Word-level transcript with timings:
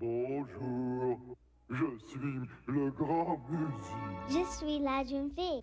Bonjour, 0.00 1.18
je 1.70 1.84
suis 2.08 2.40
le 2.68 2.90
grand 2.92 3.40
musique. 3.50 4.30
Je 4.30 4.56
suis 4.56 4.78
la 4.78 5.02
jeune 5.04 5.30
fille. 5.34 5.62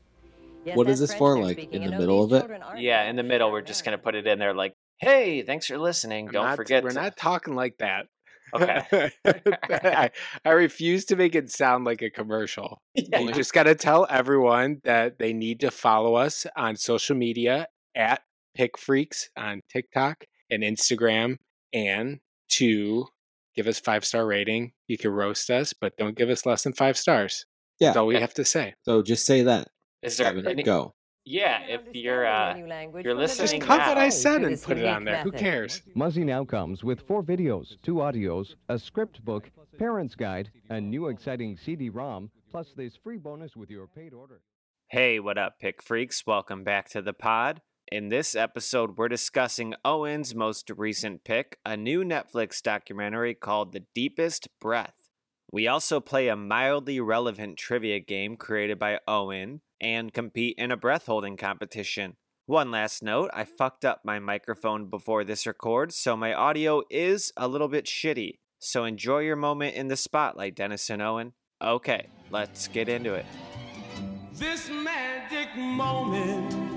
Yes, 0.66 0.76
What 0.76 0.90
is 0.90 1.00
this 1.00 1.14
for, 1.14 1.40
like, 1.40 1.58
speaking. 1.58 1.84
in 1.84 1.86
the 1.86 1.92
know, 1.92 2.00
middle 2.00 2.24
of 2.24 2.34
it? 2.34 2.46
Yeah, 2.78 3.10
in 3.10 3.16
the 3.16 3.24
middle, 3.24 3.52
we're 3.52 3.62
just 3.62 3.86
gonna 3.86 3.98
put 3.98 4.16
it 4.16 4.28
in 4.28 4.38
there 4.40 4.54
like, 4.54 4.74
"Hey, 4.98 5.44
thanks 5.44 5.68
for 5.68 5.78
listening. 5.78 6.28
I'm 6.28 6.34
Don't 6.34 6.46
not- 6.46 6.56
forget." 6.58 6.84
We're 6.84 6.90
to-" 6.90 6.96
not 6.96 7.18
talking 7.18 7.56
like 7.56 7.78
that. 7.78 8.08
Okay. 8.54 9.12
I, 9.26 10.12
I 10.44 10.50
refuse 10.52 11.06
to 11.06 11.16
make 11.16 11.36
it 11.36 11.50
sound 11.52 11.86
like 11.86 12.02
a 12.02 12.10
commercial. 12.10 12.82
Yeah, 12.96 13.20
You 13.20 13.28
you- 13.28 13.34
just 13.34 13.54
got 13.54 13.64
to 13.64 13.76
tell 13.76 14.06
everyone 14.10 14.82
that 14.84 15.18
they 15.20 15.32
need 15.34 15.62
to 15.62 15.72
follow 15.72 16.16
us 16.16 16.46
on 16.58 16.76
social 16.76 17.16
media 17.16 17.68
at 17.96 18.22
Pick 18.56 18.78
Freaks 18.78 19.30
on 19.38 19.62
TikTok 19.70 20.26
and 20.50 20.62
Instagram, 20.64 21.38
and 21.74 22.20
to 22.50 23.08
give 23.56 23.68
us 23.68 23.80
five 23.80 24.06
star 24.06 24.26
rating. 24.26 24.74
You 24.88 24.98
can 24.98 25.12
roast 25.12 25.50
us, 25.50 25.74
but 25.74 25.96
don't 25.98 26.18
give 26.18 26.30
us 26.30 26.46
less 26.46 26.64
than 26.64 26.74
five 26.74 26.98
stars. 26.98 27.46
Yeah. 27.80 27.90
That's 27.90 27.98
all 27.98 28.08
we 28.08 28.20
have 28.20 28.34
to 28.36 28.46
say. 28.46 28.74
So 28.84 29.02
just 29.02 29.26
say 29.26 29.44
that. 29.44 29.68
Is 30.02 30.18
there 30.18 30.28
Seven, 30.28 30.48
any? 30.48 30.64
go. 30.64 30.94
Yeah, 31.28 31.62
if 31.68 31.82
you're 31.94 32.28
understand 32.28 32.52
uh, 32.52 32.54
the 32.54 32.60
new 32.62 32.68
language 32.68 33.04
you're 33.06 33.16
listening 33.16 33.48
Just 33.48 33.68
very 33.68 33.80
cut 33.80 33.88
what. 33.88 33.98
I 33.98 34.10
said 34.10 34.44
and 34.44 34.62
put 34.62 34.78
it 34.78 34.86
on 34.86 35.02
unique 35.02 35.06
there. 35.06 35.24
Who 35.24 35.32
cares? 35.32 35.82
Muzzy 35.96 36.24
now 36.24 36.46
comes 36.46 36.84
with 36.84 37.02
four 37.08 37.24
videos, 37.24 37.82
two 37.82 37.96
audios, 37.96 38.54
a 38.70 38.78
script 38.78 39.26
book, 39.26 39.50
parent's 39.80 40.14
guide, 40.14 40.52
a 40.70 40.80
new 40.80 41.08
exciting 41.08 41.58
CD-ROM, 41.58 42.30
plus 42.52 42.74
this 42.78 42.96
free 42.96 43.18
bonus 43.18 43.56
with 43.56 43.72
your 43.72 43.88
paid 43.88 44.14
order. 44.14 44.42
Hey, 44.90 45.20
what 45.20 45.40
up, 45.40 45.56
pick 45.60 45.82
freaks? 45.82 46.28
Welcome 46.28 46.64
back 46.64 46.90
to 46.92 47.02
the 47.02 47.14
pod. 47.14 47.60
In 47.92 48.10
this 48.10 48.36
episode, 48.36 48.98
we're 48.98 49.10
discussing 49.10 49.76
Owen's 49.86 50.34
most 50.34 50.72
recent 50.76 51.24
pick, 51.24 51.60
a 51.64 51.78
new 51.78 52.04
Netflix 52.04 52.60
documentary 52.60 53.36
called 53.36 53.74
The 53.74 53.84
Deepest 53.94 54.48
Breath. 54.60 55.12
We 55.52 55.68
also 55.68 56.00
play 56.00 56.28
a 56.28 56.36
mildly 56.36 57.00
relevant 57.00 57.58
trivia 57.58 58.00
game 58.00 58.38
created 58.38 58.80
by 58.80 59.00
Owen 59.08 59.62
and 59.80 60.12
compete 60.12 60.56
in 60.58 60.72
a 60.72 60.78
breath 60.78 61.06
holding 61.06 61.38
competition. 61.38 62.16
One 62.48 62.72
last 62.72 63.04
note 63.04 63.30
I 63.36 63.44
fucked 63.44 63.86
up 63.86 64.02
my 64.04 64.18
microphone 64.18 64.90
before 64.90 65.24
this 65.24 65.46
record, 65.46 65.94
so 65.94 66.18
my 66.18 66.34
audio 66.34 66.82
is 66.90 67.32
a 67.38 67.48
little 67.48 67.68
bit 67.68 67.86
shitty. 67.86 68.40
So 68.58 68.86
enjoy 68.86 69.20
your 69.20 69.36
moment 69.36 69.76
in 69.76 69.90
the 69.90 69.96
spotlight, 69.96 70.56
Dennis 70.56 70.90
and 70.90 71.04
Owen. 71.04 71.34
Okay, 71.62 72.08
let's 72.32 72.68
get 72.68 72.90
into 72.90 73.14
it. 73.14 73.28
This 74.34 74.72
magic 74.72 75.56
moment, 75.56 76.75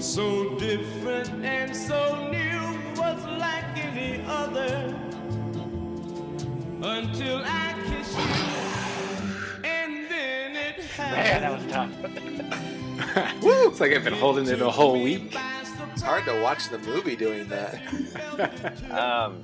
so 0.00 0.56
different 0.58 1.28
and 1.44 1.74
so 1.74 2.28
new, 2.30 2.98
was 2.98 3.24
like 3.38 3.64
any 3.76 4.22
other 4.26 4.96
until 6.80 7.42
I 7.44 7.74
kissed 7.86 8.16
you, 8.16 9.68
and 9.68 10.08
then 10.08 10.54
it 10.56 10.84
Man, 10.98 11.42
that 11.42 11.52
was 11.52 11.66
tough. 11.72 13.42
Woo! 13.42 13.68
It's 13.68 13.80
like 13.80 13.92
I've 13.92 14.04
been 14.04 14.12
holding 14.12 14.46
it 14.46 14.62
a 14.62 14.70
whole 14.70 15.02
week. 15.02 15.36
It's 15.92 16.02
hard 16.02 16.24
to 16.26 16.40
watch 16.42 16.68
the 16.68 16.78
movie 16.78 17.16
doing 17.16 17.48
that. 17.48 17.80
Um, 18.92 19.42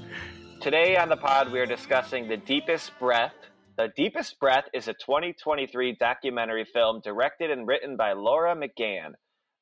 today 0.60 0.96
on 0.96 1.08
the 1.08 1.16
pod, 1.16 1.50
we 1.50 1.58
are 1.58 1.66
discussing 1.66 2.28
The 2.28 2.36
Deepest 2.36 2.92
Breath. 3.00 3.34
The 3.76 3.88
Deepest 3.96 4.38
Breath 4.38 4.66
is 4.72 4.86
a 4.86 4.94
2023 4.94 5.96
documentary 5.98 6.64
film 6.64 7.00
directed 7.02 7.50
and 7.50 7.66
written 7.66 7.96
by 7.96 8.12
Laura 8.12 8.54
McGann 8.54 9.14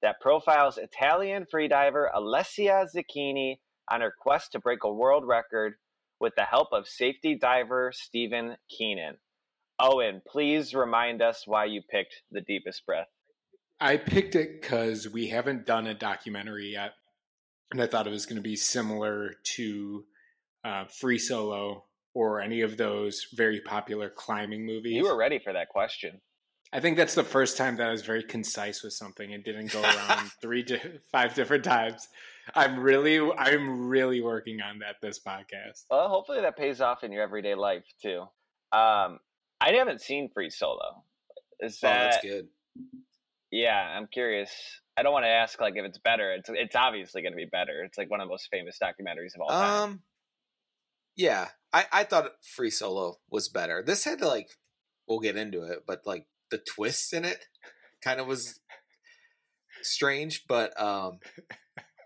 that 0.03 0.21
profiles 0.21 0.79
Italian 0.79 1.47
freediver 1.53 2.07
Alessia 2.15 2.87
Zecchini 2.95 3.57
on 3.91 4.01
her 4.01 4.13
quest 4.21 4.53
to 4.53 4.61
break 4.61 4.85
a 4.85 4.93
world 4.93 5.27
record 5.27 5.75
with 6.21 6.35
the 6.37 6.45
help 6.45 6.69
of 6.73 6.87
safety 6.87 7.37
diver 7.37 7.93
Stephen 7.95 8.57
Keenan. 8.69 9.17
Owen, 9.81 10.23
please 10.27 10.75
remind 10.75 11.23
us 11.23 11.43
why 11.47 11.65
you 11.65 11.83
picked 11.91 12.23
The 12.31 12.41
Deepest 12.41 12.87
Breath. 12.87 13.09
I 13.81 13.97
picked 13.97 14.37
it 14.37 14.61
because 14.61 15.09
we 15.09 15.29
haven't 15.29 15.67
done 15.67 15.89
a 15.89 15.95
documentary 15.95 16.73
yet, 16.73 16.93
and 17.73 17.83
I 17.83 17.89
thought 17.89 18.07
it 18.07 18.11
was 18.11 18.27
going 18.27 18.37
to 18.37 18.43
be 18.43 18.55
similar 18.55 19.35
to 19.57 20.05
uh, 20.65 20.85
Free 20.85 21.19
Solo 21.19 21.85
or 22.15 22.41
any 22.41 22.61
of 22.61 22.77
those 22.77 23.27
very 23.35 23.61
popular 23.61 24.09
climbing 24.09 24.65
movies. 24.65 24.95
You 24.95 25.05
were 25.05 25.17
ready 25.17 25.41
for 25.43 25.53
that 25.53 25.69
question. 25.69 26.21
I 26.73 26.81
think 26.81 26.97
that's 26.97 27.15
the 27.15 27.25
first 27.25 27.57
time 27.59 27.77
that 27.77 27.89
I 27.89 27.91
was 27.91 28.03
very 28.03 28.23
concise 28.23 28.83
with 28.83 28.95
something 28.95 29.33
and 29.35 29.45
didn't 29.45 29.73
go 29.73 29.83
around 29.83 30.31
three, 30.41 30.65
to 30.65 31.01
five 31.11 31.35
different 31.35 31.65
times. 31.65 32.09
I'm 32.55 32.81
really, 32.81 33.21
I'm 33.21 33.89
really 33.89 34.21
working 34.23 34.61
on 34.63 34.79
that 34.79 34.97
this 35.03 35.21
podcast. 35.21 35.85
Well, 35.91 36.09
hopefully 36.09 36.41
that 36.41 36.57
pays 36.57 36.81
off 36.81 37.05
in 37.05 37.13
your 37.13 37.23
everyday 37.23 37.55
life 37.55 37.85
too. 38.01 38.23
Um, 38.73 39.21
I 39.61 39.73
haven't 39.77 40.01
seen 40.01 40.31
Free 40.33 40.51
Solo. 40.51 41.05
Is 41.61 41.79
Oh, 41.83 41.89
that? 41.89 42.13
that's 42.13 42.25
good. 42.25 42.49
Yeah, 43.51 43.77
I'm 43.77 44.07
curious. 44.07 44.51
I 44.97 45.03
don't 45.03 45.13
want 45.13 45.25
to 45.25 45.29
ask 45.31 45.61
like 45.61 45.75
if 45.77 45.85
it's 45.85 45.99
better. 45.99 46.33
It's 46.33 46.49
it's 46.53 46.75
obviously 46.75 47.23
going 47.23 47.33
to 47.33 47.37
be 47.37 47.45
better. 47.45 47.83
It's 47.85 47.99
like 47.99 48.11
one 48.11 48.21
of 48.21 48.27
the 48.27 48.31
most 48.31 48.49
famous 48.51 48.79
documentaries 48.83 49.35
of 49.35 49.43
all 49.43 49.49
time. 49.51 49.83
Um, 49.83 50.03
yeah, 51.17 51.49
I 51.73 51.85
I 51.93 52.05
thought 52.05 52.33
Free 52.43 52.71
Solo 52.71 53.19
was 53.31 53.49
better. 53.49 53.83
This 53.87 54.05
had 54.05 54.19
to 54.21 54.27
like, 54.27 54.49
we'll 55.07 55.21
get 55.21 55.37
into 55.37 55.63
it, 55.65 55.85
but 55.87 56.07
like 56.07 56.27
the 56.53 56.59
twists 56.59 57.13
in 57.13 57.25
it 57.25 57.45
kind 58.05 58.21
of 58.21 58.29
was 58.29 58.61
strange. 59.83 60.45
But 60.49 60.81
um, 60.81 61.19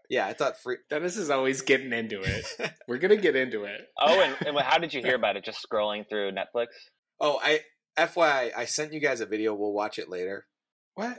yeah, 0.09 0.27
I 0.27 0.33
thought 0.33 0.59
Free. 0.63 0.79
Dennis 0.89 1.17
is 1.17 1.29
always 1.29 1.61
getting 1.61 1.93
into 1.93 2.23
it. 2.23 2.47
We're 2.89 2.99
gonna 2.99 3.17
get 3.17 3.37
into 3.37 3.65
it. 3.65 3.83
oh, 4.01 4.21
and, 4.21 4.47
and 4.47 4.59
how 4.59 4.79
did 4.79 4.95
you 4.95 5.03
hear 5.03 5.17
about 5.17 5.37
it? 5.37 5.45
Just 5.45 5.67
scrolling 5.69 6.09
through 6.09 6.33
Netflix. 6.33 6.69
oh, 7.21 7.39
I 7.43 7.61
FYI, 7.99 8.53
I 8.57 8.65
sent 8.67 8.93
you 8.93 9.01
guys 9.01 9.21
a 9.21 9.27
video. 9.27 9.55
We'll 9.55 9.73
watch 9.73 9.99
it 9.99 10.09
later 10.09 10.47
What? 10.95 11.19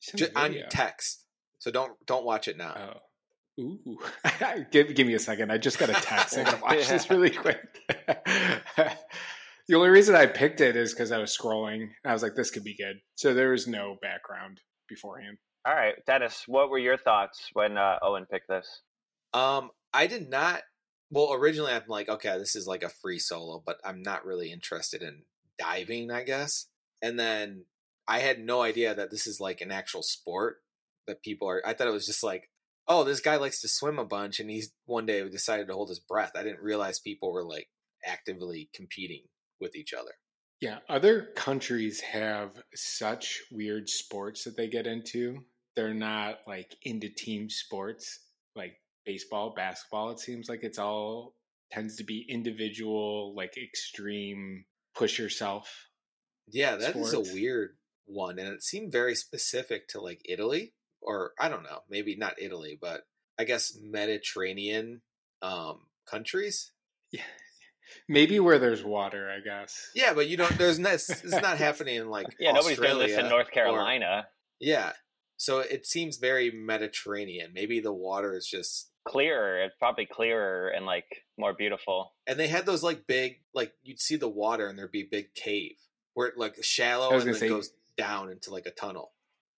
Send 0.00 0.18
Ju- 0.18 0.28
on 0.36 0.52
video. 0.52 0.66
text. 0.70 1.24
So 1.58 1.70
don't 1.70 1.92
don't 2.06 2.24
watch 2.24 2.46
it 2.48 2.56
now. 2.56 2.74
Oh. 2.76 3.00
Ooh. 3.60 3.98
give, 4.70 4.94
give 4.94 5.04
me 5.06 5.14
a 5.14 5.18
second. 5.18 5.50
I 5.50 5.58
just 5.58 5.78
got 5.80 5.90
a 5.90 5.94
text. 5.94 6.38
I 6.38 6.44
gotta 6.44 6.58
watch 6.62 6.88
this 6.88 7.10
really 7.10 7.30
quick. 7.30 7.58
The 9.68 9.76
only 9.76 9.90
reason 9.90 10.14
I 10.14 10.26
picked 10.26 10.60
it 10.60 10.76
is 10.76 10.92
because 10.92 11.12
I 11.12 11.18
was 11.18 11.36
scrolling. 11.36 11.82
and 11.82 11.90
I 12.06 12.12
was 12.12 12.22
like, 12.22 12.34
this 12.34 12.50
could 12.50 12.64
be 12.64 12.76
good. 12.76 12.96
So 13.16 13.34
there 13.34 13.50
was 13.50 13.66
no 13.66 13.96
background 14.00 14.60
beforehand. 14.88 15.36
All 15.66 15.74
right, 15.74 15.94
Dennis, 16.06 16.44
what 16.46 16.70
were 16.70 16.78
your 16.78 16.96
thoughts 16.96 17.50
when 17.52 17.76
uh, 17.76 17.98
Owen 18.00 18.26
picked 18.30 18.48
this? 18.48 18.82
Um, 19.34 19.70
I 19.92 20.06
did 20.06 20.30
not. 20.30 20.62
Well, 21.10 21.34
originally 21.34 21.72
I'm 21.72 21.82
like, 21.88 22.08
okay, 22.08 22.38
this 22.38 22.56
is 22.56 22.66
like 22.66 22.82
a 22.82 22.88
free 22.88 23.18
solo, 23.18 23.62
but 23.64 23.76
I'm 23.84 24.02
not 24.02 24.24
really 24.24 24.50
interested 24.50 25.02
in 25.02 25.22
diving, 25.58 26.10
I 26.10 26.22
guess. 26.22 26.66
And 27.02 27.18
then 27.18 27.64
I 28.06 28.20
had 28.20 28.38
no 28.40 28.62
idea 28.62 28.94
that 28.94 29.10
this 29.10 29.26
is 29.26 29.40
like 29.40 29.60
an 29.60 29.70
actual 29.70 30.02
sport 30.02 30.58
that 31.06 31.22
people 31.22 31.48
are. 31.48 31.62
I 31.66 31.74
thought 31.74 31.88
it 31.88 31.92
was 31.92 32.06
just 32.06 32.22
like, 32.22 32.48
oh, 32.86 33.04
this 33.04 33.20
guy 33.20 33.36
likes 33.36 33.60
to 33.60 33.68
swim 33.68 33.98
a 33.98 34.04
bunch, 34.04 34.40
and 34.40 34.48
he's 34.48 34.72
one 34.86 35.04
day 35.04 35.26
decided 35.28 35.68
to 35.68 35.74
hold 35.74 35.90
his 35.90 36.00
breath. 36.00 36.32
I 36.34 36.42
didn't 36.42 36.62
realize 36.62 36.98
people 36.98 37.30
were 37.32 37.44
like 37.44 37.68
actively 38.06 38.70
competing 38.74 39.24
with 39.60 39.76
each 39.76 39.92
other. 39.94 40.12
Yeah, 40.60 40.78
other 40.88 41.28
countries 41.36 42.00
have 42.00 42.50
such 42.74 43.42
weird 43.52 43.88
sports 43.88 44.44
that 44.44 44.56
they 44.56 44.68
get 44.68 44.86
into. 44.86 45.44
They're 45.76 45.94
not 45.94 46.38
like 46.46 46.76
into 46.82 47.08
team 47.08 47.48
sports 47.48 48.20
like 48.56 48.74
baseball, 49.06 49.54
basketball. 49.54 50.10
It 50.10 50.18
seems 50.18 50.48
like 50.48 50.64
it's 50.64 50.78
all 50.78 51.34
tends 51.70 51.96
to 51.96 52.04
be 52.04 52.26
individual, 52.28 53.34
like 53.36 53.56
extreme 53.56 54.64
push 54.96 55.18
yourself. 55.18 55.88
Yeah, 56.48 56.76
that 56.76 56.96
is 56.96 57.10
Sports. 57.10 57.30
a 57.30 57.34
weird 57.34 57.76
one, 58.06 58.38
and 58.38 58.48
it 58.48 58.62
seemed 58.62 58.90
very 58.90 59.14
specific 59.14 59.88
to 59.88 60.00
like 60.00 60.22
Italy, 60.24 60.72
or 61.00 61.32
I 61.38 61.48
don't 61.48 61.62
know, 61.62 61.80
maybe 61.88 62.16
not 62.16 62.40
Italy, 62.40 62.76
but 62.80 63.02
I 63.38 63.44
guess 63.44 63.76
Mediterranean 63.80 65.02
um 65.40 65.86
countries. 66.10 66.72
Yeah. 67.12 67.22
Maybe 68.08 68.40
where 68.40 68.58
there's 68.58 68.82
water, 68.84 69.30
I 69.30 69.40
guess. 69.40 69.90
Yeah, 69.94 70.12
but 70.14 70.28
you 70.28 70.36
don't. 70.36 70.56
There's 70.58 70.78
not. 70.78 70.94
It's 70.94 71.24
not 71.24 71.58
happening 71.66 71.96
in 71.96 72.08
like 72.10 72.26
Yeah, 72.38 72.52
nobody's 72.52 72.78
doing 72.78 72.98
this 72.98 73.12
in 73.12 73.24
Australia 73.26 73.30
North 73.30 73.48
or- 73.48 73.50
Carolina. 73.50 74.26
yeah, 74.60 74.92
so 75.36 75.60
it 75.60 75.86
seems 75.86 76.16
very 76.18 76.50
Mediterranean. 76.50 77.52
Maybe 77.54 77.80
the 77.80 77.92
water 77.92 78.36
is 78.36 78.46
just. 78.46 78.90
Clearer, 79.06 79.62
it's 79.64 79.74
probably 79.78 80.04
clearer 80.04 80.68
and 80.68 80.84
like 80.84 81.06
more 81.38 81.54
beautiful. 81.54 82.12
And 82.26 82.38
they 82.38 82.46
had 82.48 82.66
those 82.66 82.82
like 82.82 83.06
big, 83.06 83.36
like 83.54 83.72
you'd 83.82 84.00
see 84.00 84.16
the 84.16 84.28
water 84.28 84.66
and 84.66 84.78
there'd 84.78 84.92
be 84.92 85.00
a 85.00 85.08
big 85.10 85.34
cave 85.34 85.76
where 86.12 86.26
it 86.26 86.36
like 86.36 86.62
shallow 86.62 87.12
and 87.16 87.22
then 87.26 87.34
say- 87.34 87.48
goes 87.48 87.70
down 87.96 88.28
into 88.30 88.50
like 88.50 88.66
a 88.66 88.70
tunnel. 88.70 89.12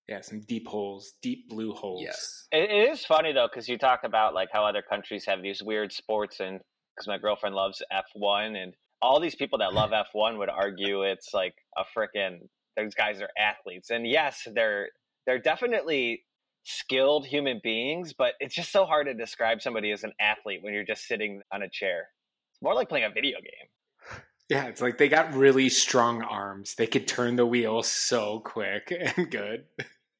Yeah, 0.06 0.20
some 0.20 0.40
deep 0.40 0.68
holes, 0.68 1.14
deep 1.20 1.48
blue 1.48 1.72
holes. 1.72 2.02
Yes. 2.04 2.46
It, 2.52 2.70
it 2.70 2.90
is 2.92 3.04
funny 3.04 3.32
though 3.32 3.48
because 3.52 3.68
you 3.68 3.76
talk 3.76 4.00
about 4.04 4.34
like 4.34 4.50
how 4.52 4.64
other 4.64 4.82
countries 4.82 5.24
have 5.26 5.42
these 5.42 5.62
weird 5.64 5.92
sports 5.92 6.38
and 6.38 6.60
because 6.94 7.06
my 7.06 7.18
girlfriend 7.18 7.54
loves 7.54 7.82
F1 7.92 8.62
and 8.62 8.74
all 9.02 9.20
these 9.20 9.34
people 9.34 9.58
that 9.58 9.72
love 9.72 9.90
F1 9.90 10.38
would 10.38 10.48
argue 10.48 11.02
it's 11.02 11.32
like 11.32 11.54
a 11.76 11.82
frickin' 11.96 12.40
those 12.76 12.94
guys 12.94 13.20
are 13.20 13.30
athletes 13.38 13.90
and 13.90 14.06
yes 14.06 14.46
they're 14.54 14.88
they're 15.26 15.38
definitely 15.38 16.24
skilled 16.64 17.26
human 17.26 17.60
beings 17.62 18.12
but 18.12 18.34
it's 18.40 18.54
just 18.54 18.70
so 18.70 18.84
hard 18.84 19.06
to 19.06 19.14
describe 19.14 19.60
somebody 19.62 19.90
as 19.90 20.04
an 20.04 20.12
athlete 20.20 20.60
when 20.62 20.74
you're 20.74 20.84
just 20.84 21.06
sitting 21.06 21.42
on 21.52 21.62
a 21.62 21.68
chair. 21.68 22.08
It's 22.52 22.62
more 22.62 22.74
like 22.74 22.88
playing 22.88 23.06
a 23.06 23.10
video 23.10 23.38
game. 23.38 24.20
Yeah, 24.50 24.64
it's 24.66 24.80
like 24.80 24.98
they 24.98 25.08
got 25.08 25.32
really 25.32 25.68
strong 25.68 26.22
arms. 26.22 26.74
They 26.74 26.88
could 26.88 27.06
turn 27.06 27.36
the 27.36 27.46
wheel 27.46 27.84
so 27.84 28.40
quick 28.40 28.92
and 29.16 29.30
good. 29.30 29.66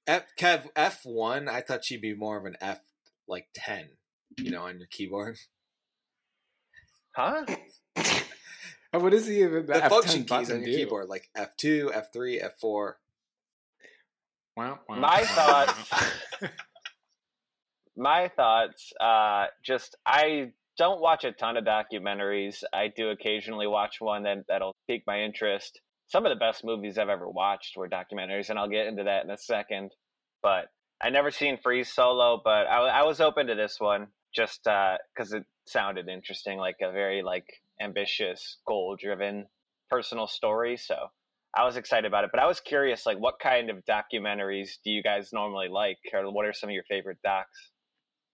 F, 0.07 0.25
Kev 0.39 0.69
F 0.77 1.01
one. 1.05 1.49
I 1.49 1.61
thought 1.61 1.85
she'd 1.85 2.01
be 2.01 2.15
more 2.15 2.39
of 2.39 2.45
an 2.47 2.57
F 2.61 2.81
like 3.27 3.49
ten. 3.55 3.89
You 4.39 4.53
know, 4.53 4.63
on 4.63 4.79
your 4.79 4.87
keyboard. 4.87 5.37
Huh? 7.15 7.45
And 8.93 9.05
what 9.05 9.15
is 9.15 9.25
he 9.29 9.43
even 9.43 9.67
The 9.67 9.75
F10 9.75 9.89
function 9.89 10.25
keys 10.25 10.51
on 10.51 10.57
your 10.63 10.67
do? 10.67 10.77
keyboard, 10.77 11.09
like 11.09 11.31
F 11.37 11.57
two, 11.57 11.93
F 11.95 12.13
three, 12.13 12.41
F 12.41 12.59
four. 12.61 12.99
Wow, 14.57 14.81
wow, 14.89 14.97
My 14.97 15.23
thoughts- 15.23 15.91
my 17.97 18.29
thoughts 18.35 18.93
uh 19.01 19.47
just 19.65 19.97
i 20.07 20.51
don't 20.79 21.01
watch 21.01 21.25
a 21.25 21.33
ton 21.33 21.57
of 21.57 21.65
documentaries 21.65 22.63
i 22.73 22.89
do 22.89 23.11
occasionally 23.11 23.67
watch 23.67 23.97
one 24.01 24.23
that 24.23 24.39
that'll 24.49 24.75
pique 24.89 25.03
my 25.07 25.21
interest 25.21 25.81
some 26.09 26.25
of 26.25 26.31
the 26.31 26.37
best 26.37 26.65
movies 26.65 26.97
i've 26.99 27.09
ever 27.09 27.29
watched 27.29 27.77
were 27.77 27.89
documentaries 27.89 28.49
and 28.49 28.59
i'll 28.59 28.69
get 28.69 28.87
into 28.87 29.05
that 29.05 29.25
in 29.25 29.31
a 29.31 29.37
second 29.37 29.91
but 30.43 30.67
i 31.03 31.11
never 31.11 31.31
seen 31.31 31.59
free 31.63 31.83
solo 31.85 32.41
but 32.43 32.67
i, 32.69 33.01
I 33.01 33.03
was 33.03 33.21
open 33.21 33.49
to 33.49 33.55
this 33.55 33.77
one 33.79 34.07
just 34.35 34.61
because 34.65 35.33
it 35.33 35.45
sounded 35.71 36.09
interesting 36.09 36.59
like 36.59 36.77
a 36.83 36.93
very 36.93 37.23
like 37.23 37.47
ambitious 37.81 38.59
goal 38.67 38.97
driven 39.01 39.47
personal 39.89 40.27
story 40.27 40.77
so 40.77 40.97
I 41.55 41.65
was 41.65 41.77
excited 41.77 42.07
about 42.07 42.25
it, 42.25 42.31
but 42.33 42.41
I 42.41 42.47
was 42.47 42.61
curious, 42.61 43.07
like, 43.07 43.19
what 43.19 43.41
kind 43.43 43.71
of 43.71 43.79
documentaries 43.85 44.79
do 44.85 44.91
you 44.91 45.03
guys 45.03 45.31
normally 45.33 45.69
like, 45.69 45.99
or 46.13 46.31
what 46.33 46.47
are 46.47 46.53
some 46.53 46.71
of 46.71 46.75
your 46.75 46.85
favorite 46.85 47.19
docs? 47.25 47.73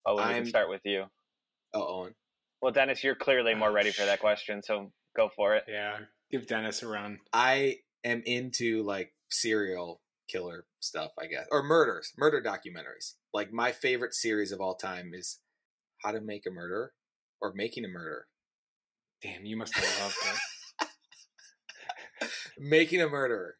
Oh, 0.05 0.17
we 0.17 0.35
can 0.35 0.45
start 0.45 0.69
with 0.69 0.83
you. 0.85 1.05
Oh, 1.73 2.01
Owen. 2.03 2.15
Well, 2.61 2.73
Dennis, 2.73 3.03
you're 3.03 3.15
clearly 3.15 3.55
more 3.55 3.71
oh, 3.71 3.73
ready 3.73 3.91
for 3.91 4.05
that 4.05 4.21
question, 4.21 4.63
so 4.63 4.93
go 5.17 5.31
for 5.35 5.57
it. 5.57 5.65
Yeah, 5.67 5.99
give 6.31 6.47
Dennis 6.47 6.83
a 6.83 6.89
run. 6.89 7.21
I 7.33 7.79
am 8.05 8.23
into 8.27 8.83
like 8.83 9.13
serial 9.31 10.01
killer 10.29 10.67
stuff, 10.81 11.13
I 11.19 11.27
guess, 11.27 11.47
or 11.51 11.63
murders, 11.63 12.13
murder 12.19 12.43
documentaries. 12.43 13.15
Like 13.33 13.53
my 13.53 13.73
favorite 13.73 14.15
series 14.15 14.53
of 14.53 14.61
all 14.61 14.75
time 14.75 15.13
is 15.15 15.41
How 16.05 16.13
to 16.13 16.21
Make 16.21 16.47
a 16.47 16.51
Murder 16.51 16.93
or 17.41 17.53
Making 17.55 17.85
a 17.85 17.89
Murder. 17.89 18.27
Damn, 19.23 19.45
you 19.45 19.57
must 19.57 19.75
have 19.75 20.01
loved 20.01 20.39
it. 22.21 22.29
Making 22.59 23.03
a 23.03 23.09
Murderer. 23.09 23.57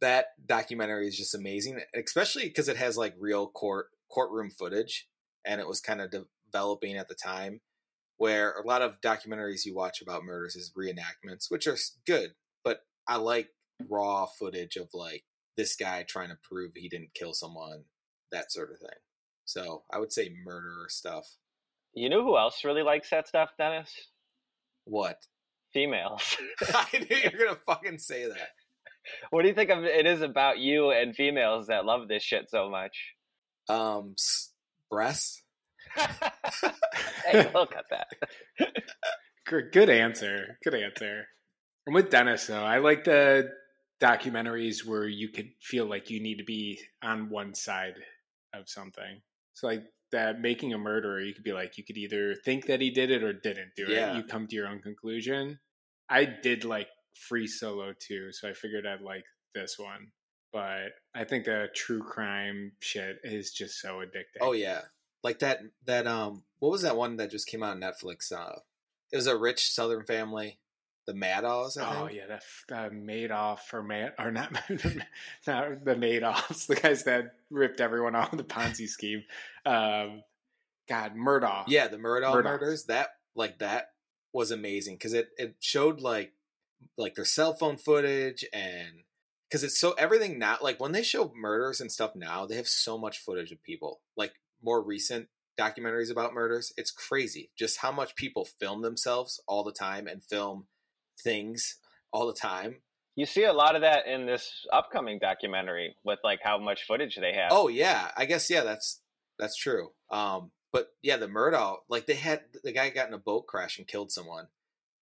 that 0.00 0.26
documentary 0.44 1.08
is 1.08 1.16
just 1.16 1.34
amazing, 1.34 1.80
especially 1.94 2.44
because 2.44 2.68
it 2.68 2.76
has 2.76 2.96
like 2.96 3.14
real 3.18 3.46
court 3.48 3.86
courtroom 4.10 4.50
footage, 4.50 5.08
and 5.44 5.60
it 5.60 5.68
was 5.68 5.80
kind 5.80 6.00
of 6.00 6.12
developing 6.50 6.96
at 6.96 7.08
the 7.08 7.14
time. 7.14 7.60
Where 8.18 8.52
a 8.52 8.66
lot 8.66 8.80
of 8.80 9.02
documentaries 9.02 9.66
you 9.66 9.74
watch 9.74 10.00
about 10.00 10.24
murders 10.24 10.56
is 10.56 10.72
reenactments, 10.76 11.50
which 11.50 11.66
are 11.66 11.76
good, 12.06 12.30
but 12.64 12.80
I 13.06 13.16
like 13.16 13.50
raw 13.90 14.24
footage 14.24 14.76
of 14.76 14.88
like 14.94 15.24
this 15.56 15.76
guy 15.76 16.02
trying 16.02 16.30
to 16.30 16.38
prove 16.42 16.72
he 16.74 16.88
didn't 16.88 17.14
kill 17.14 17.34
someone, 17.34 17.84
that 18.32 18.52
sort 18.52 18.70
of 18.72 18.78
thing. 18.78 18.98
So 19.44 19.84
I 19.92 19.98
would 19.98 20.12
say 20.12 20.34
murderer 20.44 20.86
stuff. 20.88 21.36
You 21.96 22.10
know 22.10 22.22
who 22.22 22.36
else 22.36 22.62
really 22.62 22.82
likes 22.82 23.08
that 23.08 23.26
stuff, 23.26 23.48
Dennis? 23.56 23.90
What? 24.84 25.16
Females. 25.72 26.36
I 26.74 26.86
knew 26.92 27.16
you 27.16 27.30
were 27.32 27.46
gonna 27.46 27.58
fucking 27.66 27.98
say 27.98 28.28
that. 28.28 28.50
what 29.30 29.42
do 29.42 29.48
you 29.48 29.54
think 29.54 29.70
of 29.70 29.82
it 29.82 30.06
is 30.06 30.20
about 30.20 30.58
you 30.58 30.90
and 30.90 31.16
females 31.16 31.68
that 31.68 31.86
love 31.86 32.06
this 32.06 32.22
shit 32.22 32.50
so 32.50 32.68
much? 32.68 33.14
Um, 33.70 34.14
breasts. 34.90 35.42
hey, 37.24 37.50
look 37.54 37.74
at 37.74 37.86
that. 37.90 38.08
Good 39.46 39.72
good 39.72 39.88
answer. 39.88 40.58
Good 40.62 40.74
answer. 40.74 41.24
I'm 41.88 41.94
with 41.94 42.10
Dennis 42.10 42.46
though. 42.46 42.62
I 42.62 42.78
like 42.78 43.04
the 43.04 43.48
documentaries 44.02 44.84
where 44.84 45.08
you 45.08 45.30
could 45.30 45.48
feel 45.62 45.88
like 45.88 46.10
you 46.10 46.22
need 46.22 46.36
to 46.36 46.44
be 46.44 46.78
on 47.02 47.30
one 47.30 47.54
side 47.54 47.94
of 48.52 48.68
something. 48.68 49.22
So 49.54 49.68
like 49.68 49.84
that 50.16 50.40
making 50.40 50.72
a 50.72 50.78
murderer, 50.78 51.20
you 51.20 51.34
could 51.34 51.44
be 51.44 51.52
like 51.52 51.76
you 51.78 51.84
could 51.84 51.96
either 51.98 52.34
think 52.34 52.66
that 52.66 52.80
he 52.80 52.90
did 52.90 53.10
it 53.10 53.22
or 53.22 53.32
didn't 53.32 53.72
do 53.76 53.86
Yeah. 53.88 54.14
it. 54.14 54.16
You 54.16 54.24
come 54.24 54.46
to 54.46 54.56
your 54.56 54.66
own 54.66 54.80
conclusion. 54.80 55.60
I 56.08 56.24
did 56.24 56.64
like 56.64 56.88
Free 57.14 57.46
Solo 57.46 57.92
too, 57.98 58.32
so 58.32 58.48
I 58.48 58.52
figured 58.54 58.86
I'd 58.86 59.00
like 59.02 59.24
this 59.54 59.78
one. 59.78 60.12
But 60.52 60.92
I 61.14 61.24
think 61.24 61.44
the 61.44 61.68
true 61.74 62.02
crime 62.02 62.72
shit 62.80 63.18
is 63.24 63.52
just 63.52 63.80
so 63.80 63.96
addicting. 63.96 64.40
Oh 64.40 64.52
yeah, 64.52 64.82
like 65.22 65.40
that. 65.40 65.60
That 65.84 66.06
um, 66.06 66.44
what 66.60 66.70
was 66.70 66.82
that 66.82 66.96
one 66.96 67.16
that 67.16 67.30
just 67.30 67.46
came 67.48 67.62
out 67.62 67.72
on 67.76 67.80
Netflix? 67.80 68.32
Uh, 68.32 68.60
it 69.12 69.16
was 69.16 69.26
a 69.26 69.36
rich 69.36 69.70
Southern 69.70 70.04
family, 70.04 70.58
the 71.06 71.14
Maddows. 71.14 71.76
I 71.76 72.00
Oh 72.00 72.08
yeah, 72.08 72.38
uh, 72.70 72.90
Madoff 72.90 73.72
or 73.72 73.82
Mad 73.82 74.14
or 74.18 74.30
not, 74.30 74.52
not 75.46 75.84
the 75.84 75.94
Madoffs, 75.94 76.66
the 76.66 76.76
guys 76.76 77.04
that 77.04 77.34
ripped 77.50 77.80
everyone 77.80 78.14
off 78.14 78.36
the 78.36 78.44
Ponzi 78.44 78.88
scheme. 78.88 79.22
Um, 79.64 80.22
God, 80.88 81.16
Murdaugh. 81.16 81.64
yeah, 81.68 81.88
the 81.88 81.96
Murdaugh 81.96 82.34
Murdaugh. 82.34 82.44
murders. 82.44 82.84
That 82.84 83.08
like 83.34 83.58
that 83.58 83.90
was 84.32 84.50
amazing 84.50 84.96
because 84.96 85.14
it 85.14 85.30
it 85.38 85.56
showed 85.60 86.00
like 86.00 86.32
like 86.98 87.14
their 87.14 87.24
cell 87.24 87.54
phone 87.54 87.76
footage 87.76 88.44
and 88.52 89.04
because 89.48 89.64
it's 89.64 89.78
so 89.78 89.92
everything 89.92 90.38
now 90.38 90.58
like 90.60 90.80
when 90.80 90.92
they 90.92 91.02
show 91.02 91.32
murders 91.34 91.80
and 91.80 91.90
stuff 91.90 92.14
now 92.14 92.46
they 92.46 92.56
have 92.56 92.68
so 92.68 92.98
much 92.98 93.18
footage 93.18 93.50
of 93.52 93.62
people 93.62 94.00
like 94.16 94.32
more 94.62 94.82
recent 94.82 95.28
documentaries 95.58 96.10
about 96.10 96.34
murders 96.34 96.72
it's 96.76 96.90
crazy 96.90 97.50
just 97.56 97.78
how 97.78 97.90
much 97.90 98.14
people 98.14 98.44
film 98.44 98.82
themselves 98.82 99.40
all 99.46 99.64
the 99.64 99.72
time 99.72 100.06
and 100.06 100.22
film 100.22 100.66
things 101.22 101.76
all 102.12 102.26
the 102.26 102.32
time 102.34 102.76
You 103.16 103.26
see 103.26 103.44
a 103.44 103.52
lot 103.52 103.74
of 103.76 103.82
that 103.82 104.06
in 104.06 104.26
this 104.26 104.66
upcoming 104.72 105.18
documentary 105.18 105.96
with 106.04 106.18
like 106.22 106.40
how 106.42 106.58
much 106.58 106.84
footage 106.86 107.16
they 107.16 107.32
have. 107.32 107.48
Oh 107.50 107.68
yeah, 107.68 108.10
I 108.16 108.26
guess 108.26 108.50
yeah, 108.50 108.62
that's 108.62 109.00
that's 109.38 109.56
true. 109.56 109.90
Um, 110.10 110.50
but 110.72 110.88
yeah, 111.02 111.16
the 111.16 111.26
Murdaugh, 111.28 111.76
like 111.88 112.06
they 112.06 112.14
had 112.14 112.40
the 112.62 112.72
guy 112.72 112.90
got 112.90 113.08
in 113.08 113.14
a 113.14 113.18
boat 113.18 113.46
crash 113.46 113.78
and 113.78 113.86
killed 113.86 114.12
someone. 114.12 114.48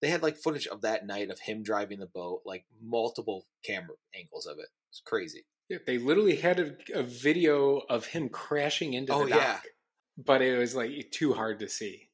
They 0.00 0.10
had 0.10 0.22
like 0.22 0.36
footage 0.36 0.66
of 0.68 0.82
that 0.82 1.06
night 1.06 1.30
of 1.30 1.40
him 1.40 1.62
driving 1.62 1.98
the 1.98 2.06
boat, 2.06 2.42
like 2.44 2.64
multiple 2.82 3.46
camera 3.64 3.96
angles 4.14 4.46
of 4.46 4.58
it. 4.58 4.68
It's 4.90 5.00
crazy. 5.04 5.44
Yeah, 5.68 5.78
they 5.86 5.98
literally 5.98 6.36
had 6.36 6.60
a, 6.60 6.76
a 6.94 7.02
video 7.02 7.78
of 7.88 8.06
him 8.06 8.28
crashing 8.28 8.92
into 8.92 9.12
Oh, 9.14 9.24
the 9.24 9.30
dock, 9.30 9.40
yeah. 9.40 9.58
but 10.24 10.42
it 10.42 10.56
was 10.58 10.76
like 10.76 11.10
too 11.10 11.32
hard 11.32 11.58
to 11.60 11.68
see. 11.68 12.10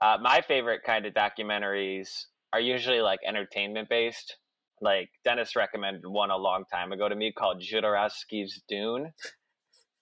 Uh, 0.00 0.16
my 0.20 0.40
favorite 0.40 0.82
kind 0.84 1.06
of 1.06 1.12
documentaries 1.14 2.24
are 2.52 2.60
usually 2.60 3.00
like 3.00 3.20
entertainment 3.26 3.88
based. 3.88 4.36
Like 4.80 5.10
Dennis 5.24 5.54
recommended 5.56 6.02
one 6.06 6.30
a 6.30 6.36
long 6.36 6.64
time 6.70 6.92
ago 6.92 7.08
to 7.08 7.14
me 7.14 7.32
called 7.32 7.62
Jodorowsky's 7.62 8.62
Dune, 8.68 9.12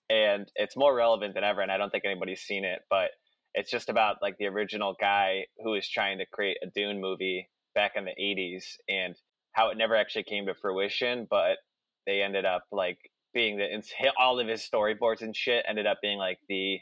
and 0.08 0.50
it's 0.56 0.76
more 0.76 0.94
relevant 0.94 1.34
than 1.34 1.44
ever. 1.44 1.60
And 1.60 1.70
I 1.70 1.76
don't 1.76 1.90
think 1.90 2.04
anybody's 2.04 2.40
seen 2.40 2.64
it, 2.64 2.80
but 2.88 3.10
it's 3.54 3.70
just 3.70 3.88
about 3.88 4.16
like 4.22 4.36
the 4.38 4.46
original 4.46 4.96
guy 4.98 5.46
who 5.62 5.72
was 5.72 5.88
trying 5.88 6.18
to 6.18 6.26
create 6.26 6.56
a 6.62 6.70
Dune 6.74 7.00
movie 7.00 7.48
back 7.74 7.92
in 7.94 8.04
the 8.04 8.14
'80s 8.18 8.64
and 8.88 9.14
how 9.52 9.70
it 9.70 9.76
never 9.76 9.96
actually 9.96 10.24
came 10.24 10.46
to 10.46 10.54
fruition, 10.54 11.26
but 11.28 11.58
they 12.06 12.22
ended 12.22 12.46
up 12.46 12.62
like 12.72 12.98
being 13.34 13.58
the 13.58 13.82
all 14.18 14.40
of 14.40 14.48
his 14.48 14.66
storyboards 14.66 15.20
and 15.20 15.36
shit 15.36 15.64
ended 15.68 15.86
up 15.86 15.98
being 16.02 16.18
like 16.18 16.38
the 16.48 16.78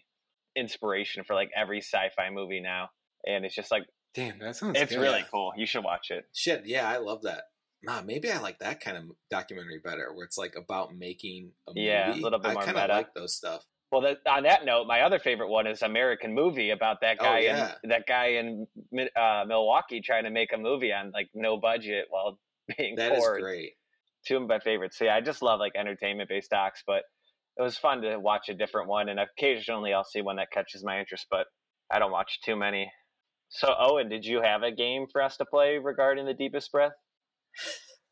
inspiration 0.56 1.24
for 1.24 1.34
like 1.34 1.50
every 1.56 1.78
sci-fi 1.78 2.30
movie 2.30 2.60
now 2.60 2.88
and 3.26 3.44
it's 3.44 3.54
just 3.54 3.70
like 3.70 3.84
Damn, 4.18 4.38
that 4.40 4.56
sounds. 4.56 4.76
it's 4.80 4.92
good. 4.92 5.00
really 5.00 5.24
cool 5.30 5.52
you 5.56 5.66
should 5.66 5.84
watch 5.84 6.10
it 6.10 6.24
Shit, 6.34 6.62
yeah, 6.66 6.88
I 6.88 6.96
love 6.98 7.22
that. 7.22 7.42
Nah, 7.84 8.02
maybe 8.02 8.30
I 8.32 8.38
like 8.40 8.58
that 8.58 8.80
kind 8.80 8.96
of 8.96 9.04
documentary 9.30 9.80
better, 9.84 10.12
where 10.12 10.24
it's 10.26 10.36
like 10.36 10.54
about 10.56 10.96
making 10.96 11.52
a 11.68 11.70
movie. 11.70 11.82
Yeah, 11.82 12.12
a 12.12 12.16
little 12.16 12.40
bit 12.40 12.50
I 12.50 12.54
more 12.54 12.62
kind 12.64 12.76
of 12.76 12.82
meta. 12.82 12.92
like 12.94 13.14
those 13.14 13.36
stuff. 13.36 13.62
well 13.92 14.00
that, 14.02 14.18
on 14.28 14.42
that 14.42 14.64
note 14.64 14.86
my 14.88 15.02
other 15.02 15.18
favorite 15.20 15.48
one 15.48 15.66
is 15.66 15.80
american 15.82 16.34
movie 16.34 16.70
about 16.70 17.00
that 17.02 17.18
Oh, 17.20 17.24
guy 17.24 17.38
yeah. 17.40 17.72
in 17.84 17.90
that 17.90 18.06
guy 18.08 18.26
in 18.40 18.66
uh, 19.16 19.44
milwaukee 19.46 20.00
trying 20.00 20.24
to 20.24 20.30
make 20.30 20.52
a 20.52 20.58
movie 20.58 20.92
on 20.92 21.12
like 21.14 21.28
no 21.34 21.56
budget 21.58 22.06
while 22.10 22.38
being 22.76 22.96
That 22.96 23.12
is 23.12 23.18
poor 23.20 23.38
great. 23.40 23.72
two 24.26 24.36
of 24.38 24.48
my 24.48 24.58
favorites 24.58 24.98
so 24.98 25.04
yeah 25.06 25.14
i 25.14 25.20
just 25.22 25.40
love 25.40 25.58
like 25.60 25.72
entertainment 25.76 26.28
based 26.28 26.50
docs 26.50 26.82
but 26.86 27.02
it 27.56 27.62
was 27.62 27.78
fun 27.78 28.02
to 28.02 28.18
watch 28.18 28.48
a 28.50 28.54
different 28.54 28.88
one 28.88 29.08
and 29.08 29.18
occasionally 29.20 29.92
i'll 29.94 30.04
see 30.04 30.20
one 30.20 30.36
that 30.36 30.50
catches 30.52 30.84
my 30.84 30.98
interest 31.00 31.26
but 31.30 31.46
i 31.90 31.98
don't 32.00 32.12
watch 32.12 32.40
too 32.44 32.56
many 32.56 32.90
so 33.48 33.74
owen 33.78 34.08
did 34.08 34.24
you 34.24 34.40
have 34.42 34.62
a 34.62 34.70
game 34.70 35.06
for 35.10 35.22
us 35.22 35.36
to 35.36 35.44
play 35.44 35.78
regarding 35.78 36.26
the 36.26 36.34
deepest 36.34 36.70
breath 36.72 36.92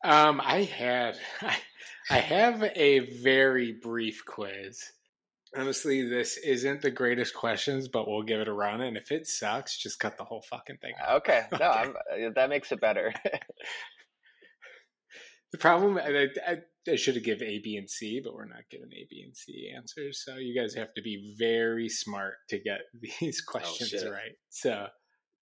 Um, 0.03 0.41
I 0.43 0.63
had, 0.63 1.17
I 2.11 2.19
have 2.19 2.63
a 2.63 2.99
very 3.21 3.73
brief 3.81 4.23
quiz. 4.25 4.83
Honestly, 5.55 6.07
this 6.07 6.37
isn't 6.37 6.81
the 6.81 6.91
greatest 6.91 7.33
questions, 7.33 7.87
but 7.87 8.07
we'll 8.07 8.21
give 8.21 8.39
it 8.39 8.47
a 8.47 8.53
run. 8.53 8.81
And 8.81 8.95
if 8.97 9.11
it 9.11 9.25
sucks, 9.27 9.77
just 9.77 9.99
cut 9.99 10.17
the 10.17 10.23
whole 10.23 10.43
fucking 10.49 10.77
thing 10.77 10.93
out. 11.01 11.17
okay 11.17 11.43
no 11.51 11.57
Okay. 11.57 11.65
I'm, 11.65 11.89
uh, 11.89 12.29
that 12.35 12.49
makes 12.49 12.71
it 12.71 12.81
better 12.81 13.13
The 15.53 15.57
problem, 15.57 15.97
I, 15.97 16.27
I, 16.45 16.57
I 16.91 16.95
should 16.97 17.15
have 17.15 17.23
given 17.23 17.47
A, 17.47 17.59
B, 17.63 17.77
and 17.77 17.89
C, 17.89 18.19
but 18.21 18.33
we're 18.33 18.45
not 18.45 18.69
giving 18.69 18.89
A, 18.91 19.07
B, 19.09 19.23
and 19.25 19.35
C 19.35 19.71
answers. 19.75 20.21
So 20.25 20.35
you 20.35 20.59
guys 20.59 20.75
have 20.75 20.93
to 20.95 21.01
be 21.01 21.35
very 21.39 21.87
smart 21.87 22.35
to 22.49 22.59
get 22.59 22.79
these 23.21 23.39
questions 23.41 23.89
shit. 23.89 24.11
right. 24.11 24.35
So 24.49 24.87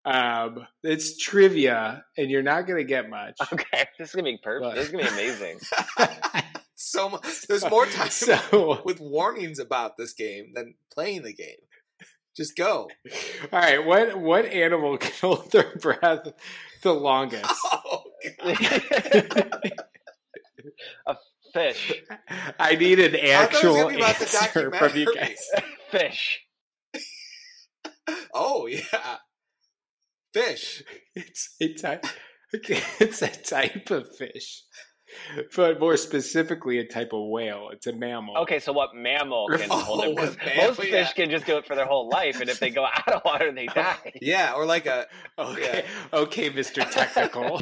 Um, 0.06 0.68
it's 0.84 1.18
trivia, 1.18 2.06
and 2.18 2.30
you're 2.30 2.44
not 2.44 2.68
gonna 2.68 2.84
get 2.84 3.10
much. 3.10 3.38
Okay, 3.54 3.86
this 3.98 4.10
is 4.10 4.16
gonna 4.16 4.24
be 4.26 4.38
perfect. 4.42 4.66
What? 4.66 4.76
This 4.76 4.86
is 4.86 4.92
gonna 4.92 5.04
be 5.06 5.10
amazing. 5.10 5.60
so 6.76 7.10
mu- 7.10 7.18
there's 7.48 7.68
more 7.70 7.86
time 7.88 8.10
So, 8.10 8.82
with 8.86 9.00
warnings 9.00 9.58
about 9.60 9.98
this 9.98 10.14
game 10.14 10.52
than 10.54 10.76
playing 10.94 11.24
the 11.24 11.34
game. 11.34 11.58
Just 12.38 12.56
go. 12.56 12.90
all 13.52 13.60
right, 13.60 13.84
what 13.86 14.20
what 14.20 14.46
animal 14.46 14.98
can 14.98 15.12
hold 15.22 15.52
their 15.52 15.74
breath 15.82 16.28
the 16.84 16.94
longest? 16.94 17.46
Oh, 17.74 18.04
a 21.08 21.16
fish, 21.54 21.94
I 22.60 22.76
need 22.76 23.00
an 23.00 23.16
I 23.16 23.20
was 23.22 23.32
actual 23.32 23.88
be 23.90 23.96
about 23.96 24.16
the 24.18 24.38
answer 24.42 24.72
from 24.72 24.98
you 24.98 25.14
guys. 25.16 25.48
fish. 25.92 26.42
Oh 28.34 28.68
yeah, 28.68 29.18
fish. 30.40 30.84
It's 31.16 31.56
a 31.62 31.74
type. 31.74 32.06
It's 32.54 33.22
a 33.22 33.28
type 33.30 33.90
of 33.92 34.16
fish, 34.18 34.64
but 35.56 35.80
more 35.80 35.98
specifically, 35.98 36.78
a 36.80 36.86
type 36.88 37.12
of 37.14 37.28
whale. 37.30 37.70
It's 37.74 37.88
a 37.88 37.94
mammal. 37.94 38.38
Okay, 38.44 38.60
so 38.60 38.72
what 38.72 38.90
mammal 38.96 39.48
can 39.58 39.68
Oh, 39.72 39.80
hold 39.80 40.04
it? 40.06 40.14
what 40.14 40.18
'Cause 40.26 40.38
mammal, 40.46 40.66
most 40.68 40.80
fish 40.80 40.92
yeah. 40.92 41.12
can 41.14 41.30
just 41.30 41.46
do 41.46 41.58
it 41.58 41.66
for 41.66 41.76
their 41.76 41.86
whole 41.86 42.08
life, 42.10 42.40
and 42.40 42.50
if 42.50 42.60
they 42.60 42.70
go 42.70 42.86
out 42.86 43.12
of 43.12 43.22
water, 43.26 43.52
they 43.52 43.68
oh, 43.70 43.74
die. 43.74 44.14
Yeah, 44.22 44.54
or 44.56 44.66
like 44.66 44.86
a 44.86 45.08
Okay, 45.38 45.84
okay, 46.14 46.50
Mister 46.50 46.82
Technical. 46.86 47.62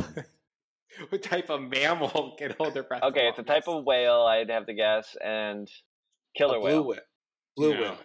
what 1.10 1.24
type 1.24 1.50
of 1.50 1.62
mammal 1.62 2.36
can 2.38 2.54
hold 2.60 2.74
their 2.76 2.84
breath? 2.84 3.02
the 3.02 3.08
Okay, 3.08 3.28
it's 3.30 3.40
a 3.40 3.44
type 3.44 3.68
of 3.68 3.84
whale. 3.84 4.22
I'd 4.24 4.50
have 4.52 4.68
to 4.68 4.74
guess, 4.74 5.16
and 5.24 5.68
killer 6.36 6.58
a 6.58 6.60
blue 6.60 6.70
whale. 6.70 6.84
whale. 6.88 7.00
Blue 7.56 7.74
No. 7.76 7.82
whale. 7.82 7.98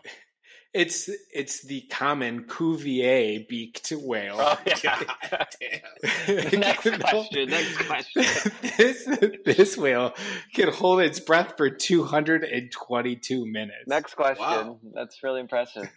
It's 0.75 1.09
it's 1.33 1.63
the 1.67 1.81
common 1.91 2.45
Cuvier 2.45 3.47
beaked 3.49 3.91
whale. 3.91 4.37
Oh 4.39 4.59
yeah. 4.85 5.03
God 5.31 5.47
damn. 5.61 6.61
next 6.61 7.01
question. 7.01 7.49
Next 7.49 7.87
question. 7.87 8.25
this 8.77 9.09
this 9.47 9.77
whale 9.79 10.13
can 10.55 10.69
hold 10.71 11.01
its 11.01 11.21
breath 11.21 11.55
for 11.57 11.71
222 11.71 13.47
minutes. 13.47 13.85
Next 13.87 14.15
question. 14.15 14.45
Wow. 14.45 14.81
That's 14.95 15.23
really 15.23 15.41
impressive. 15.41 15.89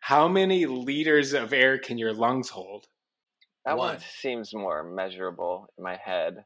How 0.00 0.28
many 0.28 0.66
liters 0.66 1.32
of 1.34 1.52
air 1.52 1.78
can 1.78 1.98
your 1.98 2.12
lungs 2.12 2.48
hold? 2.48 2.86
That 3.64 3.76
one 3.78 3.94
One. 3.94 3.98
seems 4.20 4.52
more 4.54 4.82
measurable 4.82 5.66
in 5.78 5.84
my 5.84 5.96
head. 5.96 6.44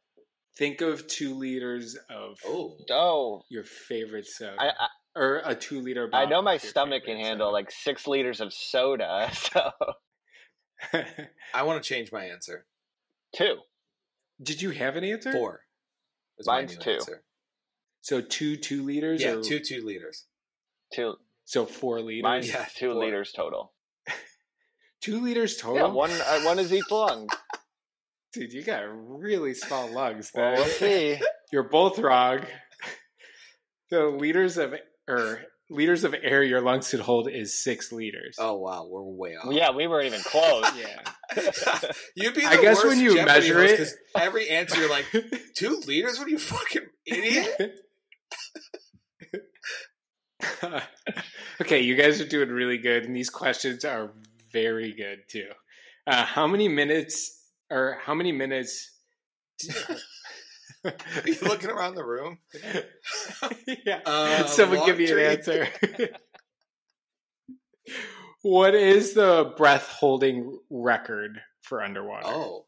Think 0.57 0.81
of 0.81 1.07
two 1.07 1.35
liters 1.35 1.97
of 2.11 2.37
Oh, 2.45 2.77
Oh, 2.91 3.43
your 3.49 3.65
favorite 3.65 4.27
soda, 4.27 4.57
I 4.61 4.67
I, 4.69 4.89
or 5.15 5.43
a 5.45 5.55
two 5.55 5.81
liter. 5.81 6.07
Bottle. 6.07 6.27
I 6.27 6.31
know 6.31 6.43
my 6.43 6.59
stomach 6.59 7.05
can 7.05 7.17
handle 7.17 7.49
soda. 7.49 7.53
like 7.55 7.71
six 7.71 8.07
liters 8.07 8.41
of 8.41 8.53
soda. 8.53 9.31
So 9.53 9.71
I 11.55 11.63
want 11.63 11.83
to 11.83 11.89
change 11.89 12.13
my 12.13 12.25
answer. 12.25 12.67
two. 13.35 13.57
Did 14.41 14.63
you 14.63 14.71
have 14.71 14.95
an 14.95 15.03
answer? 15.05 15.33
Four. 15.33 15.61
Mine's 16.47 16.77
two. 16.77 16.93
answer. 16.93 17.25
So 18.01 18.21
two 18.21 18.57
two 18.57 18.85
liters. 18.85 19.21
Yeah, 19.23 19.35
or, 19.35 19.43
two 19.43 19.59
two 19.59 19.85
liters. 19.85 20.27
Two. 20.95 21.15
So 21.45 21.67
four 21.67 22.01
liters. 22.01 22.23
Mine's 22.23 22.49
Yeah, 22.49 22.67
two 22.77 22.93
four. 22.93 23.05
liters 23.05 23.33
total. 23.33 23.73
Two 25.01 25.21
liters 25.21 25.57
total. 25.57 25.89
Yeah, 25.89 25.95
one 25.95 26.11
uh, 26.11 26.41
one 26.41 26.59
is 26.59 26.73
each 26.73 26.91
lung. 26.91 27.29
Dude, 28.33 28.53
you 28.53 28.63
got 28.65 28.83
really 28.89 29.55
small 29.55 29.89
lungs. 29.91 30.31
Well, 30.35 30.55
we'll 30.55 30.65
see. 30.67 31.19
You're 31.53 31.69
both 31.69 31.99
wrong. 31.99 32.41
The 33.91 34.07
liters 34.07 34.59
of 34.59 34.75
or 35.09 35.41
liters 35.71 36.05
of 36.05 36.15
air 36.23 36.43
your 36.43 36.61
lungs 36.61 36.91
could 36.91 37.01
hold 37.01 37.29
is 37.31 37.63
six 37.63 37.91
liters. 37.93 38.37
Oh 38.39 38.55
wow, 38.59 38.87
we're 38.91 39.03
way 39.03 39.37
off. 39.37 39.53
Yeah, 39.53 39.71
we 39.71 39.87
weren't 39.87 40.07
even 40.07 40.21
close. 40.21 40.65
Yeah. 40.79 41.03
You'd 42.15 42.35
be. 42.35 42.41
The 42.41 42.47
I 42.49 42.57
guess 42.63 42.77
worst 42.77 42.87
when 42.87 43.01
you 43.01 43.15
Jeopardy 43.17 43.27
measure 43.27 43.61
host 43.61 43.81
it- 43.93 43.93
every 44.17 44.49
answer 44.49 44.81
you're 44.81 44.89
like 44.91 45.05
two 45.55 45.77
liters. 45.87 46.19
What 46.19 46.27
are 46.27 46.31
you 46.31 46.39
fucking 46.39 46.87
idiot? 47.07 47.81
okay, 51.61 51.81
you 51.81 51.97
guys 51.97 52.21
are 52.21 52.27
doing 52.27 52.49
really 52.51 52.79
good, 52.79 53.05
and 53.05 53.15
these 53.15 53.31
questions 53.31 53.85
are 53.85 54.13
very 54.53 54.93
good 54.93 55.19
too. 55.29 55.49
Uh, 56.07 56.25
how 56.25 56.47
many 56.47 56.69
minutes, 56.69 57.45
or 57.71 57.99
how 58.05 58.15
many 58.15 58.33
minutes? 58.33 58.91
Are 61.25 61.29
you 61.29 61.37
looking 61.43 61.71
around 61.71 61.95
the 61.95 62.05
room? 62.05 62.39
yeah. 63.87 64.01
Uh, 64.05 64.47
Someone 64.47 64.85
give 64.87 64.99
me 64.99 65.11
an 65.11 65.19
answer. 65.19 65.69
what 68.43 68.75
is 68.75 69.15
the 69.15 69.53
breath 69.57 69.89
holding 69.89 70.59
record 70.71 71.41
for 71.63 71.83
underwater? 71.83 72.27
Oh, 72.27 72.67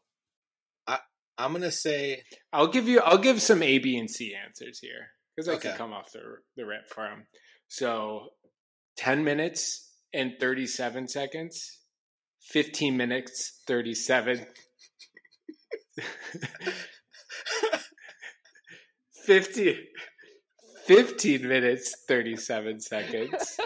I 0.87 0.99
I'm 1.37 1.53
gonna 1.53 1.71
say 1.71 2.23
I'll 2.53 2.67
give 2.67 2.87
you. 2.87 2.99
I'll 3.01 3.17
give 3.17 3.41
some 3.41 3.63
A, 3.63 3.77
B, 3.79 3.97
and 3.97 4.09
C 4.09 4.35
answers 4.35 4.79
here 4.79 5.09
because 5.35 5.47
I 5.49 5.57
can 5.57 5.71
Okay. 5.71 5.77
come 5.77 5.93
off 5.93 6.11
the 6.11 6.21
the 6.55 6.65
rip 6.65 6.89
for 6.89 7.05
'em. 7.05 7.27
So, 7.67 8.29
ten 8.97 9.23
minutes 9.23 9.91
and 10.13 10.33
thirty 10.39 10.67
seven 10.67 11.07
seconds. 11.07 11.79
Fifteen 12.41 12.97
minutes 12.97 13.61
thirty 13.67 13.93
seven. 13.93 14.45
50, 19.25 19.77
15 20.85 21.47
minutes 21.47 21.95
37 22.07 22.79
seconds 22.79 23.57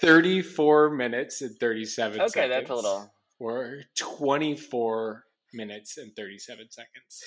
34 0.00 0.90
minutes 0.90 1.42
and 1.42 1.56
37 1.58 2.14
seconds 2.14 2.36
Okay, 2.36 2.48
that's 2.48 2.70
a 2.70 2.74
little. 2.74 3.12
or 3.38 3.80
24 3.98 5.24
minutes 5.52 5.96
and 5.98 6.14
37 6.16 6.66
seconds, 6.70 7.24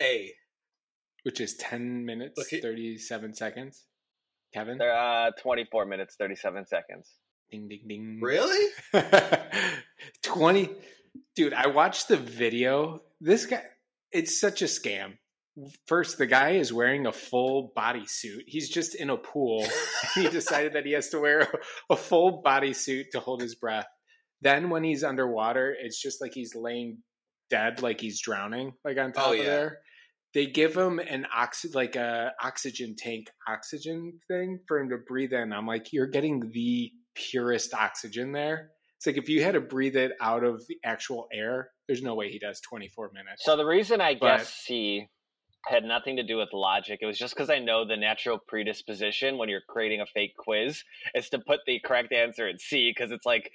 A. 0.00 0.30
which 1.24 1.40
is 1.40 1.54
10 1.56 2.04
minutes, 2.04 2.38
Look 2.38 2.52
at- 2.52 2.62
37 2.62 3.34
seconds. 3.34 3.84
Kevin? 4.54 4.76
They're 4.78 4.94
uh, 4.94 5.30
24 5.40 5.86
minutes, 5.86 6.14
37 6.18 6.66
seconds. 6.66 7.08
Ding, 7.50 7.68
ding, 7.68 7.80
ding. 7.88 8.18
Really? 8.20 8.68
20. 10.22 10.68
Dude, 11.36 11.54
I 11.54 11.68
watched 11.68 12.08
the 12.08 12.16
video. 12.16 13.00
This 13.20 13.46
guy, 13.46 13.62
it's 14.10 14.38
such 14.38 14.62
a 14.62 14.66
scam. 14.66 15.14
First, 15.86 16.16
the 16.18 16.26
guy 16.26 16.50
is 16.52 16.72
wearing 16.72 17.06
a 17.06 17.12
full 17.12 17.72
bodysuit. 17.76 18.42
He's 18.46 18.70
just 18.70 18.94
in 18.94 19.10
a 19.10 19.16
pool. 19.16 19.66
he 20.14 20.28
decided 20.28 20.74
that 20.74 20.86
he 20.86 20.92
has 20.92 21.10
to 21.10 21.20
wear 21.20 21.46
a 21.90 21.96
full 21.96 22.42
bodysuit 22.42 23.10
to 23.12 23.20
hold 23.20 23.42
his 23.42 23.54
breath. 23.54 23.86
Then, 24.40 24.70
when 24.70 24.82
he's 24.82 25.04
underwater, 25.04 25.74
it's 25.78 26.00
just 26.00 26.20
like 26.20 26.32
he's 26.34 26.54
laying 26.54 26.98
dead, 27.50 27.82
like 27.82 28.00
he's 28.00 28.20
drowning, 28.20 28.72
like 28.84 28.98
on 28.98 29.12
top 29.12 29.28
Oh, 29.28 29.32
of 29.32 29.38
yeah. 29.38 29.44
there. 29.44 29.78
They 30.34 30.46
give 30.46 30.74
him 30.74 30.98
an 30.98 31.26
oxy, 31.34 31.68
like 31.74 31.94
a 31.96 32.32
oxygen 32.42 32.94
tank, 32.96 33.26
oxygen 33.46 34.18
thing 34.28 34.60
for 34.66 34.80
him 34.80 34.88
to 34.88 34.96
breathe 35.06 35.32
in. 35.34 35.52
I'm 35.52 35.66
like, 35.66 35.92
you're 35.92 36.06
getting 36.06 36.50
the 36.52 36.90
purest 37.14 37.74
oxygen 37.74 38.32
there. 38.32 38.70
It's 39.02 39.06
like 39.08 39.16
if 39.16 39.28
you 39.28 39.42
had 39.42 39.54
to 39.54 39.60
breathe 39.60 39.96
it 39.96 40.12
out 40.20 40.44
of 40.44 40.64
the 40.68 40.78
actual 40.84 41.26
air, 41.32 41.70
there's 41.88 42.02
no 42.02 42.14
way 42.14 42.30
he 42.30 42.38
does 42.38 42.60
24 42.60 43.10
minutes. 43.12 43.44
So 43.44 43.56
the 43.56 43.64
reason 43.66 44.00
I 44.00 44.14
But- 44.14 44.36
guess 44.38 44.54
C 44.54 45.08
had 45.66 45.82
nothing 45.82 46.16
to 46.18 46.22
do 46.22 46.36
with 46.36 46.50
logic. 46.52 47.00
It 47.02 47.06
was 47.06 47.18
just 47.18 47.34
because 47.34 47.50
I 47.50 47.58
know 47.58 47.84
the 47.84 47.96
natural 47.96 48.38
predisposition 48.46 49.38
when 49.38 49.48
you're 49.48 49.60
creating 49.68 50.00
a 50.00 50.06
fake 50.06 50.34
quiz 50.36 50.84
is 51.16 51.28
to 51.30 51.40
put 51.40 51.60
the 51.66 51.80
correct 51.80 52.12
answer 52.12 52.48
in 52.48 52.58
C 52.60 52.90
because 52.90 53.10
it's 53.10 53.26
like, 53.26 53.50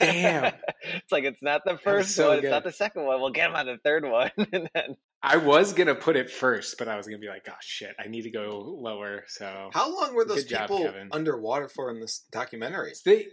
Damn. 0.00 0.54
it's 0.82 1.12
like 1.12 1.24
it's 1.24 1.42
not 1.42 1.62
the 1.66 1.76
first 1.76 2.14
so 2.14 2.28
one, 2.28 2.38
it's 2.38 2.48
not 2.48 2.64
the 2.64 2.72
second 2.72 3.04
one. 3.04 3.20
We'll 3.20 3.30
get 3.30 3.50
him 3.50 3.56
on 3.56 3.66
the 3.66 3.76
third 3.84 4.04
one, 4.04 4.30
and 4.52 4.70
then 4.74 4.96
I 5.22 5.36
was 5.38 5.72
gonna 5.72 5.94
put 5.96 6.16
it 6.16 6.30
first, 6.30 6.76
but 6.78 6.86
I 6.88 6.96
was 6.96 7.06
gonna 7.06 7.18
be 7.18 7.28
like, 7.28 7.46
oh 7.50 7.54
shit, 7.60 7.94
I 7.98 8.08
need 8.08 8.22
to 8.22 8.30
go 8.30 8.60
lower. 8.80 9.24
So 9.26 9.70
How 9.72 9.92
long 9.94 10.14
were 10.14 10.24
those 10.24 10.44
job, 10.44 10.62
people 10.68 10.78
Kevin. 10.84 11.08
underwater 11.12 11.68
for 11.68 11.90
in 11.90 12.00
this 12.00 12.24
documentary? 12.30 12.92
they, 13.04 13.26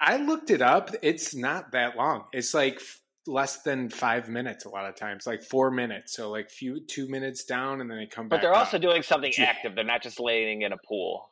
I 0.00 0.16
looked 0.16 0.50
it 0.50 0.60
up. 0.62 0.90
It's 1.02 1.34
not 1.34 1.72
that 1.72 1.96
long. 1.96 2.24
It's 2.32 2.52
like 2.52 2.76
f- 2.76 3.00
less 3.28 3.62
than 3.62 3.90
five 3.90 4.28
minutes. 4.28 4.64
A 4.64 4.70
lot 4.70 4.88
of 4.88 4.96
times, 4.96 5.24
like 5.26 5.42
four 5.44 5.70
minutes. 5.70 6.14
So 6.16 6.30
like 6.30 6.50
few 6.50 6.80
two 6.84 7.08
minutes 7.08 7.44
down, 7.44 7.80
and 7.80 7.88
then 7.88 7.98
they 7.98 8.06
come 8.06 8.28
back. 8.28 8.40
but 8.40 8.42
they're 8.42 8.54
also 8.54 8.76
up. 8.78 8.82
doing 8.82 9.02
something 9.02 9.32
Yeah. 9.38 9.44
active. 9.44 9.76
They're 9.76 9.84
not 9.84 10.02
just 10.02 10.18
laying 10.18 10.62
in 10.62 10.72
a 10.72 10.78
pool, 10.78 11.30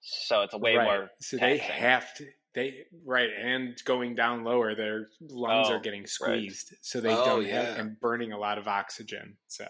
so 0.00 0.42
it's 0.42 0.54
a 0.54 0.58
way 0.58 0.76
Right. 0.76 0.84
more. 0.84 1.10
So 1.20 1.38
they 1.38 1.56
have 1.58 2.14
to. 2.14 2.26
They 2.54 2.84
right 3.04 3.30
and 3.38 3.80
going 3.84 4.14
down 4.16 4.44
lower, 4.44 4.74
their 4.74 5.08
lungs 5.20 5.68
Oh, 5.70 5.74
are 5.74 5.80
getting 5.80 6.06
squeezed, 6.06 6.74
so 6.80 7.00
they 7.00 7.12
Oh, 7.12 7.24
don't 7.24 7.46
yeah. 7.46 7.62
have 7.62 7.78
and 7.78 8.00
burning 8.00 8.32
a 8.32 8.38
lot 8.38 8.58
of 8.58 8.66
oxygen. 8.66 9.36
So 9.46 9.66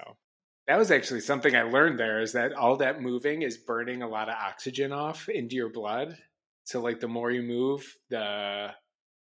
that 0.67 0.79
was 0.79 0.91
actually 0.91 1.21
something 1.21 1.55
I 1.55 1.63
learned 1.63 1.99
there 1.99 2.21
is 2.21 2.33
that 2.33 2.53
all 2.53 2.77
that 2.77 3.03
moving 3.03 3.43
is 3.43 3.59
burning 3.59 4.03
a 4.03 4.09
lot 4.09 4.29
of 4.29 4.37
oxygen 4.37 4.93
off 4.93 5.29
into 5.29 5.57
your 5.57 5.69
blood. 5.71 6.17
So 6.65 6.81
like 6.81 7.01
the 7.01 7.09
more 7.09 7.31
you 7.31 7.43
move, 7.43 7.93
the 8.09 8.69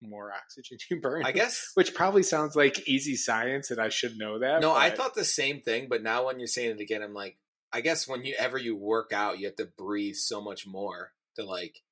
more 0.02 0.32
oxygen 0.32 0.78
you 0.90 1.00
burn. 1.00 1.24
I 1.24 1.32
guess. 1.32 1.70
which 1.74 1.94
probably 1.94 2.22
sounds 2.22 2.56
like 2.56 2.88
easy 2.88 3.16
science, 3.16 3.70
and 3.70 3.80
I 3.80 3.88
should 3.90 4.16
know 4.16 4.38
that. 4.38 4.60
No, 4.60 4.74
I 4.74 4.90
thought 4.90 5.14
the 5.14 5.24
same 5.24 5.60
thing, 5.60 5.86
but 5.88 6.02
now 6.02 6.26
when 6.26 6.38
you're 6.38 6.46
saying 6.46 6.70
it 6.72 6.80
again, 6.80 7.02
I'm 7.02 7.14
like, 7.14 7.36
I 7.72 7.80
guess 7.80 8.08
whenever 8.08 8.58
you 8.58 8.64
you 8.66 8.76
work 8.76 9.12
out, 9.12 9.38
you 9.38 9.46
have 9.46 9.56
to 9.56 9.68
breathe 9.76 10.14
so 10.14 10.40
much 10.40 10.66
more 10.66 11.12
to 11.36 11.44
like 11.44 11.82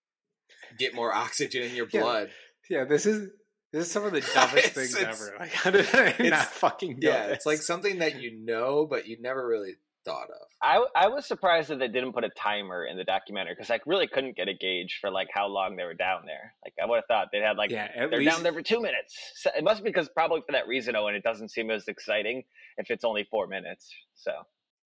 get 0.79 0.95
more 0.95 1.13
oxygen 1.15 1.63
in 1.65 1.75
your 1.77 1.87
blood. 1.87 2.31
Yeah, 2.71 2.85
this 2.85 3.07
is 3.07 3.31
this 3.73 3.87
is 3.87 3.93
some 3.93 4.05
of 4.05 4.13
the 4.13 4.21
dumbest 4.35 4.57
It's- 4.57 4.75
things 4.75 4.97
it's- 4.97 5.21
ever. 5.29 5.37
Like, 5.41 5.53
how 5.53 5.71
did 5.71 5.87
I 5.95 6.05
not 6.05 6.19
it's- 6.21 6.47
fucking 6.47 6.99
know 7.01 7.11
Yeah, 7.11 7.27
it's 7.27 7.47
like 7.47 7.59
something 7.59 7.99
that 7.99 8.21
you 8.21 8.39
know, 8.45 8.87
but 8.87 9.07
you 9.07 9.17
never 9.21 9.47
really 9.47 9.75
thought 10.05 10.29
of. 10.29 10.47
I 10.63 10.85
I 10.95 11.09
was 11.09 11.25
surprised 11.27 11.71
that 11.71 11.79
they 11.79 11.89
didn't 11.89 12.13
put 12.13 12.25
a 12.25 12.29
timer 12.29 12.85
in 12.85 12.97
the 12.99 13.05
documentary 13.05 13.55
because 13.55 13.71
I 13.71 13.81
really 13.87 14.07
couldn't 14.07 14.37
get 14.37 14.49
a 14.49 14.55
gauge 14.55 14.99
for 15.01 15.11
like 15.11 15.29
how 15.33 15.47
long 15.47 15.77
they 15.77 15.85
were 15.85 15.95
down 15.95 16.23
there. 16.27 16.55
Like 16.65 16.75
I 16.83 16.87
would 16.87 16.97
have 16.97 17.05
thought 17.09 17.29
they 17.33 17.39
had 17.41 17.57
like 17.57 17.71
yeah, 17.71 17.89
they're 18.11 18.19
least 18.19 18.31
down 18.31 18.43
there 18.43 18.53
for 18.53 18.61
two 18.63 18.81
minutes. 18.83 19.15
So 19.37 19.51
it 19.57 19.65
must 19.65 19.83
be 19.83 19.89
because 19.91 20.09
probably 20.11 20.41
for 20.47 20.53
that 20.53 20.67
reason, 20.67 20.95
Owen, 20.95 21.15
it 21.15 21.23
doesn't 21.23 21.51
seem 21.51 21.71
as 21.71 21.89
exciting 21.89 22.43
if 22.77 22.91
it's 22.91 23.05
only 23.05 23.27
four 23.31 23.47
minutes. 23.47 23.91
So 24.15 24.33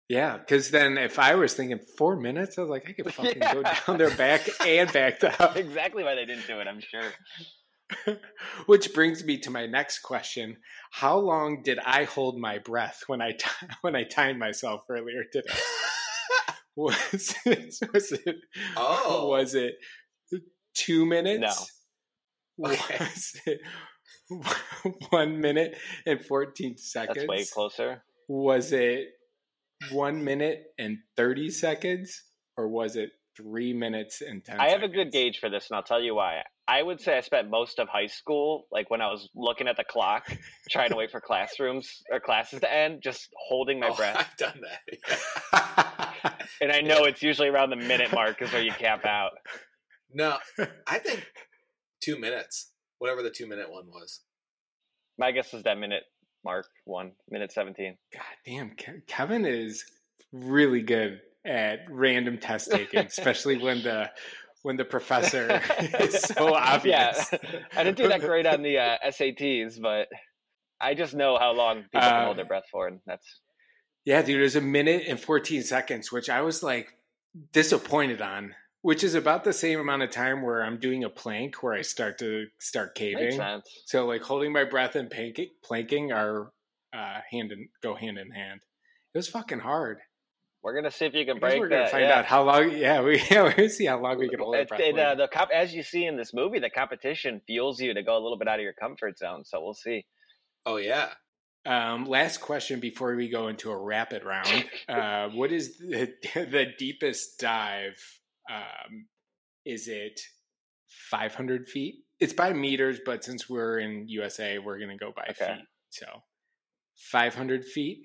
yeah. 0.09 0.39
Because 0.39 0.71
then 0.71 0.99
if 0.99 1.19
I 1.19 1.35
was 1.35 1.55
thinking 1.55 1.81
four 1.97 2.17
minutes, 2.17 2.59
I 2.59 2.63
was 2.63 2.71
like, 2.71 2.89
I 2.89 2.93
could 2.93 3.13
fucking 3.15 3.43
go 3.53 3.63
down 3.63 3.99
there 3.99 4.15
back 4.17 4.49
and 4.67 4.93
back 4.93 5.23
up. 5.41 5.57
exactly 5.57 6.05
why 6.05 6.15
they 6.15 6.25
didn't 6.25 6.47
do 6.47 6.61
it, 6.61 6.67
I'm 6.67 6.81
sure. 6.81 8.17
Which 8.67 8.95
brings 8.95 9.23
me 9.25 9.39
to 9.41 9.51
my 9.51 9.67
next 9.67 10.01
question: 10.01 10.57
How 10.93 11.19
long 11.19 11.63
did 11.63 11.79
I 11.85 12.05
hold 12.05 12.39
my 12.39 12.59
breath 12.59 13.03
when 13.07 13.21
I 13.21 13.37
when 13.83 13.95
I 13.95 14.05
timed 14.05 14.39
myself 14.39 14.85
earlier 14.89 15.25
today? 15.31 15.49
Was 16.75 17.35
it 17.45 17.75
was 17.93 18.13
it 18.13 18.37
Oh. 18.79 19.29
was 19.29 19.55
it 19.55 19.75
two 20.75 21.05
minutes? 21.05 21.71
Okay. 22.65 22.97
Was 22.99 23.41
it 23.47 23.61
one 25.11 25.41
minute 25.41 25.77
and 26.07 26.25
fourteen 26.25 26.79
seconds? 26.79 27.17
That's 27.17 27.29
way 27.29 27.45
closer. 27.45 28.03
Was 28.29 28.73
it 28.73 29.09
one 29.91 30.23
minute 30.25 30.65
and 30.79 30.99
thirty 31.17 31.51
seconds, 31.51 32.23
or 32.57 32.69
was 32.69 32.97
it 32.97 33.11
three 33.37 33.73
minutes 33.73 34.21
and 34.21 34.45
ten? 34.45 34.61
I 34.61 34.71
have 34.71 34.83
a 34.83 34.89
good 34.89 35.11
gauge 35.13 35.39
for 35.39 35.49
this, 35.51 35.69
and 35.71 35.77
I'll 35.77 35.83
tell 35.83 36.03
you 36.03 36.15
why. 36.15 36.43
I 36.69 36.81
would 36.83 37.01
say 37.01 37.17
I 37.17 37.21
spent 37.21 37.51
most 37.51 37.79
of 37.81 37.89
high 37.89 38.07
school, 38.07 38.67
like 38.71 38.89
when 38.91 39.01
I 39.01 39.09
was 39.11 39.29
looking 39.35 39.67
at 39.67 39.77
the 39.77 39.85
clock, 39.85 40.25
trying 40.71 40.91
to 40.91 40.97
wait 40.97 41.11
for 41.11 41.21
classrooms 41.27 41.91
or 42.11 42.21
classes 42.21 42.61
to 42.61 42.73
end, 42.73 43.01
just 43.03 43.29
holding 43.49 43.81
my 43.81 43.89
Oh, 43.89 43.97
breath. 43.97 44.17
I've 44.17 44.37
done 44.37 44.61
that. 44.63 46.39
And 46.61 46.71
I 46.71 46.81
know 46.81 47.05
it's 47.05 47.23
usually 47.23 47.49
around 47.49 47.71
the 47.71 47.77
minute 47.77 48.13
mark 48.13 48.41
is 48.41 48.53
where 48.53 48.63
you 48.63 48.71
cap 48.71 49.05
out. 49.05 49.33
no, 50.15 50.37
I 50.87 50.99
think 50.99 51.27
two 52.01 52.17
minutes, 52.21 52.71
whatever 52.99 53.21
the 53.23 53.31
two 53.31 53.49
minute 53.49 53.69
one 53.73 53.87
was. 53.89 54.21
My 55.19 55.33
guess 55.33 55.53
is 55.55 55.65
that 55.65 55.79
minute 55.79 56.05
mark 56.45 56.67
one, 56.85 57.13
minute 57.31 57.53
17. 57.53 57.97
God 58.13 58.23
damn, 58.47 58.77
Kevin 59.07 59.45
is 59.45 59.85
really 60.33 60.83
good 60.83 61.21
at 61.45 61.81
random 61.91 62.39
test 62.39 62.71
taking, 62.71 63.01
especially 63.01 63.59
when 63.59 63.83
the 63.83 64.11
when 64.63 64.77
the 64.77 64.85
professor 64.85 65.61
is 66.01 66.21
so 66.21 66.55
obvious. 66.55 67.33
Yeah, 67.33 67.39
I 67.77 67.85
didn't 67.85 67.97
do 67.97 68.09
that 68.09 68.21
great 68.21 68.47
on 68.47 68.63
the 68.63 68.79
uh, 68.79 68.97
SATs, 69.07 69.81
but 69.81 70.09
I 70.81 70.95
just 70.95 71.15
know 71.15 71.37
how 71.39 71.53
long 71.53 71.83
people 71.83 72.01
can 72.01 72.13
Uh, 72.13 72.25
hold 72.27 72.39
their 72.39 72.45
breath 72.45 72.65
for, 72.71 72.87
and 72.87 73.01
that's 73.07 73.41
Yeah, 74.05 74.23
dude, 74.23 74.39
it 74.39 74.43
was 74.43 74.57
a 74.57 74.61
minute 74.61 75.05
and 75.09 75.19
14 75.19 75.63
seconds, 75.63 76.13
which 76.13 76.31
I 76.31 76.43
was 76.43 76.63
like 76.63 76.95
disappointed 77.53 78.21
on, 78.23 78.55
which 78.83 79.03
is 79.03 79.15
about 79.15 79.45
the 79.45 79.53
same 79.53 79.81
amount 79.81 80.03
of 80.03 80.11
time 80.11 80.43
where 80.43 80.63
I'm 80.63 80.79
doing 80.79 81.05
a 81.05 81.09
plank 81.09 81.63
where 81.63 81.73
I 81.75 81.83
start 81.83 82.19
to 82.19 82.47
start 82.59 82.89
makes 82.91 82.99
caving. 82.99 83.37
sense. 83.37 83.69
So 83.87 84.07
like 84.07 84.23
holding 84.23 84.53
my 84.53 84.65
breath 84.65 84.95
and 84.97 85.09
planking, 85.11 85.49
planking 85.65 86.13
are 86.13 86.51
uh, 86.93 87.21
hand 87.31 87.53
in 87.53 87.69
go 87.83 87.95
hand 87.95 88.19
in 88.19 88.31
hand. 88.33 88.61
It 89.15 89.19
was 89.19 89.29
fucking 89.29 89.61
hard. 89.61 89.99
We're 90.63 90.75
gonna 90.75 90.91
see 90.91 91.07
if 91.07 91.15
you 91.15 91.25
can 91.25 91.37
guess 91.37 91.41
break 91.41 91.59
we're 91.61 91.69
gonna 91.69 91.83
that. 91.83 91.91
find 91.91 92.05
yeah. 92.05 92.19
out 92.21 92.27
how 92.27 92.45
long. 92.45 92.71
Yeah, 92.71 93.03
we 93.03 93.21
yeah 93.31 93.43
we're 93.43 93.55
gonna 93.55 93.69
see 93.69 93.87
how 93.87 94.01
long 94.01 94.19
we 94.19 94.29
can 94.29 94.39
hold 94.39 94.55
It- 94.57 94.69
breath. 94.69 94.81
it, 94.81 94.99
uh, 94.99 95.15
the 95.17 95.29
comp, 95.29 95.51
as 95.53 95.75
you 95.75 95.83
see 95.83 96.05
in 96.05 96.17
this 96.17 96.33
movie, 96.33 96.59
the 96.61 96.71
competition 96.71 97.41
fuels 97.47 97.81
you 97.81 97.95
to 97.95 98.03
go 98.03 98.15
a 98.17 98.23
little 98.23 98.39
bit 98.39 98.47
out 98.49 98.59
of 98.59 98.63
your 98.63 98.73
comfort 98.73 99.19
zone. 99.19 99.45
So 99.45 99.61
we'll 99.63 99.75
see. 99.75 100.05
Oh 100.67 100.77
yeah. 100.77 101.11
Um, 101.65 102.07
last 102.07 102.41
question 102.41 102.81
before 102.81 103.15
we 103.15 103.29
go 103.29 103.47
into 103.49 103.71
a 103.71 103.77
rapid 103.77 104.25
round. 104.25 104.65
Uh, 104.89 105.29
what 105.29 105.53
is 105.53 105.79
the, 105.79 106.13
the 106.35 106.67
deepest 106.79 107.39
dive? 107.39 108.21
Um, 108.53 109.07
is 109.65 109.89
it 109.89 110.21
500 111.11 111.69
feet? 111.69 112.05
It's 112.21 112.33
by 112.33 112.53
meters, 112.53 113.01
but 113.05 113.25
since 113.25 113.49
we're 113.49 113.79
in 113.79 114.07
USA, 114.09 114.59
we're 114.59 114.79
going 114.79 114.91
to 114.91 114.97
go 115.05 115.13
by 115.15 115.27
Okay. 115.31 115.55
feet. 115.57 115.65
So 115.91 116.07
500 117.11 117.65
feet. 117.65 118.05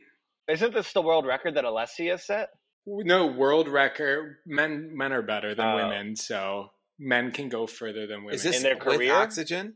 Isn't 0.49 0.73
this 0.73 0.93
the 0.93 1.01
world 1.01 1.25
record 1.25 1.55
that 1.55 1.65
Alessia 1.65 2.19
set? 2.19 2.49
No 2.86 3.27
world 3.27 3.67
record. 3.67 4.38
Men 4.45 4.91
men 4.95 5.12
are 5.12 5.21
better 5.21 5.53
than 5.53 5.65
Oh. 5.65 5.75
women, 5.75 6.15
so 6.15 6.69
men 6.97 7.31
can 7.31 7.49
go 7.49 7.67
further 7.67 8.07
than 8.07 8.19
women. 8.23 8.36
Is 8.36 8.43
this 8.43 8.57
In 8.57 8.63
their 8.63 8.75
career. 8.77 8.97
with 8.97 9.07
career? 9.10 9.13
oxygen? 9.13 9.73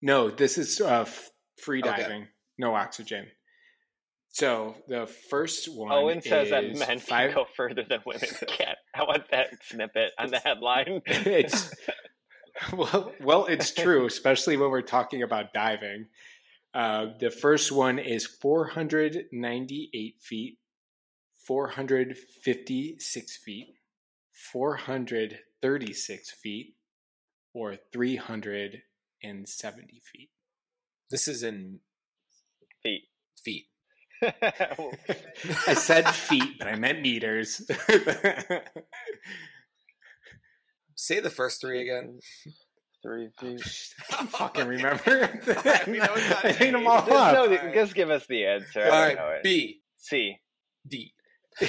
No, 0.00 0.30
this 0.30 0.56
is 0.56 0.80
uh, 0.80 1.02
f- 1.02 1.30
free 1.62 1.82
Okay. 1.82 1.90
diving, 2.02 2.28
no 2.56 2.74
oxygen. 2.74 3.30
So 4.30 4.76
the 4.86 5.06
first 5.06 5.74
one. 5.74 5.92
Owen 5.92 6.22
says 6.22 6.50
that 6.50 6.76
men 6.76 6.98
five, 6.98 7.30
can 7.30 7.34
go 7.34 7.46
further 7.56 7.84
than 7.88 8.00
women 8.06 8.28
can. 8.46 8.74
I 8.94 9.04
want 9.04 9.30
that 9.30 9.48
snippet 9.62 10.12
on 10.18 10.30
the 10.30 10.38
headline. 10.38 11.02
it's 11.06 11.74
well, 12.72 13.12
well, 13.20 13.44
it's 13.46 13.72
true, 13.72 14.06
especially 14.06 14.56
when 14.56 14.70
we're 14.70 14.82
talking 14.82 15.22
about 15.22 15.52
diving. 15.52 16.06
Uh, 16.74 17.06
the 17.18 17.30
first 17.30 17.70
one 17.72 17.98
is 17.98 18.26
498 18.26 20.16
feet, 20.20 20.58
456 21.46 23.36
feet, 23.38 23.74
436 24.52 26.30
feet, 26.30 26.74
or 27.54 27.76
370 27.92 30.02
feet. 30.12 30.30
This 31.10 31.26
is 31.26 31.42
in 31.42 31.54
feet. 31.54 31.70
feet. 31.70 31.80
I 34.22 35.74
said 35.74 36.08
feet, 36.08 36.58
but 36.58 36.68
I 36.68 36.76
meant 36.76 37.00
meters. 37.02 37.62
Say 40.94 41.20
the 41.20 41.30
first 41.30 41.60
three 41.60 41.82
again. 41.82 42.18
Three 43.02 43.28
feet. 43.38 43.62
I 44.10 44.16
don't 44.16 44.30
fucking 44.30 44.66
remember. 44.66 45.40
We 45.86 45.98
know 45.98 46.08
it's 46.16 46.30
not 46.30 46.44
I 46.44 46.56
made 46.58 46.74
them 46.74 46.86
all 46.86 46.98
Just, 46.98 47.10
up. 47.12 47.32
no, 47.34 47.42
Alright. 47.44 47.74
just 47.74 47.94
give 47.94 48.10
us 48.10 48.26
the 48.26 48.44
answer. 48.46 48.84
All 48.84 48.92
I 48.92 49.08
don't 49.08 49.16
know 49.16 49.28
right, 49.28 49.36
it. 49.36 49.42
B, 49.44 49.80
C. 49.98 50.38
D. 50.86 51.12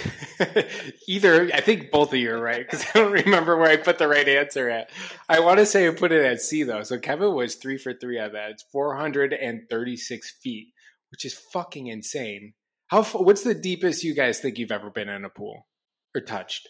Either 1.07 1.49
I 1.53 1.61
think 1.61 1.91
both 1.91 2.13
of 2.13 2.19
you 2.19 2.31
are 2.31 2.39
right 2.39 2.65
because 2.65 2.83
I 2.93 2.99
don't 2.99 3.11
remember 3.11 3.57
where 3.57 3.69
I 3.69 3.77
put 3.77 3.97
the 3.97 4.07
right 4.07 4.27
answer 4.27 4.69
at. 4.69 4.89
I 5.27 5.39
want 5.39 5.59
to 5.59 5.65
say 5.65 5.87
I 5.87 5.91
put 5.91 6.11
it 6.11 6.23
at 6.25 6.41
C 6.41 6.63
though. 6.63 6.83
So 6.83 6.97
Kevin 6.99 7.33
was 7.33 7.55
three 7.55 7.77
for 7.77 7.93
three 7.93 8.19
on 8.19 8.33
that. 8.33 8.51
It's 8.51 8.63
436 8.71 10.31
feet, 10.41 10.67
which 11.11 11.25
is 11.25 11.33
fucking 11.53 11.87
insane. 11.87 12.53
How? 12.87 13.03
What's 13.03 13.43
the 13.43 13.53
deepest 13.55 14.03
you 14.03 14.15
guys 14.15 14.39
think 14.39 14.57
you've 14.57 14.71
ever 14.71 14.89
been 14.89 15.09
in 15.09 15.25
a 15.25 15.29
pool 15.29 15.67
or 16.15 16.21
touched? 16.21 16.67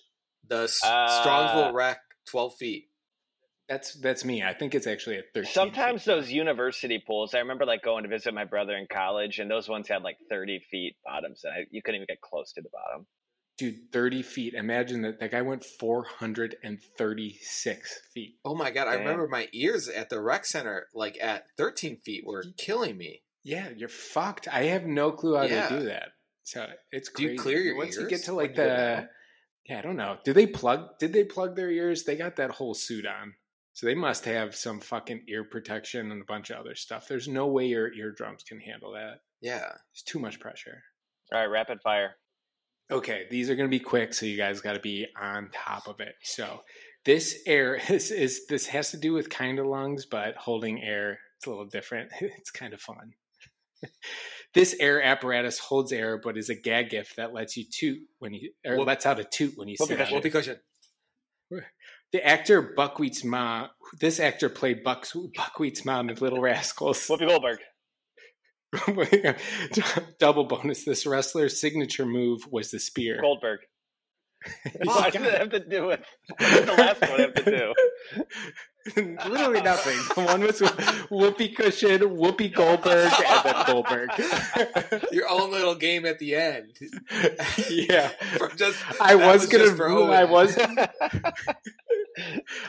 The 0.47 0.63
S- 0.63 0.79
Uh, 0.83 1.23
Strongsville 1.23 1.73
rec, 1.73 1.99
twelve 2.29 2.53
feet. 2.59 2.85
That's 3.67 3.93
that's 4.01 4.25
me. 4.25 4.41
I 4.41 4.53
think 4.55 4.73
it's 4.73 4.87
actually 4.87 5.17
at 5.17 5.25
13. 5.35 5.51
Sometimes 5.53 6.03
feet. 6.03 6.11
those 6.11 6.31
university 6.31 7.03
pools, 7.05 7.35
I 7.35 7.39
remember 7.39 7.65
like 7.67 7.83
going 7.83 8.01
to 8.03 8.09
visit 8.09 8.33
my 8.33 8.45
brother 8.45 8.75
in 8.75 8.87
college, 8.91 9.37
and 9.37 9.51
those 9.51 9.69
ones 9.69 9.87
had 9.87 10.01
like 10.01 10.17
30 10.27 10.59
feet 10.71 10.95
bottoms, 11.05 11.41
and 11.43 11.53
I, 11.53 11.57
you 11.69 11.83
couldn't 11.83 11.97
even 12.01 12.07
get 12.09 12.19
close 12.19 12.51
to 12.53 12.61
the 12.61 12.69
bottom. 12.73 13.05
dude, 13.59 13.91
30 13.93 14.23
feet. 14.23 14.53
Imagine 14.55 15.03
that 15.03 15.19
that 15.19 15.29
guy 15.31 15.43
went 15.43 15.63
436 15.63 17.99
feet. 18.13 18.35
Oh 18.43 18.55
my 18.55 18.71
god! 18.71 18.87
I 18.87 18.95
remember 18.95 19.27
my 19.27 19.47
ears 19.53 19.87
at 19.87 20.09
the 20.09 20.21
rec 20.21 20.45
center, 20.45 20.87
like 20.93 21.17
at 21.21 21.45
thirteen 21.57 21.97
feet, 21.97 22.23
were 22.25 22.43
killing 22.57 22.97
me. 22.97 23.21
Yeah, 23.43 23.69
you're 23.75 23.89
fucked. 23.89 24.47
I 24.47 24.63
have 24.65 24.85
no 24.85 25.11
clue 25.11 25.35
how 25.35 25.43
Yeah. 25.43 25.67
to 25.69 25.79
do 25.79 25.85
that. 25.85 26.09
So 26.43 26.67
it's 26.91 27.09
Do 27.11 27.23
you 27.23 27.29
crazy. 27.29 27.37
clear 27.43 27.61
your 27.61 27.77
Once 27.77 27.95
you 27.95 28.07
get 28.07 28.23
to 28.23 28.33
like 28.33 28.55
the 28.55 29.07
yeah, 29.65 29.77
I 29.77 29.81
don't 29.81 29.97
know. 29.97 30.17
Did 30.25 30.33
they 30.35 30.47
plug? 30.47 30.97
Did 30.99 31.13
they 31.13 31.23
plug 31.23 31.55
their 31.55 31.69
ears? 31.69 32.03
They 32.03 32.15
got 32.15 32.37
that 32.37 32.49
whole 32.49 32.73
suit 32.73 33.05
on, 33.05 33.35
so 33.73 33.85
they 33.85 33.93
must 33.93 34.25
have 34.25 34.55
some 34.55 34.79
fucking 34.79 35.25
ear 35.27 35.43
protection 35.43 36.11
and 36.11 36.21
a 36.21 36.25
bunch 36.25 36.49
of 36.49 36.57
other 36.57 36.73
stuff. 36.73 37.07
There's 37.07 37.27
no 37.27 37.45
way 37.47 37.67
your 37.67 37.93
eardrums 37.93 38.41
can 38.43 38.59
handle 38.59 38.93
that. 38.93 39.21
Yeah. 39.41 39.71
It's 39.91 40.01
too 40.01 40.17
much 40.19 40.39
pressure. 40.39 40.81
All 41.31 41.39
right, 41.39 41.45
rapid 41.45 41.81
fire. 41.83 42.15
Okay, 42.89 43.27
these 43.29 43.51
are 43.51 43.55
going 43.55 43.69
to 43.69 43.77
be 43.77 43.79
quick, 43.83 44.15
so 44.15 44.25
you 44.25 44.37
guys 44.37 44.61
got 44.61 44.73
to 44.73 44.79
be 44.79 45.05
on 45.21 45.51
top 45.53 45.87
of 45.87 45.99
it. 45.99 46.15
So 46.23 46.61
this 47.05 47.39
air 47.45 47.75
is, 47.89 48.09
is 48.09 48.47
this 48.47 48.65
has 48.67 48.89
to 48.91 48.97
do 48.97 49.13
with 49.13 49.29
kind 49.29 49.59
of 49.59 49.67
lungs, 49.67 50.07
but 50.07 50.35
holding 50.35 50.81
air 50.81 51.19
it's 51.37 51.45
a 51.45 51.49
little 51.51 51.67
different. 51.67 52.11
It's 52.21 52.49
kind 52.51 52.73
of 52.73 52.81
fun. 52.81 53.13
This 54.53 54.75
air 54.79 55.01
apparatus 55.01 55.59
holds 55.59 55.91
air, 55.91 56.19
but 56.21 56.37
is 56.37 56.49
a 56.49 56.55
gag 56.55 56.89
gift 56.89 57.15
that 57.17 57.33
lets 57.33 57.55
you 57.57 57.65
toot 57.71 57.99
when 58.19 58.33
you 58.33 58.51
or 58.65 58.77
Whoop- 58.77 58.87
lets 58.87 59.05
out 59.05 59.19
a 59.19 59.23
toot 59.23 59.53
when 59.55 59.67
you 59.67 59.75
Whoopee 59.79 59.95
sit 59.95 60.01
on 60.13 60.21
cushion. 60.21 60.31
cushion. 60.31 61.65
The 62.11 62.25
actor 62.25 62.61
Buckwheat's 62.75 63.23
mom. 63.23 63.69
This 63.99 64.19
actor 64.19 64.49
played 64.49 64.83
Bucks, 64.83 65.15
Buckwheat's 65.35 65.85
mom 65.85 66.09
in 66.09 66.15
Little 66.15 66.41
Rascals. 66.41 66.99
Whoopi 67.07 67.27
Goldberg. 67.27 67.59
Double 70.19 70.45
bonus. 70.45 70.83
This 70.85 71.05
wrestler's 71.05 71.59
signature 71.59 72.05
move 72.05 72.41
was 72.51 72.71
the 72.71 72.79
spear. 72.79 73.19
Goldberg. 73.21 73.59
What 74.83 75.11
does 75.13 75.21
it 75.23 75.37
have 75.37 75.49
to 75.49 75.59
do 75.59 75.87
with 75.87 75.99
what 76.29 76.39
does 76.39 76.65
the 76.65 76.71
last 76.73 77.01
one 77.01 77.19
have 77.19 77.33
to 77.33 77.43
do? 77.43 77.73
Literally 79.27 79.61
nothing. 79.61 79.97
One 80.25 80.41
was 80.41 80.59
Whoopi 80.59 81.55
Cushion, 81.55 81.99
Whoopi 82.01 82.53
Goldberg, 82.53 83.11
and 83.11 83.43
then 83.43 83.65
Goldberg. 83.65 84.09
Your 85.11 85.29
own 85.29 85.51
little 85.51 85.75
game 85.75 86.05
at 86.05 86.19
the 86.19 86.35
end. 86.35 86.77
yeah. 87.69 88.11
Just, 88.55 88.77
I 89.01 89.15
that 89.15 89.33
was, 89.33 89.45
gonna 89.47 89.65
just. 89.65 89.81
I 89.81 90.23
was 90.25 90.57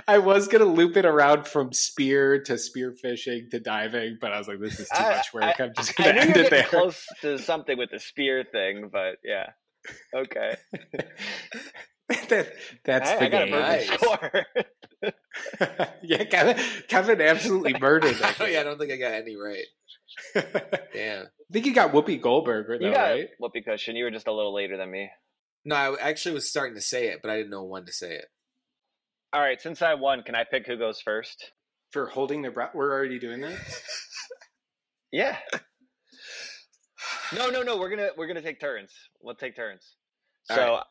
I 0.06 0.18
was 0.18 0.48
gonna 0.48 0.64
loop 0.64 0.96
it 0.96 1.04
around 1.04 1.46
from 1.46 1.72
spear 1.72 2.42
to 2.44 2.59
spear 2.59 2.92
fishing 2.92 3.48
to 3.50 3.61
diving, 3.61 4.18
but 4.20 4.33
I 4.33 4.38
was 4.38 4.48
like, 4.48 4.61
this 4.61 4.78
is 4.80 4.88
too 4.88 5.02
I- 5.02 5.16
much 5.16 5.33
work. 5.35 5.44
I- 5.44 5.54
I, 5.59 5.62
am 5.64 5.72
just 5.76 5.96
gonna 5.96 6.12
knew 6.12 6.20
you 6.20 6.26
end 6.26 6.37
it 6.37 6.50
there. 6.50 6.64
close 6.64 7.04
to 7.22 7.38
something 7.38 7.76
with 7.78 7.90
the 7.90 7.98
spear 7.98 8.44
thing, 8.44 8.88
but 8.92 9.16
yeah. 9.24 9.50
Okay. 10.14 10.56
that, 12.29 12.53
that's 12.85 13.11
I, 13.11 13.16
the 13.16 13.25
I 13.25 13.29
got 13.29 13.42
a 13.42 13.46
game. 13.46 13.55
Nice. 13.55 13.87
score. 13.92 14.46
yeah, 16.03 16.25
Kevin, 16.25 16.57
Kevin 16.88 17.20
absolutely 17.20 17.75
murdered 17.81 18.16
that. 18.16 18.37
oh, 18.40 18.46
yeah, 18.46 18.61
I 18.61 18.62
don't 18.64 18.79
think 18.79 18.92
I 18.92 18.96
got 18.96 19.12
any 19.12 19.37
right. 19.37 19.64
Damn. 20.92 21.27
I 21.27 21.53
think 21.53 21.66
you 21.66 21.75
got 21.75 21.92
Whoopi 21.92 22.20
Goldberg, 22.20 22.66
though, 22.68 22.87
you 22.87 22.92
got 22.92 23.03
right? 23.11 23.29
Whoopi 23.40 23.64
cushion. 23.64 23.96
You 23.96 24.05
were 24.05 24.11
just 24.11 24.27
a 24.27 24.33
little 24.33 24.55
later 24.55 24.77
than 24.77 24.90
me. 24.90 25.11
No, 25.64 25.77
I 25.77 25.96
actually 26.09 26.35
was 26.35 26.49
starting 26.49 26.75
to 26.75 26.81
say 26.81 27.09
it, 27.09 27.20
but 27.23 27.31
I 27.31 27.37
didn't 27.37 27.51
know 27.51 27.64
when 27.64 27.85
to 27.87 27.92
say 27.92 28.14
it. 28.14 28.27
All 29.33 29.40
right, 29.40 29.61
since 29.61 29.81
I 29.83 29.94
won, 29.94 30.23
can 30.23 30.35
I 30.35 30.44
pick 30.44 30.66
who 30.66 30.77
goes 30.77 31.01
first? 31.01 31.53
For 31.92 32.07
holding 32.07 32.42
their 32.42 32.51
breath. 32.51 32.70
We're 32.75 32.92
already 32.92 33.18
doing 33.18 33.40
that. 33.40 33.59
Yeah. 35.12 35.37
No, 37.35 37.51
no, 37.51 37.62
no. 37.62 37.77
We're 37.79 37.90
gonna 37.90 38.11
we're 38.16 38.27
gonna 38.29 38.42
take 38.42 38.61
turns. 38.61 38.92
We'll 39.20 39.35
take 39.35 39.57
turns. 39.57 39.96
All 40.51 40.57
So 40.57 40.62
right. 40.75 40.83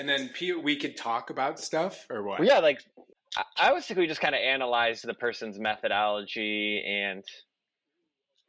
And 0.00 0.08
then 0.08 0.30
P, 0.30 0.54
we 0.54 0.76
could 0.76 0.96
talk 0.96 1.28
about 1.28 1.60
stuff 1.60 2.06
or 2.08 2.22
what? 2.22 2.38
well, 2.38 2.48
yeah, 2.48 2.58
like 2.60 2.80
I, 3.36 3.68
I 3.68 3.72
was 3.72 3.84
thinking 3.84 4.00
we 4.00 4.06
just 4.08 4.22
kind 4.22 4.34
of 4.34 4.40
analyze 4.40 5.02
the 5.02 5.12
person's 5.12 5.58
methodology 5.58 6.82
and 6.86 7.22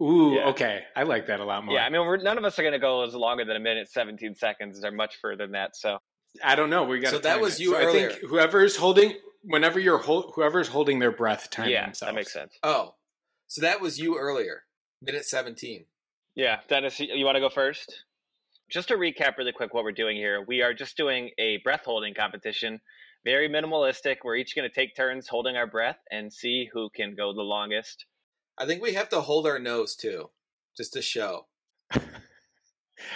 Ooh, 0.01 0.33
Yeah. 0.35 0.47
okay. 0.47 0.83
I 0.95 1.03
like 1.03 1.27
that 1.27 1.41
a 1.41 1.43
lot 1.45 1.65
more. 1.65 1.75
yeah. 1.75 1.83
I 1.83 1.89
mean, 1.89 2.01
we're, 2.01 2.17
none 2.17 2.37
of 2.37 2.45
us 2.45 2.57
are 2.57 2.63
gonna 2.63 2.79
go 2.79 3.03
as 3.03 3.13
longer 3.13 3.43
than 3.43 3.57
a 3.57 3.59
minute 3.59 3.89
seventeen 3.91 4.33
seconds 4.33 4.81
or 4.85 4.91
much 4.91 5.17
further 5.21 5.43
than 5.43 5.51
that. 5.51 5.75
So 5.75 5.97
I 6.41 6.55
don't 6.55 6.69
know. 6.69 6.85
We 6.85 6.99
got 6.99 7.11
So 7.11 7.19
that 7.19 7.41
was 7.41 7.59
you 7.59 7.75
I 7.75 7.81
earlier. 7.83 8.11
think 8.11 8.29
whoever's 8.29 8.77
holding, 8.77 9.15
whenever 9.43 9.77
you're 9.77 9.97
hol- 9.97 10.31
whoever's 10.33 10.69
holding 10.69 10.99
their 10.99 11.11
breath, 11.11 11.49
time 11.49 11.67
yeah, 11.69 11.83
themselves. 11.85 12.09
that 12.11 12.15
makes 12.15 12.31
sense. 12.33 12.53
Oh, 12.63 12.95
so 13.47 13.59
that 13.61 13.81
was 13.81 13.99
you 13.99 14.17
earlier, 14.17 14.63
minute 15.01 15.25
17. 15.25 15.83
Yeah, 16.35 16.61
Dennis, 16.69 16.97
you, 17.01 17.13
you 17.13 17.25
want 17.25 17.35
to 17.35 17.41
go 17.41 17.49
first? 17.49 18.05
Just 18.71 18.87
to 18.87 18.95
recap 18.95 19.37
really 19.37 19.51
quick 19.51 19.73
what 19.73 19.83
we're 19.83 19.91
doing 19.91 20.15
here, 20.15 20.43
we 20.47 20.61
are 20.61 20.73
just 20.73 20.95
doing 20.95 21.31
a 21.37 21.57
breath 21.57 21.83
holding 21.83 22.13
competition. 22.13 22.79
Very 23.25 23.49
minimalistic. 23.49 24.17
We're 24.23 24.37
each 24.37 24.55
going 24.55 24.67
to 24.67 24.73
take 24.73 24.95
turns 24.95 25.27
holding 25.27 25.57
our 25.57 25.67
breath 25.67 25.97
and 26.09 26.31
see 26.31 26.69
who 26.71 26.89
can 26.95 27.13
go 27.15 27.33
the 27.33 27.41
longest. 27.41 28.05
I 28.57 28.65
think 28.65 28.81
we 28.81 28.93
have 28.93 29.09
to 29.09 29.21
hold 29.21 29.45
our 29.45 29.59
nose 29.59 29.95
too, 29.95 30.29
just 30.75 30.93
to 30.93 31.01
show. 31.01 31.47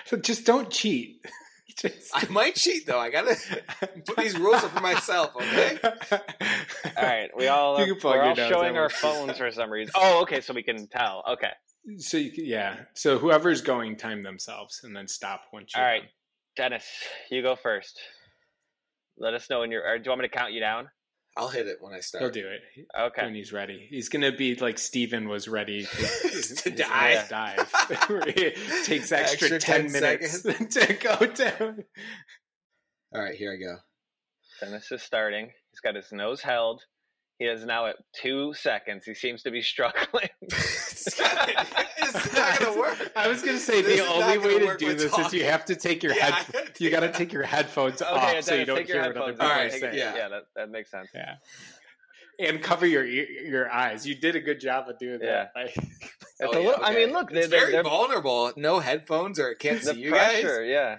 So 0.06 0.18
just 0.18 0.46
don't 0.46 0.70
cheat. 0.72 1.24
Just- 1.78 2.12
I 2.14 2.26
might 2.30 2.56
cheat 2.56 2.86
though. 2.88 3.00
I 3.00 3.10
gotta 3.10 3.36
put 4.06 4.18
these 4.18 4.38
rules 4.38 4.64
up 4.64 4.72
for 4.72 4.82
myself, 4.82 5.36
okay? 5.36 5.78
All 5.84 7.04
right, 7.04 7.30
we 7.36 7.48
all 7.48 7.80
You 7.80 7.86
can 7.86 7.98
uh, 7.98 8.00
plug 8.00 8.16
we're 8.16 8.22
your 8.22 8.30
all 8.30 8.36
nose 8.36 8.50
showing 8.50 8.78
our 8.78 8.90
phones 8.90 9.38
for 9.38 9.52
some 9.52 9.70
reason. 9.70 9.92
Oh, 9.96 10.22
okay, 10.22 10.42
so 10.42 10.54
we 10.54 10.64
can 10.64 10.88
tell. 10.88 11.24
Okay, 11.34 11.52
So 11.98 12.18
you, 12.18 12.32
can- 12.32 12.46
yeah. 12.46 12.78
So 12.94 13.18
whoever's 13.20 13.62
going, 13.62 13.96
time 13.98 14.24
themselves 14.24 14.82
and 14.84 14.96
then 14.96 15.08
stop 15.08 15.42
once 15.54 15.72
you're 15.76 15.84
right, 15.86 16.04
Dennis, 16.56 16.86
you 17.30 17.42
go 17.42 17.56
first. 17.56 18.00
Let 19.18 19.34
us 19.34 19.50
know 19.50 19.60
when 19.62 19.72
you're. 19.72 19.86
Or 19.88 19.98
do 19.98 20.04
you 20.06 20.12
want 20.12 20.22
me 20.22 20.28
to 20.28 20.34
count 20.36 20.52
you 20.54 20.60
down? 20.60 20.90
I'll 21.38 21.50
hit 21.50 21.68
it 21.68 21.78
when 21.82 21.94
I 21.94 22.00
start. 22.00 22.22
He'll 22.24 22.32
do 22.32 22.48
it 22.48 22.62
Okay. 22.98 23.24
when 23.24 23.36
he's 23.36 23.52
ready. 23.52 23.88
He's 23.90 24.08
gonna 24.10 24.32
be 24.32 24.56
like 24.56 24.78
Steven 24.78 25.28
was 25.28 25.48
ready 25.50 25.84
to, 25.86 26.56
To 26.64 26.70
dive. 26.72 27.28
dive. 27.30 27.72
Takes 28.86 29.12
extra, 29.12 29.50
Extra 29.56 29.60
10, 29.60 29.60
10 29.60 29.92
minutes 29.92 30.42
to 30.44 30.94
go 30.94 31.26
down. 31.28 31.84
All 33.14 33.22
right, 33.22 33.36
here 33.36 33.54
I 33.54 33.58
go. 33.58 33.76
Dennis 34.62 34.90
is 34.92 35.02
starting. 35.02 35.52
He's 35.72 35.82
got 35.82 35.96
his 35.96 36.12
nose 36.14 36.42
held. 36.42 36.82
He 37.40 37.46
is 37.46 37.66
now 37.66 37.88
at 37.88 37.98
two 38.16 38.54
seconds. 38.54 39.04
He 39.06 39.14
seems 39.14 39.44
to 39.44 39.52
be 39.52 39.62
struggling. 39.74 40.30
it's 40.42 41.20
not 42.34 42.60
gonna 42.60 42.78
work. 42.80 43.12
I 43.16 43.28
was 43.28 43.42
gonna 43.42 43.58
say 43.60 43.82
This 43.82 44.00
the 44.00 44.08
only 44.08 44.38
way 44.38 44.60
to 44.60 44.78
do 44.78 44.88
with 44.88 45.00
this 45.00 45.18
is 45.18 45.34
you 45.34 45.44
have 45.46 45.66
to 45.66 45.76
take 45.76 46.02
your 46.04 46.14
Yeah, 46.16 46.32
head. 46.32 46.56
I 46.56 46.64
You 46.80 46.90
got 46.90 47.02
to 47.02 47.12
take 47.12 47.34
your 47.34 47.44
headphones 47.44 48.02
okay, 48.02 48.38
off 48.38 48.44
so 48.44 48.56
you 48.56 48.66
don't 48.66 48.86
hear 48.86 49.02
what 49.02 49.18
other 49.18 49.32
people 49.34 49.46
off. 49.46 49.58
Are 49.58 49.70
saying. 49.70 49.96
yeah. 49.98 50.16
yeah, 50.16 50.28
that, 50.30 50.44
that 50.56 50.70
makes 50.70 50.92
sense. 50.92 51.10
Yeah. 51.14 51.36
And 52.40 52.62
cover 52.62 52.86
your 52.86 53.06
your 53.06 53.70
eyes. 53.72 54.06
You 54.08 54.16
did 54.16 54.36
a 54.36 54.42
good 54.42 54.60
job 54.60 54.90
of 54.90 54.98
doing 55.00 55.20
Yeah. 55.22 55.48
that. 55.54 55.54
by- 55.54 55.62
It's 55.64 56.12
Oh, 56.42 56.52
a 56.52 56.60
yeah, 56.62 56.68
little, 56.68 56.86
I 56.86 56.94
mean, 56.94 57.14
look, 57.14 57.32
it's 57.32 57.48
they're, 57.48 57.60
very 57.62 57.72
they're, 57.72 57.84
vulnerable. 57.84 58.52
No 58.58 58.80
headphones, 58.80 59.40
or 59.40 59.52
I 59.52 59.54
can't 59.58 59.82
the 59.82 59.94
see 59.94 60.02
you 60.02 60.12
guys. 60.12 60.44
Yeah, 60.66 60.98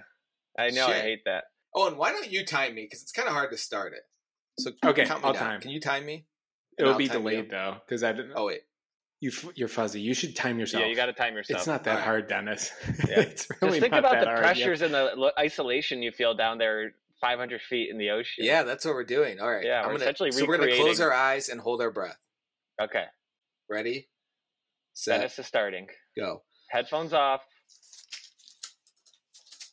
I 0.59 0.71
know. 0.71 0.87
I 0.87 0.95
hate 1.01 1.25
that. 1.27 1.45
Oh, 1.75 1.89
and 1.89 1.99
why 1.99 2.11
don't 2.13 2.31
you 2.33 2.43
time 2.45 2.75
me? 2.75 2.85
Because 2.85 3.03
it's 3.03 3.13
kind 3.13 3.29
of 3.29 3.35
hard 3.35 3.51
to 3.51 3.59
start 3.59 3.93
it. 3.93 4.01
So 4.59 4.71
Okay, 4.85 5.05
I'll 5.07 5.21
down. 5.21 5.35
time. 5.35 5.61
Can 5.61 5.71
you 5.71 5.81
time 5.81 6.07
me? 6.07 6.27
It'll 6.79 6.93
I'll 6.93 6.99
be 6.99 7.09
delayed 7.09 7.51
though 7.51 7.77
because 7.87 8.03
I 8.05 8.13
didn't. 8.13 8.33
Oh 8.35 8.47
wait. 8.47 8.61
you 9.21 9.31
you're 9.55 9.69
fuzzy. 9.69 10.01
You 10.01 10.15
should 10.15 10.37
time 10.37 10.59
yourself. 10.59 10.83
Yeah, 10.83 10.89
you 10.89 10.97
got 10.97 11.07
to 11.07 11.13
time 11.13 11.35
yourself. 11.35 11.61
It's 11.61 11.67
not 11.67 11.85
that 11.85 11.93
Alright. 11.93 12.05
hard, 12.05 12.29
Dennis. 12.29 12.71
Yeah. 13.09 13.21
it's 13.21 13.49
really 13.63 13.79
Just 13.79 13.81
think 13.81 13.95
about 13.95 14.21
the 14.21 14.27
pressures 14.41 14.83
and 14.83 14.93
the 14.93 15.33
isolation 15.39 16.03
you 16.03 16.13
feel 16.13 16.35
down 16.35 16.59
there, 16.59 16.93
500 17.21 17.61
feet 17.63 17.89
in 17.91 17.99
the 17.99 18.11
ocean. 18.11 18.45
Yeah, 18.45 18.63
that's 18.63 18.85
what 18.85 18.95
we're 18.95 19.05
doing. 19.05 19.41
All 19.41 19.51
right. 19.51 19.65
Yeah, 19.65 19.81
I'm 19.81 19.87
we're 19.87 19.93
gonna, 19.95 20.05
essentially 20.05 20.33
so 20.33 20.47
we're 20.47 20.59
gonna 20.59 20.77
close 20.77 21.01
our 21.01 21.13
eyes 21.13 21.49
and 21.49 21.61
hold 21.61 21.81
our 21.81 21.91
breath. 21.91 22.19
Okay. 22.81 23.05
Ready? 23.71 24.09
Set. 24.93 25.19
Dennis 25.19 25.39
is 25.39 25.47
starting. 25.47 25.89
Go. 26.17 26.43
Headphones 26.69 27.13
off. 27.13 27.41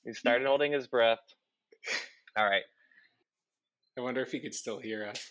He 0.06 0.13
started 0.13 0.48
holding 0.48 0.72
his 0.72 0.88
breath. 0.88 1.19
All 2.38 2.46
right. 2.46 2.63
I 3.97 4.01
wonder 4.01 4.21
if 4.21 4.32
he 4.32 4.39
could 4.39 4.53
still 4.56 4.79
hear 4.79 5.06
us. 5.06 5.29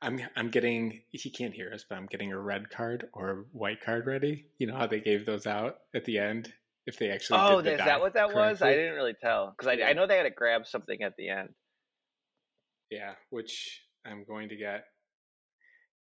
I'm 0.00 0.20
I'm 0.34 0.50
getting 0.50 1.02
he 1.10 1.30
can't 1.30 1.54
hear 1.54 1.70
us, 1.72 1.84
but 1.88 1.96
I'm 1.96 2.06
getting 2.06 2.32
a 2.32 2.38
red 2.38 2.70
card 2.70 3.06
or 3.12 3.30
a 3.30 3.36
white 3.52 3.80
card 3.84 4.06
ready. 4.06 4.46
You 4.58 4.66
know 4.66 4.76
how 4.76 4.86
they 4.88 5.00
gave 5.00 5.24
those 5.24 5.46
out 5.46 5.76
at 5.94 6.04
the 6.04 6.18
end 6.18 6.52
if 6.86 6.98
they 6.98 7.10
actually 7.10 7.38
Oh, 7.40 7.60
the 7.62 7.72
is 7.74 7.78
that 7.78 8.00
what 8.00 8.14
that 8.14 8.34
was? 8.34 8.60
I 8.62 8.74
didn't 8.74 8.94
really 8.94 9.14
tell 9.14 9.54
because 9.56 9.68
I, 9.68 9.74
Yeah. 9.74 9.86
I 9.86 9.92
know 9.92 10.06
they 10.08 10.16
had 10.16 10.24
to 10.24 10.30
grab 10.30 10.66
something 10.66 11.02
at 11.02 11.16
the 11.16 11.28
end. 11.28 11.50
Yeah, 12.90 13.12
which 13.30 13.80
I'm 14.04 14.24
going 14.24 14.48
to 14.48 14.56
get. 14.56 14.84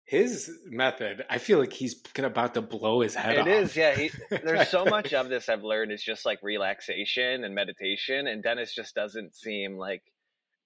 His 0.06 0.52
method, 0.66 1.24
I 1.30 1.38
feel 1.38 1.60
like 1.60 1.72
he's 1.72 2.02
about 2.18 2.56
to 2.56 2.62
blow 2.62 3.02
his 3.02 3.14
head 3.16 3.36
It 3.36 3.42
off. 3.42 3.48
is, 3.48 3.76
yeah. 3.78 3.96
He, 3.96 4.12
there's 4.44 4.68
so 4.70 4.84
much 4.84 5.14
of 5.14 5.30
this 5.30 5.48
I've 5.48 5.64
learned 5.64 5.92
is 5.92 6.04
just 6.04 6.26
like 6.26 6.40
relaxation 6.42 7.44
and 7.46 7.54
meditation, 7.54 8.26
and 8.28 8.42
Dennis 8.42 8.74
just 8.74 8.96
doesn't 8.96 9.36
seem 9.36 9.78
like 9.78 10.02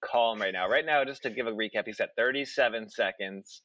calm 0.04 0.40
right 0.40 0.52
now. 0.52 0.68
Right 0.68 0.84
now, 0.84 1.04
just 1.04 1.22
to 1.22 1.30
give 1.30 1.46
a 1.46 1.52
recap, 1.52 1.86
he's 1.86 2.00
at 2.00 2.16
37 2.16 2.90
seconds. 2.90 3.62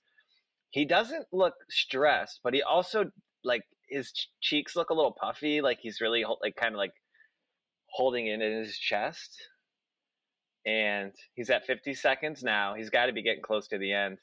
He 0.72 0.86
doesn't 0.86 1.26
look 1.32 1.54
stressed, 1.70 2.40
but 2.44 2.54
he 2.54 2.62
also 2.62 3.06
like 3.44 3.64
his 3.90 4.12
ch- 4.12 4.30
cheeks 4.42 4.76
look 4.76 4.90
a 4.90 4.94
little 4.94 5.16
puffy, 5.20 5.62
like 5.62 5.80
he's 5.82 6.02
really 6.02 6.24
like 6.42 6.56
kind 6.56 6.74
of 6.74 6.78
like 6.78 6.94
holding 7.92 8.28
it 8.28 8.42
in 8.42 8.60
his 8.60 8.78
chest. 8.78 9.36
And 10.66 11.12
he's 11.34 11.50
at 11.50 11.66
50 11.66 11.94
seconds 11.94 12.44
now. 12.44 12.76
He's 12.76 12.90
got 12.90 13.08
to 13.08 13.14
be 13.14 13.24
getting 13.24 13.42
close 13.42 13.68
to 13.70 13.78
the 13.78 13.92
end. 13.92 14.20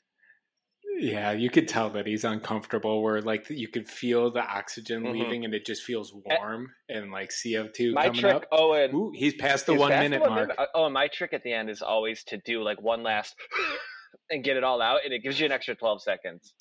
Yeah, 1.00 1.30
you 1.32 1.48
could 1.48 1.68
tell 1.68 1.90
that 1.90 2.06
he's 2.06 2.24
uncomfortable. 2.24 3.02
Where 3.02 3.22
like 3.22 3.48
you 3.50 3.68
could 3.68 3.88
feel 3.88 4.30
the 4.32 4.40
oxygen 4.44 5.04
Mhm. 5.04 5.12
leaving, 5.12 5.44
and 5.44 5.54
it 5.54 5.64
just 5.64 5.84
feels 5.84 6.12
warm 6.12 6.74
and 6.88 7.12
like 7.12 7.30
CO 7.32 7.68
two 7.68 7.92
My 7.92 8.06
coming 8.06 8.20
trick, 8.20 8.34
up. 8.34 8.46
Owen, 8.50 8.94
Ooh, 8.94 9.12
he's 9.14 9.34
past 9.34 9.66
the 9.66 9.72
He's 9.72 9.80
one 9.80 9.90
past 9.92 10.02
minute 10.02 10.20
one 10.20 10.30
mark. 10.30 10.48
minute. 10.48 10.68
Oh, 10.74 10.86
and 10.86 10.94
my 10.94 11.06
trick 11.08 11.32
at 11.32 11.42
the 11.44 11.52
end 11.52 11.70
is 11.70 11.82
always 11.82 12.24
to 12.24 12.36
do 12.38 12.62
like 12.62 12.80
one 12.82 13.02
last 13.04 13.36
and 14.30 14.42
get 14.42 14.56
it 14.56 14.64
all 14.64 14.82
out, 14.82 15.00
and 15.04 15.12
it 15.14 15.22
gives 15.22 15.38
you 15.38 15.46
an 15.46 15.52
extra 15.52 15.74
12 15.76 16.02
seconds. 16.02 16.54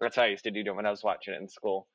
That's 0.00 0.16
how 0.16 0.22
I 0.22 0.28
used 0.28 0.44
to 0.44 0.50
do 0.50 0.60
it 0.60 0.74
when 0.74 0.86
I 0.86 0.90
was 0.90 1.04
watching 1.04 1.34
it 1.34 1.40
in 1.40 1.48
school. 1.48 1.88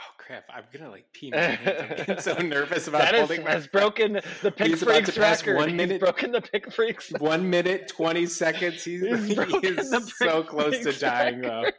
Oh 0.00 0.14
crap! 0.16 0.44
I'm 0.54 0.62
gonna 0.72 0.90
like 0.90 1.06
pee 1.12 1.30
my 1.30 1.36
pants. 1.56 1.66
I'm 1.82 1.96
getting 1.96 2.20
so 2.20 2.34
nervous 2.38 2.86
about 2.86 3.00
Dennis 3.02 3.18
holding 3.20 3.44
my 3.44 3.50
has 3.52 3.66
broken 3.66 4.20
the 4.42 4.50
Pick 4.56 4.68
He's 4.68 4.82
about 4.82 4.94
Freaks 4.94 5.14
to 5.14 5.20
pass 5.20 5.40
record. 5.42 5.56
one 5.56 5.68
He's 5.70 5.76
minute- 5.76 6.00
broken 6.00 6.30
the 6.32 6.40
Pick 6.40 6.72
Freaks. 6.72 7.10
one 7.18 7.48
minute 7.50 7.88
twenty 7.88 8.26
seconds. 8.26 8.84
He's, 8.84 9.00
He's 9.02 9.24
he 9.26 9.34
broken 9.34 9.76
the 9.76 10.12
so 10.16 10.42
Pick 10.42 10.50
close 10.50 10.76
to 10.78 10.82
Freaks 10.84 11.00
dying 11.00 11.40
though. 11.40 11.62
record. 11.62 11.74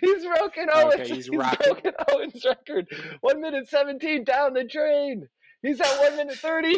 He's 0.00 0.24
broken 0.24 0.68
Owens. 0.72 0.94
Okay, 0.94 1.06
he's 1.08 1.26
he's 1.26 1.28
broken 1.28 1.92
Owens' 2.12 2.44
record. 2.46 2.86
One 3.20 3.40
minute 3.42 3.68
17 3.68 4.24
down 4.24 4.54
the 4.54 4.64
drain. 4.64 5.28
He's 5.62 5.80
at 5.80 5.98
one 6.00 6.16
minute 6.16 6.36
30. 6.36 6.76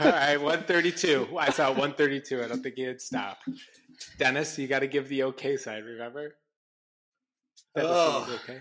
All 0.00 0.10
right, 0.12 0.36
one 0.40 0.62
thirty-two. 0.62 1.36
I 1.38 1.50
saw 1.50 1.72
one 1.72 1.92
thirty-two. 1.94 2.42
I 2.42 2.46
don't 2.48 2.62
think 2.62 2.76
he 2.76 2.86
would 2.86 3.00
stop. 3.02 3.38
Dennis, 4.18 4.56
you 4.58 4.68
got 4.68 4.78
to 4.78 4.86
give 4.86 5.08
the 5.08 5.24
okay 5.24 5.56
side. 5.56 5.84
Remember? 5.84 6.34
Dennis, 7.74 7.90
Oh. 7.92 8.24
he's 8.26 8.34
okay. 8.36 8.58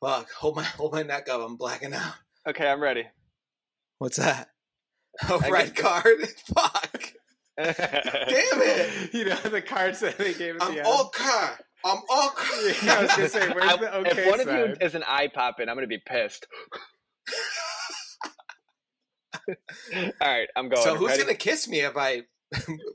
Fuck. 0.00 0.30
Hold 0.32 0.56
my 0.56 0.62
hold 0.64 0.92
my 0.92 1.02
neck 1.02 1.28
up. 1.28 1.40
I'm 1.40 1.56
blacking 1.56 1.92
out. 1.94 2.14
okay, 2.48 2.68
I'm 2.68 2.80
ready. 2.80 3.04
What's 3.98 4.16
that? 4.18 4.48
A 5.28 5.34
I 5.34 5.48
red 5.50 5.74
card. 5.76 6.18
Fuck. 6.54 7.12
Damn 7.58 7.74
it. 7.76 9.12
You 9.14 9.24
know 9.24 9.36
the 9.36 9.60
cards 9.62 9.98
that 10.00 10.16
they 10.18 10.32
gave 10.34 10.56
at 10.56 10.62
I'm 10.62 10.74
the 10.74 10.78
end. 10.80 10.88
okay. 11.06 11.48
I'm 11.84 11.98
okay. 11.98 12.74
Yeah, 12.84 12.94
I 12.98 13.02
was 13.02 13.10
gonna 13.16 13.28
say, 13.28 13.48
where's 13.50 13.64
I- 13.72 13.76
the 13.76 13.94
okay 13.98 14.22
if 14.22 14.30
one 14.30 14.40
of 14.40 14.46
you 14.46 14.74
side? 14.74 14.82
is 14.82 14.94
an 14.94 15.02
eye 15.06 15.28
popping, 15.32 15.68
I'm 15.68 15.74
gonna 15.76 15.86
be 15.88 15.98
pissed. 16.04 16.46
All 19.48 20.12
right, 20.22 20.48
I'm 20.56 20.68
going. 20.68 20.82
so 20.82 20.94
who's 20.96 21.08
Ready? 21.10 21.22
gonna 21.22 21.34
kiss 21.34 21.68
me 21.68 21.80
if 21.80 21.96
I 21.96 22.22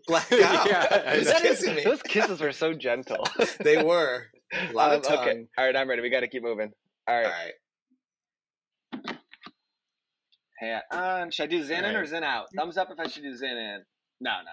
black 0.08 0.32
out? 0.32 0.68
Yeah, 0.68 1.16
Who's 1.16 1.28
know. 1.28 1.40
Kissing 1.40 1.76
me? 1.76 1.84
those 1.84 2.02
kisses 2.04 2.40
were 2.42 2.52
so 2.52 2.74
gentle. 2.74 3.28
They 3.60 3.82
were. 3.82 4.26
A 4.54 4.72
lot 4.74 4.92
of 4.92 4.98
Um, 4.98 5.02
tongue. 5.02 5.28
okay. 5.28 5.46
All 5.58 5.66
right, 5.66 5.76
I'm 5.76 5.90
ready. 5.90 6.02
We 6.02 6.10
got 6.10 6.20
to 6.22 6.28
keep 6.28 6.44
moving. 6.44 6.72
All 7.08 7.16
right. 7.16 7.26
All 7.26 9.02
right. 9.06 9.18
Hey, 10.60 10.80
um, 10.92 11.30
should 11.32 11.44
I 11.44 11.48
do 11.48 11.64
Zyn 11.64 11.80
in 11.84 11.96
or. 11.96 12.06
Zyn 12.06 12.24
out? 12.24 12.46
Thumbs 12.56 12.78
up 12.78 12.90
if 12.92 13.00
I 13.00 13.08
should 13.08 13.24
do 13.24 13.32
Zyn 13.34 13.52
in. 13.76 13.84
No, 14.22 14.32
no. 14.32 14.52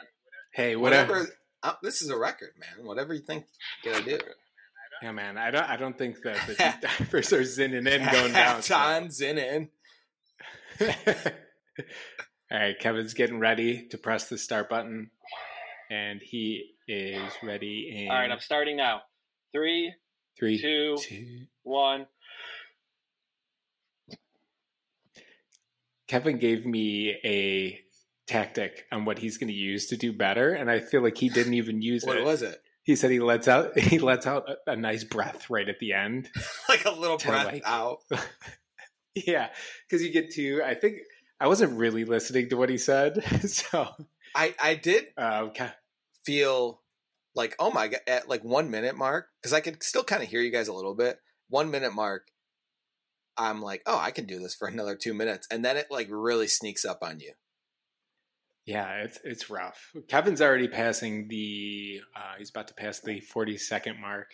Hey, 0.53 0.75
whatever. 0.77 1.13
Whatever. 1.13 1.31
Uh, 1.63 1.73
this 1.83 2.03
is 2.03 2.09
a 2.11 2.19
record, 2.19 2.51
man. 2.59 2.85
Whatever 2.87 3.15
you 3.15 3.21
think 3.21 3.45
you 3.85 3.93
gotta 3.93 4.05
do. 4.05 4.19
Yeah, 5.03 5.13
man. 5.13 5.39
I 5.39 5.51
don't. 5.51 5.65
I 5.69 5.77
don't 5.77 5.97
think 5.97 6.23
that 6.23 6.37
the 6.47 6.55
divers 6.99 7.33
are 7.33 7.43
zinning 7.43 7.87
in 7.87 8.11
going 8.11 8.33
down. 8.33 8.63
so- 8.63 8.75
Tons 8.75 9.21
in 9.21 9.39
in. 9.39 9.69
All 12.53 12.59
right, 12.59 12.79
Kevin's 12.81 13.15
getting 13.15 13.39
ready 13.39 13.87
to 13.91 13.99
press 13.99 14.29
the 14.29 14.37
start 14.39 14.69
button, 14.69 15.11
and 15.91 16.21
he 16.23 16.73
is 16.89 17.33
ready. 17.45 18.05
In 18.07 18.11
All 18.11 18.19
right, 18.19 18.31
I'm 18.31 18.41
starting 18.41 18.77
now. 18.77 19.03
Three, 19.53 19.95
three, 20.39 20.61
two, 20.61 20.97
two. 21.01 21.41
one. 21.63 22.07
Kevin 26.11 26.39
gave 26.39 26.67
me 26.67 27.15
a 27.25 27.79
tactic 28.27 28.85
on 28.91 29.05
what 29.05 29.17
he's 29.21 29.39
going 29.39 29.47
to 29.47 29.55
use 29.55 29.87
to 29.87 29.97
do 29.97 30.13
better, 30.13 30.53
and 30.53 30.69
I 30.69 30.81
feel 30.81 31.03
like 31.03 31.17
he 31.17 31.29
didn't 31.29 31.55
even 31.55 31.83
use 31.83 32.05
What 32.05 32.17
it. 32.17 32.25
What 32.25 32.33
was 32.33 32.43
it? 32.43 32.61
He 32.83 32.97
said 32.97 33.13
he 33.13 33.21
lets 33.21 33.47
out 33.47 33.79
he 33.79 34.01
lets 34.01 34.27
out 34.27 34.51
a, 34.51 34.73
a 34.73 34.77
nice 34.77 35.05
breath 35.05 35.49
right 35.51 35.69
at 35.69 35.79
the 35.79 35.93
end. 35.93 36.29
Like 36.69 36.85
a 36.85 36.91
little 36.91 37.17
breath 37.17 37.47
like- 37.47 37.63
out. 37.65 37.99
yeah, 39.15 39.51
because 39.89 40.03
you 40.05 40.11
get 40.13 40.33
to. 40.33 40.63
I 40.65 40.75
think 40.75 40.97
I 41.39 41.47
wasn't 41.47 41.79
really 41.79 42.05
listening 42.05 42.49
to 42.49 42.57
what 42.57 42.71
he 42.71 42.79
said, 42.79 43.23
so 43.49 43.87
I 44.35 44.53
I 44.61 44.75
did 44.75 45.07
um, 45.17 45.51
Ke- 45.51 45.77
feel 46.25 46.81
like 47.37 47.55
oh 47.61 47.71
my 47.71 47.87
god 47.87 48.01
at 48.09 48.29
like 48.29 48.43
one 48.43 48.69
minute 48.69 48.97
mark 48.97 49.29
because 49.41 49.53
I 49.53 49.61
could 49.61 49.81
still 49.85 50.03
kind 50.03 50.25
of 50.25 50.29
hear 50.29 50.41
you 50.41 50.51
guys 50.51 50.67
a 50.67 50.75
little 50.75 50.97
bit. 50.97 51.21
One 51.49 51.71
minute 51.71 51.95
mark, 51.95 52.27
I'm 53.37 53.63
like, 53.63 53.83
oh, 53.87 53.99
I 53.99 54.11
can 54.11 54.27
do 54.27 54.39
this 54.39 54.55
for 54.55 54.69
another 54.73 54.97
two 54.97 55.15
minutes, 55.15 55.47
and 55.51 55.65
then 55.65 55.77
it 55.77 55.87
like 55.91 56.09
really 56.11 56.49
sneaks 56.49 56.85
up 56.85 56.99
on 57.03 57.21
you. 57.21 57.33
yeah, 58.67 59.03
it's 59.05 59.19
it's 59.25 59.51
rough. 59.51 59.93
Kevin's 60.09 60.41
already 60.43 60.69
passing 60.69 61.29
the. 61.29 62.01
Uh, 62.15 62.35
he's 62.39 62.51
about 62.51 62.69
to 62.69 62.75
pass 62.75 63.01
the 63.01 63.21
forty 63.21 63.57
second 63.59 64.01
mark. 64.01 64.29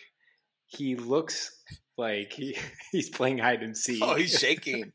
He 0.67 0.95
looks 0.95 1.51
like 1.97 2.33
he, 2.33 2.57
he's 2.91 3.09
playing 3.09 3.37
hide 3.39 3.63
and 3.63 3.75
seek. 3.77 4.03
Oh, 4.03 4.15
he's 4.15 4.37
shaking. 4.37 4.91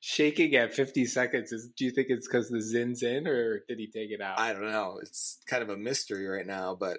shaking 0.00 0.54
at 0.54 0.74
50 0.74 1.06
seconds 1.06 1.50
is 1.52 1.68
do 1.76 1.84
you 1.84 1.90
think 1.90 2.08
it's 2.10 2.28
because 2.28 2.48
the 2.48 2.60
Zyn's 2.60 3.02
in 3.02 3.26
or 3.26 3.60
did 3.66 3.78
he 3.78 3.86
take 3.86 4.10
it 4.10 4.20
out 4.20 4.38
I 4.38 4.52
don't 4.52 4.70
know. 4.70 4.98
It's 5.00 5.38
kind 5.48 5.62
of 5.62 5.68
a 5.70 5.76
mystery 5.76 6.26
right 6.26 6.46
now, 6.46 6.76
but 6.78 6.98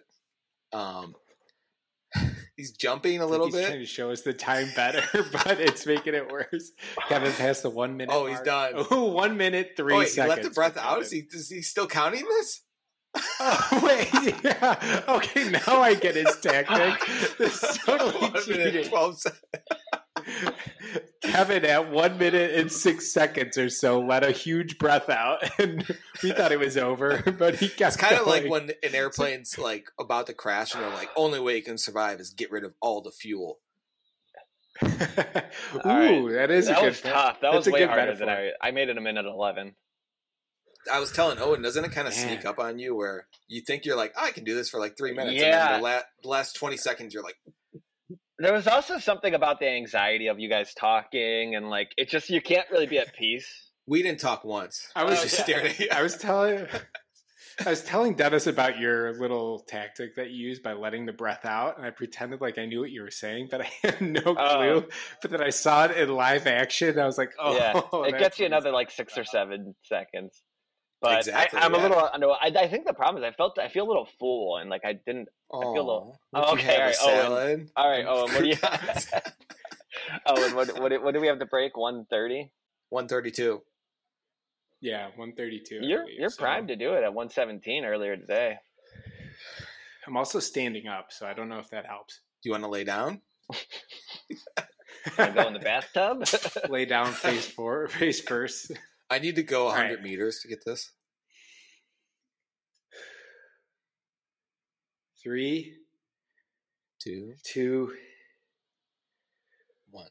um, 0.73 1.13
he's 2.57 2.71
jumping 2.73 3.21
a 3.21 3.25
little 3.25 3.45
he's 3.45 3.55
bit. 3.55 3.67
trying 3.67 3.79
to 3.79 3.85
show 3.85 4.11
us 4.11 4.21
the 4.23 4.33
time 4.33 4.67
better 4.75 5.01
but 5.31 5.59
it's 5.61 5.85
making 5.85 6.13
it 6.15 6.29
worse 6.29 6.71
kevin 7.07 7.31
passed 7.33 7.63
the 7.63 7.69
one 7.69 7.95
minute 7.95 8.13
Oh, 8.13 8.25
he's 8.25 8.35
mark. 8.35 8.45
done. 8.45 8.73
oh 8.91 9.05
one 9.05 9.37
minute 9.37 9.71
three 9.77 9.93
Oh, 9.93 9.99
wait, 9.99 10.09
he 10.09 10.21
let 10.21 10.43
the 10.43 10.49
breath 10.49 10.75
out. 10.77 11.01
Is 11.01 11.11
he? 11.11 11.19
Is 11.31 11.49
he 11.49 11.61
still 11.61 11.87
counting 11.87 12.25
this? 12.25 12.63
oh 13.39 13.81
wait 13.83 14.35
yeah 14.43 15.01
okay 15.07 15.49
now 15.49 15.81
i 15.81 15.95
get 15.95 16.13
his 16.15 16.35
tactic 16.41 17.37
this 17.37 17.63
is 17.63 17.77
totally 17.79 18.11
One 18.11 18.33
minute, 18.49 18.85
twelve 18.89 19.17
seconds. 19.17 19.41
Kevin 21.21 21.65
at 21.65 21.91
one 21.91 22.17
minute 22.17 22.51
and 22.55 22.71
six 22.71 23.11
seconds 23.11 23.57
or 23.57 23.69
so 23.69 23.99
let 23.99 24.23
a 24.23 24.31
huge 24.31 24.77
breath 24.77 25.09
out, 25.09 25.39
and 25.59 25.85
we 26.23 26.31
thought 26.31 26.51
it 26.51 26.59
was 26.59 26.77
over, 26.77 27.21
but 27.37 27.55
he 27.55 27.69
kept. 27.69 27.95
It's 27.95 27.97
kind 27.97 28.19
of 28.19 28.27
like 28.27 28.49
when 28.49 28.71
an 28.83 28.95
airplane's 28.95 29.57
like 29.57 29.87
about 29.99 30.27
to 30.27 30.33
crash, 30.33 30.73
and 30.73 30.83
they're 30.83 30.91
like, 30.91 31.09
"Only 31.15 31.39
way 31.39 31.57
you 31.57 31.63
can 31.63 31.77
survive 31.77 32.19
is 32.19 32.29
get 32.31 32.51
rid 32.51 32.63
of 32.63 32.73
all 32.81 33.01
the 33.01 33.11
fuel." 33.11 33.59
Ooh, 34.83 34.87
right. 35.85 36.31
that 36.33 36.51
is 36.51 36.67
that 36.67 36.77
a 36.77 36.81
good. 36.81 36.87
was 36.89 37.01
tough. 37.01 37.41
That 37.41 37.51
that's 37.51 37.65
was 37.65 37.73
way 37.73 37.79
good 37.79 37.89
harder 37.89 38.15
than. 38.15 38.29
I. 38.29 38.51
I 38.61 38.71
made 38.71 38.89
it 38.89 38.97
a 38.97 39.01
minute 39.01 39.25
eleven. 39.25 39.75
I 40.91 40.99
was 40.99 41.11
telling 41.11 41.37
Owen, 41.39 41.61
doesn't 41.61 41.83
it 41.83 41.91
kind 41.91 42.07
of 42.07 42.15
Man. 42.15 42.27
sneak 42.27 42.45
up 42.45 42.59
on 42.59 42.79
you 42.79 42.95
where 42.95 43.27
you 43.49 43.61
think 43.61 43.85
you're 43.85 43.97
like, 43.97 44.13
oh, 44.15 44.23
I 44.23 44.31
can 44.31 44.45
do 44.45 44.55
this 44.55 44.69
for 44.69 44.79
like 44.79 44.97
three 44.97 45.13
minutes, 45.13 45.41
and 45.41 45.53
then 45.53 45.73
the, 45.73 45.83
la- 45.83 46.01
the 46.21 46.29
last 46.29 46.55
twenty 46.55 46.77
seconds, 46.77 47.13
you're 47.13 47.23
like, 47.23 47.37
There 48.39 48.53
was 48.53 48.67
also 48.67 48.99
something 48.99 49.33
about 49.33 49.59
the 49.59 49.67
anxiety 49.67 50.27
of 50.27 50.39
you 50.39 50.49
guys 50.49 50.73
talking, 50.73 51.55
and 51.55 51.69
like 51.69 51.91
it 51.97 52.09
just 52.09 52.29
you 52.29 52.41
can't 52.41 52.69
really 52.71 52.85
be 52.85 52.99
at 52.99 53.13
peace. 53.13 53.47
we 53.87 54.03
didn't 54.03 54.19
talk 54.19 54.43
once. 54.45 54.91
I 54.95 55.03
was 55.03 55.19
I 55.19 55.23
just 55.23 55.39
staring. 55.39 55.67
at 55.67 55.79
you. 55.79 55.87
I 55.91 56.01
was 56.03 56.17
telling. 56.17 56.67
I 57.65 57.71
was 57.71 57.83
telling 57.83 58.13
Dennis 58.13 58.45
about 58.45 58.77
your 58.77 59.13
little 59.19 59.61
tactic 59.67 60.15
that 60.17 60.29
you 60.29 60.47
used 60.47 60.61
by 60.61 60.73
letting 60.73 61.07
the 61.07 61.13
breath 61.13 61.43
out, 61.43 61.77
and 61.77 61.85
I 61.85 61.89
pretended 61.89 62.39
like 62.39 62.59
I 62.59 62.67
knew 62.67 62.79
what 62.79 62.91
you 62.91 63.01
were 63.01 63.09
saying, 63.09 63.47
but 63.49 63.61
I 63.61 63.69
had 63.83 63.99
no 64.01 64.21
oh. 64.25 64.33
clue. 64.35 64.35
Oh. 64.35 64.83
but 65.23 65.31
then 65.31 65.41
I 65.41 65.49
saw 65.49 65.85
it 65.85 65.97
in 65.97 66.09
live 66.09 66.45
action, 66.45 66.89
and 66.89 67.01
I 67.01 67.05
was 67.07 67.17
like, 67.17 67.31
"Oh, 67.39 67.55
yeah, 67.55 67.81
it 68.07 68.19
gets 68.19 68.37
you 68.37 68.45
another 68.45 68.71
like 68.71 68.91
six 68.91 69.17
or 69.17 69.23
seven 69.23 69.73
seconds. 69.83 70.43
But 71.01 71.19
Exactly, 71.19 71.59
I, 71.59 71.65
I'm 71.65 71.73
yeah. 71.73 71.79
a 71.79 71.83
little 71.83 72.09
under. 72.11 72.29
I, 72.31 72.51
I 72.57 72.67
think 72.67 72.85
the 72.87 72.93
problem 72.93 73.23
is 73.23 73.27
I 73.27 73.31
felt 73.35 73.59
I 73.59 73.67
feel 73.69 73.85
a 73.85 73.87
little 73.89 74.07
full 74.19 74.57
and 74.57 74.69
like 74.69 74.81
I 74.83 74.93
didn't. 74.93 75.27
Oh, 75.51 75.61
feel 75.61 75.69
a 75.69 75.85
little- 75.85 76.19
would 76.33 76.43
Oh, 76.43 76.47
you 76.55 76.59
okay, 76.59 76.75
have 76.75 76.95
all 77.03 77.09
a 77.09 77.13
right, 77.13 77.21
Owen. 77.21 77.21
salad? 77.21 77.69
All 77.75 77.89
right, 77.89 78.05
Owen, 78.05 78.33
what 78.33 78.41
do 78.41 78.47
you? 78.49 78.55
oh, 80.25 80.55
what 80.55 80.79
what 80.79 81.03
what 81.03 81.13
do 81.13 81.21
we 81.21 81.27
have 81.27 81.39
to 81.39 81.45
break? 81.45 81.77
One 81.77 82.05
thirty. 82.09 82.51
One 82.89 83.07
thirty-two. 83.07 83.61
Yeah, 84.81 85.09
one 85.15 85.33
thirty-two. 85.33 85.79
You're 85.81 86.05
you're 86.09 86.29
primed 86.31 86.69
to 86.69 86.75
do 86.75 86.93
it 86.93 87.03
at 87.03 87.13
one 87.13 87.29
seventeen 87.29 87.85
earlier 87.85 88.15
today. 88.17 88.57
I'm 90.07 90.15
also 90.17 90.39
standing 90.39 90.87
up, 90.87 91.07
so 91.11 91.27
I 91.27 91.33
don't 91.33 91.49
know 91.49 91.59
if 91.59 91.69
that 91.71 91.85
helps. 91.85 92.21
Do 92.41 92.49
you 92.49 92.51
want 92.53 92.63
to 92.63 92.69
lay 92.69 92.83
down? 92.85 93.21
Go 95.17 95.47
in 95.47 95.53
the 95.53 95.59
bathtub. 95.59 96.25
Lay 96.69 96.85
down 96.85 97.11
face 97.11 97.45
for 97.47 97.87
face 97.87 98.19
first. 98.21 98.71
I 99.09 99.19
need 99.19 99.35
to 99.35 99.43
go 99.43 99.67
right. 99.67 99.77
hundred 99.77 100.03
meters 100.03 100.39
to 100.41 100.47
get 100.47 100.65
this. 100.65 100.91
Three, 105.23 105.75
two, 107.01 107.33
two, 107.43 107.93
one. 109.89 110.07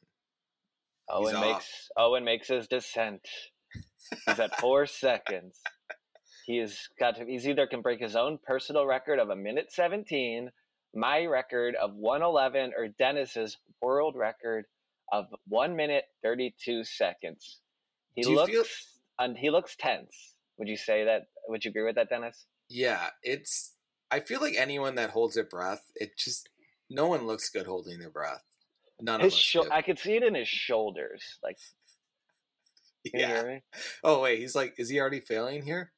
Owen 1.09 1.37
off. 1.37 1.45
makes 1.45 1.89
Owen 1.97 2.25
makes 2.25 2.49
his 2.49 2.67
descent. 2.69 3.21
He's 4.27 4.41
at 4.41 4.57
four 4.61 4.87
seconds. 4.87 5.61
He's 6.47 6.89
got 6.99 7.17
to, 7.17 7.25
he's 7.25 7.47
either 7.47 7.67
can 7.67 7.83
break 7.83 8.01
his 8.01 8.15
own 8.17 8.39
personal 8.47 8.87
record 8.87 9.19
of 9.19 9.31
a 9.31 9.37
minute 9.37 9.73
seventeen, 9.73 10.51
my 10.95 11.25
record 11.27 11.75
of 11.75 11.95
one 11.95 12.23
eleven, 12.23 12.73
or 12.77 12.89
Dennis's 12.89 13.57
world 13.83 14.17
record 14.17 14.65
of 15.13 15.27
one 15.49 15.77
minute 15.77 16.05
thirty 16.23 16.55
two 16.65 16.85
seconds. 16.85 17.61
He 18.17 18.23
Do 18.23 18.35
looks 18.35 18.51
feel- 18.51 18.65
and 19.21 19.37
he 19.39 19.51
looks 19.51 19.77
tense. 19.77 20.35
Would 20.59 20.69
you 20.69 20.77
say 20.77 21.05
that? 21.05 21.27
Would 21.49 21.65
you 21.65 21.71
agree 21.71 21.85
with 21.85 21.95
that, 21.95 22.09
Dennis? 22.09 22.47
Yeah, 22.69 23.11
it's. 23.23 23.73
I 24.11 24.21
feel 24.21 24.41
like 24.41 24.55
anyone 24.57 24.95
that 24.97 25.11
holds 25.11 25.35
their 25.37 25.45
breath, 25.45 25.83
it 25.95 26.17
just 26.19 26.49
no 26.91 27.07
one 27.09 27.27
looks 27.27 27.49
good 27.51 27.67
holding 27.67 27.99
their 28.01 28.11
breath. 28.11 28.43
None 29.01 29.21
His 29.21 29.35
of 29.35 29.37
us. 29.37 29.41
sho- 29.43 29.63
do. 29.65 29.71
I 29.71 29.83
could 29.83 29.99
see 29.99 30.17
it 30.17 30.23
in 30.23 30.35
his 30.35 30.49
shoulders. 30.49 31.23
Like, 31.43 31.59
yeah. 33.15 33.59
Oh 34.03 34.23
wait, 34.23 34.39
he's 34.41 34.55
like, 34.57 34.75
is 34.79 34.89
he 34.89 34.99
already 35.01 35.21
failing 35.21 35.63
here? 35.63 35.93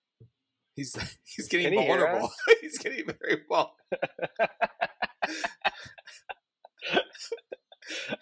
He's 0.74 0.94
he's 1.24 1.46
getting 1.48 1.70
Can 1.72 1.81
he 1.81 1.87
vulnerable. 1.87 2.31
he's 2.61 2.78
getting 2.78 3.07
very 3.07 3.42
vulnerable. 3.48 3.76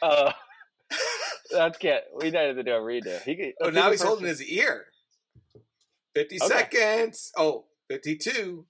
Oh, 0.03 0.31
that's 1.51 1.79
can't. 1.79 2.03
We 2.15 2.25
needed 2.31 2.55
to 2.55 2.63
do 2.63 2.73
a 2.73 2.81
redo. 2.81 3.21
He, 3.23 3.37
could- 3.37 3.53
Oh, 3.61 3.71
now 3.71 3.91
he's 3.91 4.03
holding 4.03 4.27
his 4.27 4.43
ear. 4.43 4.87
50 6.15 6.37
Okay. 6.43 6.47
seconds. 6.47 7.33
Oh, 7.37 7.67
52. 7.89 8.67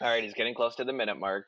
All 0.00 0.08
right, 0.08 0.22
he's 0.24 0.34
getting 0.34 0.54
close 0.54 0.74
to 0.76 0.84
the 0.84 0.92
minute 0.92 1.18
mark. 1.18 1.46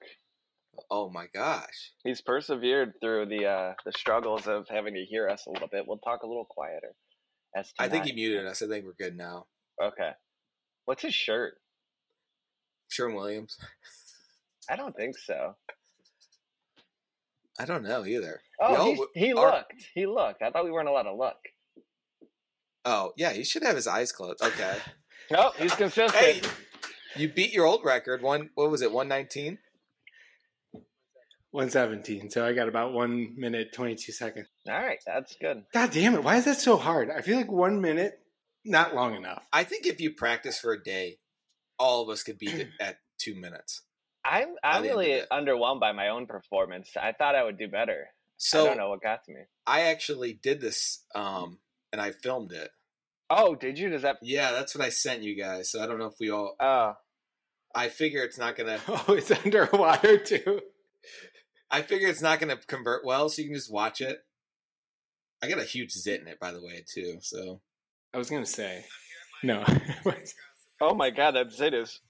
Oh 0.90 1.10
my 1.10 1.26
gosh. 1.34 1.92
He's 2.04 2.20
persevered 2.20 2.94
through 3.00 3.26
the 3.26 3.46
uh, 3.46 3.74
the 3.84 3.92
struggles 3.92 4.46
of 4.46 4.66
having 4.70 4.94
to 4.94 5.04
hear 5.04 5.28
us 5.28 5.46
a 5.46 5.50
little 5.50 5.68
bit. 5.68 5.84
We'll 5.86 5.98
talk 5.98 6.22
a 6.22 6.26
little 6.26 6.44
quieter. 6.44 6.94
As 7.56 7.72
I 7.78 7.88
think 7.88 8.04
he 8.04 8.12
muted 8.12 8.46
us. 8.46 8.60
I 8.62 8.66
think 8.68 8.84
we're 8.84 8.92
good 8.92 9.16
now. 9.16 9.46
Okay. 9.82 10.10
What's 10.84 11.02
his 11.02 11.14
shirt? 11.14 11.54
Sherwin 12.88 13.16
Williams. 13.16 13.56
I 14.70 14.76
don't 14.76 14.94
think 14.94 15.16
so. 15.18 15.56
I 17.58 17.64
don't 17.64 17.82
know 17.84 18.04
either. 18.04 18.40
Oh, 18.60 18.74
all- 18.76 19.06
he 19.14 19.32
our- 19.32 19.50
looked. 19.52 19.74
He 19.94 20.06
looked. 20.06 20.42
I 20.42 20.50
thought 20.50 20.64
we 20.64 20.70
weren't 20.70 20.88
allowed 20.88 21.04
to 21.04 21.14
look. 21.14 21.36
Oh 22.84 23.12
yeah, 23.16 23.32
he 23.32 23.44
should 23.44 23.62
have 23.64 23.76
his 23.76 23.86
eyes 23.86 24.12
closed. 24.12 24.42
Okay. 24.42 24.76
No, 25.30 25.38
oh, 25.50 25.52
he's 25.58 25.74
consistent. 25.74 26.12
hey, 26.14 26.40
you 27.16 27.28
beat 27.28 27.52
your 27.52 27.66
old 27.66 27.84
record. 27.84 28.22
One. 28.22 28.50
What 28.54 28.70
was 28.70 28.82
it? 28.82 28.92
One 28.92 29.08
nineteen. 29.08 29.58
117. 31.52 32.28
So 32.30 32.44
I 32.44 32.52
got 32.52 32.68
about 32.68 32.92
one 32.92 33.34
minute, 33.38 33.72
22 33.72 34.12
seconds. 34.12 34.46
All 34.68 34.74
right, 34.78 34.98
that's 35.06 35.36
good. 35.40 35.62
God 35.72 35.90
damn 35.90 36.14
it. 36.14 36.22
Why 36.22 36.36
is 36.36 36.44
that 36.44 36.60
so 36.60 36.76
hard? 36.76 37.08
I 37.10 37.22
feel 37.22 37.38
like 37.38 37.50
one 37.50 37.80
minute, 37.80 38.18
not 38.64 38.94
long 38.94 39.14
enough. 39.14 39.42
I 39.54 39.64
think 39.64 39.86
if 39.86 39.98
you 39.98 40.12
practice 40.12 40.58
for 40.58 40.72
a 40.74 40.82
day, 40.82 41.16
all 41.78 42.02
of 42.02 42.10
us 42.10 42.22
could 42.22 42.36
beat 42.38 42.54
it 42.54 42.68
at 42.78 42.98
two 43.18 43.34
minutes. 43.34 43.80
I'm 44.28 44.54
I'm 44.62 44.82
the 44.82 44.90
end 44.90 44.98
of 44.98 45.04
really 45.06 45.22
underwhelmed 45.30 45.80
by 45.80 45.92
my 45.92 46.08
own 46.08 46.26
performance. 46.26 46.90
I 47.00 47.12
thought 47.12 47.34
I 47.34 47.44
would 47.44 47.58
do 47.58 47.68
better. 47.68 48.08
So 48.36 48.64
I 48.64 48.68
don't 48.68 48.78
know 48.78 48.90
what 48.90 49.02
got 49.02 49.24
to 49.24 49.32
me. 49.32 49.40
I 49.66 49.82
actually 49.82 50.34
did 50.34 50.60
this, 50.60 51.04
um, 51.14 51.58
and 51.92 52.00
I 52.00 52.10
filmed 52.10 52.52
it. 52.52 52.70
Oh, 53.30 53.54
did 53.54 53.78
you? 53.78 53.88
Does 53.88 54.02
that? 54.02 54.18
Yeah, 54.22 54.52
that's 54.52 54.74
what 54.74 54.84
I 54.84 54.90
sent 54.90 55.22
you 55.22 55.36
guys. 55.36 55.70
So 55.70 55.82
I 55.82 55.86
don't 55.86 55.98
know 55.98 56.06
if 56.06 56.20
we 56.20 56.30
all. 56.30 56.54
Oh, 56.60 56.94
I 57.74 57.88
figure 57.88 58.22
it's 58.22 58.38
not 58.38 58.56
gonna. 58.56 58.78
Oh, 58.88 59.04
it's 59.08 59.30
underwater 59.30 60.18
too. 60.18 60.60
I 61.70 61.82
figure 61.82 62.08
it's 62.08 62.22
not 62.22 62.40
gonna 62.40 62.58
convert 62.66 63.04
well, 63.04 63.28
so 63.28 63.42
you 63.42 63.48
can 63.48 63.56
just 63.56 63.72
watch 63.72 64.00
it. 64.00 64.18
I 65.42 65.48
got 65.48 65.58
a 65.58 65.64
huge 65.64 65.92
zit 65.92 66.20
in 66.20 66.28
it, 66.28 66.40
by 66.40 66.52
the 66.52 66.62
way, 66.62 66.84
too. 66.86 67.18
So 67.20 67.60
I 68.12 68.18
was 68.18 68.30
going 68.30 68.44
to 68.44 68.50
say. 68.50 68.84
No. 69.42 69.62
oh 70.80 70.94
my 70.94 71.10
God, 71.10 71.32
that 71.32 71.52
zit 71.52 71.74
is 71.74 72.00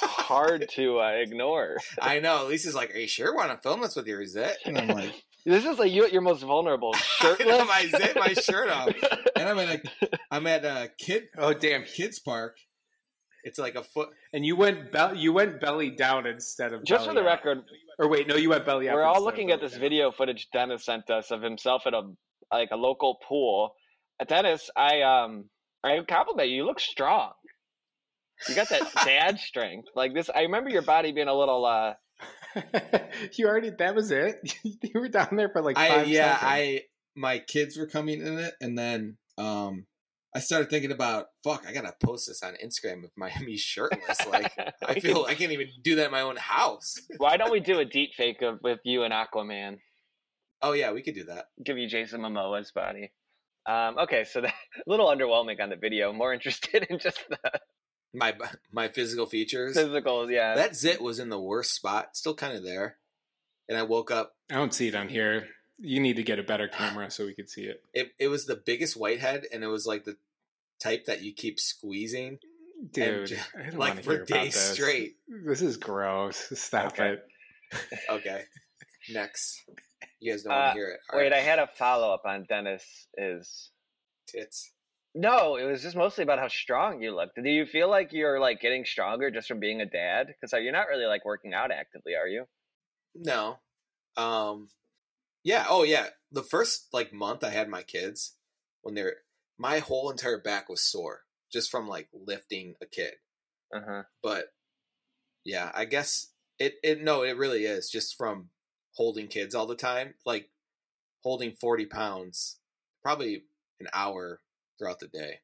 hard 0.00 0.68
to 0.76 1.00
uh, 1.00 1.08
ignore. 1.08 1.76
I 2.00 2.18
know. 2.20 2.46
Lisa's 2.46 2.74
like, 2.74 2.94
"Are 2.94 2.98
you 2.98 3.08
sure 3.08 3.34
want 3.34 3.50
to 3.50 3.58
film 3.58 3.80
this 3.80 3.96
with 3.96 4.06
your 4.06 4.24
zit?" 4.26 4.56
And 4.64 4.78
I'm 4.78 4.88
like, 4.88 5.22
This 5.44 5.64
is 5.64 5.78
like 5.78 5.90
you 5.90 6.04
at 6.04 6.12
your 6.12 6.22
most 6.22 6.42
vulnerable, 6.42 6.92
shirtless. 6.94 7.48
know, 7.48 7.64
my 7.64 7.86
zit, 7.86 8.14
my 8.14 8.32
shirt 8.32 8.68
off, 8.68 8.90
and 9.34 9.48
I'm 9.48 9.58
at 9.58 9.68
a, 9.74 10.08
I'm 10.30 10.46
at 10.46 10.64
a 10.64 10.88
kid 10.98 11.24
oh, 11.36 11.52
damn. 11.52 11.82
kids 11.82 12.20
park. 12.20 12.56
It's 13.42 13.58
like 13.58 13.74
a 13.74 13.82
foot. 13.82 14.10
And 14.32 14.46
you 14.46 14.54
went 14.54 14.92
be- 14.92 15.18
you 15.18 15.32
went 15.32 15.60
belly 15.60 15.90
down 15.90 16.26
instead 16.26 16.72
of 16.72 16.84
Just 16.84 17.08
for 17.08 17.14
the 17.14 17.24
record, 17.24 17.58
Or 17.98 18.08
wait, 18.08 18.28
no, 18.28 18.36
you 18.36 18.50
went 18.50 18.64
belly 18.64 18.88
up. 18.88 18.94
we're 18.94 19.02
all 19.02 19.24
looking 19.24 19.50
at 19.50 19.60
this 19.60 19.72
down. 19.72 19.80
video 19.80 20.12
footage 20.12 20.46
Dennis 20.52 20.84
sent 20.84 21.10
us 21.10 21.32
of 21.32 21.42
himself 21.42 21.82
at 21.86 21.92
a 21.94 22.02
like 22.52 22.68
a 22.70 22.76
local 22.76 23.18
pool. 23.28 23.74
Uh, 24.20 24.24
Dennis, 24.24 24.70
I 24.76 25.02
um 25.02 25.46
I 25.82 25.98
compliment 26.06 26.50
you. 26.50 26.58
You 26.58 26.66
look 26.66 26.78
strong. 26.78 27.32
You 28.48 28.54
got 28.54 28.68
that 28.70 28.92
dad 29.04 29.38
strength. 29.38 29.88
Like 29.94 30.14
this, 30.14 30.30
I 30.34 30.42
remember 30.42 30.70
your 30.70 30.82
body 30.82 31.12
being 31.12 31.28
a 31.28 31.34
little. 31.34 31.64
uh 31.64 31.94
you 33.34 33.46
already 33.46 33.70
that 33.78 33.94
was 33.94 34.10
it. 34.10 34.54
you 34.64 35.00
were 35.00 35.08
down 35.08 35.28
there 35.32 35.48
for 35.48 35.62
like 35.62 35.78
I 35.78 35.88
five 35.88 36.08
yeah, 36.08 36.34
seconds. 36.34 36.50
I 36.52 36.80
my 37.14 37.38
kids 37.38 37.76
were 37.76 37.86
coming 37.86 38.20
in 38.20 38.38
it, 38.38 38.54
and 38.60 38.78
then 38.78 39.16
um, 39.38 39.86
I 40.34 40.40
started 40.40 40.70
thinking 40.70 40.92
about 40.92 41.26
fuck. 41.44 41.64
I 41.66 41.72
gotta 41.72 41.94
post 42.02 42.28
this 42.28 42.42
on 42.42 42.54
Instagram 42.64 43.02
with 43.02 43.12
my 43.16 43.32
me 43.40 43.56
shirtless. 43.56 44.26
Like 44.26 44.52
I 44.86 45.00
feel 45.00 45.24
I 45.28 45.34
can't 45.34 45.52
even 45.52 45.68
do 45.82 45.96
that 45.96 46.06
in 46.06 46.12
my 46.12 46.20
own 46.20 46.36
house. 46.36 46.96
Why 47.16 47.36
don't 47.36 47.52
we 47.52 47.60
do 47.60 47.78
a 47.78 47.84
deep 47.84 48.14
fake 48.16 48.42
of 48.42 48.58
with 48.62 48.80
you 48.84 49.02
and 49.02 49.12
Aquaman? 49.12 49.78
Oh 50.60 50.72
yeah, 50.72 50.92
we 50.92 51.02
could 51.02 51.14
do 51.14 51.24
that. 51.24 51.46
Give 51.64 51.78
you 51.78 51.88
Jason 51.88 52.20
Momoa's 52.20 52.70
body. 52.70 53.12
Um, 53.66 53.98
okay, 53.98 54.24
so 54.24 54.40
that 54.40 54.54
a 54.86 54.90
little 54.90 55.06
underwhelming 55.06 55.60
on 55.60 55.70
the 55.70 55.76
video. 55.76 56.12
More 56.12 56.32
interested 56.32 56.86
in 56.88 56.98
just 56.98 57.20
the 57.28 57.38
My 58.14 58.36
my 58.70 58.88
physical 58.88 59.26
features. 59.26 59.74
physical. 59.74 60.30
Yeah, 60.30 60.54
That 60.54 60.76
zit 60.76 61.00
was 61.00 61.18
in 61.18 61.28
the 61.30 61.40
worst 61.40 61.72
spot, 61.74 62.16
still 62.16 62.34
kind 62.34 62.56
of 62.56 62.62
there. 62.62 62.98
And 63.68 63.78
I 63.78 63.82
woke 63.84 64.10
up. 64.10 64.34
I 64.50 64.54
don't 64.56 64.74
see 64.74 64.88
it 64.88 64.94
on 64.94 65.08
here. 65.08 65.48
You 65.78 65.98
need 66.00 66.16
to 66.16 66.22
get 66.22 66.38
a 66.38 66.42
better 66.42 66.68
camera 66.68 67.10
so 67.10 67.24
we 67.24 67.32
could 67.34 67.48
see 67.48 67.62
it. 67.62 67.82
It 67.94 68.12
it 68.18 68.28
was 68.28 68.44
the 68.46 68.56
biggest 68.56 68.96
whitehead, 68.96 69.46
and 69.52 69.64
it 69.64 69.68
was 69.68 69.86
like 69.86 70.04
the 70.04 70.16
type 70.80 71.06
that 71.06 71.22
you 71.22 71.32
keep 71.32 71.58
squeezing 71.58 72.38
Dude, 72.92 73.28
ju- 73.28 73.36
I 73.56 73.62
don't 73.70 73.78
like 73.78 73.90
wanna 73.90 74.02
for 74.02 74.10
hear 74.12 74.22
about 74.24 74.28
days 74.42 74.54
this. 74.54 74.72
straight. 74.72 75.16
This 75.28 75.62
is 75.62 75.76
gross. 75.76 76.36
Stop 76.58 76.92
Okay. 76.92 77.12
it. 77.14 77.78
Okay, 78.10 78.42
next. 79.10 79.62
You 80.20 80.32
guys 80.32 80.42
don't 80.42 80.52
Uh, 80.52 80.56
want 80.56 80.68
to 80.72 80.78
hear 80.78 80.88
it. 80.90 81.00
All 81.10 81.18
Wait, 81.18 81.24
right. 81.30 81.32
I 81.32 81.40
had 81.40 81.58
a 81.58 81.66
follow 81.78 82.12
up 82.12 82.22
on 82.26 82.44
Dennis. 82.44 82.84
Is 83.16 83.70
tits. 84.26 84.70
No, 85.14 85.56
it 85.56 85.64
was 85.64 85.82
just 85.82 85.96
mostly 85.96 86.24
about 86.24 86.38
how 86.38 86.48
strong 86.48 87.02
you 87.02 87.14
looked. 87.14 87.36
Do 87.36 87.48
you 87.48 87.66
feel 87.66 87.90
like 87.90 88.12
you're 88.12 88.40
like 88.40 88.60
getting 88.60 88.84
stronger 88.84 89.30
just 89.30 89.48
from 89.48 89.60
being 89.60 89.80
a 89.80 89.86
dad? 89.86 90.28
Because 90.28 90.52
you're 90.52 90.72
not 90.72 90.88
really 90.88 91.06
like 91.06 91.24
working 91.24 91.52
out 91.52 91.70
actively, 91.70 92.14
are 92.14 92.28
you? 92.28 92.44
No. 93.14 93.58
Um 94.16 94.68
yeah, 95.44 95.66
oh 95.68 95.82
yeah. 95.82 96.06
The 96.30 96.42
first 96.42 96.88
like 96.92 97.12
month 97.12 97.44
I 97.44 97.50
had 97.50 97.68
my 97.68 97.82
kids 97.82 98.36
when 98.82 98.94
they're 98.94 99.16
my 99.58 99.80
whole 99.80 100.10
entire 100.10 100.40
back 100.40 100.68
was 100.68 100.82
sore 100.82 101.22
just 101.52 101.70
from 101.70 101.86
like 101.86 102.08
lifting 102.12 102.74
a 102.82 102.86
kid. 102.86 103.14
Uh 103.74 103.80
huh. 103.86 104.02
But 104.22 104.46
yeah, 105.44 105.70
I 105.74 105.84
guess 105.84 106.28
it 106.58 106.76
it 106.82 107.02
no, 107.02 107.22
it 107.22 107.36
really 107.36 107.64
is 107.64 107.90
just 107.90 108.16
from 108.16 108.48
holding 108.94 109.26
kids 109.26 109.54
all 109.54 109.66
the 109.66 109.74
time, 109.74 110.14
like 110.24 110.50
holding 111.22 111.52
40 111.52 111.86
pounds 111.86 112.58
probably 113.02 113.44
an 113.78 113.88
hour 113.92 114.40
throughout 114.82 114.98
the 114.98 115.06
day. 115.06 115.38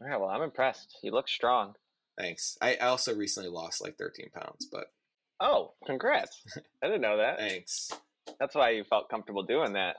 Yeah, 0.00 0.16
well, 0.18 0.28
I'm 0.28 0.42
impressed. 0.42 0.96
You 1.02 1.10
look 1.10 1.28
strong. 1.28 1.74
Thanks. 2.16 2.56
I, 2.60 2.76
also 2.76 3.14
recently 3.14 3.48
lost 3.48 3.82
like 3.82 3.96
13 3.98 4.28
pounds, 4.34 4.66
but 4.70 4.86
Oh, 5.40 5.72
congrats! 5.84 6.40
I 6.82 6.86
didn't 6.86 7.00
know 7.00 7.16
that. 7.16 7.38
thanks. 7.38 7.90
That's 8.38 8.54
why 8.54 8.70
you 8.70 8.84
felt 8.84 9.08
comfortable 9.08 9.42
doing 9.42 9.72
that. 9.72 9.96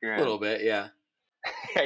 You're, 0.00 0.14
A 0.14 0.18
little 0.18 0.38
bit, 0.38 0.62
yeah. 0.62 0.88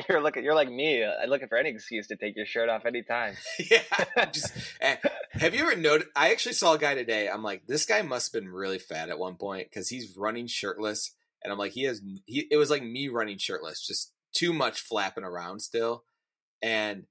you're 0.08 0.22
looking. 0.22 0.44
You're 0.44 0.54
like 0.54 0.70
me. 0.70 1.02
uh, 1.02 1.26
looking 1.26 1.48
for 1.48 1.56
any 1.56 1.70
excuse 1.70 2.06
to 2.08 2.16
take 2.16 2.36
your 2.36 2.44
shirt 2.44 2.68
off 2.68 2.84
anytime. 2.84 3.36
yeah. 3.70 4.26
Just 4.30 4.52
eh, 4.80 4.96
have 5.32 5.54
you 5.54 5.62
ever 5.62 5.76
noticed? 5.76 6.10
I 6.14 6.30
actually 6.32 6.54
saw 6.54 6.74
a 6.74 6.78
guy 6.78 6.94
today. 6.94 7.28
I'm 7.28 7.42
like, 7.42 7.66
this 7.66 7.86
guy 7.86 8.02
must 8.02 8.32
have 8.32 8.42
been 8.42 8.50
really 8.52 8.78
fat 8.78 9.08
at 9.08 9.18
one 9.18 9.36
point 9.36 9.68
because 9.70 9.88
he's 9.88 10.16
running 10.16 10.46
shirtless, 10.46 11.14
and 11.42 11.52
I'm 11.52 11.58
like, 11.58 11.72
he 11.72 11.84
has. 11.84 12.02
He 12.26 12.46
it 12.50 12.56
was 12.56 12.70
like 12.70 12.82
me 12.82 13.08
running 13.08 13.38
shirtless, 13.38 13.86
just 13.86 14.12
too 14.34 14.52
much 14.52 14.80
flapping 14.80 15.24
around 15.24 15.60
still, 15.60 16.04
and 16.62 17.04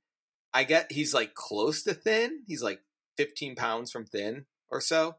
I 0.53 0.63
get 0.63 0.91
he's 0.91 1.13
like 1.13 1.33
close 1.33 1.83
to 1.83 1.93
thin. 1.93 2.43
He's 2.47 2.63
like 2.63 2.81
15 3.17 3.55
pounds 3.55 3.91
from 3.91 4.05
thin 4.05 4.45
or 4.69 4.81
so, 4.81 5.17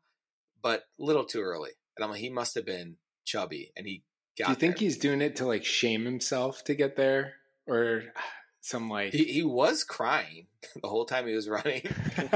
but 0.63 0.85
a 0.99 1.05
little 1.05 1.25
too 1.25 1.41
early. 1.41 1.71
And 1.97 2.05
I'm 2.05 2.11
like, 2.11 2.21
he 2.21 2.31
must 2.31 2.55
have 2.55 2.65
been 2.65 2.97
chubby, 3.25 3.73
and 3.77 3.87
he 3.87 4.03
got. 4.39 4.47
Do 4.47 4.53
you 4.53 4.57
think 4.57 4.77
there. 4.77 4.87
he's 4.87 4.99
doing 4.99 5.21
it 5.21 5.37
to 5.37 5.47
like 5.47 5.65
shame 5.65 6.05
himself 6.05 6.65
to 6.65 6.75
get 6.75 6.97
there? 6.97 7.35
Or 7.67 8.05
some 8.63 8.91
like 8.91 9.13
He, 9.13 9.25
he 9.25 9.43
was 9.43 9.85
crying 9.85 10.47
the 10.83 10.89
whole 10.89 11.05
time 11.05 11.27
he 11.27 11.35
was 11.35 11.49
running. 11.49 11.83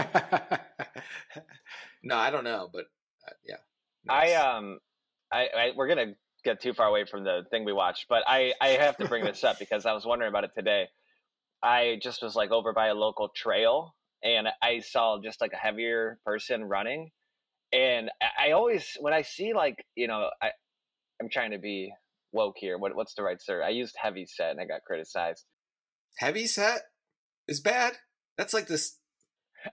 no, 2.02 2.16
I 2.16 2.30
don't 2.30 2.44
know, 2.44 2.68
but 2.72 2.84
uh, 3.26 3.32
yeah. 3.46 3.56
I 4.08 4.34
um, 4.34 4.78
I, 5.32 5.48
I 5.56 5.70
we're 5.74 5.88
gonna 5.88 6.14
get 6.44 6.60
too 6.60 6.74
far 6.74 6.86
away 6.88 7.06
from 7.06 7.24
the 7.24 7.42
thing 7.50 7.64
we 7.64 7.72
watched, 7.72 8.06
but 8.08 8.22
I 8.26 8.52
I 8.60 8.68
have 8.68 8.96
to 8.98 9.08
bring 9.08 9.24
this 9.24 9.42
up 9.44 9.58
because 9.58 9.86
I 9.86 9.92
was 9.92 10.04
wondering 10.04 10.28
about 10.28 10.44
it 10.44 10.50
today. 10.54 10.88
I 11.64 11.98
just 12.02 12.22
was 12.22 12.36
like 12.36 12.50
over 12.50 12.72
by 12.72 12.88
a 12.88 12.94
local 12.94 13.30
trail 13.34 13.94
and 14.24 14.48
I 14.62 14.80
saw 14.80 15.18
just 15.22 15.40
like 15.40 15.52
a 15.52 15.56
heavier 15.56 16.18
person 16.24 16.64
running, 16.64 17.10
and 17.72 18.10
I, 18.38 18.52
always 18.52 18.96
when 19.00 19.12
I 19.12 19.22
see 19.22 19.52
like 19.52 19.84
you 19.94 20.08
know 20.08 20.30
I 20.42 20.50
I'm 21.20 21.28
trying 21.28 21.50
to 21.52 21.58
be 21.58 21.92
woke 22.32 22.56
here. 22.58 22.78
What 22.78 22.96
what's 22.96 23.14
the 23.14 23.22
right 23.22 23.40
sir? 23.40 23.62
I 23.62 23.68
used 23.68 23.94
heavy 24.00 24.26
set 24.26 24.50
and 24.50 24.60
I 24.60 24.64
got 24.64 24.80
criticized. 24.86 25.44
heavy 26.18 26.46
set 26.46 26.82
is 27.46 27.60
bad. 27.60 27.94
That's 28.38 28.54
like 28.54 28.66
this. 28.66 28.98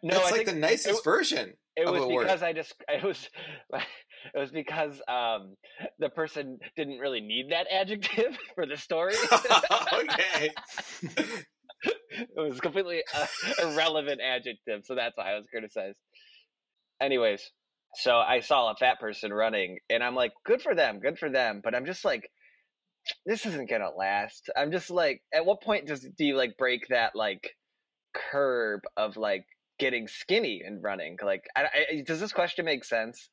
No, 0.04 0.16
that's 0.16 0.32
I 0.32 0.38
like 0.38 0.46
the 0.46 0.54
nicest 0.54 1.00
it- 1.00 1.04
version. 1.04 1.54
It 1.78 1.90
was 1.90 2.04
a 2.04 2.08
word. 2.08 2.24
because 2.24 2.44
I 2.44 2.52
just 2.52 2.76
it 2.90 3.04
was 3.04 3.30
it 3.74 4.38
was 4.38 4.52
because 4.52 5.02
um 5.08 5.56
the 6.00 6.10
person 6.10 6.60
didn't 6.76 7.00
really 7.00 7.22
need 7.22 7.52
that 7.52 7.68
adjective 7.72 8.38
for 8.56 8.66
the 8.66 8.76
story. 8.76 9.16
okay. 9.94 10.50
it 12.36 12.40
was 12.40 12.60
completely 12.60 13.04
uh, 13.14 13.26
irrelevant 13.62 14.22
adjective, 14.22 14.86
so 14.86 14.96
that's 14.96 15.18
why 15.18 15.32
I 15.32 15.36
was 15.36 15.48
criticized. 15.50 15.98
Anyways, 17.02 17.42
so 17.96 18.16
I 18.16 18.40
saw 18.42 18.72
a 18.72 18.76
fat 18.76 19.00
person 19.00 19.34
running, 19.34 19.80
and 19.90 20.04
I'm 20.04 20.16
like, 20.16 20.32
good 20.46 20.62
for 20.62 20.76
them, 20.76 21.00
good 21.00 21.18
for 21.18 21.30
them. 21.30 21.62
But 21.64 21.76
I'm 21.76 21.86
just 21.86 22.06
like, 22.06 22.30
this 23.26 23.46
isn't 23.46 23.70
gonna 23.70 23.90
last. 23.96 24.50
I'm 24.56 24.72
just 24.72 24.90
like, 24.90 25.22
at 25.34 25.46
what 25.46 25.62
point 25.62 25.88
does 25.88 26.02
do 26.02 26.26
you 26.26 26.36
like 26.36 26.58
break 26.58 26.88
that 26.90 27.16
like 27.16 27.56
curb 28.14 28.82
of 28.96 29.18
like 29.18 29.46
getting 29.80 30.08
skinny 30.08 30.62
and 30.66 30.84
running? 30.84 31.18
Like, 31.24 31.44
I, 31.56 31.64
I, 31.64 32.04
does 32.06 32.20
this 32.20 32.34
question 32.34 32.66
make 32.66 32.86
sense? 32.86 33.30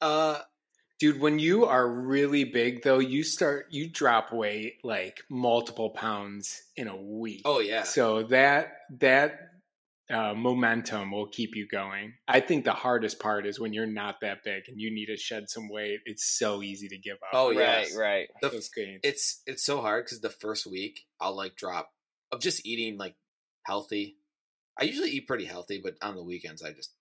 Uh, 0.00 0.38
Dude, 0.98 1.20
when 1.20 1.38
you 1.38 1.64
are 1.66 1.88
really 1.88 2.44
big 2.44 2.82
though, 2.82 3.00
you 3.00 3.24
start 3.24 3.66
you 3.70 3.90
drop 3.90 4.32
weight 4.32 4.78
like 4.84 5.20
multiple 5.28 5.90
pounds 5.90 6.62
in 6.76 6.88
a 6.88 6.96
week. 6.96 7.42
oh 7.44 7.60
yeah. 7.60 7.82
So 7.82 8.22
that 8.24 8.72
that 9.00 9.40
uh, 10.12 10.34
momentum 10.34 11.10
will 11.10 11.26
keep 11.26 11.56
you 11.56 11.66
going. 11.66 12.12
I 12.28 12.40
think 12.40 12.64
the 12.64 12.72
hardest 12.72 13.18
part 13.18 13.46
is 13.46 13.58
when 13.58 13.72
you're 13.72 13.86
not 13.86 14.16
that 14.20 14.44
big 14.44 14.64
and 14.68 14.78
you 14.80 14.92
need 14.92 15.06
to 15.06 15.16
shed 15.16 15.48
some 15.48 15.68
weight. 15.68 16.00
It's 16.04 16.36
so 16.38 16.62
easy 16.62 16.88
to 16.88 16.98
give 16.98 17.14
up. 17.14 17.30
Oh, 17.32 17.48
right, 17.48 17.56
yes. 17.56 17.96
right. 17.96 18.28
The- 18.40 18.50
those 18.50 18.68
gains. 18.68 19.00
It's 19.02 19.42
it's 19.46 19.64
so 19.64 19.80
hard 19.80 20.04
because 20.04 20.20
the 20.20 20.30
first 20.30 20.66
week 20.66 21.00
I'll 21.20 21.36
like 21.36 21.56
drop 21.56 21.90
of 22.30 22.40
just 22.40 22.66
eating 22.66 22.98
like 22.98 23.14
healthy. 23.64 24.16
I 24.78 24.84
usually 24.84 25.10
eat 25.10 25.26
pretty 25.26 25.44
healthy, 25.46 25.80
but 25.82 25.94
on 26.02 26.14
the 26.14 26.24
weekends 26.24 26.62
I 26.62 26.72
just 26.72 26.92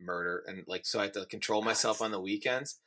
murder 0.00 0.42
and 0.46 0.64
like 0.66 0.84
so 0.84 1.00
I 1.00 1.04
have 1.04 1.12
to 1.12 1.26
control 1.26 1.62
myself 1.62 2.00
on 2.02 2.10
the 2.12 2.20
weekends. 2.20 2.78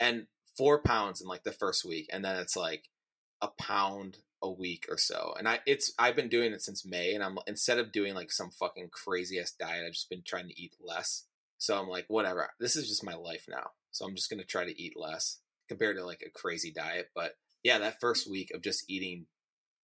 And 0.00 0.26
four 0.56 0.80
pounds 0.80 1.20
in 1.20 1.28
like 1.28 1.44
the 1.44 1.52
first 1.52 1.84
week, 1.84 2.08
and 2.12 2.24
then 2.24 2.36
it's 2.36 2.56
like 2.56 2.88
a 3.40 3.48
pound 3.58 4.18
a 4.42 4.50
week 4.50 4.86
or 4.88 4.98
so. 4.98 5.34
And 5.38 5.48
I 5.48 5.60
it's 5.66 5.92
I've 5.98 6.16
been 6.16 6.28
doing 6.28 6.52
it 6.52 6.62
since 6.62 6.86
May, 6.86 7.14
and 7.14 7.24
I'm 7.24 7.38
instead 7.46 7.78
of 7.78 7.92
doing 7.92 8.14
like 8.14 8.30
some 8.30 8.50
fucking 8.50 8.90
crazy 8.92 9.40
ass 9.40 9.52
diet, 9.58 9.84
I've 9.86 9.92
just 9.92 10.10
been 10.10 10.22
trying 10.24 10.48
to 10.48 10.60
eat 10.60 10.74
less. 10.80 11.24
So 11.58 11.78
I'm 11.78 11.88
like, 11.88 12.04
whatever. 12.08 12.50
This 12.60 12.76
is 12.76 12.88
just 12.88 13.04
my 13.04 13.14
life 13.14 13.46
now. 13.48 13.70
So 13.90 14.04
I'm 14.04 14.14
just 14.14 14.30
gonna 14.30 14.44
try 14.44 14.64
to 14.64 14.82
eat 14.82 14.94
less 14.96 15.38
compared 15.68 15.96
to 15.96 16.04
like 16.04 16.22
a 16.24 16.30
crazy 16.30 16.70
diet. 16.70 17.10
But 17.14 17.36
yeah, 17.62 17.78
that 17.78 18.00
first 18.00 18.30
week 18.30 18.50
of 18.54 18.62
just 18.62 18.84
eating 18.88 19.26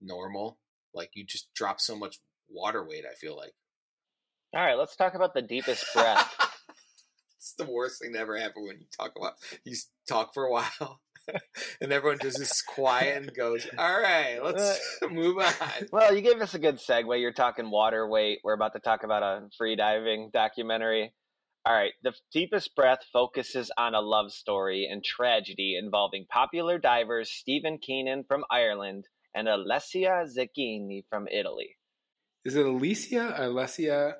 normal, 0.00 0.58
like 0.94 1.10
you 1.14 1.24
just 1.24 1.52
drop 1.54 1.80
so 1.80 1.96
much 1.96 2.18
water 2.48 2.86
weight. 2.86 3.04
I 3.10 3.14
feel 3.14 3.36
like 3.36 3.54
All 4.54 4.62
right, 4.62 4.76
let's 4.78 4.96
talk 4.96 5.14
about 5.14 5.34
the 5.34 5.42
deepest 5.42 5.84
breath. 5.94 6.34
it's 7.40 7.54
the 7.54 7.64
worst 7.64 8.02
thing 8.02 8.12
that 8.12 8.20
ever 8.20 8.36
happened 8.36 8.66
when 8.66 8.78
you 8.78 8.86
talk 8.94 9.12
about 9.16 9.32
you 9.64 9.74
talk 10.06 10.34
for 10.34 10.44
a 10.44 10.52
while. 10.52 11.00
and 11.80 11.90
everyone 11.90 12.18
just 12.18 12.38
is 12.38 12.62
quiet 12.62 13.22
and 13.22 13.34
goes, 13.34 13.66
"All 13.78 14.00
right, 14.00 14.38
let's 14.44 14.80
move 15.10 15.38
on." 15.38 15.88
well, 15.90 16.14
you 16.14 16.20
gave 16.20 16.40
us 16.40 16.54
a 16.54 16.58
good 16.58 16.76
segue. 16.76 17.20
You're 17.20 17.32
talking 17.32 17.70
water 17.70 18.06
weight. 18.06 18.40
We're 18.44 18.54
about 18.54 18.74
to 18.74 18.80
talk 18.80 19.04
about 19.04 19.22
a 19.22 19.48
free 19.56 19.76
diving 19.76 20.30
documentary. 20.32 21.14
All 21.64 21.74
right, 21.74 21.92
the 22.02 22.12
deepest 22.32 22.74
breath 22.74 23.00
focuses 23.12 23.70
on 23.76 23.94
a 23.94 24.00
love 24.00 24.32
story 24.32 24.88
and 24.90 25.04
tragedy 25.04 25.78
involving 25.82 26.26
popular 26.30 26.78
divers 26.78 27.30
Stephen 27.30 27.78
Keenan 27.78 28.24
from 28.26 28.44
Ireland 28.50 29.04
and 29.34 29.46
Alessia 29.46 30.26
Zecchini 30.26 31.04
from 31.10 31.28
Italy. 31.28 31.76
Is 32.44 32.56
it 32.56 32.64
Alicia 32.64 33.34
or 33.38 33.48
Alessia? 33.48 34.14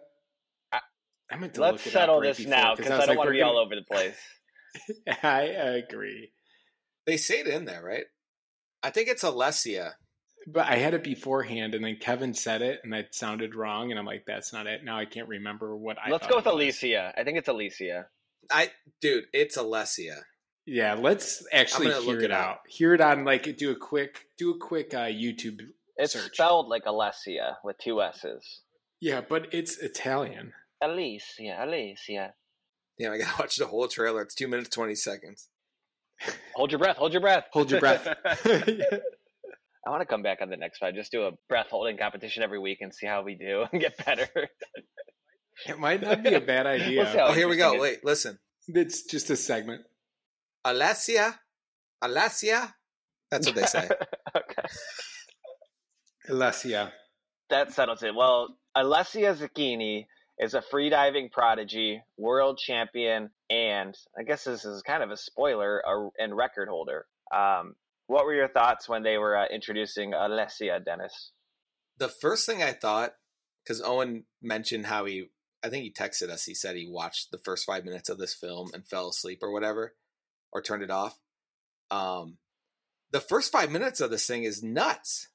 I- 1.31 1.35
I 1.35 1.39
meant 1.39 1.55
to 1.55 1.61
Let's 1.61 1.73
look 1.73 1.81
it 1.87 1.89
up 1.89 1.93
settle 1.93 2.21
right 2.21 2.27
this 2.29 2.39
before, 2.39 2.51
now 2.51 2.69
'cause 2.71 2.77
because 2.79 2.91
I, 2.93 2.97
was 2.97 3.07
don't 3.07 3.17
like, 3.17 3.19
want 3.19 3.29
to 3.29 3.33
be 3.33 3.43
all 3.43 3.53
gonna- 3.55 3.67
over 3.67 3.75
the 3.77 3.83
place. 3.83 4.17
I 5.23 5.43
agree, 5.43 6.33
They 7.07 7.17
say 7.17 7.41
it 7.41 7.47
in 7.49 7.65
there, 7.65 7.83
right? 7.83 8.05
I 8.83 8.91
think 8.91 9.09
it's 9.09 9.23
Alessia. 9.25 9.93
but 10.47 10.67
I 10.67 10.77
had 10.77 10.95
it 10.95 11.03
beforehand, 11.05 11.75
and 11.75 11.85
then 11.85 11.97
Kevin 12.01 12.33
said 12.35 12.63
it, 12.63 12.81
and 12.85 12.95
it 12.95 13.15
sounded 13.15 13.55
wrong, 13.55 13.91
and 13.91 13.99
I'm 13.99 14.07
like, 14.07 14.25
"That's 14.27 14.53
not 14.53 14.67
it." 14.67 14.85
Now 14.85 14.99
I 14.99 15.05
can't 15.05 15.29
remember 15.29 15.77
what 15.77 15.99
I. 15.99 16.11
Let's 16.11 16.27
go 16.27 16.37
with 16.37 16.47
it 16.47 16.55
was. 16.55 16.55
Alicia. 16.55 17.13
I 17.17 17.25
think 17.25 17.37
it's 17.39 17.49
Alicia. 17.49 18.07
I 18.51 18.71
dude, 19.01 19.25
it's 19.33 19.59
Alessia. 19.59 20.23
Yeah, 20.67 20.95
let's 20.95 21.45
actually 21.53 21.89
hear 21.89 21.99
look 22.01 22.19
it, 22.23 22.25
it 22.27 22.31
up. 22.31 22.47
out. 22.47 22.59
Hear 22.69 22.95
it 22.95 23.01
on 23.01 23.25
like 23.25 23.57
do 23.59 23.71
a 23.71 23.77
quick 23.77 24.25
do 24.39 24.53
a 24.55 24.59
quick 24.59 24.95
uh, 24.95 25.07
YouTube. 25.09 25.61
It's 25.97 26.15
Search. 26.15 26.33
spelled 26.35 26.69
like 26.69 26.85
Alessia 26.85 27.57
with 27.65 27.77
two 27.79 28.01
S's. 28.01 28.63
Yeah, 29.01 29.21
but 29.21 29.53
it's 29.53 29.77
Italian. 29.79 30.53
Alicia, 30.83 31.57
Alicia. 31.59 32.13
Yeah, 32.13 32.29
Damn, 32.99 33.13
I 33.13 33.19
gotta 33.19 33.35
watch 33.43 33.57
the 33.57 33.67
whole 33.67 33.89
trailer. 33.89 34.23
It's 34.23 34.35
two 34.35 34.49
minutes 34.49 34.69
twenty 34.71 34.95
seconds. 34.95 35.49
Hold 36.55 36.71
your 36.73 36.79
breath. 36.79 36.97
Hold 36.97 37.13
your 37.13 37.23
breath. 37.23 37.45
Hold 37.53 37.71
your 37.71 37.81
breath. 37.81 38.07
I 39.87 39.89
want 39.89 40.03
to 40.03 40.07
come 40.07 40.23
back 40.23 40.39
on 40.43 40.51
the 40.51 40.57
next 40.59 40.79
fight. 40.79 40.95
Just 40.95 41.11
do 41.11 41.23
a 41.23 41.31
breath 41.49 41.69
holding 41.71 41.97
competition 41.97 42.43
every 42.43 42.59
week 42.59 42.79
and 42.83 42.95
see 42.95 43.07
how 43.07 43.23
we 43.23 43.35
do 43.35 43.65
and 43.73 43.81
get 43.81 43.97
better. 44.05 44.29
it 45.67 45.79
might 45.79 46.03
not 46.03 46.23
be 46.23 46.35
a 46.35 46.41
bad 46.43 46.67
idea. 46.67 47.11
We'll 47.15 47.29
Oh, 47.29 47.33
here 47.33 47.49
we 47.49 47.57
go. 47.57 47.73
interesting 47.73 47.81
Wait, 47.81 48.05
listen. 48.05 48.39
It's 48.69 49.05
just 49.05 49.31
a 49.31 49.37
segment. 49.37 49.83
Alessia, 50.67 51.35
Alessia. 52.05 52.75
That's 53.31 53.47
what 53.47 53.57
they 53.57 53.65
say. 53.65 53.89
okay. 54.37 54.69
Alessia. 56.29 56.93
That 57.49 57.73
settles 57.73 58.03
it. 58.03 58.15
Well, 58.15 58.57
Alessia 58.77 59.35
Zucchini 59.35 60.05
is 60.41 60.55
a 60.55 60.63
freediving 60.63 61.31
prodigy, 61.31 62.03
world 62.17 62.59
champion, 62.59 63.31
and 63.51 63.97
I 64.19 64.25
guess 64.25 64.45
this 64.45 64.65
is 64.65 64.83
kind 64.83 65.03
of 65.03 65.11
a 65.11 65.17
spoiler, 65.17 65.81
a, 65.81 66.09
and 66.19 66.37
record 66.37 66.69
holder. 66.69 67.07
Um, 67.33 67.75
what 68.07 68.25
were 68.25 68.35
your 68.35 68.49
thoughts 68.49 68.89
when 68.89 69.05
they 69.05 69.19
were 69.19 69.37
uh, 69.37 69.47
introducing 69.53 70.13
Alessia, 70.13 70.85
Dennis? 70.85 71.31
the 72.01 72.09
first 72.09 72.47
thing 72.47 72.63
I 72.63 72.73
thought, 72.73 73.13
because 73.63 73.81
Owen 73.81 74.25
mentioned 74.43 74.87
how 74.87 75.05
he, 75.05 75.27
I 75.63 75.69
think 75.69 75.85
he 75.85 75.93
texted 75.93 76.31
us. 76.31 76.45
He 76.45 76.55
said 76.55 76.75
he 76.75 76.89
watched 76.91 77.31
the 77.31 77.39
first 77.39 77.67
five 77.67 77.85
minutes 77.85 78.09
of 78.09 78.19
this 78.19 78.35
film 78.35 78.71
and 78.75 78.89
fell 78.89 79.11
asleep 79.11 79.41
or 79.43 79.53
whatever, 79.53 79.95
or 80.51 80.63
turned 80.63 80.83
it 80.83 80.91
off. 80.91 81.19
Um, 81.91 82.39
the 83.13 83.21
first 83.21 83.53
five 83.53 83.71
minutes 83.71 84.01
of 84.01 84.11
this 84.11 84.27
thing 84.27 84.43
is 84.43 84.63
nuts. 84.63 85.29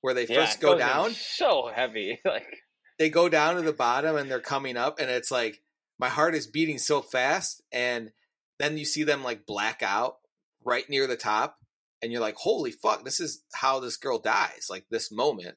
Where 0.00 0.14
they 0.14 0.26
first 0.26 0.60
go 0.60 0.76
down, 0.76 1.12
so 1.12 1.70
heavy. 1.72 2.18
Like 2.24 2.61
they 2.98 3.08
go 3.10 3.28
down 3.28 3.56
to 3.56 3.62
the 3.62 3.72
bottom 3.72 4.16
and 4.16 4.30
they're 4.30 4.40
coming 4.40 4.76
up, 4.76 4.98
and 5.00 5.10
it's 5.10 5.30
like 5.30 5.62
my 5.98 6.08
heart 6.08 6.34
is 6.34 6.46
beating 6.46 6.78
so 6.78 7.00
fast, 7.02 7.62
and 7.72 8.12
then 8.58 8.76
you 8.78 8.84
see 8.84 9.02
them 9.04 9.22
like 9.22 9.46
black 9.46 9.82
out 9.82 10.18
right 10.64 10.88
near 10.88 11.06
the 11.06 11.16
top, 11.16 11.58
and 12.00 12.12
you're 12.12 12.20
like, 12.20 12.36
"Holy 12.36 12.70
fuck! 12.70 13.04
This 13.04 13.20
is 13.20 13.42
how 13.54 13.80
this 13.80 13.96
girl 13.96 14.18
dies!" 14.18 14.66
Like 14.70 14.86
this 14.90 15.10
moment, 15.10 15.56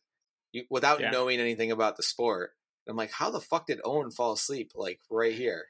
you, 0.51 0.65
without 0.69 0.99
Yeah. 0.99 1.11
knowing 1.11 1.39
anything 1.39 1.71
about 1.71 1.97
the 1.97 2.03
sport. 2.03 2.51
I'm 2.87 2.95
like, 2.95 3.11
how 3.11 3.31
the 3.31 3.41
fuck 3.41 3.65
did 3.65 3.81
Owen 3.83 4.11
fall 4.11 4.33
asleep 4.33 4.71
like 4.75 4.99
right 5.09 5.33
here? 5.33 5.65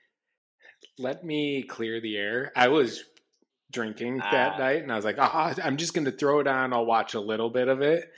Let 0.97 1.23
me 1.23 1.63
clear 1.63 2.01
the 2.01 2.17
air. 2.17 2.51
I 2.57 2.67
was 2.67 3.05
drinking 3.71 4.17
that 4.17 4.53
Ah. 4.53 4.57
night, 4.57 4.83
and 4.83 4.91
I 4.91 4.95
was 4.97 5.05
like, 5.05 5.17
"Ah, 5.17 5.53
I'm 5.63 5.77
just 5.77 5.93
going 5.93 6.05
to 6.05 6.11
throw 6.11 6.39
it 6.41 6.47
on. 6.47 6.73
I'll 6.73 6.85
watch 6.85 7.13
a 7.13 7.19
little 7.21 7.49
bit 7.49 7.67
of 7.69 7.81
it." 7.81 8.11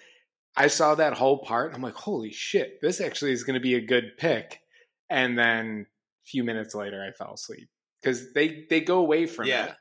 I 0.58 0.68
saw 0.68 0.96
that 0.96 1.14
whole 1.14 1.38
part, 1.38 1.68
and 1.68 1.76
I'm 1.76 1.82
like, 1.82 1.96
"Holy 1.96 2.32
shit! 2.32 2.82
This 2.82 3.00
actually 3.00 3.32
is 3.32 3.44
going 3.44 3.54
to 3.54 3.60
be 3.60 3.76
a 3.76 3.82
good 3.82 4.18
pick." 4.18 4.60
And 5.10 5.38
then 5.38 5.86
a 5.88 6.26
few 6.28 6.44
minutes 6.44 6.76
later, 6.76 7.04
I 7.04 7.12
fell 7.12 7.36
asleep 7.36 7.70
because 8.02 8.34
they 8.34 8.66
they 8.70 8.82
go 8.82 9.00
away 9.00 9.26
from 9.28 9.48
yeah, 9.48 9.66
it. 9.68 9.76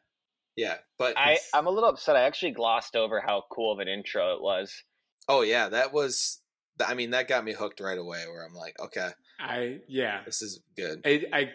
yeah, 0.56 0.74
but 0.98 1.16
I, 1.16 1.38
I'm 1.54 1.66
a 1.66 1.70
little 1.70 1.88
upset. 1.88 2.16
I 2.16 2.22
actually 2.22 2.52
glossed 2.52 2.94
over 2.94 3.20
how 3.20 3.44
cool 3.50 3.72
of 3.72 3.78
an 3.78 3.88
intro 3.88 4.34
it 4.34 4.42
was. 4.42 4.82
oh 5.28 5.42
yeah, 5.42 5.68
that 5.70 5.92
was. 5.92 6.40
I 6.86 6.92
mean, 6.92 7.10
that 7.12 7.26
got 7.26 7.42
me 7.42 7.54
hooked 7.54 7.80
right 7.80 7.98
away. 7.98 8.24
Where 8.26 8.44
I'm 8.44 8.54
like, 8.54 8.78
okay, 8.78 9.10
I 9.40 9.78
yeah, 9.88 10.20
this 10.24 10.42
is 10.42 10.60
good. 10.76 11.00
it, 11.04 11.28
I 11.32 11.52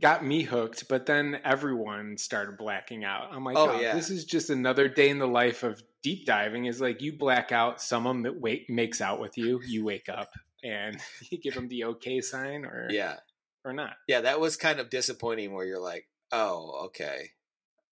got 0.00 0.24
me 0.24 0.42
hooked, 0.42 0.88
but 0.88 1.06
then 1.06 1.38
everyone 1.44 2.16
started 2.16 2.56
blacking 2.56 3.04
out. 3.04 3.28
I'm 3.32 3.44
like, 3.44 3.56
Oh, 3.56 3.70
oh, 3.72 3.80
yeah. 3.80 3.94
this 3.94 4.10
is 4.10 4.24
just 4.24 4.50
another 4.50 4.88
day 4.88 5.08
in 5.08 5.18
the 5.18 5.26
life 5.26 5.62
of 5.62 5.82
deep 6.02 6.26
diving. 6.26 6.64
Is 6.66 6.80
like 6.80 7.02
you 7.02 7.12
black 7.12 7.52
out, 7.52 7.80
someone 7.80 8.22
that 8.22 8.40
wait 8.40 8.68
makes 8.70 9.00
out 9.00 9.20
with 9.20 9.36
you, 9.36 9.60
you 9.66 9.84
wake 9.84 10.08
up 10.08 10.30
and 10.64 10.98
you 11.30 11.38
give 11.38 11.54
them 11.54 11.68
the 11.68 11.84
okay 11.84 12.20
sign 12.20 12.64
or 12.64 12.88
Yeah, 12.90 13.16
or 13.64 13.72
not. 13.72 13.94
yeah, 14.08 14.22
that 14.22 14.40
was 14.40 14.56
kind 14.56 14.80
of 14.80 14.90
disappointing. 14.90 15.52
Where 15.52 15.66
you're 15.66 15.78
like, 15.80 16.06
oh, 16.32 16.84
okay. 16.86 17.30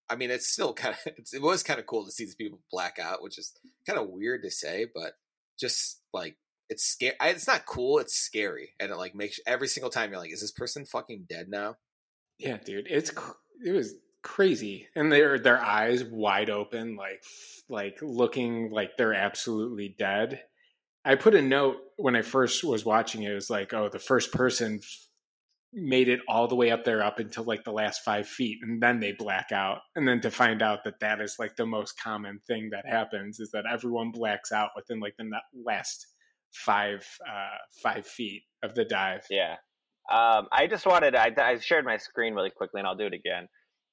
I 0.09 0.17
mean, 0.17 0.31
it's 0.31 0.49
still 0.49 0.73
kind 0.75 0.97
of 1.07 1.13
it 1.33 1.43
was 1.43 1.63
kind 1.63 1.79
of 1.79 1.87
cool 1.87 2.05
to 2.05 2.11
see 2.11 2.25
these 2.25 2.35
people 2.35 2.61
black 2.73 2.99
out, 2.99 3.23
which 3.23 3.39
is 3.39 3.53
kind 3.87 3.99
of 3.99 4.09
weird 4.09 4.43
to 4.43 4.51
say, 4.51 4.87
but 4.95 5.13
just 5.59 6.01
like 6.13 6.37
it's 6.71 6.85
scary. 6.85 7.15
It's 7.23 7.47
not 7.47 7.67
cool. 7.67 7.99
It's 7.99 8.15
scary, 8.15 8.71
and 8.81 8.91
it 8.91 8.97
like 8.97 9.15
makes 9.15 9.39
every 9.47 9.69
single 9.69 9.91
time 9.91 10.11
you're 10.11 10.19
like, 10.21 10.33
is 10.33 10.41
this 10.41 10.51
person 10.53 10.87
fucking 10.87 11.27
dead 11.29 11.49
now? 11.49 11.77
Yeah, 12.41 12.57
dude, 12.57 12.87
it's 12.89 13.13
it 13.65 13.73
was 13.73 13.95
crazy, 14.23 14.89
and 14.95 15.13
their 15.13 15.39
their 15.39 15.61
eyes 15.61 16.03
wide 16.05 16.49
open, 16.49 16.97
like 16.97 17.23
like 17.69 17.99
looking 18.01 18.71
like 18.71 18.97
they're 18.97 19.15
absolutely 19.15 19.95
dead. 19.99 20.43
I 21.05 21.17
put 21.17 21.35
a 21.35 21.43
note 21.43 21.77
when 21.97 22.17
I 22.17 22.23
first 22.23 22.65
was 22.65 22.85
watching 22.85 23.23
it. 23.23 23.31
It 23.31 23.35
was 23.35 23.51
like, 23.51 23.75
oh, 23.75 23.89
the 23.91 23.99
first 23.99 24.33
person 24.33 24.81
made 25.73 26.09
it 26.09 26.21
all 26.29 26.49
the 26.49 26.57
way 26.57 26.71
up 26.71 26.85
there, 26.85 27.03
up 27.03 27.19
until 27.19 27.45
like 27.45 27.65
the 27.65 27.73
last 27.73 28.03
five 28.05 28.27
feet, 28.27 28.59
and 28.63 28.83
then 28.83 29.01
they 29.01 29.13
black 29.13 29.53
out. 29.53 29.81
And 29.95 30.09
then 30.09 30.21
to 30.23 30.31
find 30.31 30.63
out 30.63 30.85
that 30.85 31.01
that 31.01 31.21
is 31.21 31.37
like 31.39 31.57
the 31.57 31.67
most 31.67 32.01
common 32.01 32.41
thing 32.47 32.71
that 32.73 32.87
happens 32.87 33.39
is 33.39 33.51
that 33.51 33.67
everyone 33.71 34.13
blacks 34.13 34.51
out 34.51 34.71
within 34.75 34.99
like 34.99 35.17
the 35.19 35.31
last 35.65 36.07
five 36.53 37.07
uh 37.29 37.59
five 37.83 38.07
feet 38.07 38.45
of 38.63 38.75
the 38.75 38.85
dive. 38.85 39.27
Yeah. 39.31 39.57
Um, 40.11 40.49
I 40.51 40.67
just 40.69 40.87
wanted, 40.87 41.15
I, 41.15 41.33
I 41.39 41.59
shared 41.59 41.85
my 41.85 41.97
screen 41.97 42.35
really 42.35 42.51
quickly 42.51 42.81
and 42.81 42.87
I'll 42.87 42.97
do 42.97 43.07
it 43.07 43.15
again. 43.15 43.49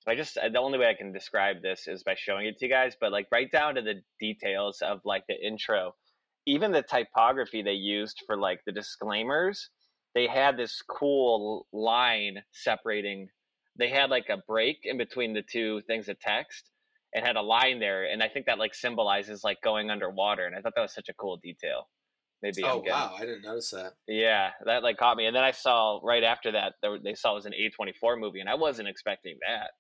I 0.07 0.15
just, 0.15 0.35
the 0.35 0.59
only 0.59 0.79
way 0.79 0.87
I 0.87 0.93
can 0.93 1.11
describe 1.11 1.61
this 1.61 1.87
is 1.87 2.03
by 2.03 2.15
showing 2.17 2.47
it 2.47 2.57
to 2.57 2.65
you 2.65 2.71
guys, 2.71 2.95
but 2.99 3.11
like 3.11 3.27
right 3.31 3.51
down 3.51 3.75
to 3.75 3.81
the 3.81 3.95
details 4.19 4.81
of 4.81 5.01
like 5.03 5.23
the 5.27 5.35
intro, 5.35 5.93
even 6.45 6.71
the 6.71 6.81
typography 6.81 7.61
they 7.61 7.73
used 7.73 8.23
for 8.25 8.37
like 8.37 8.61
the 8.65 8.71
disclaimers, 8.71 9.69
they 10.15 10.25
had 10.25 10.55
this 10.55 10.81
cool 10.81 11.67
line 11.73 12.37
separating, 12.53 13.27
they 13.77 13.89
had 13.89 14.09
like 14.09 14.29
a 14.29 14.41
break 14.47 14.77
in 14.83 14.97
between 14.97 15.33
the 15.33 15.43
two 15.43 15.81
things 15.87 16.07
of 16.07 16.17
text 16.21 16.71
and 17.13 17.25
had 17.25 17.35
a 17.35 17.41
line 17.41 17.79
there. 17.79 18.05
And 18.05 18.23
I 18.23 18.29
think 18.29 18.45
that 18.45 18.59
like 18.59 18.73
symbolizes 18.73 19.43
like 19.43 19.57
going 19.61 19.91
underwater. 19.91 20.45
And 20.45 20.55
I 20.55 20.61
thought 20.61 20.73
that 20.75 20.81
was 20.81 20.93
such 20.93 21.09
a 21.09 21.13
cool 21.13 21.37
detail. 21.43 21.89
Maybe 22.41 22.63
oh 22.63 22.79
getting- 22.79 22.91
wow, 22.91 23.15
I 23.17 23.21
didn't 23.21 23.43
notice 23.43 23.71
that. 23.71 23.93
yeah, 24.07 24.51
that 24.65 24.83
like 24.83 24.97
caught 24.97 25.17
me. 25.17 25.25
And 25.25 25.35
then 25.35 25.43
I 25.43 25.51
saw 25.51 25.99
right 26.03 26.23
after 26.23 26.51
that 26.51 26.73
they 27.03 27.15
saw 27.15 27.31
it 27.31 27.35
was 27.35 27.45
an 27.45 27.53
A24 27.53 28.19
movie, 28.19 28.39
and 28.39 28.49
I 28.49 28.55
wasn't 28.55 28.87
expecting 28.87 29.37
that. 29.47 29.71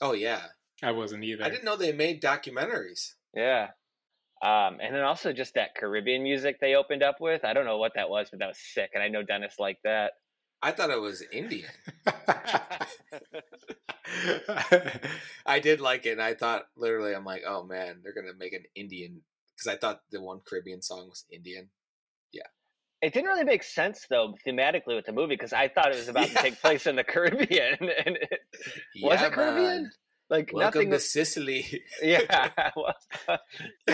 Oh 0.00 0.12
yeah, 0.12 0.42
I 0.82 0.92
wasn't 0.92 1.24
either. 1.24 1.44
I 1.44 1.50
didn't 1.50 1.64
know 1.64 1.76
they 1.76 1.92
made 1.92 2.22
documentaries. 2.22 3.14
Yeah. 3.34 3.68
Um, 4.40 4.78
and 4.80 4.94
then 4.94 5.02
also 5.02 5.32
just 5.32 5.54
that 5.54 5.74
Caribbean 5.74 6.22
music 6.22 6.60
they 6.60 6.76
opened 6.76 7.02
up 7.02 7.16
with. 7.20 7.44
I 7.44 7.52
don't 7.52 7.66
know 7.66 7.78
what 7.78 7.94
that 7.96 8.08
was, 8.08 8.28
but 8.30 8.38
that 8.38 8.46
was 8.48 8.58
sick. 8.58 8.90
And 8.94 9.02
I 9.02 9.08
know 9.08 9.22
Dennis 9.24 9.56
liked 9.58 9.82
that. 9.82 10.12
I 10.62 10.70
thought 10.72 10.90
it 10.90 11.00
was 11.00 11.22
Indian. 11.32 11.68
I 15.46 15.58
did 15.60 15.80
like 15.80 16.06
it, 16.06 16.12
and 16.12 16.22
I 16.22 16.34
thought 16.34 16.66
literally, 16.76 17.14
I'm 17.14 17.24
like, 17.24 17.42
oh 17.46 17.64
man, 17.64 18.00
they're 18.02 18.14
gonna 18.14 18.36
make 18.38 18.52
an 18.52 18.64
Indian 18.74 19.22
because 19.54 19.66
I 19.72 19.76
thought 19.76 20.02
the 20.10 20.20
one 20.20 20.40
Caribbean 20.48 20.82
song 20.82 21.08
was 21.08 21.24
Indian. 21.30 21.68
It 23.00 23.12
didn't 23.14 23.28
really 23.28 23.44
make 23.44 23.62
sense 23.62 24.06
though 24.10 24.34
thematically 24.46 24.96
with 24.96 25.06
the 25.06 25.12
movie 25.12 25.34
because 25.34 25.52
I 25.52 25.68
thought 25.68 25.92
it 25.92 25.96
was 25.96 26.08
about 26.14 26.28
to 26.28 26.34
take 26.34 26.60
place 26.60 26.86
in 26.86 26.96
the 26.96 27.04
Caribbean. 27.04 27.76
And 27.80 28.16
it, 28.16 28.40
was 29.02 29.20
Yeah, 29.20 29.26
it 29.26 29.32
Caribbean? 29.32 29.82
man. 29.84 29.90
Like 30.30 30.50
Welcome 30.52 30.80
nothing. 30.80 30.90
to 30.90 30.96
Was, 30.96 31.10
Sicily. 31.10 31.82
yeah. 32.02 32.50
well, 32.76 32.94
I 33.28 33.38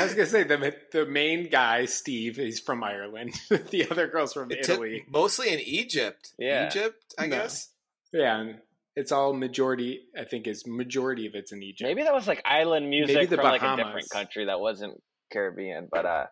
was 0.02 0.14
gonna 0.14 0.26
say 0.26 0.42
the 0.42 0.74
the 0.90 1.06
main 1.06 1.48
guy, 1.48 1.84
Steve, 1.84 2.40
is 2.40 2.58
from 2.58 2.82
Ireland. 2.82 3.34
the 3.70 3.86
other 3.88 4.08
girl's 4.08 4.32
from 4.32 4.50
It 4.50 4.58
Italy. 4.68 5.04
mostly 5.08 5.52
in 5.52 5.60
Egypt. 5.60 6.32
Yeah. 6.36 6.66
Egypt, 6.66 7.14
I 7.16 7.26
No. 7.28 7.36
guess. 7.36 7.68
Yeah, 8.12 8.40
and 8.40 8.58
it's 8.96 9.12
all 9.12 9.32
majority. 9.32 10.06
I 10.18 10.24
think 10.24 10.48
is 10.48 10.66
majority 10.66 11.26
of 11.28 11.36
it's 11.36 11.52
in 11.52 11.62
Egypt. 11.62 11.86
maybe 11.86 12.02
that 12.02 12.12
was 12.14 12.26
like 12.26 12.42
island 12.44 12.90
music 12.90 13.14
Maybe 13.14 13.26
the 13.26 13.36
from 13.36 13.44
like 13.44 13.60
a 13.60 13.64
Bahamas. 13.64 13.84
different 13.86 14.10
country 14.10 14.44
that 14.46 14.58
wasn't 14.58 15.00
Caribbean. 15.32 15.86
But 15.88 16.04
uh, 16.04 16.26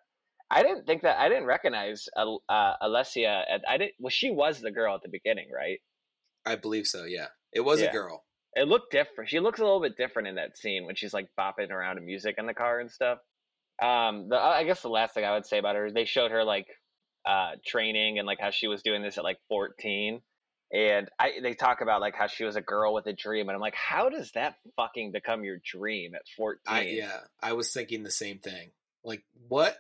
I 0.53 0.63
didn't 0.63 0.87
think 0.87 1.03
that 1.03 1.19
I 1.19 1.29
didn't 1.29 1.47
recognize 1.47 2.09
uh, 2.17 2.37
Alessia. 2.83 3.43
At, 3.51 3.63
I 3.69 3.79
didn't. 3.79 3.95
Well, 3.99 4.11
she 4.11 4.31
was 4.31 4.61
the 4.61 4.71
girl 4.71 4.95
at 4.95 5.03
the 5.03 5.09
beginning, 5.09 5.49
right? 5.53 5.79
I 6.45 6.57
believe 6.57 6.87
so. 6.87 7.05
Yeah, 7.05 7.29
it 7.53 7.61
was 7.61 7.81
Yeah. 7.81 7.89
a 7.89 7.93
girl. 7.93 8.25
It 8.55 8.69
looked 8.69 8.93
different. 8.93 9.31
She 9.31 9.41
looks 9.41 9.61
a 9.61 9.65
little 9.65 9.81
bit 9.81 9.97
different 9.97 10.29
in 10.29 10.35
that 10.35 10.59
scene 10.59 10.85
when 10.85 10.95
she's 10.95 11.15
like 11.15 11.29
bopping 11.39 11.71
around 11.71 11.97
to 11.97 12.03
music 12.03 12.35
in 12.37 12.45
the 12.47 12.53
car 12.53 12.81
and 12.81 12.91
stuff. 12.91 13.19
Um, 13.81 14.29
the 14.29 14.37
I 14.37 14.65
guess 14.65 14.83
the 14.83 14.91
last 14.91 15.15
thing 15.15 15.25
I 15.25 15.33
would 15.33 15.47
say 15.47 15.59
about 15.59 15.75
her 15.77 15.87
is 15.87 15.95
they 15.95 16.05
showed 16.05 16.31
her 16.31 16.45
like 16.45 16.67
uh 17.25 17.53
training 17.65 18.19
and 18.19 18.27
like 18.27 18.39
how 18.41 18.51
she 18.51 18.67
was 18.67 18.83
doing 18.83 19.01
this 19.01 19.17
at 19.17 19.23
like 19.25 19.39
14 19.49 20.21
and 20.73 21.09
I 21.21 21.35
they 21.41 21.55
talk 21.55 21.81
about 21.81 22.01
like 22.01 22.17
how 22.17 22.27
she 22.27 22.43
was 22.43 22.57
a 22.57 22.61
girl 22.61 22.93
with 22.93 23.07
a 23.07 23.13
dream 23.13 23.49
and 23.49 23.55
I'm 23.55 23.61
like 23.61 23.77
how 23.77 24.09
does 24.09 24.33
that 24.33 24.57
fucking 24.75 25.13
become 25.13 25.45
your 25.45 25.59
dream 25.65 26.17
at 26.17 26.23
14 26.37 26.59
yeah, 26.97 27.21
I 27.41 27.53
was 27.53 27.73
thinking 27.73 28.03
the 28.03 28.11
same 28.11 28.39
thing. 28.39 28.71
Like 29.05 29.23
what? 29.49 29.79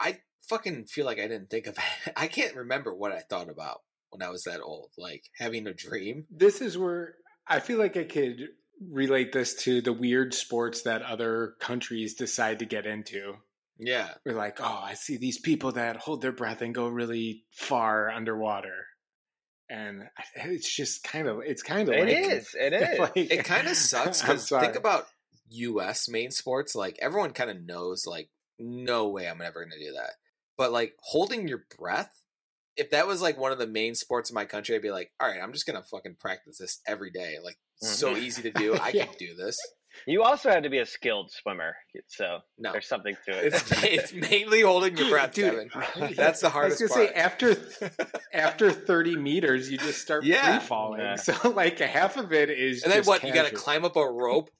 I 0.00 0.18
fucking 0.48 0.86
feel 0.86 1.04
like 1.06 1.18
I 1.18 1.28
didn't 1.28 1.50
think 1.50 1.66
of. 1.66 1.76
I 2.16 2.26
can't 2.26 2.56
remember 2.56 2.94
what 2.94 3.12
I 3.12 3.20
thought 3.20 3.48
about 3.50 3.80
when 4.10 4.22
I 4.22 4.30
was 4.30 4.44
that 4.44 4.60
old. 4.60 4.90
Like 4.98 5.24
having 5.38 5.66
a 5.66 5.74
dream. 5.74 6.26
this 6.30 6.60
is 6.60 6.76
where 6.78 7.14
I 7.46 7.60
feel 7.60 7.78
like 7.78 7.96
I 7.96 8.04
could 8.04 8.48
relate 8.90 9.32
this 9.32 9.54
to 9.64 9.80
the 9.82 9.92
weird 9.92 10.32
sports 10.34 10.82
that 10.82 11.02
other 11.02 11.54
countries 11.60 12.14
decide 12.14 12.60
to 12.60 12.64
get 12.64 12.86
into. 12.86 13.34
Yeah, 13.82 14.08
We're 14.26 14.34
like, 14.34 14.58
oh, 14.60 14.80
I 14.82 14.92
see 14.94 15.16
these 15.16 15.38
people 15.38 15.72
that 15.72 15.96
hold 15.96 16.20
their 16.22 16.32
breath 16.32 16.60
and 16.60 16.74
go 16.74 16.86
really 16.88 17.44
far 17.50 18.10
underwater, 18.10 18.84
and 19.70 20.02
it's 20.34 20.74
just 20.74 21.02
kind 21.02 21.26
of, 21.28 21.40
it's 21.46 21.62
kind 21.62 21.88
of 21.88 21.94
It 21.94 22.04
like, 22.04 22.16
is, 22.32 22.54
it 22.58 22.72
is. 22.74 22.98
like- 22.98 23.16
it 23.16 23.44
kind 23.44 23.68
of 23.68 23.76
sucks 23.76 24.20
because 24.20 24.48
think 24.50 24.74
about 24.76 25.06
U.S. 25.50 26.08
main 26.08 26.30
sports. 26.30 26.74
Like 26.74 26.98
everyone 27.00 27.30
kind 27.32 27.50
of 27.50 27.62
knows. 27.64 28.06
Like 28.06 28.28
no 28.60 29.08
way 29.08 29.26
I'm 29.28 29.40
ever 29.40 29.64
gonna 29.64 29.78
do 29.78 29.92
that. 29.94 30.10
But 30.56 30.72
like 30.72 30.94
holding 31.00 31.48
your 31.48 31.64
breath. 31.78 32.22
If 32.76 32.90
that 32.90 33.06
was 33.06 33.20
like 33.20 33.36
one 33.36 33.52
of 33.52 33.58
the 33.58 33.66
main 33.66 33.94
sports 33.94 34.30
in 34.30 34.34
my 34.34 34.44
country, 34.44 34.74
I'd 34.76 34.82
be 34.82 34.90
like, 34.92 35.10
all 35.20 35.28
right, 35.28 35.40
I'm 35.42 35.52
just 35.52 35.66
gonna 35.66 35.82
fucking 35.82 36.16
practice 36.20 36.58
this 36.58 36.80
every 36.86 37.10
day. 37.10 37.36
Like 37.42 37.58
so 37.76 38.14
Mhm. 38.14 38.18
easy 38.22 38.42
to 38.42 38.50
do. 38.52 38.74
I 38.80 38.90
Yeah. 38.90 39.06
can 39.06 39.14
do 39.18 39.34
this. 39.34 39.56
you 40.06 40.22
also 40.22 40.48
had 40.50 40.62
to 40.62 40.70
be 40.70 40.78
a 40.78 40.86
skilled 40.86 41.32
swimmer 41.32 41.74
so 42.06 42.38
No, 42.56 42.70
there's 42.70 42.86
something 42.86 43.16
to 43.26 43.32
it 43.44 43.46
it's, 43.52 43.72
it's 43.84 44.12
mainly 44.12 44.60
holding 44.60 44.96
your 44.96 45.10
breath, 45.10 45.34
Dude, 45.34 45.68
Kevin. 45.72 46.14
That's 46.16 46.40
the 46.40 46.48
hardest 46.48 46.80
I 46.80 46.84
was 46.84 46.92
gonna 46.92 47.06
part. 47.06 47.16
say 47.16 47.20
after 47.88 48.16
after 48.32 48.70
30 48.70 49.16
meters, 49.16 49.68
you 49.70 49.78
just 49.78 50.00
start 50.00 50.24
Yeah. 50.24 50.58
free 50.60 50.66
falling. 50.68 51.00
Yeah. 51.00 51.16
So 51.16 51.50
like 51.50 51.80
half 51.80 52.16
of 52.16 52.32
it 52.32 52.50
is 52.50 52.84
and 52.84 52.92
then 52.92 53.00
just 53.00 53.08
what? 53.08 53.24
You 53.24 53.34
got 53.34 53.48
to 53.48 53.54
climb 53.54 53.84
up 53.84 53.96
a 53.96 54.08
rope. 54.08 54.50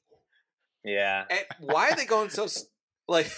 yeah 0.83 1.23
And 1.29 1.39
why 1.59 1.89
are 1.91 1.95
they 1.95 2.05
going 2.05 2.29
so 2.29 2.47
like? 3.07 3.31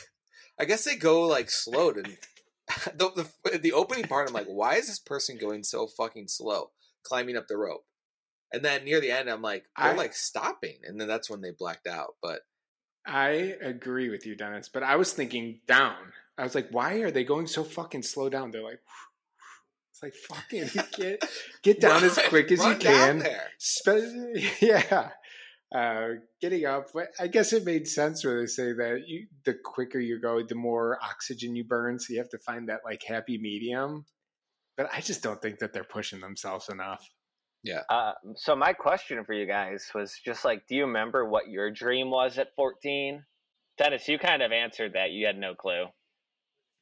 I 0.60 0.66
guess 0.66 0.86
they 0.86 0.96
go 0.96 1.24
like 1.28 1.50
slow 1.50 1.92
to 1.92 2.02
the, 2.96 3.28
the 3.52 3.58
the 3.58 3.74
opening 3.74 4.06
part. 4.06 4.28
I'm 4.28 4.34
like, 4.34 4.48
why 4.48 4.76
is 4.76 4.88
this 4.88 5.00
person 5.00 5.38
going 5.38 5.64
so 5.64 5.88
fucking 5.88 6.28
slow 6.28 6.72
climbing 7.04 7.38
up 7.38 7.48
the 7.48 7.58
rope? 7.58 7.86
And 8.52 8.64
then 8.64 8.86
near 8.86 9.02
the 9.02 9.12
end, 9.12 9.30
I'm 9.30 9.42
like, 9.42 9.66
they're 9.78 9.94
I- 9.94 9.96
like 9.96 10.14
stopping, 10.14 10.78
and 10.86 11.00
then 11.02 11.08
that's 11.08 11.30
when 11.30 11.42
they 11.42 11.52
blacked 11.52 11.88
out. 11.88 12.16
But 12.22 12.42
I 13.06 13.56
agree 13.62 14.10
with 14.10 14.26
you, 14.26 14.36
Dennis, 14.36 14.70
but 14.70 14.84
I 14.84 14.96
was 14.96 15.12
thinking 15.12 15.60
down. 15.68 15.96
I 16.38 16.44
was 16.44 16.56
like, 16.56 16.70
why 16.72 16.96
are 17.02 17.12
they 17.12 17.24
going 17.24 17.48
so 17.48 17.64
fucking 17.64 18.04
slow 18.04 18.30
down? 18.30 18.52
They're 18.52 18.64
like, 18.64 18.80
it's 19.92 20.04
like 20.04 20.14
fucking 20.14 20.84
get 20.98 21.24
get 21.64 21.82
down 21.82 22.04
as 22.04 22.18
quick 22.30 22.52
as 22.52 22.64
you 22.64 22.76
can. 22.76 23.26
Spe- 23.58 24.62
yeah. 24.62 25.10
Uh, 25.74 26.20
getting 26.40 26.66
up, 26.66 26.90
but 26.94 27.08
I 27.20 27.26
guess 27.26 27.52
it 27.52 27.66
made 27.66 27.88
sense 27.88 28.24
where 28.24 28.40
they 28.40 28.46
say 28.46 28.74
that 28.74 29.06
you, 29.08 29.26
the 29.44 29.56
quicker 29.56 30.00
you 30.00 30.22
go, 30.22 30.44
the 30.44 30.54
more 30.54 31.00
oxygen 31.02 31.56
you 31.56 31.64
burn. 31.64 31.98
So 31.98 32.14
you 32.14 32.20
have 32.20 32.30
to 32.30 32.38
find 32.38 32.70
that 32.70 32.82
like 32.86 33.02
happy 33.04 33.40
medium. 33.40 34.06
But 34.78 34.90
I 34.94 35.02
just 35.02 35.24
don't 35.24 35.42
think 35.42 35.60
that 35.60 35.74
they're 35.74 35.84
pushing 35.84 36.20
themselves 36.20 36.70
enough. 36.70 37.10
Yeah. 37.64 37.82
Uh, 37.90 38.14
so 38.36 38.56
my 38.56 38.74
question 38.74 39.24
for 39.26 39.34
you 39.34 39.48
guys 39.48 39.90
was 39.96 40.20
just 40.24 40.46
like, 40.46 40.68
do 40.68 40.76
you 40.76 40.86
remember 40.86 41.26
what 41.26 41.50
your 41.50 41.72
dream 41.72 42.12
was 42.12 42.38
at 42.38 42.50
14? 42.56 43.24
Dennis, 43.78 44.08
you 44.08 44.20
kind 44.20 44.44
of 44.44 44.52
answered 44.52 44.94
that. 44.94 45.12
You 45.12 45.26
had 45.26 45.38
no 45.38 45.56
clue. 45.56 45.86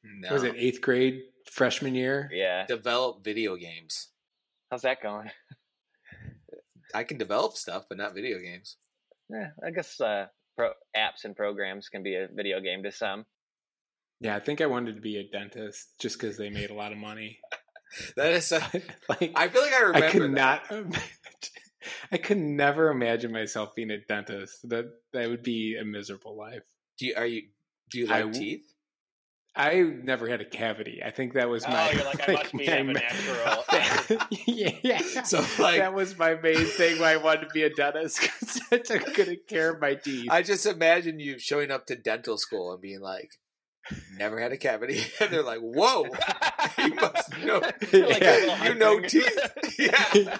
No. 0.04 0.32
Was 0.32 0.42
it 0.42 0.54
eighth 0.56 0.80
grade 0.80 1.22
freshman 1.50 1.94
year? 1.94 2.28
Yeah. 2.32 2.66
develop 2.66 3.24
video 3.24 3.56
games? 3.56 4.08
How's 4.70 4.82
that 4.82 5.02
going? 5.02 5.30
I 6.94 7.04
can 7.04 7.16
develop 7.16 7.54
stuff, 7.54 7.84
but 7.88 7.98
not 7.98 8.14
video 8.14 8.38
games. 8.38 8.76
Yeah, 9.32 9.48
I 9.66 9.70
guess 9.70 10.00
uh, 10.00 10.26
pro- 10.56 10.72
apps 10.96 11.24
and 11.24 11.34
programs 11.34 11.88
can 11.88 12.02
be 12.02 12.14
a 12.16 12.28
video 12.32 12.60
game 12.60 12.82
to 12.82 12.92
some. 12.92 13.24
Yeah, 14.20 14.36
I 14.36 14.40
think 14.40 14.60
I 14.60 14.66
wanted 14.66 14.94
to 14.96 15.00
be 15.00 15.16
a 15.18 15.28
dentist 15.28 15.94
just 15.98 16.20
because 16.20 16.36
they 16.36 16.50
made 16.50 16.70
a 16.70 16.74
lot 16.74 16.92
of 16.92 16.98
money. 16.98 17.38
That 18.16 18.32
is, 18.32 18.50
a, 18.52 18.58
like 19.10 19.32
I 19.36 19.48
feel 19.48 19.60
like 19.60 19.74
I 19.74 19.80
remember. 19.82 20.06
I 20.06 20.10
could 20.10 20.22
that. 20.22 20.30
not. 20.30 20.70
imagine- 20.70 21.02
I 22.12 22.16
could 22.16 22.38
never 22.38 22.88
imagine 22.88 23.32
myself 23.32 23.74
being 23.74 23.90
a 23.90 23.98
dentist. 23.98 24.66
That 24.70 24.86
that 25.12 25.28
would 25.28 25.42
be 25.42 25.76
a 25.78 25.84
miserable 25.84 26.34
life. 26.34 26.62
Do 26.98 27.04
you 27.06 27.14
are 27.18 27.26
you 27.26 27.42
do 27.90 27.98
you 27.98 28.06
like 28.06 28.24
w- 28.24 28.32
teeth? 28.40 28.71
I 29.54 29.82
never 29.82 30.28
had 30.28 30.40
a 30.40 30.46
cavity. 30.46 31.02
I 31.04 31.10
think 31.10 31.34
that 31.34 31.48
was 31.48 31.64
Oh, 31.66 31.70
my. 31.70 31.90
you're 31.92 32.04
like, 32.04 32.26
I 32.28 32.32
must 32.36 32.52
be 32.56 32.66
my- 32.66 32.92
natural. 32.92 33.64
yeah. 34.46 34.98
So 35.24 35.38
like 35.62 35.78
that 35.78 35.92
was 35.94 36.16
my 36.18 36.34
main 36.36 36.64
thing 36.64 36.98
why 37.00 37.12
I 37.12 37.16
wanted 37.18 37.42
to 37.42 37.48
be 37.52 37.62
a 37.62 37.70
dentist 37.70 38.20
because 38.20 38.60
I 38.72 38.78
took 38.78 39.14
good 39.14 39.38
care 39.46 39.74
of 39.74 39.80
my 39.80 39.94
teeth. 39.94 40.28
I 40.30 40.42
just 40.42 40.64
imagine 40.66 41.20
you 41.20 41.38
showing 41.38 41.70
up 41.70 41.86
to 41.86 41.96
dental 41.96 42.38
school 42.38 42.72
and 42.72 42.80
being 42.80 43.00
like, 43.00 43.30
"Never 44.16 44.40
had 44.40 44.52
a 44.52 44.56
cavity," 44.56 45.02
and 45.20 45.30
they're 45.30 45.42
like, 45.42 45.60
"Whoa, 45.60 46.06
you 46.78 46.94
must 46.94 47.36
know, 47.44 47.58
Like 47.60 48.22
Yeah. 48.22 48.64
you 48.68 48.74
know 48.74 49.00
teeth." 49.00 49.38
yeah, 49.78 50.38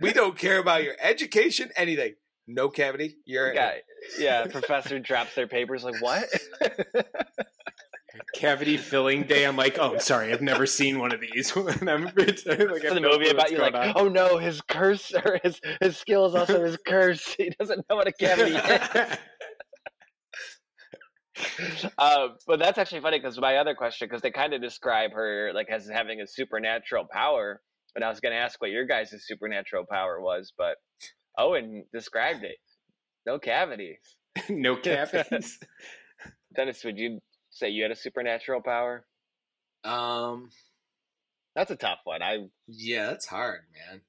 we 0.00 0.12
don't 0.12 0.36
care 0.38 0.58
about 0.58 0.82
your 0.82 0.94
education, 1.00 1.70
anything. 1.76 2.14
No 2.46 2.68
cavity. 2.68 3.16
You're 3.24 3.54
yeah, 3.54 3.72
yeah. 4.18 4.46
Professor 4.46 4.98
drops 4.98 5.34
their 5.34 5.46
papers. 5.46 5.82
Like 5.84 6.00
what? 6.02 6.28
cavity 8.34 8.76
filling 8.76 9.22
day. 9.24 9.44
I'm 9.44 9.56
like, 9.56 9.78
oh, 9.78 9.98
sorry, 9.98 10.32
I've 10.32 10.42
never 10.42 10.66
seen 10.66 10.98
one 10.98 11.12
of 11.12 11.20
these. 11.20 11.54
and 11.56 11.88
I'm 11.88 12.04
like, 12.16 12.16
the 12.16 12.98
no 13.00 13.12
movie 13.12 13.30
about 13.30 13.50
you, 13.50 13.58
like, 13.58 13.74
on. 13.74 13.92
oh 13.96 14.08
no, 14.08 14.38
his 14.38 14.60
curse 14.60 15.12
or 15.12 15.40
his 15.42 15.60
his 15.80 15.96
skill 15.96 16.26
is 16.26 16.34
also 16.34 16.62
his 16.64 16.76
curse. 16.86 17.34
He 17.34 17.50
doesn't 17.58 17.84
know 17.88 17.96
what 17.96 18.06
a 18.06 18.12
cavity 18.12 18.56
is. 18.56 19.18
uh, 21.98 22.28
but 22.46 22.58
that's 22.58 22.78
actually 22.78 23.00
funny 23.00 23.18
because 23.18 23.38
my 23.40 23.56
other 23.56 23.74
question, 23.74 24.06
because 24.08 24.22
they 24.22 24.30
kind 24.30 24.54
of 24.54 24.60
describe 24.60 25.12
her 25.12 25.52
like 25.54 25.68
as 25.70 25.88
having 25.88 26.20
a 26.20 26.26
supernatural 26.26 27.06
power, 27.10 27.60
and 27.94 28.04
I 28.04 28.08
was 28.08 28.20
going 28.20 28.32
to 28.32 28.38
ask 28.38 28.60
what 28.60 28.70
your 28.70 28.86
guys' 28.86 29.14
supernatural 29.26 29.84
power 29.90 30.20
was, 30.20 30.52
but 30.56 30.76
Owen 31.38 31.84
described 31.92 32.44
it. 32.44 32.56
No 33.26 33.38
cavities. 33.38 33.98
no 34.48 34.76
cavities. 34.76 35.58
Dennis, 36.56 36.84
would 36.84 36.98
you 36.98 37.20
say 37.50 37.70
you 37.70 37.82
had 37.82 37.90
a 37.92 37.96
supernatural 37.96 38.60
power? 38.62 39.04
um, 39.84 40.50
That's 41.54 41.70
a 41.70 41.76
tough 41.76 41.98
one. 42.04 42.22
I 42.22 42.46
yeah, 42.66 43.06
that's 43.06 43.26
hard, 43.26 43.60
man. 43.88 44.00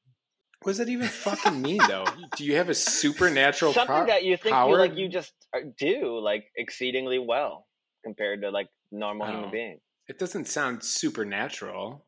What 0.62 0.72
does 0.72 0.78
that 0.80 0.90
even 0.90 1.08
fucking 1.08 1.62
mean, 1.62 1.82
though? 1.88 2.06
Do 2.38 2.44
you 2.46 2.56
have 2.56 2.70
a 2.70 2.74
supernatural 2.74 3.74
something 3.74 3.94
power? 3.96 4.08
that 4.08 4.24
you 4.24 4.36
think 4.38 4.56
you 4.56 4.78
like 4.78 4.96
you 4.98 5.08
just 5.10 5.34
uh, 5.56 5.60
do 5.78 6.18
like 6.20 6.46
exceedingly 6.56 7.20
well 7.20 7.68
compared 8.04 8.42
to 8.42 8.50
like 8.50 8.68
normal 8.92 9.28
Oh. 9.28 9.32
human 9.32 9.52
being. 9.52 9.80
It 10.08 10.18
doesn't 10.18 10.46
sound 10.48 10.84
supernatural. 10.84 12.06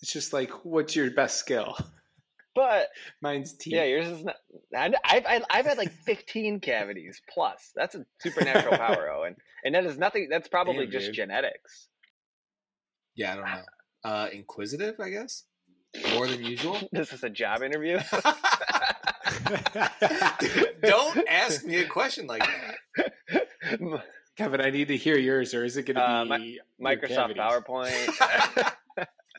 It's 0.00 0.12
just 0.12 0.32
like, 0.32 0.50
what's 0.64 0.94
your 0.96 1.10
best 1.10 1.38
skill? 1.38 1.76
But 2.54 2.88
Mine's 3.20 3.52
teeth. 3.54 3.74
yeah, 3.74 3.84
yours 3.84 4.06
is 4.06 4.24
not. 4.24 4.36
I've, 4.76 4.94
I've 5.04 5.44
I've 5.50 5.66
had 5.66 5.76
like 5.78 5.90
15 6.06 6.60
cavities 6.60 7.20
plus. 7.28 7.72
That's 7.74 7.94
a 7.94 8.06
supernatural 8.20 8.76
power, 8.76 9.10
Owen. 9.16 9.36
And 9.64 9.74
that 9.74 9.84
is 9.86 9.98
nothing. 9.98 10.28
That's 10.30 10.46
probably 10.48 10.84
Damn, 10.86 10.92
just 10.92 11.06
dude. 11.06 11.14
genetics. 11.16 11.88
Yeah, 13.16 13.32
I 13.32 13.36
don't 13.36 13.44
know. 13.46 13.62
Uh, 14.04 14.28
inquisitive, 14.34 14.96
I 15.00 15.08
guess. 15.08 15.44
More 16.12 16.26
than 16.28 16.44
usual. 16.44 16.76
This 16.92 17.10
is 17.14 17.24
a 17.24 17.30
job 17.30 17.62
interview. 17.62 17.98
Dude, 20.40 20.76
don't 20.82 21.26
ask 21.26 21.64
me 21.64 21.76
a 21.76 21.86
question 21.88 22.26
like 22.26 22.46
that. 22.46 24.02
Kevin, 24.36 24.60
I 24.60 24.68
need 24.68 24.88
to 24.88 24.96
hear 24.98 25.16
yours, 25.16 25.54
or 25.54 25.64
is 25.64 25.78
it 25.78 25.86
going 25.86 25.96
to 25.96 26.02
Uh, 26.02 26.36
be 26.36 26.58
your 26.60 26.64
Microsoft 26.96 27.34
cavities? 27.34 27.42
PowerPoint. 27.42 28.72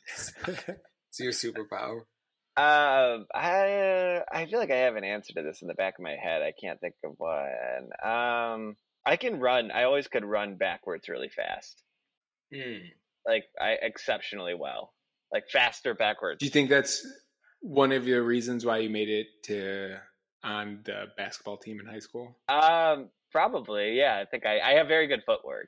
It's 0.07 1.19
your 1.19 1.31
superpower. 1.31 2.01
Um, 2.57 3.25
I 3.35 4.21
I 4.31 4.45
feel 4.49 4.59
like 4.59 4.71
I 4.71 4.77
have 4.77 4.95
an 4.95 5.03
answer 5.03 5.33
to 5.33 5.41
this 5.41 5.61
in 5.61 5.67
the 5.67 5.73
back 5.73 5.95
of 5.99 6.03
my 6.03 6.15
head. 6.15 6.41
I 6.41 6.53
can't 6.59 6.79
think 6.79 6.95
of 7.03 7.13
one. 7.17 7.89
Um, 8.01 8.77
I 9.05 9.17
can 9.17 9.39
run. 9.39 9.71
I 9.71 9.83
always 9.83 10.07
could 10.07 10.23
run 10.23 10.55
backwards 10.55 11.09
really 11.09 11.29
fast. 11.29 11.83
Hmm. 12.53 12.85
Like 13.27 13.43
I 13.59 13.75
exceptionally 13.81 14.53
well. 14.53 14.93
Like 15.33 15.49
faster 15.51 15.93
backwards. 15.93 16.39
Do 16.39 16.45
you 16.45 16.51
think 16.51 16.69
that's 16.69 17.05
one 17.59 17.91
of 17.91 18.05
the 18.05 18.21
reasons 18.21 18.65
why 18.65 18.77
you 18.77 18.89
made 18.89 19.09
it 19.09 19.27
to 19.43 19.97
on 20.43 20.79
the 20.85 21.07
basketball 21.17 21.57
team 21.57 21.79
in 21.81 21.85
high 21.85 21.99
school? 21.99 22.37
Um, 22.47 23.09
probably. 23.31 23.97
Yeah, 23.97 24.17
I 24.17 24.25
think 24.25 24.45
I 24.45 24.59
I 24.59 24.73
have 24.75 24.87
very 24.87 25.07
good 25.07 25.23
footwork. 25.25 25.67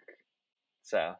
So, 0.84 1.16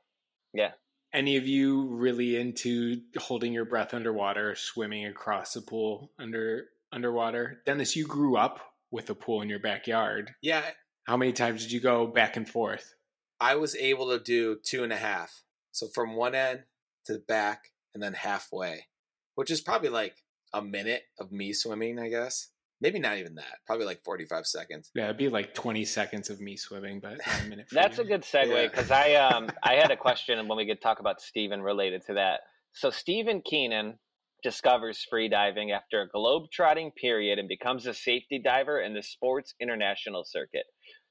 yeah. 0.54 0.72
Any 1.18 1.36
of 1.38 1.48
you 1.48 1.88
really 1.88 2.36
into 2.36 3.02
holding 3.18 3.52
your 3.52 3.66
breath 3.66 3.96
underwater, 3.96 4.54
swimming 4.54 5.08
across 5.08 5.54
the 5.54 5.62
pool 5.62 6.12
under 6.20 6.66
underwater? 6.92 7.64
Dennis, 7.66 7.96
you 7.96 8.06
grew 8.06 8.38
up 8.38 8.60
with 8.92 9.10
a 9.10 9.16
pool 9.16 9.42
in 9.42 9.50
your 9.50 9.58
backyard. 9.58 10.36
Yeah, 10.44 10.62
How 11.06 11.18
many 11.18 11.34
times 11.34 11.64
did 11.64 11.72
you 11.72 11.80
go 11.80 12.06
back 12.06 12.38
and 12.38 12.48
forth? 12.48 12.94
I 13.42 13.56
was 13.56 13.76
able 13.76 14.10
to 14.12 14.24
do 14.24 14.60
two 14.64 14.84
and 14.84 14.94
a 14.94 14.98
half. 14.98 15.42
So 15.72 15.88
from 15.88 16.16
one 16.16 16.36
end 16.36 16.66
to 17.06 17.14
the 17.14 17.20
back 17.20 17.72
and 17.96 18.04
then 18.04 18.14
halfway, 18.14 18.86
which 19.34 19.50
is 19.50 19.60
probably 19.60 19.90
like 19.90 20.18
a 20.54 20.62
minute 20.62 21.06
of 21.20 21.32
me 21.32 21.52
swimming, 21.52 21.98
I 21.98 22.10
guess. 22.10 22.50
Maybe 22.80 23.00
not 23.00 23.18
even 23.18 23.36
that. 23.36 23.60
Probably 23.66 23.86
like 23.86 24.04
45 24.04 24.46
seconds. 24.46 24.92
Yeah, 24.94 25.06
it'd 25.06 25.18
be 25.18 25.30
like 25.30 25.54
20 25.56 25.84
seconds 25.86 26.30
of 26.30 26.40
me 26.40 26.56
swimming, 26.58 27.00
but 27.00 27.18
a 27.44 27.48
minute. 27.48 27.68
That's 27.72 27.98
you. 27.98 28.04
a 28.04 28.08
good 28.08 28.22
segue 28.22 28.50
Yeah. 28.50 28.68
because 28.68 28.92
I 28.92 29.16
um 29.16 29.50
I 29.64 29.76
had 29.76 29.92
a 29.92 29.98
question 29.98 30.48
when 30.48 30.58
we 30.58 30.68
could 30.68 30.82
talk 30.82 31.00
about 31.00 31.22
Stephen 31.22 31.62
related 31.62 32.04
to 32.08 32.14
that. 32.16 32.42
So 32.74 32.92
Stephen 32.92 33.42
Keenan 33.44 33.98
discovers 34.44 35.04
free 35.10 35.28
diving 35.30 35.72
after 35.72 36.02
a 36.02 36.08
globe-trotting 36.08 36.92
period 36.92 37.40
and 37.40 37.48
becomes 37.48 37.88
a 37.88 37.94
safety 37.94 38.40
diver 38.44 38.80
in 38.80 38.94
the 38.94 39.02
sports 39.02 39.56
international 39.60 40.24
circuit. 40.24 40.66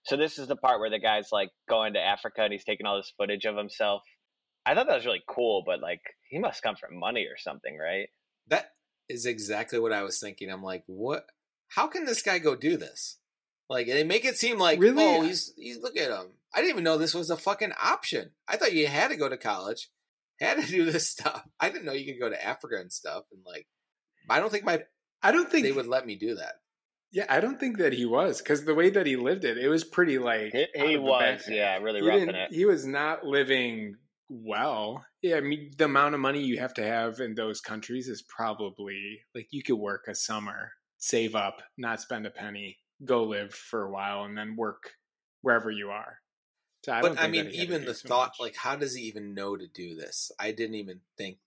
So 0.05 0.17
this 0.17 0.39
is 0.39 0.47
the 0.47 0.55
part 0.55 0.79
where 0.79 0.91
the 0.91 1.01
guy's 1.01 1.31
like 1.33 1.51
going 1.69 1.95
to 1.95 2.01
Africa 2.01 2.43
and 2.43 2.53
he's 2.53 2.63
taking 2.65 2.87
all 2.87 2.97
this 2.97 3.13
footage 3.19 3.45
of 3.45 3.57
himself. 3.57 4.03
I 4.65 4.75
thought 4.75 4.87
that 4.87 4.95
was 4.95 5.07
really 5.07 5.25
cool, 5.29 5.65
but 5.67 5.81
like 5.81 6.01
he 6.31 6.39
must 6.39 6.63
come 6.63 6.77
from 6.77 6.99
money 6.99 7.25
or 7.25 7.37
something, 7.37 7.77
right? 7.77 8.09
That 8.47 8.71
is 9.09 9.27
exactly 9.27 9.81
what 9.81 9.93
I 9.93 10.05
was 10.05 10.21
thinking. 10.21 10.51
I'm 10.51 10.63
like, 10.63 10.85
what? 10.87 11.27
How 11.69 11.87
can 11.89 12.05
this 12.05 12.23
guy 12.23 12.39
go 12.39 12.55
do 12.57 12.77
this? 12.77 13.19
Like, 13.69 13.87
they 13.89 14.05
make 14.05 14.25
it 14.25 14.37
seem 14.39 14.59
like, 14.59 14.79
oh, 14.79 14.83
Really? 14.83 15.05
oh, 15.05 15.23
he's 15.23 15.53
he's 15.57 15.79
look 15.79 15.97
at 15.97 16.11
him. 16.11 16.29
I 16.55 16.61
didn't 16.61 16.71
even 16.71 16.85
know 16.85 16.97
this 16.99 17.15
was 17.15 17.31
a 17.31 17.37
fucking 17.37 17.73
option. 17.83 18.31
I 18.49 18.57
thought 18.57 18.73
you 18.73 18.87
had 18.87 19.09
to 19.09 19.17
go 19.17 19.29
to 19.29 19.37
college, 19.37 19.91
had 20.41 20.59
to 20.61 20.67
do 20.67 20.85
this 20.85 21.09
stuff. 21.09 21.43
I 21.61 21.69
didn't 21.69 21.85
know 21.85 21.93
you 21.93 22.07
could 22.13 22.21
go 22.21 22.31
to 22.31 22.45
Africa 22.47 22.77
and 22.81 22.93
stuff. 22.93 23.25
And 23.33 23.43
like, 23.45 23.67
I 24.31 24.39
don't 24.41 24.51
think 24.51 24.65
my 24.65 24.83
I 25.23 25.33
don't 25.33 25.51
think 25.51 25.65
they 25.67 25.73
would 25.73 25.87
let 25.89 26.07
me 26.07 26.17
do 26.17 26.37
that. 26.37 26.55
Yeah, 27.13 27.27
I 27.29 27.41
don't 27.41 27.59
think 27.59 27.79
that 27.79 27.93
he 27.93 28.05
was 28.05 28.39
because 28.43 28.65
the 28.65 28.75
way 28.75 28.91
that 28.91 29.07
he 29.07 29.17
lived 29.17 29.45
it, 29.45 29.57
it 29.59 29.69
was 29.69 29.85
pretty 29.85 30.19
like 30.19 30.53
He, 30.53 30.67
he 30.75 30.97
was, 30.97 31.45
bag. 31.47 31.55
yeah, 31.55 31.79
really 31.79 32.01
He, 32.01 32.07
roughing 32.07 32.35
it. 32.35 32.53
he 32.53 32.65
was 32.67 32.85
not 32.87 33.25
living 33.25 33.95
well. 34.29 35.05
Yeah, 35.23 35.37
I 35.37 35.41
mean 35.41 35.71
the 35.77 35.85
amount 35.87 36.15
of 36.15 36.21
money 36.21 36.43
you 36.43 36.59
have 36.61 36.75
to 36.75 36.85
have 36.87 37.21
in 37.21 37.35
those 37.35 37.61
countries 37.61 38.09
is 38.09 38.23
probably 38.23 39.21
like 39.35 39.49
you 39.51 39.63
could 39.63 39.77
work 39.77 40.05
a 40.09 40.15
summer, 40.15 40.73
save 40.99 41.35
up, 41.35 41.63
not 41.77 42.01
spend 42.01 42.27
a 42.27 42.31
penny, 42.31 42.79
go 43.05 43.25
live 43.25 43.53
for 43.53 43.85
a 43.85 43.91
while, 43.91 44.25
and 44.25 44.37
then 44.37 44.57
work 44.57 44.93
wherever 45.43 45.71
you 45.71 45.91
are. 45.91 46.19
So 46.85 46.93
I 46.93 47.03
but 47.03 47.21
I 47.21 47.29
mean, 47.29 47.47
that 47.47 47.53
he 47.53 47.59
had 47.59 47.69
to 47.69 47.75
even 47.75 47.85
the 47.87 47.95
so 47.95 48.09
thought, 48.09 48.31
much. 48.39 48.41
like, 48.41 48.57
how 48.57 48.77
does 48.77 48.95
he 48.95 49.03
even 49.05 49.35
know 49.35 49.57
to 49.57 49.67
do 49.67 49.97
this? 49.97 50.31
I 50.39 50.53
didn't 50.53 50.77
even 50.77 51.01
think 51.19 51.39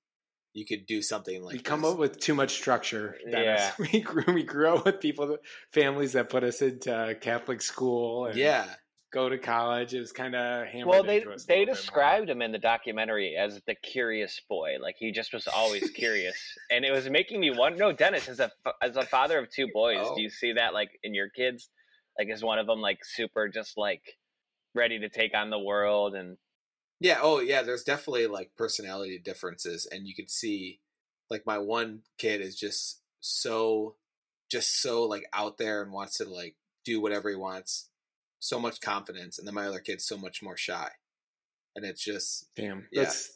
you 0.53 0.65
could 0.65 0.85
do 0.85 1.01
something 1.01 1.43
like 1.43 1.53
we 1.53 1.59
come 1.59 1.81
this. 1.81 1.91
up 1.91 1.97
with 1.97 2.19
too 2.19 2.33
much 2.33 2.51
structure. 2.51 3.15
Uh, 3.25 3.31
Dennis. 3.31 3.71
Yeah. 3.79 3.85
we 3.93 4.01
grew 4.01 4.33
we 4.33 4.43
grew 4.43 4.75
up 4.75 4.85
with 4.85 4.99
people, 4.99 5.37
families 5.71 6.13
that 6.13 6.29
put 6.29 6.43
us 6.43 6.61
into 6.61 7.17
Catholic 7.21 7.61
school. 7.61 8.25
And 8.25 8.35
yeah, 8.35 8.65
go 9.11 9.29
to 9.29 9.37
college. 9.37 9.93
It 9.93 9.99
was 9.99 10.11
kind 10.11 10.35
of 10.35 10.67
hammered. 10.67 10.87
Well, 10.87 11.03
they 11.03 11.19
they 11.19 11.25
little 11.25 11.35
bit 11.47 11.57
more. 11.67 11.75
described 11.75 12.29
him 12.29 12.41
in 12.41 12.51
the 12.51 12.57
documentary 12.59 13.35
as 13.35 13.61
the 13.67 13.75
curious 13.75 14.39
boy. 14.49 14.77
Like 14.81 14.95
he 14.97 15.11
just 15.11 15.33
was 15.33 15.47
always 15.47 15.89
curious, 15.91 16.35
and 16.71 16.85
it 16.85 16.91
was 16.91 17.09
making 17.09 17.39
me 17.39 17.51
wonder. 17.51 17.77
No, 17.77 17.91
Dennis, 17.91 18.27
as 18.29 18.39
a 18.39 18.51
as 18.81 18.95
a 18.97 19.03
father 19.05 19.37
of 19.39 19.49
two 19.49 19.67
boys, 19.73 19.97
Oh. 20.01 20.15
do 20.15 20.21
you 20.21 20.29
see 20.29 20.53
that 20.53 20.73
like 20.73 20.89
in 21.03 21.13
your 21.13 21.29
kids? 21.29 21.69
Like, 22.17 22.29
is 22.29 22.43
one 22.43 22.59
of 22.59 22.67
them 22.67 22.81
like 22.81 22.99
super 23.05 23.47
just 23.47 23.77
like 23.77 24.01
ready 24.75 24.99
to 24.99 25.09
take 25.09 25.33
on 25.33 25.49
the 25.49 25.59
world? 25.59 26.15
And 26.15 26.37
Yeah, 26.99 27.19
oh 27.21 27.39
yeah, 27.39 27.61
there's 27.61 27.83
definitely 27.83 28.27
like 28.27 28.51
personality 28.57 29.19
differences 29.19 29.87
and 29.89 30.05
you 30.07 30.13
could 30.15 30.29
see 30.29 30.81
like 31.29 31.45
my 31.45 31.57
one 31.59 32.01
kid 32.17 32.41
is 32.41 32.55
just 32.55 33.01
so 33.21 33.95
just 34.51 34.81
so 34.81 35.03
like 35.05 35.25
out 35.31 35.57
there 35.57 35.81
and 35.81 35.91
wants 35.93 36.17
to 36.17 36.25
like 36.25 36.55
do 36.83 36.99
whatever 36.99 37.29
he 37.29 37.35
wants. 37.35 37.87
So 38.39 38.59
much 38.59 38.79
confidence 38.81 39.37
and 39.37 39.47
then 39.47 39.53
my 39.55 39.65
other 39.67 39.79
kid's 39.79 40.05
so 40.07 40.17
much 40.17 40.41
more 40.41 40.57
shy. 40.57 40.89
And 41.75 41.85
it's 41.85 42.03
just 42.03 42.47
Damn, 42.55 42.87
Yeah. 42.91 43.03
that's 43.03 43.31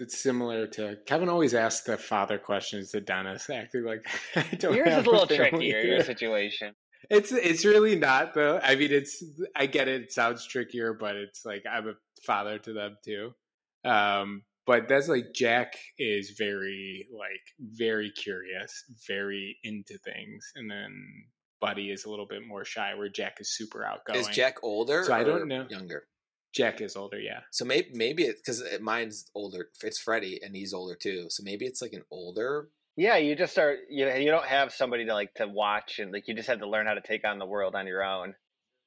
it's 0.00 0.16
similar 0.18 0.66
to 0.68 0.96
Kevin. 1.06 1.28
Always 1.28 1.54
asks 1.54 1.84
the 1.84 1.96
father 1.96 2.38
questions 2.38 2.92
to 2.92 3.00
Dennis, 3.00 3.50
acting 3.50 3.84
like 3.84 4.04
I 4.36 4.42
don't. 4.56 4.74
yours 4.76 4.88
have 4.88 5.00
is 5.02 5.06
a 5.06 5.10
little 5.10 5.26
trickier. 5.26 5.60
here. 5.60 5.82
Your 5.82 6.02
situation. 6.04 6.74
It's 7.10 7.32
it's 7.32 7.64
really 7.64 7.96
not 7.96 8.34
though. 8.34 8.60
I 8.62 8.74
mean, 8.76 8.92
it's 8.92 9.22
I 9.56 9.66
get 9.66 9.88
it. 9.88 10.02
It 10.02 10.12
sounds 10.12 10.46
trickier, 10.46 10.92
but 10.92 11.16
it's 11.16 11.44
like 11.44 11.64
I'm 11.70 11.88
a 11.88 11.94
father 12.24 12.58
to 12.58 12.72
them 12.72 12.96
too. 13.04 13.32
Um, 13.84 14.42
but 14.66 14.86
that's 14.88 15.08
like 15.08 15.32
Jack 15.34 15.74
is 15.98 16.34
very 16.38 17.06
like 17.12 17.40
very 17.60 18.10
curious, 18.10 18.84
very 19.08 19.56
into 19.64 19.96
things, 19.98 20.52
and 20.56 20.70
then 20.70 20.92
Buddy 21.60 21.90
is 21.90 22.04
a 22.04 22.10
little 22.10 22.26
bit 22.26 22.46
more 22.46 22.64
shy, 22.64 22.94
where 22.94 23.08
Jack 23.08 23.38
is 23.40 23.54
super 23.54 23.84
outgoing. 23.84 24.20
is 24.20 24.28
Jack 24.28 24.58
older 24.62 25.04
So 25.04 25.12
I 25.12 25.24
don't 25.24 25.48
know. 25.48 25.66
younger? 25.68 26.04
Jack 26.54 26.80
is 26.80 26.96
older, 26.96 27.20
yeah. 27.20 27.40
So 27.50 27.64
maybe 27.64 27.90
maybe 27.92 28.24
it 28.24 28.36
because 28.36 28.62
uh, 28.62 28.78
mine's 28.80 29.30
older. 29.34 29.68
It's 29.82 29.98
Freddie 29.98 30.40
and 30.42 30.56
he's 30.56 30.72
older 30.72 30.94
too. 30.94 31.26
So 31.28 31.42
maybe 31.42 31.66
it's 31.66 31.82
like 31.82 31.92
an 31.92 32.04
older. 32.10 32.68
Yeah, 32.96 33.16
you 33.16 33.36
just 33.36 33.52
start. 33.52 33.80
You 33.90 34.08
you 34.14 34.30
don't 34.30 34.46
have 34.46 34.72
somebody 34.72 35.04
to 35.06 35.14
like 35.14 35.34
to 35.34 35.46
watch, 35.46 35.98
and 35.98 36.10
like 36.10 36.26
you 36.26 36.34
just 36.34 36.48
have 36.48 36.60
to 36.60 36.68
learn 36.68 36.86
how 36.86 36.94
to 36.94 37.00
take 37.00 37.24
on 37.26 37.38
the 37.38 37.46
world 37.46 37.74
on 37.74 37.86
your 37.86 38.02
own. 38.02 38.34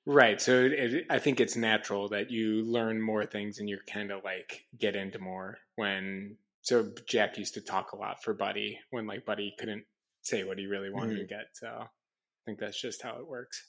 Right. 0.06 0.42
So 0.42 0.64
it, 0.66 0.72
it, 0.72 1.06
I 1.10 1.20
think 1.20 1.40
it's 1.40 1.56
natural 1.56 2.10
that 2.10 2.32
you 2.32 2.64
learn 2.64 3.02
more 3.02 3.26
things 3.26 3.60
and 3.60 3.70
you're 3.70 3.80
kind 3.88 4.12
of 4.12 4.24
like 4.24 4.66
get 4.78 4.96
into 4.96 5.20
more 5.20 5.58
when. 5.76 6.38
So 6.64 6.92
Jack 7.08 7.38
used 7.38 7.56
to 7.56 7.62
talk 7.62 7.92
a 7.92 7.98
lot 7.98 8.24
for 8.24 8.34
Buddy 8.34 8.80
when 8.90 9.08
like 9.08 9.26
Buddy 9.26 9.54
couldn't 9.60 9.84
say 10.22 10.44
what 10.44 10.58
he 10.60 10.66
really 10.66 10.90
wanted 10.90 11.16
to 11.16 11.22
mm-hmm. 11.22 11.28
get. 11.28 11.50
So 11.54 11.68
I 11.68 11.88
think 12.46 12.60
that's 12.60 12.80
just 12.80 13.02
how 13.02 13.18
it 13.18 13.28
works. 13.28 13.64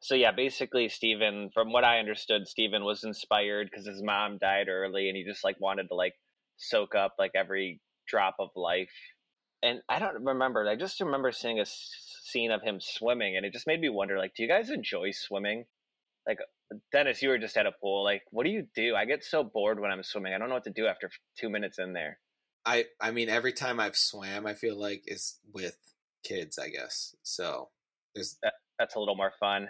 So 0.00 0.14
yeah, 0.14 0.32
basically, 0.32 0.88
Stephen, 0.88 1.50
from 1.54 1.72
what 1.72 1.84
I 1.84 1.98
understood, 1.98 2.46
Stephen 2.46 2.84
was 2.84 3.04
inspired 3.04 3.68
because 3.70 3.86
his 3.86 4.02
mom 4.02 4.38
died 4.38 4.68
early, 4.68 5.08
and 5.08 5.16
he 5.16 5.24
just 5.24 5.44
like 5.44 5.58
wanted 5.60 5.88
to 5.88 5.94
like 5.94 6.14
soak 6.56 6.94
up 6.94 7.14
like 7.18 7.32
every 7.34 7.80
drop 8.06 8.36
of 8.38 8.50
life. 8.54 8.92
And 9.62 9.80
I 9.88 9.98
don't 9.98 10.22
remember. 10.24 10.68
I 10.68 10.76
just 10.76 11.00
remember 11.00 11.32
seeing 11.32 11.58
a 11.58 11.62
s- 11.62 11.90
scene 12.24 12.50
of 12.50 12.60
him 12.60 12.80
swimming, 12.80 13.36
and 13.36 13.46
it 13.46 13.52
just 13.54 13.66
made 13.66 13.80
me 13.80 13.88
wonder: 13.88 14.18
like, 14.18 14.34
do 14.36 14.42
you 14.42 14.48
guys 14.48 14.68
enjoy 14.68 15.12
swimming? 15.12 15.64
Like, 16.26 16.38
Dennis, 16.92 17.22
you 17.22 17.30
were 17.30 17.38
just 17.38 17.56
at 17.56 17.66
a 17.66 17.72
pool. 17.72 18.04
Like, 18.04 18.22
what 18.30 18.44
do 18.44 18.50
you 18.50 18.66
do? 18.74 18.94
I 18.94 19.06
get 19.06 19.24
so 19.24 19.42
bored 19.42 19.80
when 19.80 19.90
I'm 19.90 20.02
swimming. 20.02 20.34
I 20.34 20.38
don't 20.38 20.48
know 20.48 20.54
what 20.54 20.64
to 20.64 20.70
do 20.70 20.86
after 20.86 21.10
two 21.38 21.48
minutes 21.48 21.78
in 21.78 21.94
there. 21.94 22.18
I 22.66 22.86
I 23.00 23.10
mean 23.10 23.28
every 23.30 23.52
time 23.52 23.80
I've 23.80 23.96
swam, 23.96 24.46
I 24.46 24.54
feel 24.54 24.78
like 24.78 25.04
is 25.06 25.38
with 25.52 25.78
kids. 26.22 26.58
I 26.58 26.68
guess 26.68 27.14
so. 27.22 27.70
There's 28.14 28.36
That's 28.78 28.94
a 28.94 28.98
little 28.98 29.16
more 29.16 29.32
fun. 29.40 29.68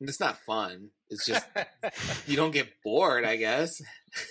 it's 0.00 0.20
not 0.20 0.38
fun. 0.46 0.90
It's 1.10 1.26
just 1.26 1.46
you 2.26 2.36
don't 2.36 2.50
get 2.52 2.68
bored. 2.84 3.24
I 3.24 3.36
guess. 3.36 3.80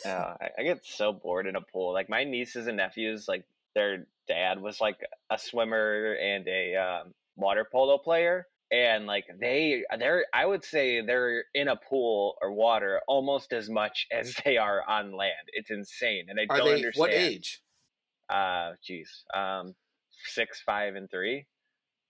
Yeah, 0.06 0.36
I, 0.42 0.50
I 0.60 0.64
get 0.64 0.86
so 0.86 1.12
bored 1.14 1.48
in 1.48 1.56
a 1.56 1.62
pool. 1.62 1.94
Like 1.94 2.10
my 2.10 2.24
nieces 2.24 2.68
and 2.68 2.78
nephews, 2.78 3.26
like 3.28 3.46
their 3.76 4.08
dad 4.28 4.62
was 4.62 4.80
like 4.82 4.98
a 5.30 5.38
swimmer 5.38 6.14
and 6.14 6.48
a 6.48 6.76
um, 6.76 7.14
water 7.36 7.66
polo 7.72 7.98
player, 7.98 8.48
and 8.72 9.06
like 9.08 9.26
they 9.40 9.84
they're 10.00 10.26
I 10.34 10.46
would 10.46 10.64
say 10.64 11.02
they're 11.02 11.44
in 11.54 11.68
a 11.68 11.76
pool 11.76 12.36
or 12.42 12.52
water 12.54 13.02
almost 13.08 13.54
as 13.54 13.70
much 13.70 14.08
as 14.12 14.36
they 14.46 14.58
are 14.58 14.82
on 14.88 15.16
land. 15.16 15.50
It's 15.54 15.72
insane, 15.72 16.26
and 16.30 16.40
I 16.40 16.46
Are 16.50 16.58
don't 16.58 16.68
they 16.68 16.76
understand. 16.76 17.00
what 17.00 17.12
age? 17.14 17.62
Uh, 18.30 18.74
jeez, 18.88 19.08
um, 19.34 19.74
six, 20.26 20.62
five, 20.66 20.96
and 20.96 21.10
three. 21.10 21.46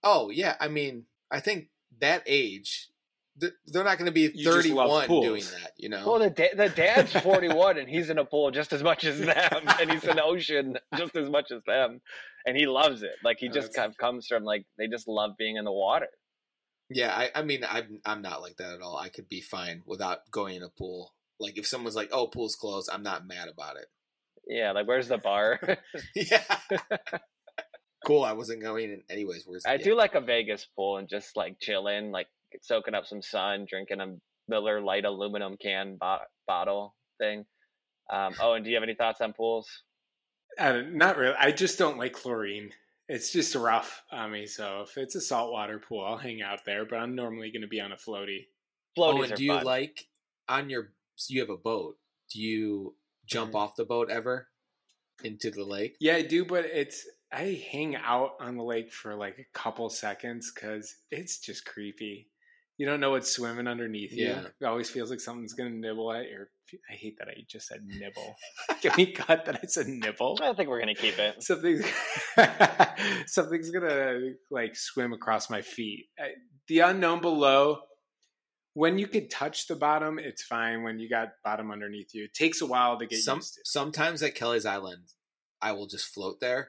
Oh 0.02 0.30
yeah, 0.30 0.56
I 0.60 0.68
mean, 0.68 1.04
I 1.30 1.40
think 1.40 1.68
that 2.00 2.22
age, 2.26 2.88
they're 3.36 3.84
not 3.84 3.98
going 3.98 4.06
to 4.06 4.12
be 4.12 4.30
You 4.34 4.50
31 4.50 5.06
doing 5.08 5.42
that, 5.60 5.72
you 5.76 5.88
know? 5.88 6.02
Well, 6.06 6.18
the 6.18 6.30
da- 6.30 6.54
the 6.56 6.68
dad's 6.68 7.12
forty 7.22 7.48
one 7.48 7.78
and 7.78 7.88
he's 7.88 8.10
in 8.10 8.18
a 8.18 8.24
pool 8.24 8.50
just 8.50 8.72
as 8.72 8.82
much 8.82 9.04
as 9.04 9.20
them, 9.20 9.62
and 9.80 9.90
he's 9.92 10.04
in 10.04 10.16
the 10.16 10.24
ocean 10.24 10.76
just 10.96 11.14
as 11.16 11.28
much 11.30 11.50
as 11.52 11.62
them, 11.66 12.00
and 12.46 12.56
he 12.56 12.66
loves 12.66 13.02
it. 13.02 13.14
Like 13.22 13.38
he 13.38 13.48
Oh, 13.48 13.52
just 13.52 13.68
that's- 13.68 13.76
kind 13.76 13.90
of 13.90 13.96
comes 13.96 14.26
from 14.26 14.44
like 14.44 14.64
they 14.76 14.88
just 14.88 15.06
love 15.06 15.32
being 15.38 15.56
in 15.56 15.64
the 15.64 15.72
water. 15.72 16.08
yeah, 16.90 17.14
I, 17.14 17.30
I 17.34 17.42
mean, 17.42 17.64
I'm, 17.68 18.00
I'm 18.04 18.22
not 18.22 18.40
like 18.42 18.56
that 18.56 18.72
at 18.72 18.80
all. 18.80 18.96
I 18.96 19.08
could 19.10 19.28
be 19.28 19.40
fine 19.40 19.82
without 19.86 20.20
going 20.30 20.56
in 20.56 20.62
a 20.62 20.68
pool. 20.70 21.12
Like 21.38 21.58
if 21.58 21.66
someone's 21.66 21.94
like, 21.94 22.08
"Oh, 22.12 22.26
pool's 22.26 22.56
closed," 22.56 22.90
I'm 22.92 23.02
not 23.04 23.26
mad 23.28 23.46
about 23.48 23.76
it. 23.76 23.86
Yeah, 24.48 24.72
like 24.72 24.88
where's 24.88 25.06
the 25.08 25.18
bar? 25.18 25.60
yeah. 26.16 26.42
Cool. 28.04 28.22
I 28.24 28.32
wasn't 28.32 28.62
going 28.62 28.90
in 28.90 29.02
anyways. 29.10 29.44
Where's 29.46 29.64
I 29.66 29.76
do 29.76 29.94
like 29.96 30.14
a 30.14 30.20
Vegas 30.20 30.66
pool 30.76 30.98
and 30.98 31.08
just 31.08 31.36
like 31.36 31.58
chilling, 31.60 32.10
like 32.10 32.28
soaking 32.62 32.94
up 32.94 33.06
some 33.06 33.22
sun, 33.22 33.66
drinking 33.68 34.00
a 34.00 34.14
Miller 34.48 34.80
Lite 34.80 35.04
aluminum 35.04 35.56
can 35.56 35.96
bo- 35.96 36.18
bottle 36.46 36.94
thing. 37.18 37.44
Um, 38.10 38.34
oh, 38.40 38.54
and 38.54 38.64
do 38.64 38.70
you 38.70 38.76
have 38.76 38.82
any 38.84 38.94
thoughts 38.94 39.20
on 39.20 39.32
pools? 39.32 39.68
Uh, 40.58 40.82
not 40.88 41.16
really. 41.18 41.34
I 41.38 41.50
just 41.52 41.78
don't 41.78 41.98
like 41.98 42.12
chlorine. 42.14 42.70
It's 43.08 43.32
just 43.32 43.54
rough 43.54 44.02
on 44.10 44.30
me. 44.32 44.46
So 44.46 44.82
if 44.86 44.96
it's 44.96 45.14
a 45.14 45.20
saltwater 45.20 45.78
pool, 45.78 46.04
I'll 46.04 46.16
hang 46.16 46.40
out 46.42 46.60
there. 46.64 46.84
But 46.86 46.96
I'm 46.96 47.14
normally 47.14 47.50
going 47.50 47.62
to 47.62 47.68
be 47.68 47.80
on 47.80 47.92
a 47.92 47.96
floaty. 47.96 48.46
Floaties 48.96 49.18
Oh, 49.18 49.22
and 49.22 49.32
are 49.32 49.36
do 49.36 49.44
you 49.44 49.52
fun. 49.54 49.64
like 49.64 50.06
on 50.48 50.70
your? 50.70 50.92
So 51.16 51.34
you 51.34 51.40
have 51.40 51.50
a 51.50 51.56
boat. 51.56 51.96
Do 52.32 52.40
you 52.40 52.94
jump 53.26 53.52
Mhm. 53.52 53.56
off 53.56 53.76
the 53.76 53.84
boat 53.84 54.10
ever 54.10 54.48
into 55.24 55.50
the 55.50 55.64
lake? 55.64 55.96
Yeah, 56.00 56.14
I 56.16 56.22
do. 56.22 56.44
But 56.44 56.64
it's 56.66 57.06
I 57.32 57.62
hang 57.70 57.94
out 57.96 58.32
on 58.40 58.56
the 58.56 58.62
lake 58.62 58.92
for 58.92 59.14
like 59.14 59.38
a 59.38 59.58
couple 59.58 59.90
seconds 59.90 60.50
because 60.54 60.94
it's 61.10 61.38
just 61.38 61.66
creepy. 61.66 62.28
You 62.78 62.86
don't 62.86 63.00
know 63.00 63.10
what's 63.10 63.30
swimming 63.30 63.66
underneath 63.66 64.12
you. 64.12 64.30
It 64.30 64.64
always 64.64 64.88
feels 64.88 65.10
like 65.10 65.20
something's 65.20 65.52
going 65.52 65.70
to 65.70 65.76
nibble 65.76 66.12
at 66.12 66.28
your. 66.28 66.48
I 66.90 66.94
hate 66.94 67.18
that 67.18 67.28
I 67.28 67.34
just 67.48 67.66
said 67.66 67.80
nibble. 67.84 68.36
Can 68.82 68.92
we 68.96 69.12
cut 69.12 69.46
that 69.46 69.56
I 69.56 69.66
said 69.66 69.88
nibble? 69.88 70.38
I 70.42 70.52
think 70.52 70.68
we're 70.68 70.80
gonna 70.80 70.94
keep 70.94 71.18
it. 71.18 71.42
something's 71.42 71.84
something's 73.26 73.70
gonna 73.70 74.32
like 74.50 74.76
swim 74.76 75.12
across 75.12 75.50
my 75.50 75.62
feet. 75.62 76.06
I, 76.18 76.32
the 76.68 76.80
unknown 76.80 77.20
below. 77.20 77.80
When 78.74 78.96
you 78.96 79.08
could 79.08 79.28
touch 79.28 79.66
the 79.66 79.74
bottom, 79.74 80.20
it's 80.20 80.44
fine. 80.44 80.84
When 80.84 81.00
you 81.00 81.08
got 81.08 81.30
bottom 81.42 81.72
underneath 81.72 82.14
you, 82.14 82.24
it 82.24 82.34
takes 82.34 82.60
a 82.60 82.66
while 82.66 82.96
to 82.98 83.06
get 83.06 83.18
Some 83.18 83.38
used 83.38 83.54
to. 83.54 83.60
sometimes 83.64 84.22
at 84.22 84.36
Kelleys 84.36 84.66
Island, 84.66 85.02
I 85.60 85.72
will 85.72 85.88
just 85.88 86.06
float 86.14 86.38
there. 86.38 86.68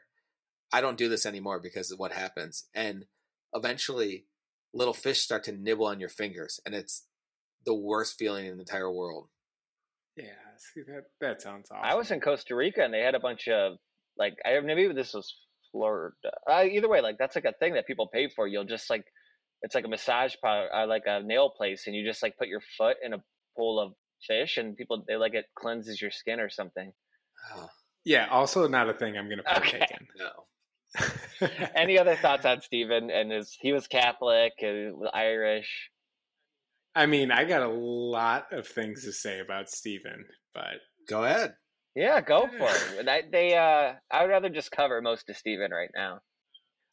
I 0.71 0.81
don't 0.81 0.97
do 0.97 1.09
this 1.09 1.25
anymore 1.25 1.59
because 1.59 1.91
of 1.91 1.99
what 1.99 2.11
happens, 2.11 2.65
and 2.73 3.05
eventually, 3.53 4.25
little 4.73 4.93
fish 4.93 5.21
start 5.21 5.43
to 5.45 5.51
nibble 5.51 5.87
on 5.87 5.99
your 5.99 6.09
fingers, 6.09 6.59
and 6.65 6.75
it's 6.75 7.05
the 7.65 7.73
worst 7.73 8.17
feeling 8.17 8.45
in 8.45 8.55
the 8.55 8.61
entire 8.61 8.91
world. 8.91 9.29
Yeah, 10.15 10.25
see 10.57 10.81
that 10.87 11.05
that 11.21 11.41
sounds 11.41 11.69
awful. 11.71 11.83
I 11.83 11.95
was 11.95 12.11
in 12.11 12.19
Costa 12.19 12.55
Rica 12.55 12.83
and 12.83 12.93
they 12.93 13.01
had 13.01 13.15
a 13.15 13.19
bunch 13.19 13.47
of 13.47 13.77
like 14.17 14.35
I 14.45 14.59
maybe 14.59 14.91
this 14.93 15.13
was 15.13 15.33
Florida. 15.71 16.13
Uh, 16.49 16.63
either 16.63 16.89
way, 16.89 17.01
like 17.01 17.17
that's 17.17 17.35
like 17.35 17.45
a 17.45 17.53
thing 17.53 17.73
that 17.73 17.87
people 17.87 18.07
pay 18.07 18.27
for. 18.27 18.47
You'll 18.47 18.65
just 18.65 18.89
like 18.89 19.05
it's 19.61 19.75
like 19.75 19.85
a 19.85 19.89
massage 19.89 20.35
part, 20.41 20.69
uh, 20.73 20.87
like 20.87 21.03
a 21.05 21.21
nail 21.21 21.49
place, 21.49 21.87
and 21.87 21.95
you 21.95 22.05
just 22.05 22.23
like 22.23 22.37
put 22.37 22.47
your 22.47 22.61
foot 22.77 22.97
in 23.03 23.13
a 23.13 23.23
pool 23.57 23.79
of 23.79 23.93
fish, 24.27 24.57
and 24.57 24.75
people 24.75 25.03
they 25.07 25.15
like 25.15 25.33
it 25.33 25.45
cleanses 25.55 26.01
your 26.01 26.11
skin 26.11 26.39
or 26.39 26.49
something. 26.49 26.91
Oh, 27.55 27.67
yeah, 28.03 28.27
also 28.29 28.67
not 28.67 28.89
a 28.89 28.93
thing 28.93 29.17
I'm 29.17 29.29
gonna 29.29 29.43
partake 29.43 29.73
Okay. 29.83 29.97
no. 30.17 30.29
In. 31.41 31.49
Any 31.75 31.97
other 31.97 32.15
thoughts 32.15 32.45
on 32.45 32.61
Stephen? 32.61 33.09
And 33.11 33.31
his 33.31 33.57
he 33.59 33.71
was 33.71 33.87
Catholic, 33.87 34.53
uh, 34.63 35.07
Irish. 35.13 35.89
I 36.95 37.05
mean, 37.05 37.31
I 37.31 37.45
got 37.45 37.61
a 37.61 37.69
lot 37.69 38.51
of 38.51 38.67
things 38.67 39.05
to 39.05 39.13
say 39.13 39.39
about 39.39 39.69
Stephen, 39.69 40.25
but 40.53 40.79
Go 41.09 41.23
ahead. 41.23 41.55
Yeah, 41.95 42.21
go 42.21 42.47
for 42.47 42.69
it. 42.99 43.07
I, 43.07 43.23
they, 43.29 43.57
uh, 43.57 43.93
I 44.11 44.21
would 44.21 44.29
rather 44.29 44.49
just 44.49 44.71
cover 44.71 45.01
most 45.01 45.27
of 45.29 45.35
Stephen 45.35 45.71
right 45.71 45.89
now. 45.95 46.19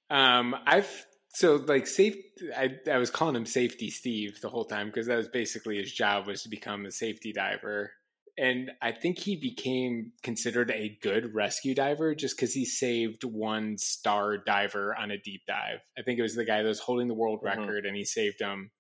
Um, 0.09 0.57
I've 0.67 0.91
so 1.35 1.57
like 1.57 1.87
safe. 1.87 2.17
I 2.57 2.71
I 2.91 2.97
was 2.97 3.11
calling 3.11 3.37
him 3.37 3.45
Safety 3.45 3.91
Steve 3.91 4.41
the 4.41 4.49
whole 4.49 4.65
time 4.65 4.87
because 4.87 5.07
that 5.09 5.17
was 5.17 5.29
basically 5.29 5.77
his 5.77 5.93
job 5.93 6.27
was 6.27 6.43
to 6.43 6.49
become 6.49 6.87
a 6.87 6.91
safety 6.91 7.33
diver, 7.33 7.93
and 8.39 8.70
I 8.82 8.93
think 8.93 9.18
he 9.18 9.37
became 9.37 10.12
considered 10.22 10.70
a 10.70 10.99
good 11.03 11.34
rescue 11.34 11.74
diver 11.74 12.14
just 12.14 12.37
because 12.37 12.53
he 12.53 12.64
saved 12.64 13.24
one 13.24 13.78
star 13.78 14.37
diver 14.39 14.95
on 14.95 15.11
a 15.11 15.18
deep 15.18 15.43
dive. 15.47 15.80
I 15.99 16.03
think 16.03 16.18
it 16.18 16.22
was 16.22 16.34
the 16.34 16.45
guy 16.45 16.62
that 16.62 16.68
was 16.68 16.80
holding 16.80 17.09
the 17.09 17.14
world 17.14 17.41
Mhm. 17.41 17.45
record, 17.47 17.87
and 17.87 17.97
he 17.97 18.05
saved 18.05 18.41
him. 18.41 18.70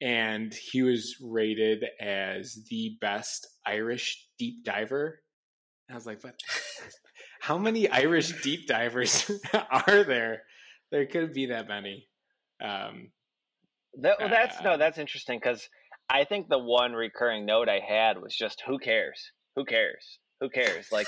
And 0.00 0.52
he 0.52 0.82
was 0.82 1.16
rated 1.20 1.84
as 2.00 2.64
the 2.68 2.96
best 3.00 3.46
Irish 3.64 4.26
deep 4.36 4.64
diver. 4.64 5.22
I 5.88 5.94
was 5.94 6.06
like, 6.06 6.20
but 6.20 6.40
how 7.40 7.56
many 7.58 7.88
Irish 7.88 8.42
deep 8.42 8.66
divers 8.66 9.30
are 9.70 10.02
there? 10.02 10.42
There 10.90 11.06
couldn't 11.06 11.34
be 11.34 11.46
that 11.46 11.68
many. 11.68 12.08
Um, 12.60 13.12
That, 14.00 14.18
well, 14.18 14.28
that's 14.28 14.58
Uh, 14.58 14.62
no, 14.62 14.76
that's 14.76 14.98
interesting 14.98 15.38
because 15.38 15.68
I 16.12 16.24
think 16.24 16.48
the 16.48 16.58
one 16.58 16.92
recurring 16.92 17.46
note 17.46 17.68
I 17.70 17.80
had 17.80 18.20
was 18.20 18.36
just 18.36 18.62
who 18.66 18.78
cares? 18.78 19.32
Who 19.56 19.64
cares? 19.64 20.18
Who 20.40 20.50
cares? 20.50 20.92
Like, 20.92 21.06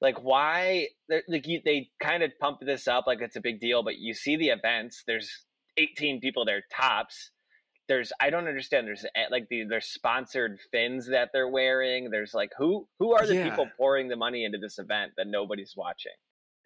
like 0.00 0.22
why? 0.22 0.86
Like 1.28 1.46
you, 1.48 1.60
they 1.64 1.90
kind 2.00 2.22
of 2.22 2.30
pump 2.40 2.58
this 2.60 2.86
up 2.86 3.06
like 3.08 3.20
it's 3.20 3.34
a 3.36 3.40
big 3.40 3.60
deal, 3.60 3.82
but 3.82 3.98
you 3.98 4.14
see 4.14 4.36
the 4.36 4.50
events. 4.50 5.02
There's 5.06 5.28
18 5.76 6.20
people 6.20 6.44
there 6.44 6.62
tops. 6.72 7.32
There's 7.88 8.12
I 8.20 8.30
don't 8.30 8.46
understand. 8.46 8.86
There's 8.86 9.04
like 9.30 9.48
the 9.48 9.64
there's 9.68 9.86
sponsored 9.86 10.58
fins 10.70 11.08
that 11.08 11.30
they're 11.32 11.48
wearing. 11.48 12.10
There's 12.10 12.34
like 12.34 12.50
who 12.56 12.86
who 13.00 13.14
are 13.14 13.26
the 13.26 13.34
Yeah. 13.34 13.50
people 13.50 13.68
pouring 13.76 14.08
the 14.08 14.16
money 14.16 14.44
into 14.44 14.58
this 14.58 14.78
event 14.78 15.12
that 15.16 15.26
nobody's 15.26 15.74
watching? 15.76 16.12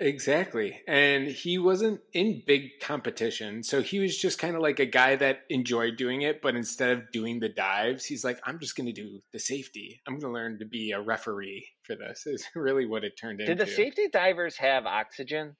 Exactly. 0.02 0.80
And 0.86 1.26
he 1.26 1.58
wasn't 1.58 2.00
in 2.12 2.42
big 2.46 2.80
competition. 2.80 3.62
So 3.62 3.80
he 3.82 3.98
was 3.98 4.16
just 4.16 4.38
kind 4.38 4.54
of 4.56 4.62
like 4.62 4.78
a 4.78 4.86
guy 4.86 5.16
that 5.16 5.40
enjoyed 5.48 5.96
doing 5.96 6.22
it. 6.22 6.42
But 6.42 6.56
instead 6.56 6.90
of 6.90 7.10
doing 7.12 7.40
the 7.40 7.48
dives, 7.48 8.04
he's 8.04 8.24
like, 8.24 8.40
I'm 8.44 8.58
just 8.58 8.76
going 8.76 8.86
to 8.86 8.92
do 8.92 9.20
the 9.32 9.38
safety. 9.38 10.02
I'm 10.06 10.18
going 10.18 10.32
to 10.32 10.34
learn 10.34 10.58
to 10.58 10.66
be 10.66 10.92
a 10.92 11.00
referee 11.00 11.66
for 11.84 11.96
this, 11.96 12.22
is 12.26 12.44
really 12.54 12.86
what 12.86 13.04
it 13.04 13.16
turned 13.18 13.40
into. 13.40 13.54
Did 13.54 13.66
the 13.66 13.70
safety 13.70 14.08
divers 14.12 14.56
have 14.58 14.86
oxygen? 14.86 15.56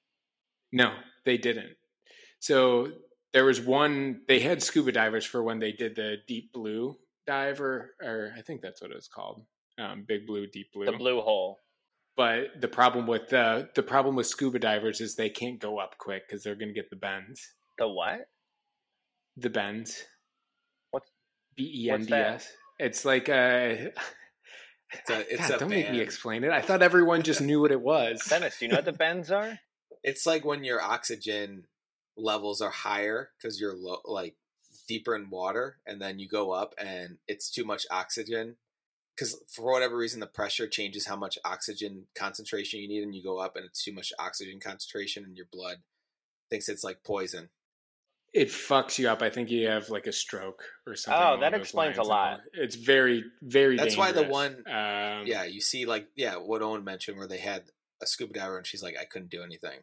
No, 0.72 0.92
they 1.24 1.38
didn't. 1.38 1.76
So 2.40 2.88
there 3.32 3.44
was 3.44 3.60
one. 3.60 4.22
They 4.26 4.40
had 4.40 4.62
scuba 4.62 4.92
divers 4.92 5.24
for 5.24 5.42
when 5.42 5.58
they 5.58 5.72
did 5.72 5.96
the 5.96 6.16
deep 6.26 6.52
blue 6.52 6.96
dive, 7.26 7.60
or, 7.60 7.92
or 8.02 8.32
I 8.36 8.42
think 8.42 8.62
that's 8.62 8.82
what 8.82 8.90
it 8.90 8.96
was 8.96 9.08
called, 9.08 9.42
um, 9.78 10.04
big 10.06 10.26
blue, 10.26 10.46
deep 10.46 10.72
blue. 10.72 10.86
The 10.86 10.92
blue 10.92 11.20
hole. 11.20 11.58
But 12.16 12.60
the 12.60 12.68
problem 12.68 13.06
with 13.06 13.28
the 13.28 13.70
the 13.74 13.82
problem 13.82 14.16
with 14.16 14.26
scuba 14.26 14.58
divers 14.58 15.00
is 15.00 15.14
they 15.16 15.30
can't 15.30 15.58
go 15.58 15.78
up 15.78 15.96
quick 15.98 16.24
because 16.28 16.42
they're 16.42 16.54
going 16.54 16.68
to 16.68 16.74
get 16.74 16.90
the 16.90 16.96
bends. 16.96 17.40
The 17.78 17.88
what? 17.88 18.28
The 19.36 19.50
bends. 19.50 20.04
What's- 20.90 21.10
B 21.56 21.84
E 21.86 21.90
N 21.90 22.00
what's 22.00 22.06
D 22.06 22.14
S? 22.14 22.52
It's 22.78 23.04
like 23.04 23.28
a. 23.28 23.92
It's 24.94 25.08
a- 25.08 25.32
it's 25.32 25.48
God, 25.48 25.56
a 25.56 25.58
don't 25.60 25.70
make 25.70 25.90
me 25.90 26.00
explain 26.00 26.44
it. 26.44 26.50
I 26.50 26.60
thought 26.60 26.82
everyone 26.82 27.22
just 27.22 27.40
knew 27.40 27.62
what 27.62 27.72
it 27.72 27.80
was. 27.80 28.22
Dennis, 28.28 28.58
do 28.58 28.66
you 28.66 28.70
know 28.70 28.76
what 28.76 28.84
the 28.84 28.92
bends 29.04 29.30
are? 29.30 29.58
It's 30.04 30.26
like 30.26 30.44
when 30.44 30.64
your 30.64 30.82
oxygen 30.82 31.64
levels 32.14 32.60
are 32.60 32.68
higher 32.68 33.30
because 33.38 33.58
you're 33.58 33.74
low, 33.74 34.00
like 34.04 34.36
deeper 34.86 35.16
in 35.16 35.30
water, 35.30 35.78
and 35.86 35.98
then 35.98 36.18
you 36.18 36.28
go 36.28 36.50
up 36.50 36.74
and 36.76 37.16
it's 37.26 37.50
too 37.50 37.64
much 37.64 37.86
oxygen. 37.90 38.56
Because 39.14 39.42
for 39.54 39.70
whatever 39.70 39.96
reason, 39.96 40.20
the 40.20 40.26
pressure 40.26 40.66
changes 40.66 41.06
how 41.06 41.16
much 41.16 41.38
oxygen 41.44 42.06
concentration 42.14 42.80
you 42.80 42.88
need, 42.88 43.02
and 43.02 43.14
you 43.14 43.22
go 43.22 43.38
up, 43.38 43.56
and 43.56 43.64
it's 43.66 43.84
too 43.84 43.92
much 43.92 44.12
oxygen 44.18 44.58
concentration, 44.60 45.24
and 45.24 45.36
your 45.36 45.46
blood 45.52 45.78
thinks 46.50 46.68
it's 46.68 46.82
like 46.84 47.02
poison. 47.04 47.50
it 48.34 48.48
fucks 48.48 48.98
you 48.98 49.10
up. 49.10 49.20
I 49.20 49.28
think 49.28 49.50
you 49.50 49.68
have 49.68 49.90
like 49.90 50.06
a 50.06 50.12
stroke 50.12 50.62
or 50.86 50.96
something. 50.96 51.22
Oh, 51.22 51.40
that 51.40 51.52
explains 51.52 51.98
a 51.98 52.02
lot. 52.02 52.40
It's 52.54 52.76
very, 52.76 53.24
very. 53.42 53.76
That's 53.76 53.94
why 53.98 54.12
the 54.12 54.22
one- 54.24 54.66
Um, 54.66 55.26
Yeah, 55.26 55.44
you 55.44 55.60
see, 55.60 55.84
like, 55.84 56.08
yeah, 56.16 56.36
what 56.36 56.62
Owen 56.62 56.82
mentioned, 56.82 57.18
where 57.18 57.26
they 57.28 57.36
had 57.36 57.64
a 58.00 58.06
scuba 58.06 58.32
diver, 58.32 58.56
and 58.56 58.66
she's 58.66 58.82
like, 58.82 58.96
I 58.98 59.04
couldn't 59.04 59.30
do 59.30 59.42
anything. 59.42 59.80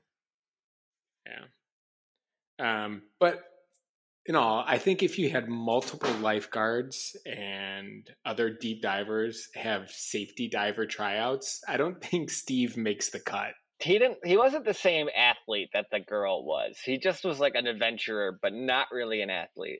yeah. 1.27 1.45
Um, 2.86 3.03
but 3.19 3.48
in 4.30 4.36
all, 4.36 4.63
I 4.67 4.77
think 4.77 5.01
if 5.01 5.17
you 5.17 5.32
had 5.32 5.49
multiple 5.49 6.13
lifeguards 6.21 7.17
and 7.25 8.07
other 8.23 8.51
deep 8.51 8.80
divers 8.80 9.49
have 9.55 9.89
safety 9.89 10.47
diver 10.47 10.86
tryouts, 10.86 11.61
I 11.67 11.77
don't 11.77 11.99
think 12.03 12.30
Steve 12.30 12.77
makes 12.77 13.09
the 13.09 13.19
cut. 13.19 13.53
He 13.80 13.97
didn't. 13.97 14.19
He 14.23 14.38
wasn't 14.38 14.65
the 14.65 14.73
same 14.73 15.07
athlete 15.17 15.69
that 15.73 15.88
the 15.91 16.01
girl 16.01 16.45
was. 16.45 16.77
He 16.84 16.99
just 16.99 17.25
was 17.25 17.39
like 17.39 17.55
an 17.55 17.65
adventurer, 17.65 18.38
but 18.39 18.53
not 18.53 18.88
really 18.91 19.21
an 19.21 19.32
athlete. 19.32 19.80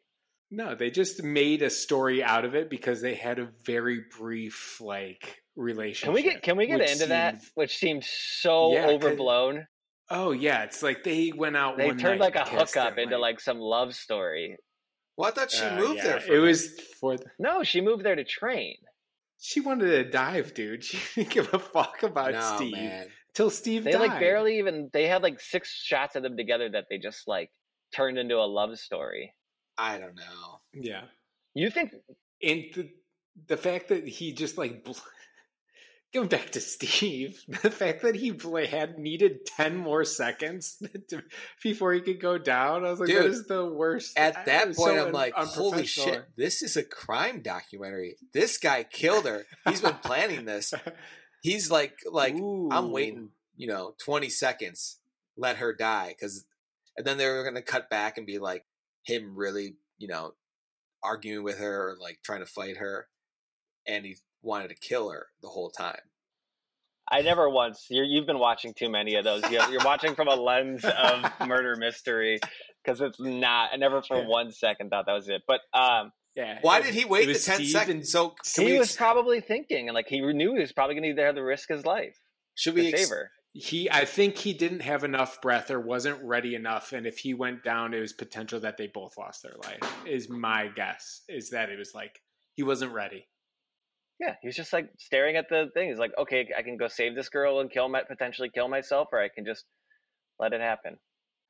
No, 0.50 0.74
they 0.74 0.90
just 0.90 1.22
made 1.22 1.62
a 1.62 1.70
story 1.70 2.24
out 2.24 2.44
of 2.44 2.56
it 2.56 2.72
because 2.72 3.02
they 3.02 3.14
had 3.14 3.38
a 3.38 3.50
very 3.66 4.02
brief 4.18 4.82
like 4.82 5.44
relationship. 5.56 6.06
Can 6.06 6.14
we 6.14 6.24
get? 6.24 6.42
Can 6.42 6.58
we 6.58 6.66
get 6.66 6.90
into 6.90 7.08
that? 7.08 7.36
Which 7.54 7.78
seems 7.78 8.08
so 8.08 8.74
Yeah, 8.74 8.88
overblown. 8.88 9.68
Oh 10.12 10.32
yeah, 10.32 10.64
it's 10.64 10.82
like 10.82 11.04
they 11.04 11.32
went 11.36 11.56
out. 11.58 11.78
They 11.78 11.88
one 11.88 11.98
turned 11.98 12.20
night 12.20 12.34
like 12.34 12.48
a 12.48 12.50
hookup 12.50 12.98
into 12.98 13.18
like- 13.18 13.34
like 13.36 13.40
some 13.40 13.60
love 13.60 13.94
story. 13.96 14.58
Well, 15.18 15.30
I 15.30 15.32
thought 15.34 15.52
she 15.52 15.64
Uh, 15.66 15.76
moved 15.78 15.98
yeah, 15.98 16.04
there. 16.04 16.20
For 16.22 16.34
it 16.34 16.38
him. 16.38 16.42
was 16.44 16.80
for. 17.00 17.18
The, 17.18 17.26
No, 17.40 17.64
she 17.64 17.82
moved 17.82 18.04
there 18.06 18.16
to 18.16 18.24
train. 18.24 18.78
she 19.42 19.60
wanted 19.60 19.88
to 19.92 20.04
dive, 20.10 20.54
dude. 20.54 20.84
She 20.90 20.98
didn't 21.16 21.30
give 21.34 21.54
a 21.54 21.60
fuck 21.60 22.04
about 22.04 22.32
no, 22.34 22.56
Steve 22.56 22.72
man. 22.74 23.08
till 23.34 23.50
Steve 23.50 23.84
They 23.84 23.92
died. 23.92 24.02
like 24.10 24.20
barely 24.20 24.58
even. 24.60 24.90
They 24.94 25.08
had 25.08 25.22
like 25.22 25.40
six 25.40 25.72
shots 25.74 26.16
of 26.16 26.24
them 26.24 26.36
together 26.38 26.70
that 26.72 26.86
they 26.90 26.98
just 26.98 27.28
like 27.28 27.52
turned 27.94 28.18
into 28.18 28.36
a 28.36 28.48
love 28.48 28.78
story. 28.80 29.34
I 29.78 29.98
don't 29.98 30.16
know. 30.16 30.60
Yeah, 30.74 31.04
You 31.54 31.70
think 31.70 31.94
and 32.42 32.64
the 32.76 32.90
the 33.48 33.58
fact 33.58 33.88
that 33.90 34.08
he 34.08 34.34
just 34.34 34.58
like 34.58 34.84
bl- 34.84 34.92
going 36.14 36.28
back 36.28 36.52
to 36.52 36.62
Steve, 36.62 37.44
the 37.62 37.72
fact 37.72 38.02
that 38.02 38.16
he 38.16 38.34
had 38.68 38.98
needed 38.98 39.46
ten 39.46 39.76
more 39.76 40.04
seconds 40.04 40.82
to, 41.10 41.24
before 41.64 41.94
he 41.94 42.02
could 42.02 42.22
go 42.22 42.38
down, 42.38 42.86
I 42.86 42.92
was 42.92 43.00
like, 43.00 43.10
that 43.10 43.22
Dude, 43.22 43.32
is 43.32 43.48
the 43.48 43.66
worst. 43.66 44.18
At 44.18 44.46
that 44.46 44.66
point, 44.66 44.76
so 44.76 44.92
I'm 44.92 45.08
un- 45.08 45.12
like, 45.14 45.34
holy 45.36 45.86
shit, 45.86 46.26
this 46.36 46.62
is 46.62 46.78
a 46.78 46.84
crime 46.84 47.42
documentary. 47.42 48.18
This 48.34 48.58
guy 48.58 48.84
killed 48.84 49.26
her. 49.26 49.46
He's 49.68 49.82
been 49.82 49.96
planning 49.96 50.46
this. 50.46 50.74
He's 51.42 51.72
like, 51.72 51.98
like 52.12 52.36
I'm 52.36 52.92
waiting, 52.92 53.30
you 53.56 53.68
know, 53.68 53.96
20 54.04 54.30
seconds, 54.30 55.00
let 55.38 55.58
her 55.58 55.74
die, 55.74 56.10
because, 56.10 56.46
and 56.98 57.08
then 57.08 57.18
they 57.18 57.28
were 57.28 57.44
gonna 57.44 57.62
cut 57.62 57.90
back 57.90 58.18
and 58.18 58.28
be 58.28 58.40
like 58.40 58.66
him 59.04 59.36
really, 59.38 59.76
you 59.98 60.08
know, 60.08 60.34
arguing 61.02 61.44
with 61.44 61.60
her 61.60 61.92
or 61.92 61.98
like 62.02 62.20
trying 62.24 62.42
to 62.42 62.46
fight 62.46 62.78
her, 62.78 63.08
and 63.90 64.06
he 64.06 64.16
wanted 64.42 64.70
to 64.70 64.76
kill 64.76 65.10
her 65.10 65.26
the 65.42 65.50
whole 65.50 65.70
time. 65.72 66.00
I 67.12 67.22
never 67.22 67.50
once. 67.50 67.88
You're, 67.90 68.06
you've 68.06 68.28
been 68.28 68.38
watching 68.40 68.74
too 68.74 68.90
many 68.90 69.16
of 69.16 69.24
those. 69.24 69.42
You're, 69.50 69.68
you're 69.72 69.84
watching 69.84 70.14
from 70.16 70.28
a 70.28 70.36
lens 70.36 70.86
of 70.86 71.26
murder 71.48 71.76
mystery 71.76 72.40
because 72.84 73.02
it's 73.02 73.20
not. 73.20 73.72
I 73.74 73.78
never 73.78 74.02
for 74.04 74.18
Yeah. 74.22 74.28
one 74.28 74.52
second 74.52 74.90
thought 74.92 75.08
that 75.08 75.14
was 75.14 75.28
it. 75.28 75.42
But 75.48 75.62
um, 75.74 76.12
Yeah. 76.36 76.60
Why 76.62 76.80
it- 76.80 76.84
did 76.84 76.94
he 76.94 77.06
wait 77.06 77.26
the 77.26 77.34
10 77.34 77.40
Steve 77.56 77.70
seconds? 77.70 78.12
So 78.12 78.36
he 78.56 78.66
we 78.66 78.78
was 78.78 78.90
ex- 78.90 78.96
probably 78.98 79.42
thinking, 79.42 79.88
and 79.90 79.96
like 79.96 80.08
he 80.08 80.22
knew 80.22 80.54
he 80.54 80.60
was 80.62 80.72
probably 80.72 80.94
going 80.96 81.04
to 81.04 81.10
either 81.10 81.26
have 81.26 81.36
to 81.36 81.44
risk 81.44 81.70
his 81.70 81.84
life 81.86 82.16
should 82.56 82.76
we 82.76 82.90
ex- 82.90 83.00
save 83.02 83.10
her. 83.10 83.32
he 83.54 83.90
I 83.90 84.06
think 84.06 84.38
he 84.38 84.54
didn't 84.54 84.82
have 84.82 85.04
enough 85.04 85.42
breath 85.42 85.72
or 85.72 85.80
wasn't 85.80 86.22
ready 86.24 86.54
enough 86.56 86.92
and 86.94 87.08
if 87.08 87.18
he 87.18 87.34
went 87.34 87.64
down 87.64 87.94
it 87.96 88.00
was 88.02 88.14
potential 88.14 88.60
that 88.60 88.78
they 88.78 88.88
both 88.88 89.14
lost 89.18 89.42
their 89.44 89.56
life 89.64 89.80
is 90.06 90.30
my 90.30 90.68
guess 90.76 91.22
is 91.30 91.50
that 91.52 91.70
it 91.70 91.80
was 91.80 91.94
like 91.96 92.22
he 92.54 92.62
wasn't 92.64 92.92
ready 92.92 93.28
Yeah, 94.20 94.36
he 94.42 94.48
was 94.48 94.56
just 94.56 94.74
like 94.74 94.90
staring 94.98 95.38
at 95.38 95.48
the 95.50 95.70
thing. 95.74 95.90
He's 95.90 95.98
like, 96.00 96.12
okay, 96.18 96.50
I 96.58 96.62
can 96.62 96.78
go 96.78 96.88
save 96.88 97.16
this 97.16 97.30
girl 97.30 97.60
and 97.62 97.72
kill 97.72 97.88
my 97.88 98.04
potentially 98.04 98.50
kill 98.50 98.68
myself, 98.68 99.08
or 99.14 99.22
I 99.22 99.30
can 99.30 99.46
just 99.46 99.66
let 100.40 100.54
it 100.54 100.62
happen. 100.62 100.98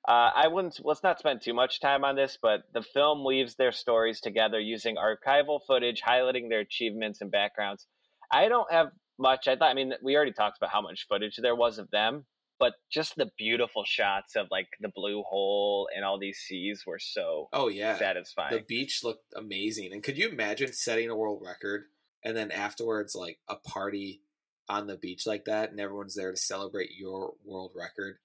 Uh, 0.07 0.32
I 0.36 0.47
wouldn't. 0.47 0.80
Let's 0.84 1.03
not 1.03 1.20
spend 1.20 1.41
too 1.41 1.53
much 1.53 1.82
time 1.82 2.03
on 2.03 2.15
this, 2.15 2.38
but 2.41 2.61
the 2.74 2.82
film 2.82 3.26
weaves 3.26 3.55
their 3.55 3.72
stories 3.72 4.22
together 4.22 4.59
using 4.59 4.95
archival 4.95 5.59
footage, 5.67 6.01
highlighting 6.01 6.49
their 6.49 6.59
achievements 6.61 7.22
and 7.22 7.32
backgrounds. 7.32 7.88
I 8.32 8.47
don't 8.47 8.72
have 8.72 8.88
much. 9.17 9.47
I 9.47 9.55
thought. 9.55 9.72
I 9.72 9.74
mean, 9.74 9.93
we 10.03 10.15
already 10.15 10.32
talked 10.32 10.57
about 10.57 10.72
how 10.72 10.82
much 10.82 11.05
footage 11.09 11.38
there 11.38 11.55
was 11.55 11.80
of 11.80 11.89
them, 11.91 12.26
but 12.59 12.74
just 12.91 13.15
the 13.15 13.30
beautiful 13.38 13.84
shots 13.84 14.36
of 14.36 14.47
like 14.51 14.67
the 14.80 14.89
blue 14.95 15.24
hole 15.28 15.89
and 15.95 16.05
all 16.05 16.20
these 16.20 16.38
seas 16.38 16.84
were 16.86 16.99
so 16.99 17.49
Oh 17.51 17.67
yeah, 17.67 17.97
satisfying. 17.97 18.55
the 18.55 18.63
beach 18.63 19.01
looked 19.03 19.34
amazing. 19.36 19.91
And 19.91 20.03
could 20.03 20.17
you 20.17 20.30
imagine 20.30 20.72
setting 20.72 21.09
a 21.09 21.15
world 21.15 21.41
record 21.43 21.86
and 22.24 22.36
then 22.36 22.51
afterwards, 22.51 23.15
like 23.15 23.39
a 23.47 23.55
party 23.55 24.22
on 24.67 24.88
the 24.88 24.97
beach 24.97 25.26
like 25.26 25.45
that, 25.45 25.72
and 25.72 25.80
everyone's 25.80 26.15
there 26.15 26.32
to 26.32 26.38
celebrate 26.38 26.91
your 26.97 27.34
world 27.45 27.72
record? 27.76 28.17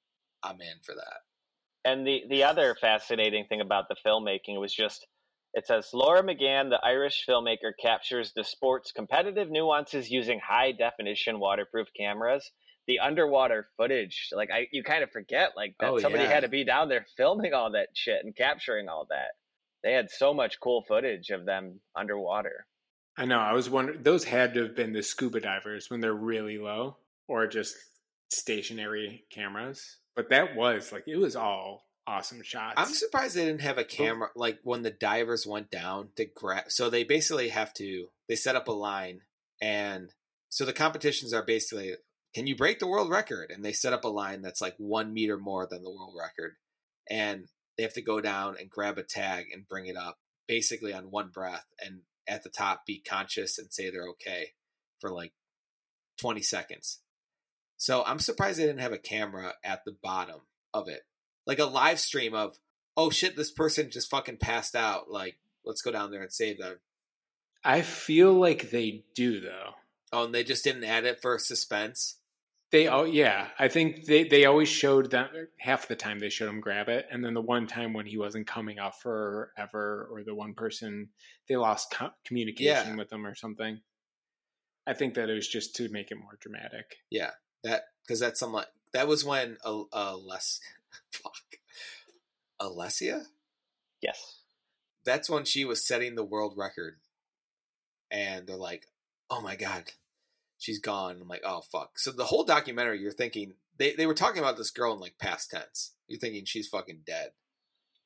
I'm 0.42 0.61
in 0.61 0.80
for 0.82 0.95
that. 0.95 1.20
And 1.84 2.07
the 2.07 2.24
the 2.28 2.45
other 2.45 2.74
fascinating 2.80 3.47
thing 3.47 3.61
about 3.61 3.88
the 3.88 3.97
filmmaking 4.07 4.61
was 4.61 4.74
just 4.74 5.07
it 5.55 5.66
says 5.66 5.90
Laura 5.92 6.22
McGann, 6.22 6.68
the 6.70 6.80
Irish 6.82 7.24
filmmaker, 7.28 7.72
captures 7.80 8.32
the 8.34 8.42
sport's 8.42 8.90
competitive 8.90 9.51
nuances 9.51 10.11
using 10.11 10.40
high 10.40 10.72
definition 10.72 11.38
waterproof 11.38 11.88
cameras. 11.97 12.51
The 12.86 12.99
underwater 12.99 13.68
footage, 13.78 14.28
like 14.32 14.51
I, 14.51 14.66
you 14.72 14.82
kind 14.82 15.03
of 15.03 15.11
forget, 15.11 15.53
like 15.57 15.76
that 15.80 15.90
Oh, 15.90 15.99
somebody 16.01 16.24
yeah. 16.24 16.30
had 16.30 16.40
to 16.40 16.49
be 16.49 16.64
down 16.64 16.88
there 16.90 17.07
filming 17.16 17.55
all 17.55 17.70
that 17.72 17.88
shit 17.95 18.22
and 18.24 18.36
capturing 18.36 18.88
all 18.88 19.07
that. 19.09 19.32
They 19.82 19.92
had 19.92 20.11
so 20.11 20.34
much 20.34 20.61
cool 20.61 20.84
footage 20.86 21.30
of 21.30 21.47
them 21.47 21.80
underwater. 21.97 22.66
I 23.17 23.27
know 23.27 23.39
I 23.39 23.53
was 23.53 23.71
wondering 23.71 24.03
those 24.03 24.25
had 24.25 24.55
to 24.55 24.62
have 24.62 24.77
been 24.77 24.93
the 24.93 25.03
scuba 25.03 25.41
divers 25.41 25.89
when 25.89 26.01
they're 26.01 26.15
really 26.15 26.59
low 26.59 26.97
or 27.29 27.47
just 27.47 27.77
stationary 28.31 29.25
cameras 29.31 29.99
but 30.17 30.31
that 30.31 30.57
was 30.57 30.93
like 30.93 31.05
it 31.07 31.17
was 31.17 31.37
all 31.37 31.87
awesome 32.07 32.43
shots 32.43 32.75
I'm 32.77 32.93
surprised 32.93 33.37
they 33.37 33.45
didn't 33.45 33.62
have 33.62 33.79
a 33.79 33.83
oh. 33.83 33.89
camera 33.89 34.29
like 34.37 34.59
when 34.62 34.83
the 34.83 34.91
divers 34.91 35.47
went 35.47 35.71
down 35.71 36.09
to 36.17 36.27
grab. 36.27 36.65
So 36.69 36.91
they 36.91 37.05
basically 37.05 37.49
have 37.49 37.73
to 37.75 38.09
they 38.29 38.37
set 38.37 38.57
up 38.57 38.69
a 38.69 38.73
line, 38.73 39.21
and 39.61 40.11
so 40.49 40.65
the 40.65 40.73
competitions 40.73 41.33
are 41.33 41.45
basically 41.45 41.95
can 42.35 42.47
you 42.47 42.57
break 42.57 42.81
the 42.81 42.87
world 42.87 43.11
record? 43.11 43.51
And 43.51 43.65
they 43.65 43.73
set 43.73 43.93
up 43.93 44.05
a 44.05 44.09
line 44.09 44.43
that's 44.43 44.61
like 44.61 44.75
one 44.77 45.12
meter 45.12 45.39
more 45.39 45.67
than 45.67 45.83
the 45.83 45.91
world 45.91 46.15
record, 46.19 46.55
and 47.09 47.47
they 47.77 47.83
have 47.83 47.95
to 47.95 48.03
go 48.03 48.21
down 48.21 48.57
and 48.59 48.71
grab 48.71 48.99
a 48.99 49.03
tag 49.03 49.47
and 49.53 49.69
bring 49.69 49.87
it 49.87 49.97
up 49.97 50.19
basically 50.47 50.93
on 50.93 51.11
one 51.11 51.31
breath, 51.33 51.67
and 51.85 52.01
at 52.27 52.43
the 52.43 52.49
top 52.49 52.87
be 52.87 53.01
conscious 53.01 53.59
and 53.59 53.72
say 53.72 53.91
they're 53.91 54.09
okay 54.11 54.53
for 55.01 55.11
like 55.11 55.33
20 56.18 56.43
seconds. 56.43 57.01
So 57.77 58.03
I'm 58.07 58.18
surprised 58.18 58.59
they 58.59 58.66
didn't 58.66 58.81
have 58.81 58.93
a 58.93 58.99
camera 58.99 59.55
at 59.64 59.85
the 59.85 59.97
bottom 60.03 60.41
of 60.72 60.89
it. 60.89 61.03
Like 61.47 61.59
a 61.59 61.66
live 61.66 62.01
stream 62.01 62.35
of 62.35 62.59
oh 62.97 63.11
shit 63.11 63.37
this 63.37 63.51
person 63.51 63.91
just 63.91 64.11
fucking 64.11 64.39
passed 64.39 64.75
out. 64.75 65.11
Like 65.11 65.37
let's 65.64 65.83
go 65.83 65.93
down 65.93 66.11
there 66.11 66.22
and 66.22 66.33
save 66.33 66.59
them. 66.59 66.79
I 67.64 67.83
feel 67.83 68.33
like 68.33 68.70
they 68.70 69.05
do 69.14 69.41
though. 69.41 69.75
Oh 70.12 70.25
and 70.25 70.35
they 70.35 70.45
just 70.45 70.64
didn't 70.64 70.85
add 70.85 71.05
it 71.05 71.20
for 71.20 71.39
suspense 71.39 72.16
They 72.75 72.89
oh 72.89 73.05
yeah, 73.05 73.51
I 73.57 73.68
think 73.68 74.05
they 74.05 74.25
they 74.25 74.47
always 74.47 74.68
showed 74.68 75.12
them 75.12 75.29
half 75.61 75.87
the 75.87 75.95
time 75.95 76.18
they 76.18 76.29
showed 76.29 76.49
him 76.49 76.59
grab 76.61 76.89
it, 76.89 77.07
and 77.09 77.25
then 77.25 77.33
the 77.33 77.41
one 77.41 77.68
time 77.68 77.93
when 77.93 78.05
he 78.05 78.18
wasn't 78.18 78.49
coming 78.49 78.81
up 78.81 79.01
forever, 79.01 80.09
or 80.11 80.25
the 80.25 80.35
one 80.35 80.55
person 80.55 81.11
they 81.49 81.55
lost 81.55 81.93
co- 81.93 82.11
communication 82.25 82.89
Yeah. 82.89 82.97
with 82.97 83.11
them 83.11 83.25
or 83.25 83.37
something. 83.37 83.81
I 84.89 84.93
think 84.95 85.14
that 85.14 85.31
it 85.31 85.35
was 85.35 85.47
just 85.47 85.77
to 85.77 85.89
make 85.89 86.11
it 86.11 86.16
more 86.18 86.37
dramatic. 86.41 86.97
yeah 87.11 87.31
that 87.62 87.85
because 88.03 88.18
that's 88.18 88.41
some 88.41 88.53
like 88.53 88.66
that 88.93 89.07
was 89.07 89.25
when 89.25 89.57
uh, 89.64 89.83
uh 89.93 90.16
less 90.16 90.59
fuck 91.12 91.61
alessia 92.61 93.22
Yes. 94.03 94.41
that's 95.05 95.31
when 95.31 95.45
she 95.45 95.64
was 95.64 95.87
setting 95.87 96.16
the 96.16 96.25
world 96.25 96.55
record 96.57 96.97
and 98.11 98.49
they're 98.49 98.57
like 98.57 98.89
oh 99.31 99.41
my 99.41 99.55
god 99.55 99.93
she's 100.65 100.79
gone 100.81 101.19
i'm 101.21 101.29
like 101.29 101.43
oh 101.45 101.61
fuck 101.71 101.99
so 101.99 102.11
the 102.11 102.25
whole 102.25 102.45
documentary 102.45 103.01
you're 103.01 103.12
thinking 103.12 103.53
they, 103.77 103.93
they 103.95 104.07
were 104.07 104.15
talking 104.15 104.39
about 104.41 104.57
this 104.57 104.71
girl 104.71 104.93
in 104.95 105.01
like 105.01 105.19
past 105.19 105.51
tense 105.51 105.93
you're 106.09 106.19
thinking 106.21 106.45
she's 106.45 106.69
fucking 106.69 107.01
dead 107.07 107.31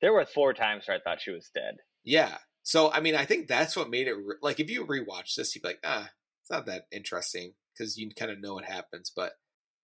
There 0.01 0.13
were 0.13 0.25
four 0.27 0.55
times 0.55 0.87
where 0.87 0.97
I 0.97 1.01
thought 1.01 1.21
she 1.21 1.31
was 1.33 1.51
dead. 1.53 1.79
Yeah. 2.05 2.37
So 2.63 2.93
I 2.93 3.01
mean, 3.01 3.15
I 3.17 3.25
think 3.25 3.49
that's 3.49 3.77
what 3.77 3.91
made 3.91 4.07
it 4.09 4.15
re- 4.15 4.37
like 4.43 4.61
if 4.61 4.71
you 4.71 4.85
rewatch 4.87 5.35
this, 5.35 5.55
you'd 5.55 5.63
be 5.63 5.69
like, 5.69 5.81
ah, 5.85 6.11
it's 6.43 6.51
not 6.51 6.67
that 6.67 6.87
interesting 6.93 7.55
because 7.73 7.97
you 7.99 8.09
kind 8.15 8.31
of 8.31 8.41
know 8.41 8.55
what 8.55 8.65
happens. 8.65 9.11
But 9.15 9.33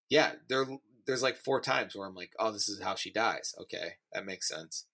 yeah, 0.09 0.33
there 0.49 0.65
there's 1.07 1.23
like 1.23 1.37
four 1.37 1.61
times 1.61 1.97
where 1.97 2.07
I'm 2.07 2.15
like, 2.15 2.31
oh, 2.39 2.53
this 2.53 2.69
is 2.69 2.81
how 2.83 2.95
she 2.95 3.11
dies. 3.11 3.55
Okay, 3.63 3.95
that 4.13 4.25
makes 4.25 4.49
sense. 4.49 4.87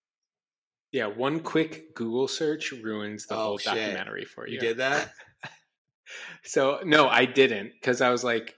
Yeah, 0.93 1.07
one 1.07 1.41
quick 1.41 1.95
Google 1.95 2.27
search 2.27 2.73
ruins 2.73 3.27
the 3.27 3.35
Oh, 3.35 3.39
whole 3.39 3.59
shit. 3.59 3.75
documentary 3.75 4.25
for 4.25 4.47
you. 4.49 4.55
You 4.55 4.61
did 4.61 4.77
that? 4.79 5.13
So 6.45 6.81
no, 6.85 7.09
I 7.09 7.25
didn't 7.25 7.73
because 7.81 8.01
I 8.01 8.11
was 8.11 8.25
like 8.25 8.55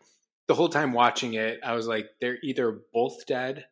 the 0.48 0.54
whole 0.54 0.68
time 0.68 0.92
watching 0.92 1.34
it, 1.34 1.60
I 1.64 1.74
was 1.74 1.86
like, 1.86 2.06
they're 2.20 2.38
either 2.42 2.80
both 2.92 3.26
dead. 3.26 3.66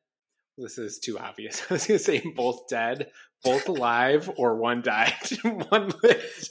This 0.57 0.79
is 0.79 0.99
too 0.99 1.19
obvious. 1.19 1.63
I 1.71 1.75
was 1.75 1.87
gonna 1.87 1.99
say 1.99 2.23
both 2.35 2.69
dead, 2.69 3.11
both 3.45 3.69
alive, 3.69 4.31
or 4.37 4.57
one 4.57 4.83
died. 4.83 5.15
one 5.43 5.93
lived. 6.03 6.51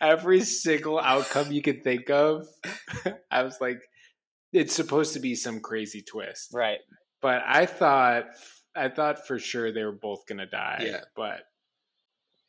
Every 0.00 0.40
single 0.40 0.98
outcome 0.98 1.52
you 1.52 1.62
could 1.62 1.82
think 1.84 2.10
of, 2.10 2.46
I 3.30 3.42
was 3.42 3.60
like, 3.60 3.80
it's 4.52 4.74
supposed 4.74 5.14
to 5.14 5.20
be 5.20 5.34
some 5.34 5.60
crazy 5.60 6.02
twist. 6.02 6.50
Right. 6.52 6.78
But 7.22 7.42
I 7.46 7.66
thought, 7.66 8.26
I 8.74 8.88
thought 8.88 9.26
for 9.26 9.38
sure 9.38 9.72
they 9.72 9.84
were 9.84 9.92
both 9.92 10.26
gonna 10.26 10.46
die. 10.46 10.84
Yeah. 10.86 11.00
But 11.14 11.40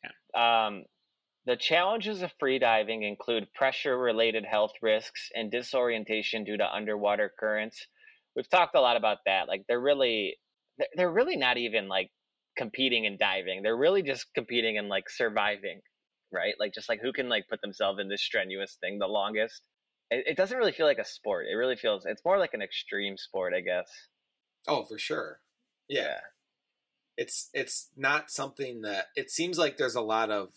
yeah. 0.04 0.66
Um, 0.66 0.84
the 1.48 1.56
challenges 1.56 2.22
of 2.22 2.32
freediving 2.42 3.08
include 3.08 3.52
pressure 3.54 3.98
related 3.98 4.44
health 4.44 4.72
risks 4.82 5.30
and 5.34 5.50
disorientation 5.50 6.44
due 6.44 6.58
to 6.58 6.74
underwater 6.76 7.32
currents. 7.40 7.88
We've 8.36 8.48
talked 8.50 8.76
a 8.76 8.82
lot 8.82 8.98
about 8.98 9.18
that. 9.26 9.48
Like 9.48 9.64
they're 9.68 9.80
really 9.80 10.36
they're- 10.96 11.10
really 11.10 11.36
not 11.36 11.58
even 11.58 11.88
like 11.88 12.10
competing 12.56 13.06
in 13.06 13.16
diving. 13.18 13.62
They're 13.62 13.76
really 13.76 14.02
just 14.02 14.26
competing 14.34 14.76
in 14.76 14.88
like 14.88 15.10
surviving, 15.10 15.80
right? 16.32 16.54
Like 16.60 16.74
just 16.74 16.88
like 16.90 17.00
who 17.02 17.12
can 17.14 17.28
like 17.30 17.46
put 17.50 17.62
themselves 17.62 18.00
in 18.00 18.08
this 18.08 18.22
strenuous 18.22 18.76
thing 18.80 18.98
the 19.00 19.08
longest. 19.08 19.62
It, 20.10 20.26
it 20.28 20.36
doesn't 20.36 20.58
really 20.58 20.72
feel 20.72 20.86
like 20.86 20.98
a 20.98 21.04
sport. 21.04 21.46
It 21.50 21.56
really 21.56 21.76
feels 21.76 22.06
it's 22.06 22.24
more 22.24 22.38
like 22.38 22.54
an 22.54 22.62
extreme 22.62 23.16
sport, 23.16 23.54
I 23.54 23.62
guess. 23.62 23.90
Oh, 24.68 24.84
for 24.84 24.98
sure. 24.98 25.40
Yeah. 25.88 26.18
it's 27.16 27.50
it's 27.54 27.88
not 27.96 28.30
something 28.30 28.82
that 28.82 29.06
it 29.16 29.30
seems 29.30 29.58
like 29.58 29.78
there's 29.78 29.96
a 29.96 30.02
lot 30.02 30.30
of 30.30 30.50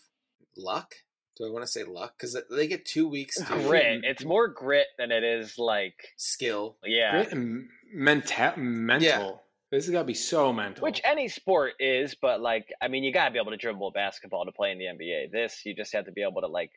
luck. 0.56 0.94
Do 1.36 1.46
I 1.46 1.50
want 1.50 1.64
to 1.64 1.70
say 1.70 1.84
luck? 1.84 2.14
Because 2.16 2.36
they 2.50 2.66
get 2.66 2.84
two 2.84 3.08
weeks 3.08 3.36
to 3.36 3.44
Grit. 3.44 4.00
It's 4.04 4.24
more 4.24 4.48
grit 4.48 4.86
than 4.98 5.10
it 5.10 5.24
is 5.24 5.58
like 5.58 5.94
skill. 6.16 6.76
yeah. 6.84 7.12
Grit 7.12 7.32
and 7.32 7.68
menta- 7.96 8.56
mental. 8.56 9.42
This 9.70 9.86
has 9.86 9.92
got 9.92 10.00
to 10.00 10.04
be 10.04 10.12
so 10.12 10.52
mental. 10.52 10.82
Which 10.82 11.00
any 11.02 11.28
sport 11.28 11.72
is, 11.80 12.14
but 12.20 12.42
like 12.42 12.66
I 12.82 12.88
mean, 12.88 13.02
you 13.04 13.12
gotta 13.12 13.30
be 13.30 13.38
able 13.38 13.52
to 13.52 13.56
dribble 13.56 13.88
a 13.88 13.90
basketball 13.92 14.44
to 14.44 14.52
play 14.52 14.70
in 14.70 14.78
the 14.78 14.84
NBA. 14.84 15.32
This 15.32 15.62
you 15.64 15.74
just 15.74 15.94
have 15.94 16.04
to 16.04 16.12
be 16.12 16.22
able 16.22 16.42
to 16.42 16.48
like 16.48 16.70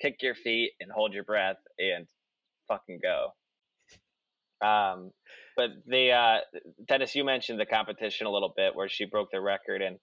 kick 0.00 0.16
your 0.22 0.34
feet 0.34 0.72
and 0.80 0.90
hold 0.90 1.14
your 1.14 1.22
breath 1.22 1.58
and 1.78 2.08
fucking 2.66 2.98
go. 3.00 3.28
Um, 4.66 5.12
but 5.56 5.70
the 5.86 6.10
uh, 6.12 6.38
Dennis, 6.88 7.14
you 7.14 7.24
mentioned 7.24 7.60
the 7.60 7.66
competition 7.66 8.26
a 8.26 8.30
little 8.30 8.52
bit 8.56 8.74
where 8.74 8.88
she 8.88 9.04
broke 9.04 9.30
the 9.30 9.40
record, 9.40 9.80
and 9.82 9.98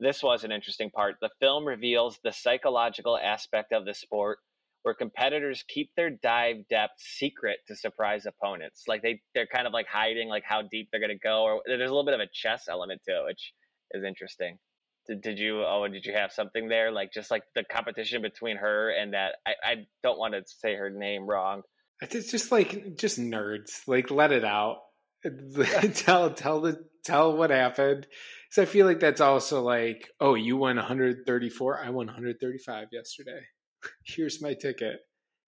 this 0.00 0.22
was 0.22 0.44
an 0.44 0.52
interesting 0.52 0.90
part. 0.90 1.16
The 1.20 1.30
film 1.40 1.64
reveals 1.64 2.18
the 2.24 2.32
psychological 2.32 3.18
aspect 3.18 3.72
of 3.72 3.84
the 3.84 3.94
sport 3.94 4.38
where 4.82 4.94
competitors 4.94 5.64
keep 5.68 5.90
their 5.96 6.10
dive 6.10 6.56
depth 6.68 6.94
secret 6.98 7.58
to 7.68 7.76
surprise 7.76 8.26
opponents. 8.26 8.84
Like 8.88 9.02
they 9.02 9.20
they're 9.34 9.46
kind 9.46 9.66
of 9.66 9.72
like 9.72 9.86
hiding 9.86 10.28
like 10.28 10.44
how 10.44 10.62
deep 10.62 10.88
they're 10.90 11.00
gonna 11.00 11.14
go, 11.22 11.44
or 11.44 11.62
there's 11.66 11.90
a 11.90 11.94
little 11.94 12.04
bit 12.04 12.14
of 12.14 12.20
a 12.20 12.28
chess 12.32 12.64
element 12.68 13.00
to 13.08 13.20
it, 13.20 13.24
which 13.26 13.52
is 13.92 14.04
interesting. 14.04 14.58
Did, 15.06 15.20
did 15.20 15.38
you 15.38 15.64
oh 15.64 15.86
did 15.88 16.04
you 16.04 16.12
have 16.14 16.32
something 16.32 16.68
there 16.68 16.92
like 16.92 17.12
just 17.12 17.30
like 17.30 17.42
the 17.54 17.64
competition 17.64 18.22
between 18.22 18.56
her 18.56 18.90
and 18.90 19.14
that 19.14 19.36
I, 19.44 19.52
I 19.64 19.74
don't 20.02 20.18
want 20.18 20.34
to 20.34 20.42
say 20.46 20.76
her 20.76 20.90
name 20.90 21.26
wrong 21.26 21.62
It's 22.00 22.30
just 22.30 22.52
like 22.52 22.96
just 22.96 23.18
nerds. 23.18 23.82
Like 23.86 24.10
let 24.10 24.30
it 24.30 24.44
out. 24.44 24.78
tell 25.94 26.30
tell 26.30 26.60
the 26.60 26.84
tell 27.04 27.36
what 27.36 27.50
happened. 27.50 28.06
So 28.52 28.60
I 28.60 28.66
feel 28.66 28.84
like 28.84 29.00
that's 29.00 29.22
also 29.22 29.62
like, 29.62 30.10
oh, 30.20 30.34
you 30.34 30.58
won 30.58 30.76
134. 30.76 31.80
I 31.82 31.88
won 31.88 32.04
135 32.04 32.88
yesterday. 32.92 33.40
Here's 34.04 34.42
my 34.42 34.52
ticket. 34.52 35.00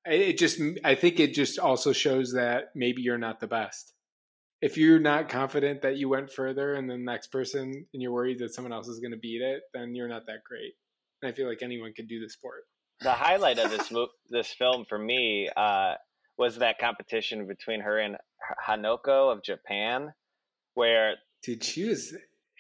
It 0.06 0.38
just 0.38 0.58
I 0.82 0.94
think 0.94 1.20
it 1.20 1.34
just 1.34 1.58
also 1.58 1.92
shows 1.92 2.32
that 2.32 2.70
maybe 2.74 3.02
you're 3.02 3.18
not 3.18 3.40
the 3.40 3.46
best. 3.46 3.92
If 4.62 4.78
you're 4.78 4.98
not 4.98 5.28
confident 5.28 5.82
that 5.82 5.98
you 5.98 6.08
went 6.08 6.32
further 6.32 6.72
and 6.72 6.88
the 6.88 6.96
next 6.96 7.30
person 7.30 7.86
and 7.92 8.02
you're 8.02 8.10
worried 8.10 8.38
that 8.38 8.54
someone 8.54 8.72
else 8.72 8.88
is 8.88 9.00
going 9.00 9.12
to 9.12 9.18
beat 9.18 9.42
it, 9.42 9.60
then 9.74 9.94
you're 9.94 10.08
not 10.08 10.24
that 10.26 10.42
great. 10.48 10.72
And 11.20 11.30
I 11.30 11.34
feel 11.34 11.46
like 11.46 11.62
anyone 11.62 11.92
could 11.94 12.08
do 12.08 12.20
the 12.20 12.30
sport. 12.30 12.64
the 13.02 13.12
highlight 13.12 13.58
of 13.58 13.70
this 13.70 13.90
mo- 13.90 14.08
this 14.30 14.48
film 14.48 14.86
for 14.88 14.98
me 14.98 15.50
uh, 15.54 15.96
was 16.38 16.56
that 16.56 16.78
competition 16.78 17.46
between 17.46 17.82
her 17.82 17.98
and 17.98 18.16
Hanako 18.66 19.30
of 19.30 19.42
Japan, 19.42 20.14
where 20.72 21.16
Dude, 21.42 21.62
she 21.62 21.86
was 21.86 22.14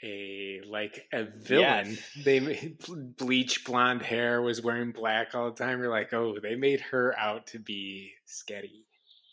a 0.04 0.60
like 0.68 1.06
a 1.12 1.24
villain. 1.24 1.90
Yes. 1.90 1.98
They 2.24 2.40
made 2.40 2.78
bleach 3.16 3.64
blonde 3.64 4.02
hair, 4.02 4.42
was 4.42 4.62
wearing 4.62 4.92
black 4.92 5.34
all 5.34 5.50
the 5.50 5.56
time. 5.64 5.80
You're 5.80 5.90
like, 5.90 6.12
oh, 6.12 6.36
they 6.42 6.54
made 6.56 6.80
her 6.92 7.14
out 7.18 7.48
to 7.48 7.58
be 7.58 8.12
sketty. 8.28 8.84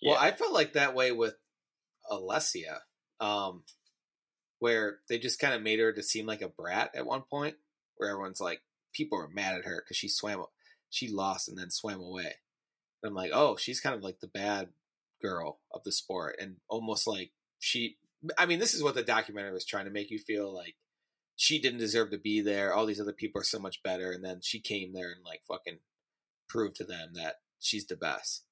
Well, 0.05 0.15
Yeah. 0.15 0.19
I 0.19 0.31
felt 0.31 0.53
like 0.53 0.73
that 0.73 0.95
way 0.95 1.11
with 1.11 1.35
Alessia, 2.09 2.79
um, 3.19 3.63
where 4.59 4.99
they 5.09 5.19
just 5.19 5.39
kind 5.39 5.53
of 5.53 5.61
made 5.61 5.79
her 5.79 5.91
to 5.93 6.03
seem 6.03 6.25
like 6.25 6.41
a 6.41 6.47
brat 6.49 6.91
at 6.95 7.05
one 7.05 7.23
point, 7.29 7.55
where 7.97 8.09
everyone's 8.09 8.41
like, 8.41 8.61
people 8.93 9.17
were 9.17 9.29
mad 9.29 9.55
at 9.55 9.65
her 9.65 9.83
because 9.83 9.97
she 9.97 10.07
swam, 10.07 10.43
she 10.89 11.07
lost 11.09 11.47
and 11.49 11.57
then 11.57 11.69
swam 11.69 11.99
away. 12.01 12.35
And 13.03 13.09
I'm 13.09 13.15
like, 13.15 13.31
oh, 13.33 13.55
she's 13.57 13.79
kind 13.79 13.95
of 13.95 14.03
like 14.03 14.19
the 14.19 14.27
bad 14.27 14.69
girl 15.21 15.59
of 15.73 15.83
the 15.83 15.91
sport, 15.91 16.35
and 16.39 16.57
almost 16.69 17.07
like 17.07 17.31
she. 17.59 17.97
I 18.37 18.45
mean, 18.45 18.59
this 18.59 18.73
is 18.73 18.83
what 18.83 18.95
the 18.95 19.03
documentary 19.03 19.53
was 19.53 19.65
trying 19.65 19.85
to 19.85 19.91
make 19.91 20.11
you 20.11 20.19
feel 20.19 20.53
like 20.53 20.75
she 21.35 21.59
didn't 21.59 21.79
deserve 21.79 22.11
to 22.11 22.17
be 22.19 22.41
there. 22.41 22.73
All 22.73 22.85
these 22.85 23.01
other 23.01 23.13
people 23.13 23.41
are 23.41 23.45
so 23.45 23.59
much 23.59 23.81
better, 23.83 24.11
and 24.11 24.23
then 24.23 24.39
she 24.41 24.59
came 24.59 24.93
there 24.93 25.11
and 25.11 25.23
like 25.25 25.41
fucking 25.47 25.79
proved 26.47 26.75
to 26.75 26.83
them 26.83 27.11
that 27.13 27.35
she's 27.59 27.85
the 27.85 27.95
best. 27.95 28.43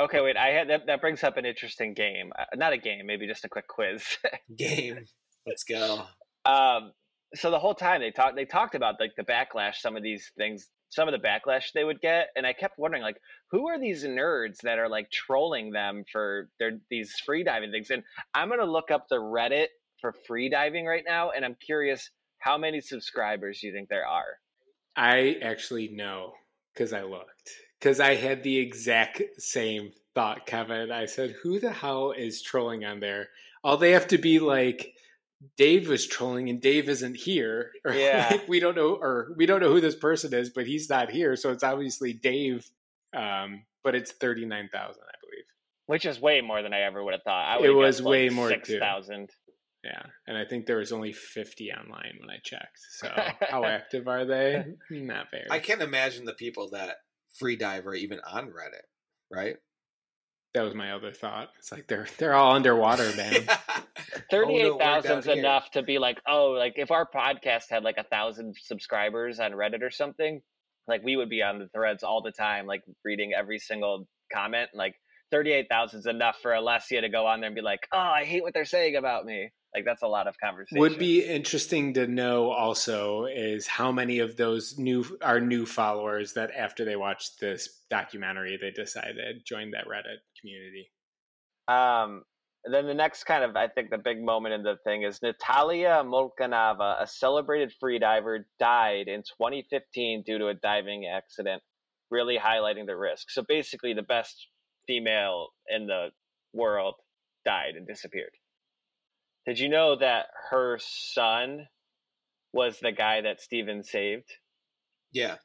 okay, 0.00 0.20
wait, 0.20 0.36
I 0.36 0.48
had 0.50 0.70
that, 0.70 0.86
that 0.86 1.00
brings 1.00 1.24
up 1.24 1.36
an 1.36 1.44
interesting 1.44 1.92
game, 1.94 2.32
uh, 2.38 2.44
not 2.54 2.72
a 2.72 2.78
game, 2.78 3.06
maybe 3.06 3.26
just 3.26 3.44
a 3.44 3.48
quick 3.48 3.66
quiz. 3.66 4.02
Game, 4.56 5.04
let's 5.46 5.64
go. 5.64 6.04
um, 6.44 6.92
so 7.34 7.50
the 7.50 7.58
whole 7.58 7.74
time 7.74 8.00
they 8.00 8.10
talked, 8.10 8.36
they 8.36 8.44
talked 8.44 8.74
about 8.74 8.94
like 9.00 9.12
the 9.16 9.24
backlash, 9.24 9.76
some 9.76 9.96
of 9.96 10.02
these 10.02 10.30
things, 10.38 10.68
some 10.90 11.08
of 11.08 11.12
the 11.12 11.26
backlash 11.26 11.72
they 11.72 11.84
would 11.84 12.00
get, 12.00 12.28
and 12.36 12.46
I 12.46 12.52
kept 12.52 12.78
wondering 12.78 13.02
like, 13.02 13.20
who 13.50 13.68
are 13.68 13.78
these 13.78 14.04
nerds 14.04 14.58
that 14.62 14.78
are 14.78 14.88
like 14.88 15.10
trolling 15.10 15.70
them 15.70 16.04
for 16.10 16.48
their 16.58 16.78
these 16.90 17.14
free 17.24 17.44
diving 17.44 17.70
things? 17.70 17.90
And 17.90 18.02
I'm 18.34 18.48
gonna 18.48 18.64
look 18.64 18.90
up 18.90 19.08
the 19.08 19.16
Reddit 19.16 19.68
for 20.00 20.14
free 20.26 20.48
diving 20.48 20.86
right 20.86 21.04
now, 21.06 21.30
and 21.30 21.44
I'm 21.44 21.56
curious 21.56 22.10
how 22.38 22.56
many 22.56 22.80
subscribers 22.80 23.60
do 23.60 23.66
you 23.66 23.72
think 23.72 23.88
there 23.88 24.06
are? 24.06 24.38
I 24.96 25.36
actually 25.42 25.88
know 25.88 26.32
because 26.72 26.92
I 26.92 27.02
looked. 27.02 27.50
Because 27.78 28.00
I 28.00 28.14
had 28.14 28.42
the 28.42 28.58
exact 28.58 29.22
same 29.38 29.92
thought, 30.14 30.46
Kevin. 30.46 30.90
I 30.90 31.06
said, 31.06 31.36
who 31.42 31.60
the 31.60 31.72
hell 31.72 32.12
is 32.16 32.42
trolling 32.42 32.84
on 32.84 33.00
there? 33.00 33.28
All 33.62 33.76
they 33.76 33.92
have 33.92 34.08
to 34.08 34.18
be 34.18 34.38
like, 34.40 34.94
Dave 35.56 35.88
was 35.88 36.06
trolling 36.06 36.48
and 36.50 36.60
Dave 36.60 36.88
isn't 36.88 37.16
here. 37.16 37.70
Or 37.84 37.92
Yeah. 37.92 38.28
like, 38.30 38.48
we 38.48 38.60
don't 38.60 38.74
know 38.76 38.94
or 39.00 39.34
we 39.36 39.46
don't 39.46 39.60
know 39.60 39.70
who 39.72 39.80
this 39.80 39.94
person 39.96 40.34
is, 40.34 40.50
but 40.50 40.66
he's 40.66 40.88
not 40.90 41.10
here. 41.10 41.36
So 41.36 41.52
it's 41.52 41.62
obviously 41.64 42.12
Dave. 42.12 42.68
Um, 43.16 43.64
but 43.84 43.94
it's 43.94 44.12
thirty 44.12 44.44
nine 44.44 44.68
thousand, 44.72 45.02
I 45.02 45.16
believe. 45.22 45.44
Which 45.86 46.04
is 46.04 46.20
way 46.20 46.40
more 46.40 46.62
than 46.62 46.74
I 46.74 46.80
ever 46.82 47.02
would 47.02 47.14
have 47.14 47.22
thought. 47.22 47.46
I 47.60 47.64
It 47.64 47.68
would 47.68 47.76
was 47.76 48.02
way 48.02 48.28
more, 48.28 48.48
too. 48.50 48.54
six 48.64 48.74
thousand. 48.78 49.30
Yeah. 49.84 50.02
And 50.26 50.36
I 50.36 50.44
think 50.44 50.66
there 50.66 50.76
was 50.78 50.92
only 50.92 51.12
fifty 51.12 51.70
online 51.70 52.18
when 52.20 52.28
I 52.30 52.38
checked. 52.44 52.78
So 52.98 53.08
how 53.48 53.64
active 53.64 54.08
are 54.08 54.24
they? 54.26 54.64
Not 54.90 55.26
very. 55.30 55.46
I 55.50 55.60
can't 55.60 55.80
imagine 55.80 56.24
the 56.24 56.34
people 56.34 56.70
that 56.72 56.96
free 57.38 57.56
dive 57.56 57.86
are 57.86 57.94
even 57.94 58.18
on 58.28 58.46
Reddit, 58.48 58.84
right? 59.30 59.56
That 60.58 60.64
was 60.64 60.74
my 60.74 60.92
other 60.92 61.12
thought. 61.12 61.50
It's 61.58 61.70
like 61.70 61.86
they're 61.86 62.08
they're 62.18 62.34
all 62.34 62.54
underwater, 62.54 63.14
man. 63.16 63.46
Thirty-eight 64.30 64.64
Oh, 64.64 64.68
no, 64.68 64.76
we're 64.76 64.78
down 64.78 65.02
thousand 65.02 65.18
is 65.20 65.24
here. 65.26 65.34
enough 65.36 65.70
to 65.72 65.82
be 65.82 65.98
like, 65.98 66.18
oh, 66.26 66.50
like 66.50 66.74
if 66.76 66.90
our 66.90 67.08
podcast 67.08 67.64
had 67.70 67.84
like 67.84 67.96
a 67.98 68.04
thousand 68.04 68.56
subscribers 68.60 69.38
on 69.38 69.52
Reddit 69.52 69.82
or 69.82 69.90
something, 69.90 70.42
like 70.88 71.02
we 71.04 71.16
would 71.16 71.28
be 71.28 71.42
on 71.42 71.60
the 71.60 71.68
threads 71.68 72.02
all 72.02 72.22
the 72.22 72.32
time, 72.32 72.66
like 72.66 72.82
reading 73.04 73.32
every 73.38 73.60
single 73.60 74.08
comment. 74.32 74.70
Like 74.74 74.96
thirty-eight 75.30 75.66
thousand 75.70 76.00
is 76.00 76.06
enough 76.06 76.38
for 76.42 76.52
Alessia 76.52 77.00
to 77.00 77.08
go 77.08 77.26
on 77.26 77.40
there 77.40 77.48
and 77.48 77.54
be 77.54 77.62
like, 77.62 77.86
oh, 77.92 77.98
I 77.98 78.24
hate 78.24 78.42
what 78.42 78.54
they're 78.54 78.64
saying 78.64 78.96
about 78.96 79.24
me. 79.24 79.50
Like 79.74 79.84
that's 79.84 80.02
a 80.02 80.06
lot 80.06 80.26
of 80.26 80.38
conversation. 80.40 80.80
Would 80.80 80.98
be 80.98 81.24
interesting 81.24 81.94
to 81.94 82.06
know 82.06 82.50
also 82.50 83.26
is 83.26 83.66
how 83.66 83.92
many 83.92 84.18
of 84.18 84.36
those 84.36 84.78
new 84.78 85.04
are 85.22 85.40
new 85.40 85.66
followers 85.66 86.32
that 86.34 86.50
after 86.56 86.84
they 86.84 86.96
watched 86.96 87.38
this 87.40 87.68
documentary 87.90 88.58
they 88.60 88.70
decided 88.70 89.44
join 89.44 89.72
that 89.72 89.84
Reddit 89.86 90.20
community. 90.40 90.90
Um, 91.68 92.22
then 92.64 92.86
the 92.86 92.94
next 92.94 93.24
kind 93.24 93.44
of, 93.44 93.56
I 93.56 93.68
think, 93.68 93.90
the 93.90 93.98
big 93.98 94.22
moment 94.22 94.54
in 94.54 94.62
the 94.62 94.76
thing 94.84 95.02
is 95.02 95.22
Natalia 95.22 96.02
Molchanova, 96.04 97.00
a 97.00 97.06
celebrated 97.06 97.72
freediver, 97.82 98.44
died 98.58 99.08
in 99.08 99.22
2015 99.22 100.22
due 100.26 100.38
to 100.38 100.48
a 100.48 100.54
diving 100.54 101.06
accident, 101.06 101.62
really 102.10 102.38
highlighting 102.38 102.86
the 102.86 102.96
risk. 102.96 103.30
So 103.30 103.42
basically, 103.46 103.94
the 103.94 104.02
best 104.02 104.48
female 104.88 105.50
in 105.68 105.86
the 105.86 106.08
world 106.52 106.94
died 107.44 107.74
and 107.76 107.86
disappeared. 107.86 108.32
Did 109.46 109.60
you 109.60 109.68
know 109.68 109.96
that 109.98 110.26
her 110.50 110.78
son 110.80 111.68
was 112.52 112.80
the 112.80 112.90
guy 112.92 113.20
that 113.20 113.40
Stephen 113.40 113.84
saved? 113.84 114.28
yeah, 115.12 115.36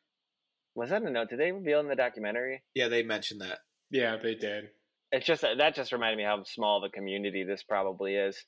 Was 0.76 0.90
that 0.90 1.04
a 1.04 1.10
note? 1.12 1.30
Did 1.30 1.40
they 1.40 1.52
reveal 1.52 1.80
in 1.82 1.88
the 1.88 1.96
documentary? 1.96 2.64
yeah, 2.74 2.88
they 2.88 3.04
mentioned 3.04 3.42
that. 3.42 3.60
Yeah, 3.92 4.18
they 4.22 4.34
did. 4.36 4.70
it's 5.12 5.26
just 5.28 5.44
that 5.44 5.76
just 5.76 5.92
reminded 5.92 6.18
me 6.18 6.24
how 6.24 6.44
small 6.46 6.78
of 6.84 6.90
a 6.90 6.90
community 6.90 7.44
this 7.44 7.62
probably 7.64 8.16
is. 8.16 8.44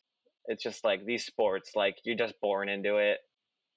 It's 0.48 0.64
just 0.64 0.84
like 0.84 1.06
these 1.06 1.26
sports, 1.26 1.72
like 1.76 1.96
you're 2.04 2.18
just 2.18 2.34
born 2.42 2.68
into 2.70 2.98
it. 2.98 3.18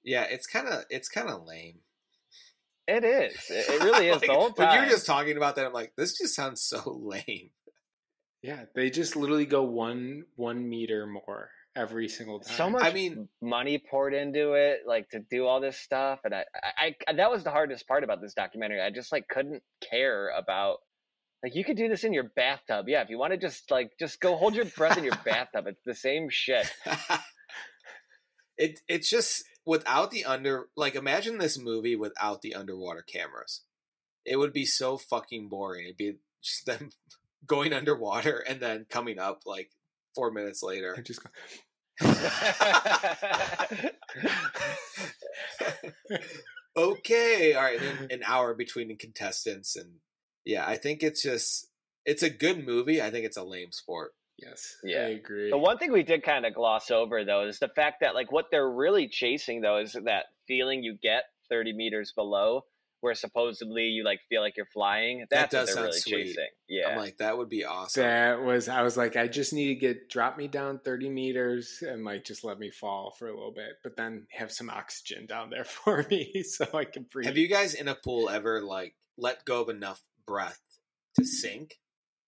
Yeah, 0.05 0.23
it's 0.25 0.47
kind 0.47 0.67
of 0.69 0.85
it's 0.91 1.09
kind 1.09 1.29
of 1.29 1.43
lame. 1.47 1.81
It 2.89 3.05
is. 3.05 3.35
It, 3.51 3.69
it 3.69 3.85
really 3.85 4.09
is 4.09 4.17
Like, 4.23 4.29
the 4.29 4.35
whole 4.35 4.51
When 4.51 4.73
you're 4.75 4.89
just 4.89 5.05
talking 5.07 5.37
about 5.37 5.57
that, 5.57 5.67
I'm 5.67 5.73
like, 5.75 5.93
this 5.97 6.17
just 6.17 6.35
sounds 6.35 6.63
so 6.63 6.99
lame. 7.01 7.51
Yeah, 8.43 8.65
they 8.75 8.89
just 8.89 9.15
literally 9.15 9.47
go 9.47 9.63
one 9.63 10.25
one 10.37 10.69
meter 10.69 11.07
more 11.07 11.51
every 11.77 12.09
single 12.09 12.41
time. 12.41 12.57
so 12.57 12.71
much. 12.71 12.83
I 12.83 12.93
mean- 12.93 13.29
money 13.43 13.79
poured 13.79 14.15
into 14.15 14.55
it, 14.55 14.81
like 14.87 15.11
to 15.11 15.21
do 15.31 15.47
all 15.47 15.61
this 15.61 15.77
stuff, 15.77 16.21
and 16.25 16.35
I, 16.35 16.45
I, 16.79 16.95
I, 17.07 17.13
that 17.15 17.31
was 17.31 17.45
the 17.45 17.51
hardest 17.51 17.87
part 17.87 18.05
about 18.05 18.21
this 18.23 18.35
documentary. 18.35 18.81
I 18.81 18.91
just 18.91 19.13
like 19.13 19.29
couldn't 19.29 19.63
care 19.89 20.31
about. 20.31 20.79
Like 21.43 21.55
you 21.55 21.65
could 21.65 21.77
do 21.77 21.89
this 21.89 22.03
in 22.03 22.13
your 22.13 22.25
bathtub, 22.35 22.87
yeah. 22.89 23.03
If 23.03 23.11
you 23.11 23.19
want 23.19 23.33
to 23.33 23.39
just 23.39 23.71
like 23.71 23.91
just 23.99 24.19
go 24.21 24.35
hold 24.37 24.55
your 24.57 24.65
breath 24.65 24.97
in 24.99 25.05
your 25.05 25.19
bathtub, 25.25 25.67
it's 25.67 25.83
the 25.85 25.95
same 25.95 26.29
shit. 26.31 26.69
it 28.57 28.81
it's 28.89 29.09
just 29.11 29.45
without 29.69 30.11
the 30.11 30.25
under 30.25 30.69
like 30.77 30.95
imagine 30.95 31.37
this 31.37 31.59
movie 31.59 31.95
without 31.95 32.41
the 32.41 32.55
underwater 32.55 33.03
cameras. 33.03 33.65
It 34.25 34.39
would 34.39 34.55
be 34.55 34.65
so 34.65 34.97
fucking 34.97 35.51
boring. 35.51 35.85
It'd 35.85 35.99
be 35.99 36.15
just 36.43 36.65
them 36.65 36.89
going 37.47 37.75
underwater 37.75 38.39
and 38.39 38.61
then 38.61 38.87
coming 38.89 39.19
up 39.19 39.43
like 39.45 39.73
four 40.15 40.31
minutes 40.31 40.63
later. 40.63 40.95
I 40.97 41.03
just 41.03 41.23
go, 41.23 41.29
okay, 46.77 47.55
all 47.55 47.63
right, 47.63 47.79
then 47.79 48.09
an 48.11 48.23
hour 48.25 48.55
between 48.55 48.89
the 48.89 48.97
contestants, 48.97 49.77
and 49.77 49.97
yeah, 50.47 50.67
I 50.67 50.77
think 50.77 51.03
it's 51.03 51.23
just 51.23 51.69
it's 52.07 52.23
a 52.23 52.31
good 52.31 52.65
movie. 52.65 53.03
I 53.03 53.11
think 53.11 53.27
it's 53.27 53.37
a 53.37 53.45
lame 53.45 53.73
sport. 53.73 54.13
Yes, 54.39 54.77
Yeah. 54.85 54.99
I 54.99 55.09
agree. 55.11 55.51
The 55.51 55.59
one 55.59 55.79
thing 55.79 55.93
we 55.93 56.03
did 56.03 56.23
kind 56.23 56.47
of 56.47 56.55
gloss 56.55 56.91
over 56.91 57.25
though 57.25 57.47
is 57.47 57.59
the 57.59 57.69
fact 57.69 57.99
that 58.01 58.15
like 58.15 58.33
what 58.33 58.47
they're 58.51 58.71
really 58.71 59.09
chasing 59.09 59.61
though 59.61 59.79
is 59.79 59.93
that 60.05 60.27
feeling 60.47 60.83
you 60.83 60.97
get 61.03 61.25
30 61.51 61.73
meters 61.75 62.13
below 62.15 62.63
where 63.01 63.15
supposedly 63.15 63.85
you 63.85 64.05
like 64.05 64.21
feel 64.29 64.41
like 64.41 64.57
you're 64.57 64.67
flying. 64.67 65.25
That's 65.31 65.53
does 65.53 65.61
what 65.61 65.67
they're 65.67 65.75
sound 65.75 65.87
really 65.87 65.99
sweet. 66.01 66.27
chasing. 66.27 66.49
Yeah. 66.69 66.89
I'm 66.89 66.99
like, 66.99 67.19
that 67.19 67.39
would 67.39 67.49
be 67.49 67.65
awesome. 67.65 68.03
that 68.03 68.43
was 68.43 68.69
I 68.69 68.83
was 68.83 68.97
like, 68.97 69.17
I 69.17 69.29
just 69.29 69.53
need 69.53 69.69
to 69.69 69.75
get 69.77 70.09
drop 70.11 70.37
me 70.37 70.49
down 70.49 70.81
thirty 70.85 71.09
meters 71.09 71.79
and 71.83 72.05
like 72.05 72.25
just 72.25 72.45
let 72.45 72.59
me 72.59 72.71
fall 72.71 73.15
for 73.19 73.29
a 73.29 73.35
little 73.35 73.53
bit, 73.53 73.75
but 73.83 73.97
then 73.97 74.27
have 74.33 74.51
some 74.51 74.71
oxygen 74.71 75.27
down 75.27 75.51
there 75.51 75.65
for 75.85 76.05
me 76.11 76.43
so 76.43 76.67
I 76.75 76.85
can 76.85 77.07
breathe. 77.11 77.27
Have 77.27 77.37
you 77.39 77.49
guys 77.49 77.75
in 77.75 77.89
a 77.89 77.95
pool 77.95 78.29
ever 78.29 78.61
like 78.63 78.95
let 79.17 79.45
go 79.45 79.63
of 79.63 79.69
enough 79.69 80.03
breath 80.27 80.61
to 81.17 81.25
sink 81.25 81.77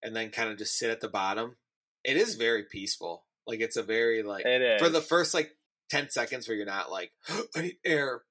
and 0.03 0.15
then 0.15 0.31
kind 0.31 0.51
of 0.51 0.59
just 0.59 0.79
sit 0.79 0.91
at 0.91 1.01
the 1.01 1.09
bottom? 1.09 1.57
It 2.05 2.17
is 2.17 2.35
very 2.35 2.65
peaceful. 2.71 3.25
Like 3.47 3.61
it's 3.61 3.77
a 3.77 3.83
very 3.83 4.23
like 4.23 4.45
it 4.47 4.63
is. 4.63 4.81
for 4.81 4.89
the 4.89 5.01
first 5.01 5.35
like 5.35 5.51
10 5.91 6.11
seconds 6.11 6.47
where 6.49 6.57
you're 6.57 6.67
not 6.67 6.91
like 6.91 7.11
I 7.57 7.63
need 7.63 7.77
air. 7.85 8.23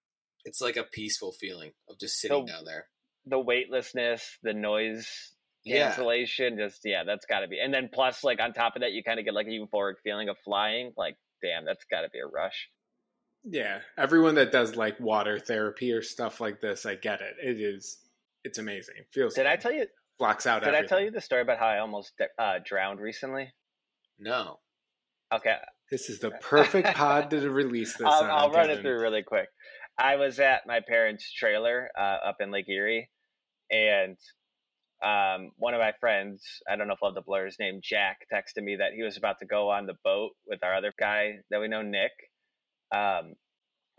It's 0.46 0.62
like 0.62 0.78
a 0.78 0.84
peaceful 0.84 1.32
feeling 1.34 1.72
of 1.90 2.00
just 2.00 2.20
sitting 2.20 2.48
So- 2.48 2.52
down 2.54 2.66
there. 2.66 2.86
the 3.26 3.40
weightlessness, 3.40 4.38
the 4.44 4.54
noise 4.54 5.08
Yeah. 5.66 5.88
cancellation, 5.90 6.58
just 6.58 6.82
yeah, 6.86 7.04
that's 7.04 7.26
got 7.26 7.42
to 7.42 7.48
be. 7.48 7.60
And 7.60 7.74
then 7.74 7.90
plus 7.94 8.24
like 8.24 8.40
on 8.40 8.54
top 8.54 8.76
of 8.76 8.82
that 8.82 8.94
you 8.94 9.04
kind 9.04 9.20
of 9.20 9.26
get 9.26 9.34
like 9.34 9.48
a 9.48 9.50
euphoric 9.50 9.96
feeling 10.04 10.30
of 10.30 10.38
flying. 10.46 10.94
Like 10.98 11.18
damn, 11.42 11.66
that's 11.66 11.84
got 11.92 12.02
to 12.02 12.10
be 12.10 12.20
a 12.20 12.26
rush. 12.28 12.70
Yeah, 13.44 13.80
everyone 13.98 14.36
that 14.36 14.52
does 14.52 14.76
like 14.76 15.00
water 15.00 15.40
therapy 15.40 15.94
or 15.94 16.02
stuff 16.02 16.42
like 16.42 16.60
this, 16.60 16.86
I 16.86 16.96
get 16.96 17.22
it. 17.22 17.36
It 17.42 17.60
is, 17.62 17.98
it's 18.44 18.58
amazing. 18.58 18.96
It 18.98 19.08
feels. 19.14 19.34
Did 19.34 19.46
I 19.46 19.56
tell 19.56 19.72
you 19.72 19.86
blocks 20.18 20.46
out? 20.46 20.64
did 20.64 20.76
I 20.76 20.84
tell 20.86 21.00
you 21.00 21.10
the 21.12 21.22
story 21.22 21.42
about 21.42 21.58
how 21.58 21.68
I 21.68 21.80
almost 21.80 22.12
uh, 22.38 22.60
drowned 22.66 23.00
recently? 23.00 23.54
No. 24.20 24.60
Okay, 25.34 25.56
This 25.92 26.10
is 26.10 26.20
the 26.20 26.32
perfect 26.32 26.96
pod 26.96 27.30
to 27.30 27.50
release 27.52 27.96
this. 27.98 28.08
I'll, 28.08 28.24
on, 28.24 28.30
I'll 28.30 28.52
run 28.52 28.70
it 28.72 28.82
through 28.82 29.00
really 29.00 29.22
quick. 29.22 29.48
I 29.98 30.16
was 30.16 30.40
at 30.40 30.66
my 30.66 30.80
parents' 30.88 31.32
trailer 31.32 31.90
uh, 31.98 32.18
up 32.28 32.38
in 32.40 32.52
Lake 32.52 32.68
Erie, 32.68 33.10
and 33.70 34.18
um, 35.04 35.52
one 35.58 35.74
of 35.74 35.80
my 35.80 35.94
friends, 36.00 36.44
I 36.70 36.76
don't 36.76 36.88
know 36.88 36.94
if 36.94 37.00
I'll 37.04 37.10
have 37.10 37.16
the 37.16 37.22
blur 37.22 37.46
his 37.46 37.60
name, 37.60 37.80
Jack, 37.84 38.18
texted 38.34 38.64
me 38.64 38.78
that 38.78 38.94
he 38.96 39.04
was 39.04 39.18
about 39.18 39.38
to 39.40 39.46
go 39.46 39.70
on 39.70 39.86
the 39.86 39.96
boat 40.04 40.32
with 40.48 40.64
our 40.64 40.74
other 40.74 40.94
guy 41.00 41.36
that 41.52 41.62
we 41.62 41.68
know, 41.68 41.84
Nick. 41.84 42.12
Um, 42.92 43.36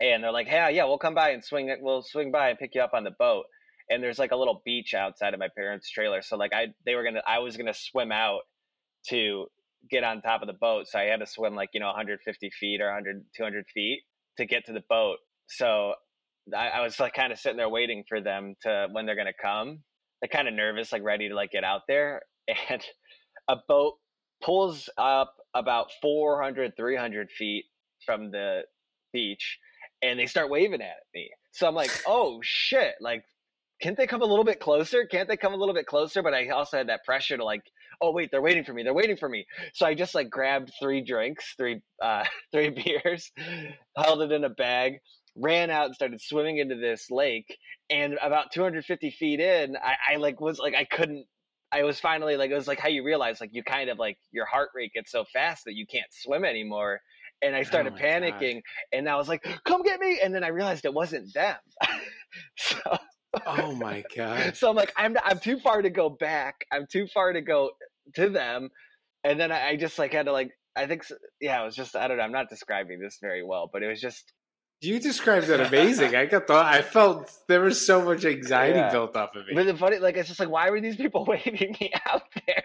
and 0.01 0.23
they're 0.23 0.31
like, 0.31 0.47
"Hey, 0.47 0.75
yeah, 0.75 0.85
we'll 0.85 0.97
come 0.97 1.15
by 1.15 1.29
and 1.29 1.43
swing 1.43 1.69
it. 1.69 1.79
We'll 1.81 2.01
swing 2.01 2.31
by 2.31 2.49
and 2.49 2.59
pick 2.59 2.75
you 2.75 2.81
up 2.81 2.93
on 2.93 3.03
the 3.03 3.15
boat." 3.17 3.45
And 3.89 4.03
there's 4.03 4.19
like 4.19 4.31
a 4.31 4.35
little 4.35 4.61
beach 4.65 4.93
outside 4.93 5.33
of 5.33 5.39
my 5.39 5.49
parents' 5.55 5.89
trailer, 5.89 6.21
so 6.21 6.35
like 6.35 6.53
I, 6.53 6.67
they 6.85 6.95
were 6.95 7.03
gonna, 7.03 7.21
I 7.25 7.39
was 7.39 7.55
gonna 7.57 7.73
swim 7.73 8.11
out 8.11 8.41
to 9.09 9.45
get 9.89 10.03
on 10.03 10.21
top 10.21 10.41
of 10.41 10.47
the 10.47 10.53
boat. 10.53 10.87
So 10.87 10.99
I 10.99 11.03
had 11.03 11.19
to 11.19 11.25
swim 11.25 11.55
like, 11.55 11.69
you 11.73 11.79
know, 11.79 11.87
150 11.87 12.49
feet 12.59 12.81
or 12.81 12.87
100, 12.87 13.23
200 13.35 13.65
feet 13.73 14.01
to 14.37 14.45
get 14.45 14.65
to 14.65 14.73
the 14.73 14.83
boat. 14.89 15.17
So 15.47 15.93
I, 16.55 16.69
I 16.69 16.81
was 16.81 16.99
like 16.99 17.13
kind 17.13 17.31
of 17.31 17.39
sitting 17.39 17.57
there 17.57 17.69
waiting 17.69 18.03
for 18.07 18.21
them 18.21 18.55
to, 18.63 18.87
when 18.91 19.05
they're 19.05 19.15
going 19.15 19.27
to 19.27 19.33
come. 19.41 19.79
They're 20.21 20.29
kind 20.29 20.47
of 20.47 20.53
nervous, 20.53 20.91
like 20.91 21.03
ready 21.03 21.29
to 21.29 21.35
like 21.35 21.51
get 21.51 21.63
out 21.63 21.81
there. 21.87 22.21
And 22.69 22.83
a 23.47 23.55
boat 23.67 23.93
pulls 24.43 24.89
up 24.97 25.33
about 25.53 25.87
400, 26.01 26.73
300 26.75 27.29
feet 27.31 27.65
from 28.05 28.31
the 28.31 28.61
beach 29.13 29.59
and 30.01 30.19
they 30.19 30.25
start 30.25 30.49
waving 30.49 30.81
at 30.81 30.97
me. 31.13 31.29
So 31.51 31.67
I'm 31.67 31.75
like, 31.75 31.91
oh 32.07 32.39
shit, 32.43 32.95
like, 32.99 33.23
can't 33.81 33.97
they 33.97 34.07
come 34.07 34.21
a 34.21 34.25
little 34.25 34.45
bit 34.45 34.59
closer? 34.59 35.05
Can't 35.05 35.27
they 35.27 35.37
come 35.37 35.53
a 35.53 35.57
little 35.57 35.73
bit 35.73 35.87
closer? 35.87 36.21
But 36.21 36.33
I 36.33 36.49
also 36.49 36.77
had 36.77 36.89
that 36.89 37.03
pressure 37.03 37.37
to 37.37 37.43
like, 37.43 37.63
oh 38.01 38.11
wait, 38.11 38.29
they're 38.31 38.41
waiting 38.41 38.63
for 38.63 38.73
me. 38.73 38.83
They're 38.83 38.93
waiting 38.93 39.17
for 39.17 39.29
me. 39.29 39.45
So 39.73 39.85
I 39.85 39.93
just 39.93 40.15
like 40.15 40.29
grabbed 40.29 40.71
three 40.79 41.01
drinks, 41.01 41.53
three 41.57 41.81
uh 42.01 42.25
three 42.51 42.69
beers, 42.69 43.31
held 43.97 44.21
it 44.21 44.31
in 44.31 44.43
a 44.43 44.49
bag, 44.49 44.99
ran 45.35 45.69
out 45.69 45.87
and 45.87 45.95
started 45.95 46.21
swimming 46.21 46.57
into 46.57 46.75
this 46.75 47.09
lake. 47.09 47.57
And 47.89 48.17
about 48.21 48.51
250 48.53 49.11
feet 49.11 49.39
in, 49.39 49.75
I, 49.77 50.13
I 50.13 50.15
like 50.17 50.41
was 50.41 50.59
like 50.59 50.75
I 50.75 50.85
couldn't 50.85 51.25
I 51.71 51.83
was 51.83 51.99
finally 51.99 52.35
like 52.35 52.51
it 52.51 52.55
was 52.55 52.67
like 52.67 52.79
how 52.79 52.89
you 52.89 53.03
realize 53.03 53.39
like 53.39 53.51
you 53.53 53.63
kind 53.63 53.89
of 53.89 53.97
like 53.97 54.17
your 54.31 54.45
heart 54.45 54.69
rate 54.75 54.91
gets 54.93 55.11
so 55.11 55.23
fast 55.31 55.63
that 55.65 55.75
you 55.75 55.85
can't 55.87 56.11
swim 56.11 56.43
anymore. 56.43 56.99
And 57.43 57.55
I 57.55 57.63
started 57.63 57.93
my 57.93 57.99
God. 57.99 58.05
panicking 58.05 58.61
and 58.91 59.09
I 59.09 59.15
was 59.15 59.27
like, 59.27 59.43
come 59.65 59.81
get 59.81 59.99
me. 59.99 60.19
And 60.21 60.33
then 60.35 60.43
I 60.43 60.49
realized 60.49 60.85
it 60.85 60.93
wasn't 60.93 61.33
them. 61.33 61.57
so 62.57 62.97
Oh 63.45 63.73
my 63.75 64.03
god! 64.15 64.55
so 64.55 64.69
I'm 64.69 64.75
like, 64.75 64.91
I'm 64.97 65.15
I'm 65.23 65.39
too 65.39 65.59
far 65.59 65.81
to 65.81 65.89
go 65.89 66.09
back. 66.09 66.65
I'm 66.71 66.85
too 66.91 67.07
far 67.07 67.33
to 67.33 67.41
go 67.41 67.71
to 68.15 68.29
them, 68.29 68.69
and 69.23 69.39
then 69.39 69.51
I, 69.51 69.69
I 69.69 69.75
just 69.77 69.97
like 69.99 70.13
had 70.13 70.25
to 70.27 70.31
like. 70.31 70.51
I 70.75 70.87
think 70.87 71.03
yeah, 71.41 71.61
it 71.61 71.65
was 71.65 71.75
just 71.75 71.95
I 71.95 72.07
don't 72.07 72.17
know. 72.17 72.23
I'm 72.23 72.31
not 72.31 72.49
describing 72.49 72.99
this 72.99 73.17
very 73.21 73.43
well, 73.43 73.69
but 73.71 73.83
it 73.83 73.87
was 73.87 73.99
just 73.99 74.31
You 74.79 74.99
described 74.99 75.47
that 75.47 75.59
amazing. 75.67 76.15
I 76.15 76.25
got 76.25 76.47
the. 76.47 76.55
I 76.55 76.81
felt 76.81 77.29
there 77.49 77.61
was 77.61 77.85
so 77.85 78.03
much 78.05 78.23
anxiety 78.37 78.79
Yeah. 78.79 78.89
built 78.91 79.15
up 79.17 79.35
of 79.35 79.45
me. 79.47 79.53
But 79.53 79.65
the 79.65 79.75
funny, 79.75 79.97
like, 79.99 80.15
it's 80.17 80.29
just 80.29 80.39
like, 80.39 80.49
why 80.49 80.69
were 80.69 80.79
these 80.81 80.95
people 80.95 81.25
waiting 81.27 81.75
me 81.79 81.91
out 82.07 82.23
there? 82.47 82.63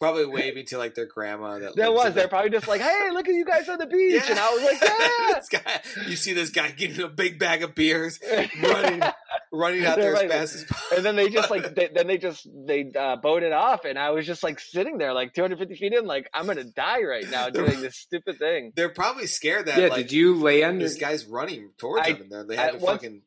Probably 0.00 0.26
waving 0.26 0.66
to 0.66 0.78
like 0.78 0.94
their 0.94 1.06
grandma. 1.06 1.58
That 1.58 1.76
there 1.76 1.88
lives 1.90 2.04
was. 2.06 2.14
They're 2.14 2.24
the- 2.24 2.28
probably 2.28 2.50
just 2.50 2.68
like, 2.68 2.80
hey, 2.80 3.10
look 3.12 3.28
at 3.28 3.34
you 3.34 3.44
guys 3.44 3.68
on 3.68 3.78
the 3.78 3.86
beach, 3.98 4.22
and 4.28 4.38
I 4.38 4.50
was 4.54 4.62
like, 4.62 4.80
yeah. 4.82 5.34
this 5.34 5.48
guy, 5.48 6.08
you 6.08 6.16
see 6.16 6.32
this 6.32 6.50
guy 6.50 6.70
getting 6.70 7.02
a 7.02 7.08
big 7.08 7.38
bag 7.38 7.62
of 7.62 7.74
beers, 7.74 8.18
running, 8.62 9.02
running 9.52 9.84
out 9.84 9.96
They're 9.96 10.12
there 10.14 10.24
as 10.24 10.30
fast 10.30 10.54
as 10.56 10.64
possible. 10.64 10.96
And 10.96 11.04
then 11.06 11.16
they 11.16 11.28
just 11.28 11.50
like, 11.50 11.74
they, 11.74 11.88
then 11.94 12.06
they 12.06 12.18
just 12.18 12.46
they 12.66 12.90
uh, 12.98 13.16
boated 13.16 13.52
off, 13.52 13.84
and 13.84 13.98
I 13.98 14.10
was 14.10 14.26
just 14.26 14.42
like 14.42 14.60
sitting 14.60 14.98
there, 14.98 15.12
like 15.12 15.34
250 15.34 15.74
feet 15.76 15.92
in, 15.92 16.06
like 16.06 16.28
I'm 16.34 16.46
gonna 16.46 16.64
die 16.64 17.02
right 17.02 17.28
now 17.30 17.50
They're- 17.50 17.66
doing 17.66 17.80
this 17.80 17.96
stupid 17.96 18.38
thing. 18.38 18.72
They're 18.76 18.88
probably 18.88 19.26
scared 19.26 19.66
that 19.66 19.78
yeah, 19.78 19.86
like 19.88 19.96
did 20.08 20.12
you 20.12 20.34
land? 20.36 20.80
this 20.80 20.96
guy's 20.96 21.24
running 21.26 21.70
towards 21.78 22.06
I- 22.08 22.12
them, 22.12 22.28
and 22.32 22.48
they 22.50 22.56
had 22.56 22.70
I- 22.70 22.72
to 22.72 22.84
once- 22.84 23.02
fucking 23.02 23.22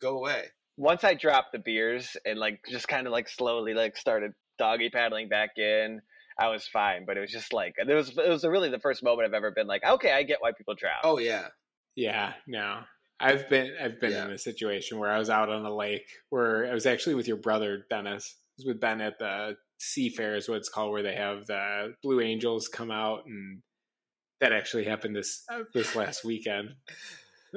go 0.00 0.16
away. 0.18 0.44
once 0.76 1.02
I 1.04 1.14
dropped 1.14 1.52
the 1.52 1.58
beers 1.58 2.16
and 2.24 2.38
like 2.38 2.60
just 2.70 2.86
kind 2.88 3.06
of 3.06 3.12
like 3.12 3.28
slowly 3.28 3.74
like 3.74 3.96
started 3.96 4.32
doggy 4.58 4.90
paddling 4.90 5.28
back 5.28 5.58
in, 5.58 6.00
I 6.38 6.48
was 6.48 6.66
fine. 6.66 7.04
But 7.06 7.16
it 7.16 7.20
was 7.20 7.30
just 7.30 7.52
like 7.52 7.74
it 7.78 7.92
was 7.92 8.10
it 8.16 8.28
was 8.28 8.44
really 8.44 8.68
the 8.70 8.78
first 8.80 9.02
moment 9.02 9.26
I've 9.28 9.34
ever 9.34 9.50
been 9.50 9.66
like, 9.66 9.84
okay, 9.84 10.12
I 10.12 10.22
get 10.22 10.38
why 10.40 10.52
people 10.52 10.74
drown. 10.74 11.00
Oh 11.04 11.18
yeah, 11.18 11.48
Yeah, 11.96 12.32
no. 12.46 12.80
I've 13.20 13.48
been 13.48 13.72
I've 13.82 14.00
been 14.00 14.12
Yeah. 14.12 14.26
in 14.26 14.30
a 14.32 14.38
situation 14.38 14.98
where 14.98 15.10
I 15.10 15.18
was 15.18 15.28
out 15.30 15.48
on 15.48 15.64
a 15.64 15.74
lake 15.74 16.08
where 16.30 16.70
I 16.70 16.74
was 16.74 16.86
actually 16.86 17.16
with 17.16 17.26
your 17.26 17.36
brother 17.38 17.84
Dennis. 17.90 18.36
I 18.36 18.52
was 18.58 18.66
with 18.66 18.80
Ben 18.80 19.00
at 19.00 19.18
the 19.18 19.56
Seafair 19.80 20.36
is 20.36 20.48
what 20.48 20.58
it's 20.58 20.68
called, 20.68 20.90
where 20.92 21.02
they 21.02 21.14
have 21.14 21.46
the 21.46 21.94
Blue 22.02 22.20
Angels 22.20 22.66
come 22.68 22.90
out, 22.90 23.26
and 23.26 23.62
that 24.40 24.52
actually 24.52 24.84
happened 24.84 25.14
this 25.16 25.42
uh, 25.52 25.60
this 25.74 25.94
last 25.96 26.24
weekend. 26.24 26.70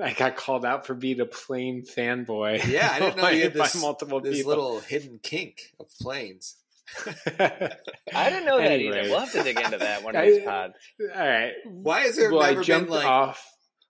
I 0.02 0.14
got 0.14 0.36
called 0.38 0.64
out 0.64 0.88
for 0.88 0.94
being 0.96 1.20
a 1.20 1.26
plane 1.26 1.84
fanboy. 1.84 2.66
Yeah, 2.68 2.90
I 2.92 3.00
didn't 3.00 3.18
know 3.22 3.30
you 3.30 3.44
had 3.44 3.54
by 3.54 3.66
this- 3.66 3.82
multiple 3.82 4.20
this 4.22 4.38
people. 4.38 4.50
little 4.50 4.80
hidden 4.80 5.20
kink 5.22 5.74
of 5.80 5.88
planes. 6.00 6.56
I 7.40 8.30
didn't 8.30 8.46
know 8.46 8.58
that 8.58 8.72
Anyway. 8.72 9.00
either. 9.00 9.10
We'll 9.10 9.20
have 9.20 9.32
to 9.34 9.44
dig 9.44 9.60
into 9.60 9.78
that 9.78 10.04
one 10.04 10.16
of 10.18 10.26
these 10.26 10.44
pods. 10.44 10.74
All 11.16 11.28
right. 11.28 11.54
Why 11.66 12.02
has 12.02 12.16
there 12.18 12.32
well, 12.32 12.42
never 12.48 12.64
been 12.64 12.88
like 12.88 13.06
off. 13.06 13.46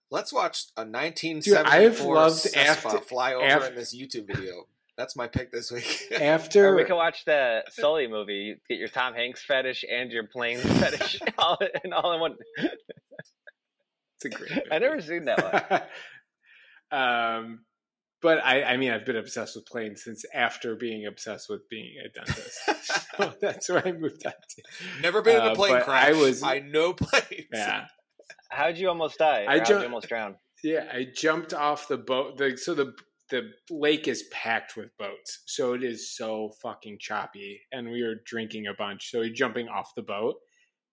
let's 0.10 0.32
watch 0.34 0.66
a 0.78 0.84
Dude, 0.86 0.94
1974 0.94 1.72
I've 1.74 2.02
loved 2.24 2.36
Cessna 2.36 2.90
after- 2.90 3.00
fly 3.02 3.34
over 3.34 3.46
after- 3.46 3.68
in 3.70 3.76
this 3.76 3.96
YouTube 3.96 4.28
video? 4.28 4.66
That's 4.98 5.16
my 5.16 5.28
pick 5.28 5.52
this 5.52 5.72
week. 5.72 6.10
Or 6.12 6.22
After 6.22 6.76
we 6.76 6.84
can 6.84 6.96
watch 6.96 7.26
the 7.26 7.64
Sully 7.70 8.08
movie. 8.08 8.58
Get 8.70 8.78
your 8.78 8.90
Tom 8.90 9.14
Hanks 9.16 9.42
fetish 9.44 9.84
and 9.90 10.12
your 10.12 10.28
plane 10.28 10.58
fetish 10.60 11.20
all 11.40 11.58
in 11.84 11.92
all 11.94 12.14
in 12.14 12.20
one. 12.20 12.36
it's 12.58 14.26
a 14.26 14.30
great. 14.30 14.52
I 14.72 14.78
never 14.78 15.02
seen 15.02 15.26
that 15.26 15.88
one. 16.92 17.00
um, 17.00 17.60
but 18.22 18.44
I, 18.44 18.64
I 18.64 18.78
mean, 18.78 18.92
I've 18.92 19.06
been 19.06 19.16
obsessed 19.18 19.56
with 19.56 19.66
planes 19.66 20.04
since 20.04 20.24
after 20.34 20.76
being 20.76 21.06
obsessed 21.06 21.50
with 21.50 21.68
being 21.70 21.94
a 22.06 22.10
dentist. 22.10 22.60
so 23.18 23.34
that's 23.42 23.70
where 23.70 23.86
I 23.88 23.92
moved 23.92 24.26
on 24.26 24.34
to. 24.34 24.64
Never 25.02 25.22
been 25.22 25.38
in 25.38 25.42
a 25.42 25.52
Uh, 25.52 25.56
plane 25.56 25.74
but 25.74 25.84
crash. 25.86 26.08
I 26.08 26.12
was- 26.14 26.44
I 26.44 26.60
know 26.60 26.94
planes. 26.94 27.48
Yeah, 27.54 27.86
How'd 28.50 28.78
you 28.78 28.90
almost 28.90 29.18
die? 29.18 29.46
I 29.48 29.58
how'd 29.58 29.66
ju- 29.68 29.78
almost 29.84 30.08
drown? 30.10 30.36
yeah. 30.64 30.86
I 30.92 31.08
jumped 31.16 31.54
off 31.54 31.88
the 31.88 31.98
boat. 31.98 32.38
The, 32.38 32.58
so 32.58 32.74
the 32.74 32.94
the 33.30 33.50
lake 33.70 34.10
is 34.10 34.24
packed 34.32 34.76
with 34.76 34.90
boats, 35.00 35.44
so 35.46 35.74
it 35.74 35.84
is 35.86 36.14
so 36.16 36.52
fucking 36.62 36.98
choppy. 37.00 37.62
And 37.72 37.90
we 37.90 38.04
were 38.04 38.16
drinking 38.26 38.68
a 38.68 38.74
bunch, 38.74 39.10
so 39.10 39.20
we're 39.20 39.30
jumping 39.34 39.70
off 39.70 39.92
the 39.96 40.02
boat. 40.02 40.36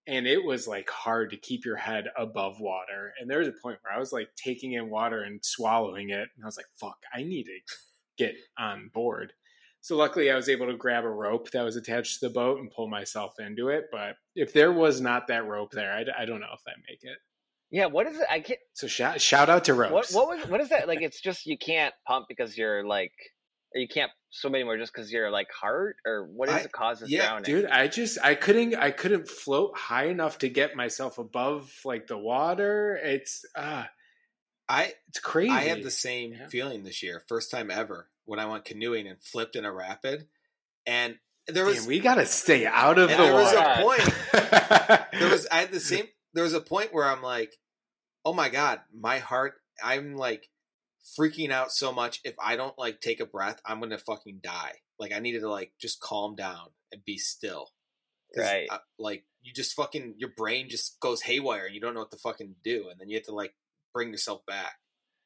And 0.08 0.26
it 0.26 0.42
was 0.42 0.66
like 0.66 0.88
hard 0.88 1.30
to 1.30 1.36
keep 1.36 1.64
your 1.66 1.76
head 1.76 2.06
above 2.16 2.58
water. 2.60 3.12
And 3.20 3.30
there 3.30 3.40
was 3.40 3.48
a 3.48 3.52
point 3.52 3.78
where 3.82 3.94
I 3.94 3.98
was 4.00 4.12
like 4.12 4.30
taking 4.36 4.72
in 4.72 4.88
water 4.90 5.20
and 5.22 5.38
swallowing 5.44 6.08
it. 6.10 6.28
And 6.34 6.42
I 6.42 6.46
was 6.46 6.56
like, 6.56 6.66
fuck, 6.80 6.96
I 7.14 7.22
need 7.22 7.44
to 7.44 7.58
get 8.16 8.34
on 8.58 8.90
board. 8.94 9.32
So 9.80 9.96
luckily, 9.96 10.30
I 10.30 10.34
was 10.34 10.48
able 10.48 10.66
to 10.66 10.76
grab 10.76 11.04
a 11.04 11.08
rope 11.08 11.50
that 11.52 11.62
was 11.62 11.76
attached 11.76 12.18
to 12.18 12.26
the 12.26 12.32
boat 12.34 12.58
and 12.58 12.70
pull 12.70 12.88
myself 12.88 13.34
into 13.38 13.68
it. 13.68 13.84
But 13.92 14.16
if 14.34 14.52
there 14.52 14.72
was 14.72 15.00
not 15.00 15.28
that 15.28 15.46
rope 15.46 15.70
there, 15.72 15.92
I, 15.92 16.22
I 16.22 16.24
don't 16.24 16.40
know 16.40 16.46
if 16.52 16.62
I 16.66 16.72
make 16.88 17.00
it. 17.02 17.18
Yeah, 17.70 17.86
what 17.86 18.06
is 18.06 18.18
it? 18.18 18.26
I 18.30 18.40
can't. 18.40 18.58
So 18.72 18.86
shout 18.86 19.20
shout 19.20 19.50
out 19.50 19.64
to 19.64 19.74
What 19.74 19.92
ropes. 19.92 20.14
what 20.14 20.26
was 20.28 20.46
what 20.48 20.60
is 20.62 20.70
that? 20.70 20.88
Like, 20.88 21.02
it's 21.02 21.20
just 21.20 21.44
you 21.46 21.58
can't 21.58 21.94
pump 22.06 22.26
because 22.28 22.56
you're 22.56 22.84
like, 22.86 23.12
you 23.74 23.88
can't 23.88 24.10
swim 24.30 24.54
anymore 24.54 24.76
just 24.78 24.92
because 24.92 25.12
you're 25.12 25.30
like 25.30 25.48
heart, 25.52 25.96
or 26.06 26.24
what 26.24 26.48
is 26.48 26.54
I- 26.56 26.62
the 26.62 26.68
cause 26.68 27.02
of 27.02 27.10
yeah, 27.10 27.26
drowning? 27.26 27.44
Dude, 27.44 27.66
I 27.66 27.88
just 27.88 28.18
I 28.22 28.34
couldn't 28.34 28.74
I 28.76 28.90
couldn't 28.90 29.28
float 29.28 29.76
high 29.76 30.06
enough 30.06 30.38
to 30.38 30.48
get 30.48 30.74
myself 30.76 31.18
above 31.18 31.72
like 31.84 32.06
the 32.06 32.18
water. 32.18 32.98
It's 33.02 33.44
uh 33.54 33.84
I 34.68 34.92
it's 35.08 35.20
crazy. 35.20 35.50
I 35.52 35.62
had 35.62 35.82
the 35.82 35.90
same 35.90 36.32
Yeah. 36.32 36.48
feeling 36.48 36.84
this 36.84 37.02
year, 37.02 37.22
first 37.28 37.50
time 37.50 37.70
ever, 37.70 38.08
when 38.24 38.38
I 38.38 38.46
went 38.46 38.64
canoeing 38.64 39.06
and 39.06 39.22
flipped 39.22 39.56
in 39.56 39.64
a 39.64 39.72
rapid, 39.72 40.28
and 40.86 41.18
there 41.46 41.64
was 41.64 41.76
Damn, 41.78 41.86
we 41.86 42.00
gotta 42.00 42.26
stay 42.26 42.66
out 42.66 42.98
of 42.98 43.10
and 43.10 43.18
the 43.18 43.22
there 43.24 43.34
was 43.34 43.54
water. 43.54 43.70
a 43.70 43.82
point 43.82 44.00
point. 44.00 45.10
there 45.20 45.30
was 45.30 45.46
I 45.50 45.56
had 45.60 45.72
the 45.72 45.80
same 45.80 46.06
there 46.34 46.44
was 46.44 46.52
a 46.54 46.60
point 46.60 46.92
where 46.92 47.06
I'm 47.06 47.22
like, 47.22 47.54
oh 48.24 48.32
my 48.34 48.48
god, 48.50 48.80
my 48.94 49.18
heart 49.18 49.54
I'm 49.82 50.16
like 50.16 50.48
freaking 51.18 51.50
out 51.50 51.70
so 51.72 51.92
much 51.92 52.20
if 52.24 52.34
I 52.42 52.56
don't 52.56 52.78
like 52.78 53.00
take 53.00 53.20
a 53.20 53.26
breath, 53.26 53.60
I'm 53.64 53.80
gonna 53.80 53.98
fucking 53.98 54.40
die. 54.42 54.72
Like 54.98 55.12
I 55.12 55.20
needed 55.20 55.40
to 55.40 55.50
like 55.50 55.72
just 55.80 56.00
calm 56.00 56.34
down 56.34 56.68
and 56.92 57.04
be 57.04 57.18
still. 57.18 57.68
Right. 58.36 58.66
uh, 58.70 58.78
like 58.98 59.24
you 59.42 59.52
just 59.54 59.74
fucking 59.74 60.14
your 60.18 60.30
brain 60.36 60.68
just 60.68 61.00
goes 61.00 61.22
haywire 61.22 61.66
and 61.66 61.74
you 61.74 61.80
don't 61.80 61.94
know 61.94 62.00
what 62.00 62.10
to 62.10 62.18
fucking 62.18 62.56
do 62.62 62.88
and 62.90 63.00
then 63.00 63.08
you 63.08 63.16
have 63.16 63.24
to 63.26 63.34
like 63.34 63.54
bring 63.94 64.10
yourself 64.10 64.44
back. 64.46 64.74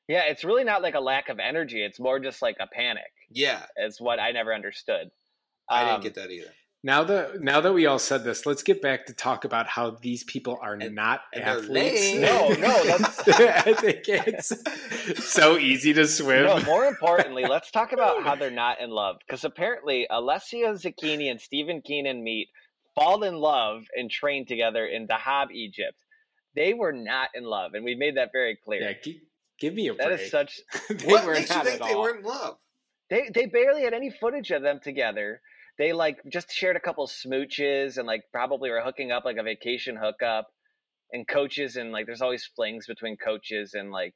Yeah, 0.08 0.22
it's 0.26 0.44
really 0.44 0.64
not 0.64 0.82
like 0.82 0.94
a 0.94 1.00
lack 1.00 1.28
of 1.28 1.38
energy. 1.38 1.82
It's 1.82 1.98
more 2.00 2.18
just 2.20 2.42
like 2.42 2.56
a 2.60 2.66
panic. 2.66 3.10
Yeah, 3.30 3.64
Is 3.76 4.00
what 4.00 4.20
I 4.20 4.32
never 4.32 4.52
understood. 4.54 5.10
I 5.70 5.84
didn't 5.84 5.94
Um, 5.96 6.00
get 6.02 6.14
that 6.16 6.30
either. 6.30 6.52
Now 6.84 7.04
that 7.04 7.40
now 7.40 7.60
that 7.60 7.72
we 7.72 7.86
all 7.86 8.00
said 8.00 8.24
this, 8.24 8.44
let's 8.44 8.64
get 8.64 8.82
back 8.82 9.06
to 9.06 9.12
talk 9.14 9.44
about 9.44 9.68
how 9.68 9.90
these 10.02 10.24
people 10.24 10.58
are 10.60 10.74
And- 10.74 10.94
not 10.96 11.20
and 11.32 11.44
athletes. 11.44 12.14
No, 12.14 12.48
no, 12.48 12.84
that's- 12.84 13.28
I 13.66 13.72
think 13.74 14.02
it's 14.08 14.52
so 15.32 15.58
easy 15.58 15.92
to 15.92 16.08
swim. 16.08 16.44
No, 16.44 16.58
more 16.64 16.86
importantly, 16.86 17.44
let's 17.44 17.70
talk 17.70 17.92
about 17.92 18.24
how 18.24 18.34
they're 18.34 18.50
not 18.50 18.80
in 18.80 18.90
love. 18.90 19.16
Because 19.24 19.44
apparently, 19.44 20.08
Alessia 20.10 20.72
Zucchini 20.74 21.30
and 21.30 21.40
Stephen 21.40 21.82
Keenan 21.82 22.24
meet, 22.24 22.48
fall 22.96 23.22
in 23.22 23.36
love, 23.36 23.84
and 23.96 24.10
train 24.10 24.44
together 24.44 24.84
in 24.84 25.06
Dahab, 25.06 25.52
Egypt. 25.52 25.98
They 26.56 26.74
were 26.74 26.92
not 26.92 27.28
in 27.34 27.44
love, 27.44 27.74
and 27.74 27.84
we 27.84 27.94
made 27.94 28.16
that 28.16 28.30
very 28.32 28.56
clear. 28.56 28.82
yeah, 28.82 28.92
gi- 29.02 29.22
give 29.60 29.72
me 29.72 29.86
a 29.88 29.94
break. 29.94 30.08
that 30.08 30.20
is 30.20 30.30
such. 30.32 30.60
they 30.90 31.06
what 31.06 31.24
were 31.24 31.34
makes 31.34 31.48
you 31.48 31.54
not 31.56 31.64
think 31.64 31.80
at 31.80 31.86
they 31.86 31.94
all. 31.94 32.02
were 32.02 32.16
in 32.16 32.24
love? 32.24 32.56
They 33.08 33.30
they 33.32 33.46
barely 33.46 33.84
had 33.84 33.94
any 33.94 34.10
footage 34.10 34.50
of 34.50 34.62
them 34.62 34.80
together. 34.82 35.40
They 35.78 35.92
like 35.92 36.18
just 36.30 36.52
shared 36.52 36.76
a 36.76 36.80
couple 36.80 37.06
smooches 37.06 37.96
and 37.96 38.06
like 38.06 38.22
probably 38.32 38.70
were 38.70 38.82
hooking 38.82 39.10
up 39.10 39.24
like 39.24 39.36
a 39.38 39.42
vacation 39.42 39.96
hookup, 39.96 40.48
and 41.12 41.26
coaches 41.26 41.76
and 41.76 41.92
like 41.92 42.06
there's 42.06 42.22
always 42.22 42.44
flings 42.56 42.86
between 42.86 43.16
coaches 43.16 43.74
and 43.74 43.90
like 43.90 44.14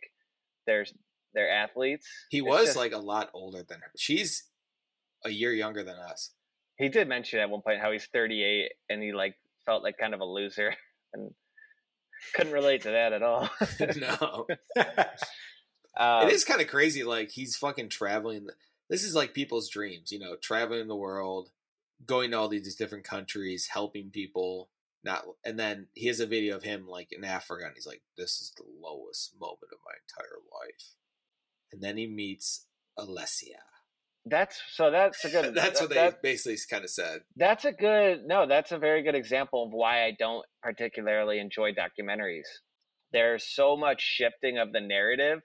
there's 0.67 0.93
their 1.35 1.51
athletes. 1.51 2.07
He 2.31 2.39
It's 2.39 2.47
was 2.47 2.65
just- 2.67 2.77
like 2.77 2.93
a 2.93 2.99
lot 2.99 3.31
older 3.35 3.63
than 3.63 3.81
her. 3.81 3.91
She's 3.97 4.45
a 5.25 5.31
year 5.31 5.53
younger 5.53 5.83
than 5.83 5.97
us. 5.97 6.31
he 6.79 6.89
did 6.89 7.09
mention 7.09 7.41
at 7.41 7.51
one 7.51 7.63
point 7.63 7.81
how 7.81 7.91
he's 7.91 8.07
38 8.13 8.71
and 8.91 9.03
he 9.03 9.13
like 9.13 9.35
felt 9.65 9.83
like 9.83 9.97
kind 9.99 10.15
of 10.15 10.21
a 10.21 10.25
loser 10.25 10.75
and 11.15 11.31
couldn't 12.35 12.53
relate 12.53 12.83
to 12.83 12.91
that 12.91 13.13
at 13.13 13.23
all. 13.23 13.49
no. 13.97 14.47
Um, 15.99 16.29
it 16.29 16.33
is 16.35 16.45
kind 16.45 16.61
of 16.61 16.67
crazy. 16.69 17.05
Like 17.05 17.31
he's 17.31 17.57
fucking 17.57 17.89
traveling. 17.89 18.47
This 18.89 19.03
is 19.03 19.15
like 19.15 19.35
people's 19.35 19.69
dreams, 19.69 20.13
you 20.13 20.19
know, 20.19 20.37
traveling 20.41 20.87
the 20.89 20.97
world, 20.97 21.51
going 22.05 22.31
to 22.31 22.39
all 22.39 22.49
these 22.49 22.75
different 22.77 23.05
countries, 23.05 23.69
helping 23.73 24.11
people. 24.11 24.71
Not, 25.05 25.25
and 25.45 25.59
then 25.59 25.87
he 25.95 26.09
has 26.09 26.19
a 26.21 26.27
video 26.27 26.57
of 26.57 26.65
him 26.65 26.89
like 26.89 27.13
in 27.13 27.23
Africa, 27.25 27.65
and 27.67 27.75
he's 27.75 27.87
like, 27.87 28.03
"This 28.17 28.41
is 28.41 28.53
the 28.57 28.65
lowest 28.65 29.35
moment 29.41 29.71
of 29.73 29.79
my 29.85 29.93
entire 30.03 30.39
life." 30.53 30.95
And 31.73 31.83
then 31.83 31.97
he 31.97 32.07
meets 32.07 32.67
Alessia. 32.99 33.61
That's 34.25 34.61
so. 34.73 34.91
That's 34.91 35.25
a 35.25 35.31
good. 35.31 35.55
That's 35.55 35.79
that- 35.79 35.85
what 35.85 35.89
they 35.91 35.95
that- 35.97 36.23
basically 36.23 36.59
kind 36.69 36.83
of 36.85 36.91
said. 36.91 37.21
that's 37.37 37.65
a 37.65 37.71
good. 37.73 38.25
No, 38.27 38.47
that's 38.49 38.73
a 38.73 38.79
very 38.79 39.03
good 39.05 39.15
example 39.15 39.65
of 39.67 39.71
why 39.73 40.05
I 40.05 40.17
don't 40.19 40.45
particularly 40.63 41.39
enjoy 41.39 41.71
documentaries. 41.73 42.49
There's 43.13 43.45
so 43.47 43.77
much 43.77 44.01
shifting 44.03 44.59
of 44.59 44.73
the 44.73 44.81
narrative 44.81 45.43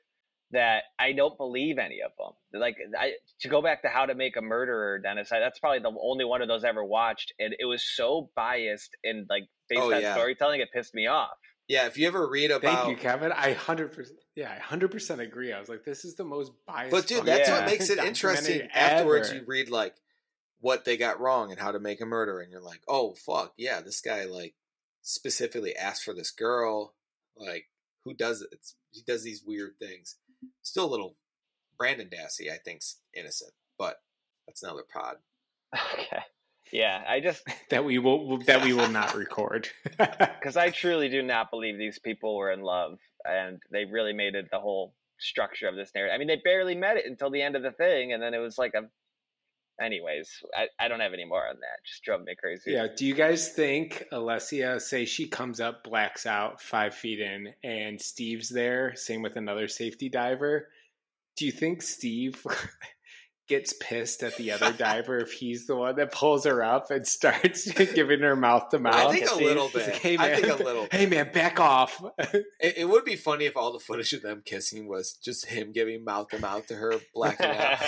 that 0.52 0.84
I 1.00 1.14
don't 1.14 1.38
believe 1.38 1.78
any 1.78 2.00
of 2.02 2.12
them. 2.18 2.62
Like 2.62 2.76
I, 3.00 3.14
to 3.42 3.48
go 3.48 3.62
back 3.62 3.82
to 3.84 3.88
How 3.88 4.06
to 4.06 4.16
Make 4.16 4.36
a 4.38 4.42
Murderer, 4.42 5.00
Dennis. 5.00 5.32
I, 5.32 5.40
that's 5.40 5.60
probably 5.60 5.80
the 5.80 5.94
only 6.02 6.26
one 6.26 6.42
of 6.42 6.48
those 6.48 6.64
I 6.64 6.70
ever 6.70 6.84
watched, 6.84 7.34
and 7.40 7.54
it 7.58 7.66
was 7.66 7.84
so 7.96 8.30
biased 8.36 8.96
and 9.04 9.26
like 9.30 9.44
based 9.70 9.82
Oh, 9.82 9.94
on 9.94 10.02
yeah. 10.02 10.14
storytelling, 10.16 10.62
it 10.62 10.70
pissed 10.74 10.94
me 10.94 11.08
off. 11.08 11.30
Yeah, 11.68 11.86
if 11.88 11.98
you 11.98 12.06
ever 12.08 12.28
read 12.28 12.52
about, 12.52 12.86
Thank 12.86 12.90
you, 12.90 13.02
Kevin. 13.02 13.32
I 13.32 13.54
hundred 13.54 13.94
percent. 13.94 14.20
Yeah, 14.36 14.52
I 14.52 14.60
hundred 14.60 14.92
percent 14.92 15.22
agree. 15.22 15.54
I 15.54 15.60
was 15.60 15.70
like, 15.70 15.86
this 15.86 16.04
is 16.04 16.16
the 16.16 16.26
most 16.26 16.52
biased. 16.68 16.92
But 16.92 17.08
dude, 17.08 17.24
that's 17.26 17.48
Yeah. 17.48 17.60
what 17.60 17.66
makes 17.66 17.90
it 17.90 17.98
interesting. 18.04 18.68
Afterwards, 18.74 19.30
ever. 19.30 19.40
you 19.40 19.46
read 19.48 19.70
like 19.70 19.96
what 20.60 20.84
they 20.84 20.98
got 20.98 21.22
wrong 21.22 21.50
and 21.52 21.60
how 21.60 21.72
to 21.72 21.80
make 21.80 22.02
a 22.02 22.06
murder, 22.06 22.40
and 22.42 22.52
you're 22.52 22.62
like, 22.62 22.82
oh 22.90 23.14
fuck, 23.14 23.54
yeah, 23.58 23.80
this 23.80 24.02
guy 24.02 24.26
like 24.26 24.54
specifically 25.02 25.76
asked 25.76 26.04
for 26.04 26.14
this 26.14 26.32
girl. 26.32 26.94
Like, 27.38 27.66
who 28.04 28.14
does 28.14 28.42
it? 28.42 28.50
It's, 28.52 28.76
he 28.92 29.02
does 29.08 29.24
these 29.24 29.42
weird 29.46 29.76
things. 29.80 30.18
Still 30.62 30.86
a 30.86 30.92
little 30.92 31.16
Brendan 31.78 32.10
Dassey, 32.10 32.52
I 32.52 32.58
think's 32.64 33.00
innocent, 33.14 33.54
but 33.78 33.98
that's 34.48 34.64
another 34.64 34.84
pod. 34.92 35.18
Okay. 35.94 36.24
Yeah, 36.72 37.04
I 37.08 37.20
just 37.20 37.44
that 37.70 37.84
we 37.84 38.00
will 38.00 38.38
that 38.40 38.64
we 38.64 38.74
will 38.74 38.90
not 38.90 39.16
record. 39.16 39.68
because 39.98 40.58
I 40.58 40.70
truly 40.70 41.10
do 41.10 41.22
not 41.22 41.52
believe 41.52 41.78
these 41.78 42.00
people 42.00 42.36
were 42.36 42.52
in 42.52 42.62
love, 42.62 42.98
and 43.26 43.60
they 43.72 43.86
really 43.86 44.14
made 44.14 44.36
it 44.36 44.50
the 44.52 44.60
whole 44.60 44.96
structure 45.20 45.68
of 45.68 45.76
this 45.76 45.92
narrative. 45.94 46.16
I 46.16 46.18
mean, 46.18 46.28
they 46.28 46.42
barely 46.44 46.76
met 46.76 46.98
it 46.98 47.06
until 47.06 47.30
the 47.30 47.42
end 47.42 47.56
of 47.56 47.64
the 47.64 47.72
thing, 47.72 48.14
and 48.14 48.22
then 48.22 48.34
it 48.34 48.40
was 48.40 48.58
like 48.58 48.74
a. 48.74 48.84
Anyways, 49.82 50.30
I, 50.56 50.68
I 50.80 50.88
don't 50.88 51.00
have 51.00 51.14
any 51.14 51.26
more 51.26 51.48
on 51.48 51.56
that. 51.56 51.86
Just 51.86 52.04
drove 52.04 52.22
me 52.24 52.36
crazy. 52.40 52.72
yeah. 52.72 52.88
Do 52.96 53.06
you 53.06 53.16
guys 53.16 53.50
think 53.50 54.06
Alessia, 54.14 54.80
say 54.80 55.06
she 55.06 55.28
comes 55.28 55.60
up, 55.60 55.84
blacks 55.84 56.26
out 56.26 56.62
five 56.62 56.94
feet 56.94 57.20
in, 57.20 57.54
and 57.64 58.00
Steve's 58.00 58.50
there? 58.50 58.94
Same 58.96 59.22
with 59.22 59.36
another 59.36 59.68
safety 59.68 60.10
diver. 60.10 60.68
Do 61.38 61.46
you 61.46 61.52
think 61.52 61.82
Steve 61.82 62.46
gets 63.52 63.74
pissed 63.74 64.24
at 64.24 64.38
the 64.38 64.50
other 64.54 64.72
diver 64.72 65.18
if 65.18 65.34
he's 65.34 65.68
the 65.68 65.76
one 65.76 65.98
that 65.98 66.10
pulls 66.14 66.46
her 66.46 66.64
up 66.64 66.90
and 66.90 67.06
starts 67.06 67.70
giving 67.94 68.22
her 68.22 68.36
mouth 68.38 68.70
to 68.70 68.80
mouth? 68.80 68.96
I 68.96 69.12
think 69.12 69.30
a 69.30 69.36
little 69.36 69.68
He's 69.68 69.76
like, 69.76 69.86
bit. 69.88 69.96
hey, 69.98 70.18
I 70.18 70.30
man, 70.30 70.42
think 70.42 70.60
a 70.60 70.64
little. 70.64 70.88
Hey 70.90 71.06
man, 71.06 71.32
back 71.34 71.60
off. 71.60 72.02
It, 72.64 72.78
it 72.78 72.90
would 72.90 73.04
be 73.04 73.16
funny 73.16 73.46
if 73.46 73.58
all 73.58 73.74
the 73.74 73.80
footage 73.80 74.14
of 74.14 74.22
them 74.22 74.44
kissing 74.46 74.88
was 74.88 75.14
just 75.14 75.48
him 75.48 75.72
giving 75.74 76.06
mouth 76.06 76.30
to 76.30 76.40
mouth 76.40 76.68
to 76.68 76.76
her, 76.76 76.94
blacking 77.14 77.46
out. 77.50 77.80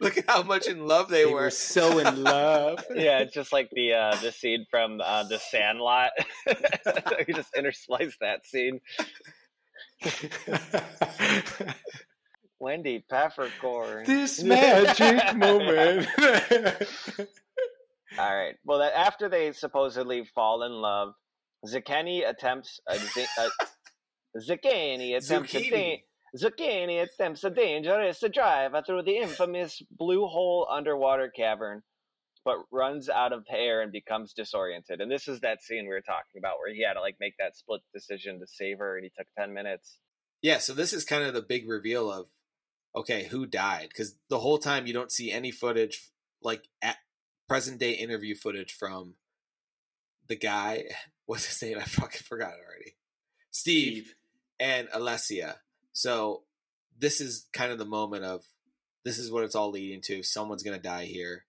Look 0.00 0.16
at 0.16 0.30
how 0.30 0.42
much 0.44 0.66
in 0.66 0.86
love 0.86 1.08
they, 1.08 1.24
they 1.24 1.26
were. 1.26 1.42
were 1.42 1.50
so 1.50 1.98
in 1.98 2.22
love. 2.22 2.84
yeah, 2.94 3.18
it's 3.18 3.34
just 3.34 3.52
like 3.52 3.68
the 3.72 3.92
uh, 3.92 4.16
the 4.22 4.30
scene 4.32 4.64
from 4.70 5.00
uh, 5.04 5.24
the 5.24 5.38
Sandlot. 5.38 6.10
you 6.46 7.34
just 7.34 7.52
intersplice 7.54 8.14
that 8.20 8.46
scene. 8.46 8.80
Wendy 12.62 13.04
Peppercorn. 13.10 14.04
this 14.04 14.40
magic 14.44 15.36
moment. 15.36 16.06
All 18.16 18.36
right. 18.36 18.54
Well, 18.64 18.78
that 18.78 18.96
after 18.96 19.28
they 19.28 19.50
supposedly 19.50 20.24
fall 20.32 20.62
in 20.62 20.70
love, 20.70 21.14
Zucchini 21.66 22.28
attempts 22.28 22.78
a, 22.88 22.94
a 22.94 24.38
Zucchini 24.40 25.16
attempts 25.16 25.54
a 25.54 25.58
Zucchini. 25.58 25.70
da- 25.70 26.04
Zucchini 26.38 27.02
attempts 27.02 27.42
a 27.42 27.50
dangerous 27.50 28.22
drive 28.32 28.72
through 28.86 29.02
the 29.02 29.16
infamous 29.16 29.82
blue 29.90 30.26
hole 30.26 30.68
underwater 30.70 31.32
cavern, 31.34 31.82
but 32.44 32.58
runs 32.70 33.08
out 33.08 33.32
of 33.32 33.44
air 33.50 33.82
and 33.82 33.90
becomes 33.90 34.34
disoriented. 34.34 35.00
And 35.00 35.10
this 35.10 35.26
is 35.26 35.40
that 35.40 35.64
scene 35.64 35.82
we 35.82 35.88
were 35.88 36.00
talking 36.00 36.38
about 36.38 36.58
where 36.60 36.72
he 36.72 36.84
had 36.84 36.94
to 36.94 37.00
like 37.00 37.16
make 37.18 37.34
that 37.40 37.56
split 37.56 37.80
decision 37.92 38.38
to 38.38 38.46
save 38.46 38.78
her, 38.78 38.96
and 38.96 39.02
he 39.04 39.10
took 39.18 39.26
ten 39.36 39.52
minutes. 39.52 39.98
Yeah, 40.42 40.58
so 40.58 40.74
this 40.74 40.92
is 40.92 41.04
kind 41.04 41.24
of 41.24 41.34
the 41.34 41.42
big 41.42 41.68
reveal 41.68 42.10
of 42.10 42.28
okay, 42.94 43.24
who 43.24 43.46
died? 43.46 43.88
Because 43.88 44.14
the 44.28 44.40
whole 44.40 44.58
time 44.58 44.86
you 44.86 44.92
don't 44.92 45.12
see 45.12 45.30
any 45.30 45.50
footage, 45.50 46.10
like 46.42 46.68
at 46.80 46.96
present 47.48 47.78
day 47.78 47.92
interview 47.92 48.34
footage 48.34 48.72
from 48.72 49.14
the 50.28 50.36
guy. 50.36 50.84
What's 51.26 51.46
his 51.46 51.62
name? 51.62 51.78
I 51.78 51.84
fucking 51.84 52.22
forgot 52.22 52.54
it 52.54 52.64
already. 52.66 52.96
Steve, 53.50 54.14
and 54.58 54.88
Alessia. 54.88 55.56
So 55.92 56.42
this 56.98 57.20
is 57.20 57.46
kind 57.52 57.72
of 57.72 57.78
the 57.78 57.84
moment 57.84 58.24
of 58.24 58.44
this 59.04 59.18
is 59.18 59.30
what 59.30 59.44
it's 59.44 59.54
all 59.54 59.70
leading 59.70 60.00
to. 60.02 60.22
Someone's 60.22 60.62
gonna 60.62 60.78
die 60.78 61.04
here. 61.04 61.44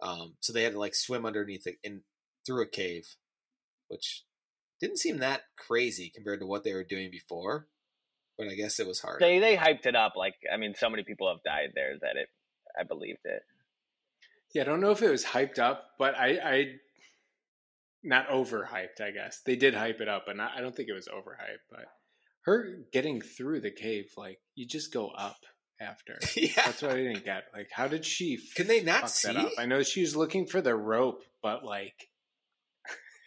Um, 0.00 0.34
so 0.40 0.52
they 0.52 0.62
had 0.62 0.72
to 0.72 0.78
like 0.78 0.94
swim 0.94 1.26
underneath 1.26 1.66
it 1.66 1.78
in 1.82 2.02
through 2.46 2.62
a 2.62 2.66
cave, 2.66 3.16
which 3.88 4.24
didn't 4.80 4.98
seem 4.98 5.18
that 5.18 5.42
crazy 5.56 6.10
compared 6.14 6.40
to 6.40 6.46
what 6.46 6.64
they 6.64 6.72
were 6.72 6.84
doing 6.84 7.10
before. 7.10 7.66
But 8.38 8.48
I 8.48 8.54
guess 8.54 8.78
it 8.78 8.86
was 8.86 9.00
hard. 9.00 9.20
They 9.20 9.40
they 9.40 9.56
hyped 9.56 9.86
it 9.86 9.96
up 9.96 10.14
like 10.16 10.34
I 10.52 10.56
mean, 10.56 10.74
so 10.74 10.88
many 10.88 11.02
people 11.02 11.28
have 11.28 11.42
died 11.42 11.72
there 11.74 11.94
that 12.00 12.16
it 12.16 12.28
I 12.78 12.84
believed 12.84 13.24
it. 13.24 13.42
Yeah, 14.54 14.62
I 14.62 14.64
don't 14.64 14.80
know 14.80 14.92
if 14.92 15.02
it 15.02 15.10
was 15.10 15.24
hyped 15.24 15.58
up, 15.58 15.90
but 15.98 16.14
I, 16.16 16.38
I 16.42 16.64
not 18.02 18.28
overhyped. 18.28 19.00
I 19.00 19.10
guess 19.10 19.40
they 19.44 19.56
did 19.56 19.74
hype 19.74 20.00
it 20.00 20.08
up, 20.08 20.24
but 20.26 20.36
not, 20.36 20.52
I 20.56 20.60
don't 20.60 20.74
think 20.74 20.88
it 20.88 20.94
was 20.94 21.08
overhyped. 21.08 21.66
But 21.70 21.86
her 22.42 22.78
getting 22.92 23.20
through 23.20 23.60
the 23.60 23.70
cave, 23.70 24.12
like 24.16 24.38
you 24.54 24.66
just 24.66 24.92
go 24.92 25.08
up 25.08 25.38
after. 25.80 26.18
yeah. 26.36 26.50
That's 26.56 26.82
what 26.82 26.92
I 26.92 26.96
didn't 26.96 27.24
get. 27.24 27.44
Like, 27.52 27.68
how 27.72 27.88
did 27.88 28.04
she? 28.04 28.38
Can 28.56 28.66
they 28.66 28.82
not 28.82 29.02
fuck 29.02 29.10
see? 29.10 29.32
that 29.32 29.36
up? 29.36 29.52
I 29.58 29.66
know 29.66 29.82
she 29.82 30.00
was 30.00 30.16
looking 30.16 30.46
for 30.46 30.60
the 30.60 30.74
rope, 30.74 31.22
but 31.42 31.64
like 31.64 32.08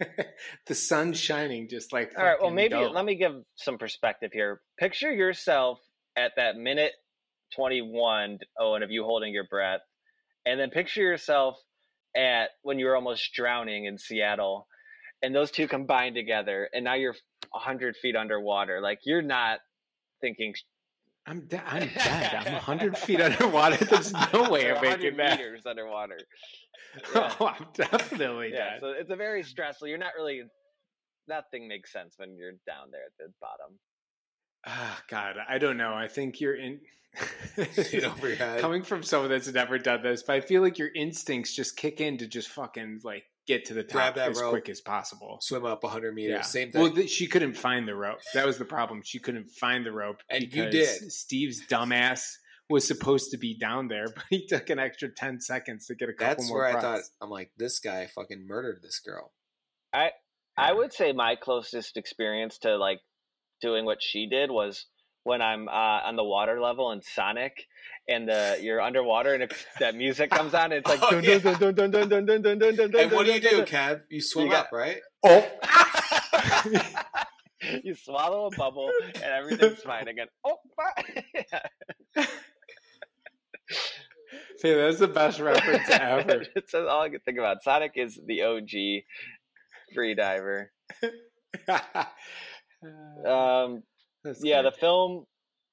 the 0.68 0.76
sun's 0.76 1.20
shining, 1.20 1.68
just 1.70 1.94
like. 1.94 2.12
All 2.18 2.24
right. 2.24 2.38
Well, 2.42 2.52
maybe 2.52 2.76
dope. 2.76 2.94
let 2.94 3.06
me 3.06 3.16
give 3.16 3.34
some 3.56 3.78
perspective 3.78 4.32
here. 4.34 4.62
Picture 4.80 5.12
yourself 5.12 5.80
at 6.16 6.34
that 6.38 6.56
minute 6.56 6.94
21, 7.56 8.40
Owen, 8.60 8.84
of 8.84 8.92
you 8.92 9.04
holding 9.04 9.34
your 9.34 9.48
breath, 9.50 9.82
and 10.46 10.60
then 10.60 10.70
picture 10.70 11.02
yourself 11.02 11.58
at 12.16 12.50
when 12.64 12.80
you 12.80 12.86
were 12.86 12.96
almost 12.96 13.34
drowning 13.34 13.86
in 13.86 13.98
Seattle, 13.98 14.68
and 15.22 15.36
those 15.36 15.52
two 15.52 15.68
combine 15.68 16.14
together, 16.14 16.70
and 16.74 16.84
now 16.84 16.96
you're 16.96 17.16
100 17.52 17.96
feet 17.98 18.16
underwater. 18.16 18.82
Like 18.82 19.00
you're 19.06 19.22
not 19.22 19.60
thinking. 20.22 20.54
I'm 21.28 21.42
dead. 21.42 21.62
I'm 21.66 21.88
dead. 21.88 22.36
I'm 22.36 22.54
hundred 22.62 22.98
feet 22.98 23.22
underwater. 23.22 23.84
There's 23.86 24.14
no 24.34 24.50
way 24.50 24.70
I'm 24.70 24.76
100 24.76 24.82
making 24.82 25.18
that. 25.18 25.40
meters 25.40 25.66
underwater. 25.66 26.18
Yeah. 27.16 27.34
Oh, 27.40 27.48
I'm 27.48 27.68
definitely 27.74 28.52
yeah, 28.54 28.72
dead. 28.72 28.80
so 28.82 28.90
it's 28.90 29.12
a 29.12 29.16
very 29.16 29.44
stressful. 29.44 29.88
You're 29.88 29.98
not 29.98 30.14
really. 30.18 30.44
Nothing 31.28 31.68
makes 31.68 31.94
sense 31.94 32.16
when 32.18 32.36
you're 32.36 32.54
down 32.66 32.90
there 32.92 33.02
at 33.06 33.18
the 33.18 33.32
bottom. 33.40 33.78
Ah, 34.66 35.02
God, 35.08 35.36
I 35.48 35.60
don't 35.60 35.78
know. 35.78 35.94
I 35.94 36.08
think 36.08 36.42
you're 36.42 36.56
in. 36.56 36.80
In 37.58 38.06
over 38.06 38.28
your 38.28 38.38
head. 38.38 38.60
Coming 38.60 38.84
from 38.84 39.04
someone 39.04 39.30
that's 39.30 39.52
never 39.52 39.78
done 39.78 40.02
this, 40.02 40.24
but 40.24 40.36
I 40.36 40.42
feel 40.42 40.62
like 40.62 40.78
your 40.78 40.90
instincts 40.96 41.54
just 41.54 41.78
kick 41.78 42.02
in 42.02 42.18
to 42.18 42.28
just 42.28 42.50
fucking 42.50 43.02
like 43.04 43.24
get 43.48 43.66
to 43.66 43.74
the 43.74 43.84
top 43.84 43.92
Grab 43.92 44.16
that 44.16 44.32
as 44.32 44.42
rope. 44.42 44.52
quick 44.52 44.70
as 44.70 44.82
possible. 44.82 45.40
Swim 45.42 45.66
up 45.66 45.84
100 45.84 46.14
meters. 46.14 46.32
Yeah. 46.32 46.42
Same 46.42 46.72
thing. 46.72 46.82
Well, 46.82 46.92
th- 46.92 47.10
she 47.10 47.28
couldn't 47.28 47.56
find 47.56 47.88
the 47.88 47.96
rope. 47.96 48.20
That 48.34 48.46
was 48.46 48.58
the 48.58 48.66
problem. 48.66 49.02
She 49.04 49.20
couldn't 49.20 49.50
find 49.50 49.86
the 49.86 49.92
rope. 49.92 50.22
And 50.30 50.44
you 50.44 50.70
did. 50.70 51.12
Steve's 51.12 51.66
dumbass 51.68 52.34
was 52.70 52.88
supposed 52.88 53.32
to 53.32 53.38
be 53.38 53.58
down 53.58 53.88
there, 53.88 54.08
but 54.16 54.24
he 54.30 54.46
took 54.46 54.70
an 54.70 54.80
extra 54.80 55.10
ten 55.10 55.40
seconds 55.40 55.88
to 55.88 55.96
get 55.96 56.10
a 56.10 56.14
couple 56.14 56.36
That's 56.36 56.50
more 56.50 56.60
where 56.60 56.78
I 56.78 56.82
thought 56.82 57.02
I'm 57.22 57.30
like, 57.30 57.52
this 57.58 57.80
guy 57.80 58.08
fucking 58.08 58.48
murdered 58.48 58.80
this 58.82 59.00
girl. 59.00 59.32
I, 59.94 60.12
I 60.58 60.72
would 60.72 60.94
say 60.94 61.12
my 61.12 61.36
closest 61.36 61.98
experience 61.98 62.60
to 62.60 62.78
like 62.78 63.02
doing 63.62 63.86
what 63.86 64.02
she 64.02 64.28
did 64.28 64.50
was 64.50 64.86
when 65.24 65.42
I'm 65.42 65.68
uh, 65.68 65.72
on 65.72 66.16
the 66.16 66.24
water 66.24 66.60
level 66.62 66.92
in 66.92 67.02
Sonic, 67.02 67.68
and 68.08 68.28
the 68.28 68.58
you're 68.62 68.82
underwater 68.82 69.34
and 69.34 69.44
it's, 69.44 69.66
that 69.80 69.96
music 69.96 70.30
comes 70.38 70.54
on. 70.54 70.72
It's 70.72 70.88
like 70.90 71.00
Oh, 71.02 71.12
dun, 71.12 71.24
yeah. 71.24 71.38
dun, 71.40 71.56
dun, 71.60 71.76
dun, 71.76 71.92
dun, 71.92 72.10
dun, 72.10 72.26
dun, 72.26 72.42
dun, 72.42 72.60
dun, 72.60 72.76
dun, 72.76 72.96
And 73.00 73.12
what 73.12 73.26
do 73.26 73.32
you 73.34 73.40
do. 73.42 73.64
Kev? 73.64 74.02
You 74.10 74.22
swim 74.22 74.50
got- 74.50 74.66
up, 74.68 74.72
right? 74.72 74.98
Oh, 75.24 75.48
you 77.84 77.94
swallow 77.94 78.48
a 78.48 78.56
bubble 78.58 78.90
and 79.16 79.24
everything's 79.24 79.82
fine 79.84 80.08
again. 80.08 80.28
Oh, 80.44 80.58
fuck. 80.76 81.06
hey, 84.64 84.74
that's 84.76 84.98
the 85.00 85.08
best 85.08 85.40
reference 85.40 85.88
ever. 85.90 86.46
That's 86.56 86.74
all 86.74 87.02
I 87.02 87.10
can 87.10 87.20
think 87.20 87.38
about. 87.38 87.64
Sonic 87.64 87.94
is 87.96 88.20
the 88.26 88.42
OG 88.44 89.04
free 89.94 90.16
diver. 90.16 90.72
Um, 93.26 93.84
That's 94.24 94.44
yeah, 94.44 94.62
the 94.62 94.72
film. 94.72 95.26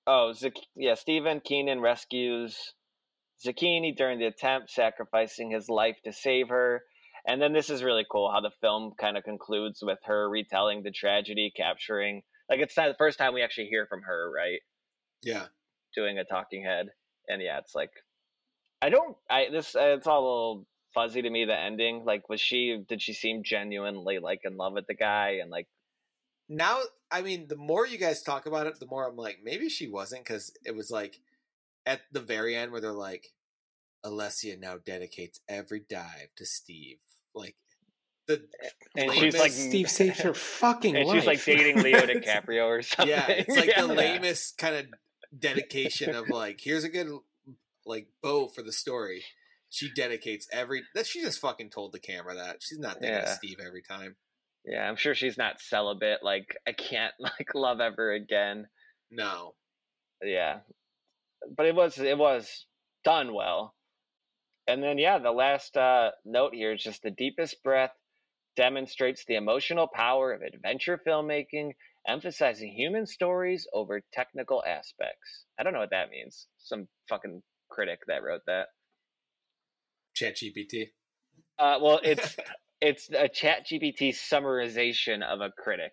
Oh, 0.07 0.33
Zuc- 0.35 0.65
yeah, 0.75 0.95
Stephen 0.95 1.41
Keenan 1.41 1.81
rescues 1.81 2.75
Zucchini 3.45 3.95
during 3.95 4.19
the 4.19 4.27
attempt, 4.27 4.71
sacrificing 4.71 5.51
his 5.51 5.69
life 5.69 5.97
to 6.05 6.13
save 6.13 6.49
her. 6.49 6.83
And 7.27 7.43
then 7.43 7.53
this 7.53 7.69
is 7.69 7.83
really 7.83 8.07
cool 8.11 8.31
how 8.33 8.41
the 8.41 8.51
film 8.61 8.93
kind 8.99 9.17
of 9.19 9.25
concludes 9.25 9.81
with 9.83 9.99
her 10.05 10.31
retelling 10.31 10.83
the 10.83 10.91
tragedy, 10.91 11.53
capturing 11.55 12.23
like 12.49 12.61
it's 12.61 12.77
not 12.77 12.89
the 12.89 12.95
first 12.95 13.19
time 13.19 13.35
we 13.35 13.43
actually 13.43 13.67
hear 13.67 13.87
from 13.87 14.03
her, 14.03 14.33
right? 14.35 14.61
Yeah. 15.23 15.47
Doing 15.95 16.19
a 16.19 16.25
talking 16.25 16.65
head, 16.65 16.87
and 17.29 17.43
yeah, 17.43 17.59
it's 17.59 17.75
like 17.75 17.91
I 18.81 18.91
don't. 18.91 19.17
I 19.29 19.49
this 19.51 19.75
uh, 19.75 19.97
it's 19.97 20.07
all 20.07 20.21
a 20.21 20.25
little 20.25 20.67
fuzzy 20.95 21.23
to 21.23 21.31
me. 21.31 21.45
The 21.45 21.59
ending, 21.59 22.05
like, 22.05 22.29
was 22.29 22.41
she? 22.41 22.83
Did 22.89 23.03
she 23.03 23.13
seem 23.13 23.43
genuinely 23.45 24.19
like 24.19 24.41
in 24.45 24.57
love 24.57 24.75
with 24.75 24.87
the 24.87 24.95
guy? 24.95 25.39
And 25.43 25.51
like, 25.51 25.67
Now, 26.49 26.81
I 27.11 27.23
mean, 27.23 27.49
the 27.49 27.57
more 27.57 27.87
you 27.87 27.99
guys 27.99 28.23
talk 28.23 28.47
about 28.47 28.67
it, 28.67 28.79
the 28.81 28.87
more 28.87 29.09
I'm 29.09 29.17
like, 29.17 29.39
maybe 29.43 29.69
she 29.69 29.89
wasn't 29.89 30.25
because 30.25 30.53
it 30.65 30.75
was 30.77 30.91
like 30.91 31.21
at 31.87 32.01
the 32.13 32.21
very 32.21 32.55
end 32.55 32.71
where 32.73 32.81
they're 32.81 32.93
like, 32.93 33.33
Alessia 34.05 34.59
now 34.59 34.77
dedicates 34.85 35.41
every 35.49 35.81
dive 35.89 36.29
to 36.37 36.45
Steve. 36.47 36.99
Like, 37.35 37.57
the 38.27 38.43
and 38.97 39.11
she's 39.13 39.39
like 39.39 39.53
Steve 39.53 39.89
saved 39.89 40.21
her 40.21 40.35
fucking 40.61 40.97
and 40.97 41.07
life. 41.09 41.17
she's 41.19 41.27
like 41.27 41.45
dating 41.47 41.83
Leo 41.83 42.01
DiCaprio 42.01 42.67
or 42.67 42.83
something. 42.83 43.09
yeah, 43.09 43.27
it's 43.29 43.49
like 43.57 43.75
the 43.75 43.87
lamest 43.87 44.59
kind 44.59 44.77
of 44.77 44.87
dedication 45.37 46.15
of 46.15 46.29
like, 46.29 46.61
here's 46.61 46.85
a 46.85 46.89
good 46.91 47.09
like 47.87 48.09
bow 48.23 48.49
for 48.49 48.63
the 48.63 48.73
story. 48.73 49.25
She 49.71 49.91
dedicates 49.95 50.47
every 50.53 50.83
that 50.95 51.07
she 51.07 51.21
just 51.23 51.41
fucking 51.41 51.71
told 51.71 51.93
the 51.93 51.99
camera 51.99 52.35
that 52.35 52.59
she's 52.63 52.79
not 52.79 53.01
thinking 53.01 53.17
of 53.17 53.25
Yeah. 53.25 53.35
Steve 53.35 53.57
every 53.67 53.83
time. 53.83 54.17
Yeah, 54.65 54.89
I'm 54.89 54.97
sure 54.97 55.15
she's 55.15 55.39
not 55.39 55.61
celibate. 55.61 56.23
Like, 56.23 56.57
I 56.67 56.73
can't 56.73 57.15
like 57.21 57.55
love 57.55 57.81
ever 57.81 58.13
again. 58.13 58.67
No, 59.11 59.55
Yeah, 60.23 60.61
but 61.57 61.67
it 61.67 61.75
was 61.75 61.99
it 61.99 62.19
was 62.19 62.67
done 63.05 63.33
well. 63.33 63.75
And 64.67 64.83
then 64.83 64.99
yeah, 64.99 65.19
the 65.19 65.31
last 65.31 65.77
uh, 65.77 66.11
note 66.25 66.55
here 66.55 66.73
is 66.73 66.83
just 66.83 67.03
the 67.03 67.11
deepest 67.11 67.63
breath 67.63 67.93
demonstrates 68.55 69.25
the 69.25 69.37
emotional 69.37 69.87
power 69.87 70.33
of 70.33 70.43
adventure 70.43 71.01
filmmaking, 71.07 71.71
emphasizing 72.07 72.73
human 72.73 73.07
stories 73.07 73.67
over 73.73 74.03
technical 74.13 74.63
aspects. 74.67 75.47
I 75.59 75.63
don't 75.63 75.73
know 75.73 75.79
what 75.79 75.91
that 75.91 76.11
means. 76.11 76.49
Some 76.59 76.89
fucking 77.09 77.43
critic 77.71 78.01
that 78.09 78.23
wrote 78.23 78.43
that. 78.47 78.67
Chat 80.15 80.37
GPT. 80.37 80.89
Uh, 81.59 81.79
well, 81.81 82.01
it's 82.03 82.37
it's 82.81 83.09
a 83.11 83.29
Chat 83.29 83.67
GPT 83.67 84.11
summarization 84.11 85.23
of 85.23 85.41
a 85.41 85.51
critic. 85.51 85.93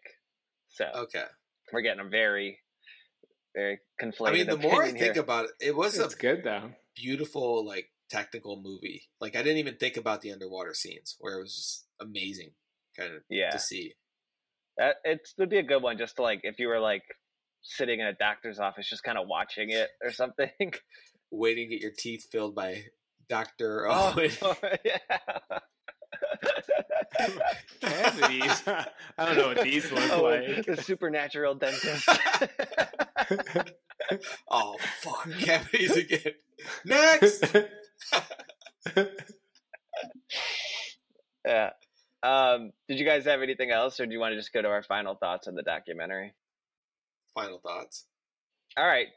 So 0.69 0.85
Okay. 0.93 1.23
we're 1.71 1.81
getting 1.81 2.05
a 2.05 2.09
very, 2.09 2.59
very 3.55 3.79
conflated. 4.01 4.27
I 4.27 4.31
mean, 4.31 4.47
the 4.47 4.57
more 4.57 4.83
I 4.83 4.87
opinion 4.87 5.05
think 5.05 5.17
about 5.17 5.45
it, 5.45 5.51
it 5.59 5.75
was 5.75 5.97
a 5.97 6.09
good 6.15 6.43
though. 6.43 6.71
beautiful, 6.95 7.65
like 7.65 7.91
technical 8.09 8.61
movie. 8.61 9.03
Like 9.19 9.35
I 9.35 9.41
didn't 9.43 9.57
even 9.57 9.77
think 9.77 9.97
about 9.97 10.21
the 10.21 10.31
underwater 10.31 10.73
scenes 10.73 11.15
where 11.19 11.37
it 11.37 11.41
was 11.41 11.55
just 11.55 11.85
amazing, 11.99 12.51
kind 12.97 13.13
of 13.15 13.21
yeah, 13.29 13.49
to 13.51 13.59
see. 13.59 13.93
that 14.77 14.97
it 15.03 15.21
would 15.37 15.49
be 15.49 15.57
a 15.57 15.63
good 15.63 15.81
one 15.81 15.97
just 15.97 16.17
to 16.17 16.21
like 16.21 16.41
if 16.43 16.59
you 16.59 16.67
were 16.67 16.79
like 16.79 17.03
sitting 17.61 17.99
in 17.99 18.05
a 18.05 18.13
doctor's 18.13 18.59
office, 18.59 18.87
just 18.89 19.03
kind 19.03 19.17
of 19.17 19.27
watching 19.27 19.69
it 19.69 19.89
or 20.03 20.11
something. 20.11 20.49
Waiting 21.31 21.69
to 21.69 21.75
get 21.75 21.81
your 21.81 21.91
teeth 21.97 22.27
filled 22.31 22.53
by 22.55 22.83
Doctor 23.27 23.87
oh, 23.89 24.13
Owen. 24.15 24.31
yeah. 24.85 24.99
Cavities. 27.81 28.63
I 28.67 29.25
don't 29.25 29.37
know 29.37 29.47
what 29.47 29.61
these 29.63 29.91
look 29.91 30.11
Oh, 30.11 30.23
like. 30.23 30.65
the 30.65 30.77
supernatural 30.81 31.55
dentist. 31.55 32.07
oh 34.49 34.75
fuck, 35.01 35.29
cavities 35.39 35.97
again. 35.97 36.33
Next. 36.85 37.43
yeah. 41.45 41.69
Um, 42.23 42.71
did 42.87 42.99
you 42.99 43.05
guys 43.05 43.25
have 43.25 43.41
anything 43.41 43.71
else, 43.71 43.99
or 43.99 44.05
do 44.05 44.11
you 44.13 44.19
want 44.19 44.31
to 44.33 44.37
just 44.37 44.51
go 44.53 44.61
to 44.61 44.67
our 44.67 44.83
final 44.83 45.15
thoughts 45.15 45.47
on 45.47 45.55
the 45.55 45.61
documentary? 45.63 46.33
Final 47.35 47.59
thoughts. 47.59 48.05
All 48.77 48.85
right, 48.85 49.07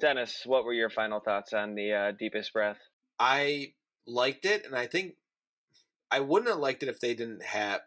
Dennis, 0.00 0.42
what 0.46 0.64
were 0.64 0.72
your 0.72 0.90
final 0.90 1.20
thoughts 1.20 1.52
on 1.52 1.74
the 1.74 1.92
uh, 1.92 2.12
deepest 2.18 2.52
breath? 2.52 2.78
I 3.18 3.74
liked 4.06 4.46
it, 4.46 4.64
and 4.64 4.74
I 4.74 4.86
think 4.86 5.14
I 6.14 6.20
wouldn't 6.20 6.50
have 6.50 6.60
liked 6.60 6.84
it 6.84 6.88
if 6.88 7.00
they 7.00 7.14
didn't 7.14 7.42
have 7.42 7.80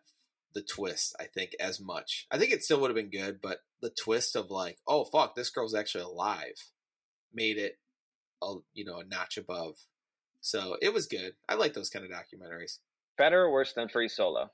the 0.54 0.62
twist. 0.62 1.16
I 1.18 1.26
think 1.26 1.56
as 1.62 1.80
much. 1.80 2.28
I 2.30 2.38
think 2.38 2.52
it 2.52 2.62
still 2.62 2.82
would 2.82 2.90
have 2.90 2.96
been 2.96 3.10
good, 3.10 3.40
but 3.42 3.60
the 3.82 3.90
twist 3.90 4.36
of 4.36 4.52
like, 4.52 4.80
oh 4.86 5.06
fuck, 5.06 5.34
this 5.36 5.50
girl's 5.50 5.74
actually 5.74 6.04
alive, 6.04 6.72
made 7.34 7.58
it, 7.58 7.80
a, 8.44 8.56
you 8.74 8.84
know, 8.84 9.00
a 9.00 9.06
notch 9.06 9.38
above. 9.38 9.76
So 10.42 10.76
it 10.82 10.94
was 10.94 11.08
good. 11.08 11.36
I 11.48 11.56
like 11.56 11.74
those 11.74 11.90
kind 11.90 12.04
of 12.04 12.12
documentaries. 12.12 12.80
Better 13.18 13.44
or 13.44 13.52
worse 13.52 13.72
than 13.72 13.88
Free 13.88 14.10
Solo? 14.10 14.52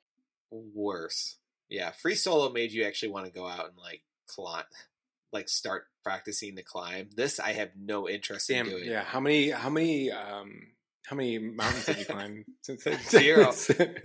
Worse, 0.51 1.37
yeah. 1.67 1.91
Free 1.91 2.13
solo 2.13 2.51
made 2.51 2.71
you 2.71 2.83
actually 2.85 3.11
want 3.11 3.25
to 3.25 3.31
go 3.31 3.47
out 3.47 3.65
and 3.69 3.77
like 3.77 4.03
climb, 4.27 4.65
like 5.33 5.49
start 5.49 5.85
practicing 6.03 6.55
to 6.57 6.63
climb. 6.63 7.09
This 7.15 7.39
I 7.39 7.53
have 7.53 7.71
no 7.75 8.07
interest 8.07 8.49
Damn. 8.49 8.67
in 8.67 8.71
doing. 8.71 8.89
Yeah. 8.89 9.03
How 9.03 9.19
many? 9.19 9.49
How 9.49 9.71
many? 9.71 10.11
Um. 10.11 10.72
How 11.07 11.15
many 11.15 11.37
mountains 11.37 11.85
have 11.87 11.97
you 11.99 12.05
climbed 12.05 12.45
since 12.61 12.83
then? 12.83 12.99
Zero. 13.09 13.51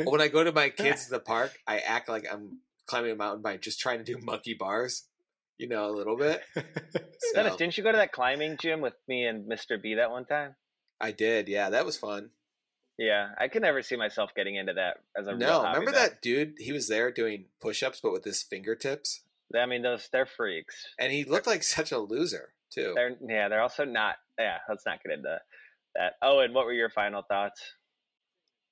when 0.05 0.21
I 0.21 0.29
go 0.29 0.43
to 0.45 0.53
my 0.53 0.69
kids 0.71 1.05
to 1.05 1.11
the 1.11 1.21
park, 1.21 1.57
I 1.67 1.79
act 1.79 2.09
like 2.09 2.27
I'm 2.31 2.59
climbing 2.87 3.13
a 3.13 3.17
mountain 3.17 3.43
by 3.43 3.57
just 3.57 3.79
trying 3.81 3.99
to 3.99 4.05
do 4.05 4.19
monkey 4.21 4.55
bars, 4.55 5.05
you 5.59 5.69
know, 5.69 5.89
a 5.89 5.93
little 5.95 6.17
bit. 6.17 6.43
Dennis, 7.35 7.57
didn't 7.57 7.77
you 7.79 7.85
go 7.85 7.93
to 7.93 7.99
that 7.99 8.13
climbing 8.13 8.57
gym 8.61 8.81
with 8.81 8.95
me 9.07 9.25
and 9.27 9.49
Mr. 9.51 9.81
B 9.81 9.95
that 9.95 10.11
one 10.11 10.25
time? 10.25 10.55
I 11.01 11.13
did, 11.13 11.49
yeah, 11.49 11.71
that 11.71 11.87
was 11.87 11.97
fun. 11.97 12.31
Yeah, 12.99 13.29
I 13.39 13.47
could 13.47 13.63
never 13.63 13.81
see 13.83 13.95
myself 13.95 14.31
getting 14.35 14.57
into 14.57 14.73
that 14.73 14.97
as 15.17 15.29
a 15.29 15.31
real 15.31 15.39
No, 15.39 15.53
hobby, 15.61 15.69
remember 15.79 15.93
though. 15.93 15.99
that 15.99 16.21
dude? 16.21 16.55
He 16.59 16.73
was 16.73 16.89
there 16.89 17.13
doing 17.13 17.45
push-ups, 17.61 18.01
but 18.03 18.11
with 18.13 18.25
his 18.25 18.43
fingertips, 18.43 19.21
I 19.57 19.67
mean, 19.67 19.83
those 19.83 20.09
they're 20.13 20.27
freaks. 20.27 20.75
and 20.99 21.13
he 21.13 21.23
looked 21.25 21.47
like 21.47 21.63
such 21.63 21.93
a 21.93 21.99
loser 21.99 22.55
too. 22.71 22.93
They're 22.97 23.17
yeah, 23.25 23.49
they're 23.49 23.63
also 23.63 23.85
not. 23.85 24.17
Yeah, 24.39 24.57
let's 24.69 24.85
not 24.85 25.01
get 25.03 25.13
into 25.13 25.29
that. 25.29 25.43
Oh, 26.23 26.41
and 26.41 26.55
what 26.55 26.67
were 26.67 26.73
your 26.73 26.91
final 26.91 27.23
thoughts? 27.23 27.61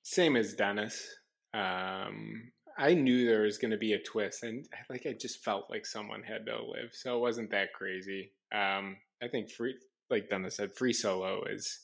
Same 0.03 0.35
as 0.35 0.53
Dennis. 0.53 1.05
Um, 1.53 2.51
I 2.77 2.93
knew 2.93 3.25
there 3.25 3.41
was 3.41 3.57
going 3.57 3.71
to 3.71 3.77
be 3.77 3.93
a 3.93 4.01
twist, 4.03 4.43
and 4.43 4.65
like 4.89 5.05
I 5.05 5.13
just 5.19 5.43
felt 5.43 5.65
like 5.69 5.85
someone 5.85 6.23
had 6.23 6.45
to 6.45 6.55
live, 6.63 6.91
so 6.93 7.17
it 7.17 7.21
wasn't 7.21 7.51
that 7.51 7.73
crazy. 7.73 8.31
Um, 8.53 8.97
I 9.21 9.27
think 9.27 9.49
free, 9.49 9.75
like 10.09 10.29
Dennis 10.29 10.55
said, 10.57 10.75
free 10.75 10.93
solo 10.93 11.43
is 11.45 11.79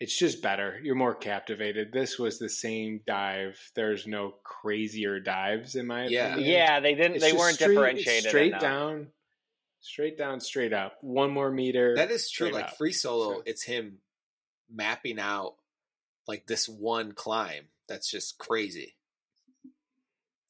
it's 0.00 0.16
just 0.18 0.42
better. 0.42 0.80
You're 0.82 0.94
more 0.94 1.14
captivated. 1.14 1.92
This 1.92 2.18
was 2.18 2.38
the 2.38 2.48
same 2.48 3.00
dive. 3.06 3.58
There's 3.76 4.06
no 4.06 4.34
crazier 4.44 5.20
dives 5.20 5.74
in 5.74 5.86
my 5.86 6.06
Yeah. 6.06 6.32
opinion. 6.32 6.50
Yeah, 6.52 6.80
they 6.80 6.94
didn't. 6.94 7.16
It's 7.16 7.24
they 7.24 7.32
weren't 7.32 7.54
straight- 7.56 7.68
differentiated. 7.74 8.28
Straight 8.30 8.48
enough. 8.48 8.60
down, 8.62 9.12
straight 9.80 10.16
down, 10.18 10.40
straight 10.40 10.72
up. 10.72 10.98
One 11.02 11.30
more 11.30 11.50
meter. 11.50 11.94
That 11.96 12.10
is 12.10 12.30
true. 12.30 12.50
Like 12.50 12.64
up. 12.66 12.76
free 12.78 12.92
solo, 12.92 13.34
So- 13.36 13.42
it's 13.46 13.62
him 13.64 13.98
mapping 14.72 15.18
out 15.18 15.54
like 16.26 16.46
this 16.46 16.68
one 16.68 17.12
climb 17.12 17.66
that's 17.88 18.10
just 18.10 18.38
crazy. 18.38 18.94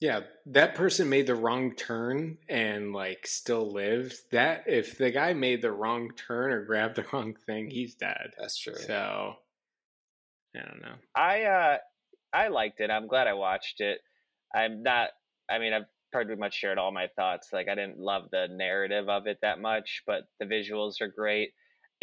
Yeah, 0.00 0.20
that 0.46 0.74
person 0.74 1.08
made 1.08 1.28
the 1.28 1.34
wrong 1.34 1.76
turn 1.76 2.38
and 2.48 2.92
like 2.92 3.26
still 3.26 3.72
lived. 3.72 4.14
That 4.32 4.64
if 4.66 4.98
the 4.98 5.10
guy 5.10 5.32
made 5.32 5.62
the 5.62 5.70
wrong 5.70 6.10
turn 6.16 6.50
or 6.50 6.64
grabbed 6.64 6.96
the 6.96 7.04
wrong 7.12 7.34
thing, 7.46 7.70
he's 7.70 7.94
dead. 7.94 8.32
That's 8.38 8.58
true. 8.58 8.74
So 8.74 9.34
I 10.56 10.58
don't 10.58 10.82
know. 10.82 10.94
I 11.14 11.42
uh, 11.42 11.76
I 12.32 12.48
liked 12.48 12.80
it. 12.80 12.90
I'm 12.90 13.06
glad 13.06 13.26
I 13.28 13.34
watched 13.34 13.80
it. 13.80 14.00
I'm 14.54 14.82
not. 14.82 15.10
I 15.48 15.58
mean, 15.58 15.72
I've 15.72 15.86
pretty 16.12 16.34
much 16.36 16.54
shared 16.54 16.78
all 16.78 16.92
my 16.92 17.08
thoughts. 17.16 17.48
Like, 17.52 17.68
I 17.68 17.74
didn't 17.74 17.98
love 17.98 18.24
the 18.30 18.48
narrative 18.50 19.08
of 19.08 19.26
it 19.26 19.38
that 19.42 19.60
much, 19.60 20.02
but 20.06 20.22
the 20.38 20.46
visuals 20.46 21.00
are 21.00 21.08
great. 21.08 21.52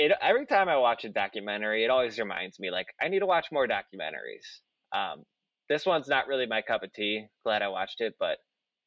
It 0.01 0.13
every 0.21 0.45
time 0.45 0.69
I 0.69 0.77
watch 0.77 1.03
a 1.03 1.09
documentary, 1.09 1.83
it 1.83 1.89
always 1.89 2.17
reminds 2.17 2.57
me 2.57 2.71
like 2.71 2.87
I 3.01 3.09
need 3.09 3.19
to 3.19 3.25
watch 3.25 3.47
more 3.51 3.67
documentaries. 3.67 4.47
Um, 4.95 5.23
this 5.67 5.85
one's 5.85 6.07
not 6.07 6.27
really 6.27 6.45
my 6.47 6.61
cup 6.61 6.83
of 6.83 6.93
tea. 6.93 7.27
Glad 7.43 7.61
I 7.61 7.67
watched 7.67 7.99
it, 7.99 8.15
but 8.17 8.37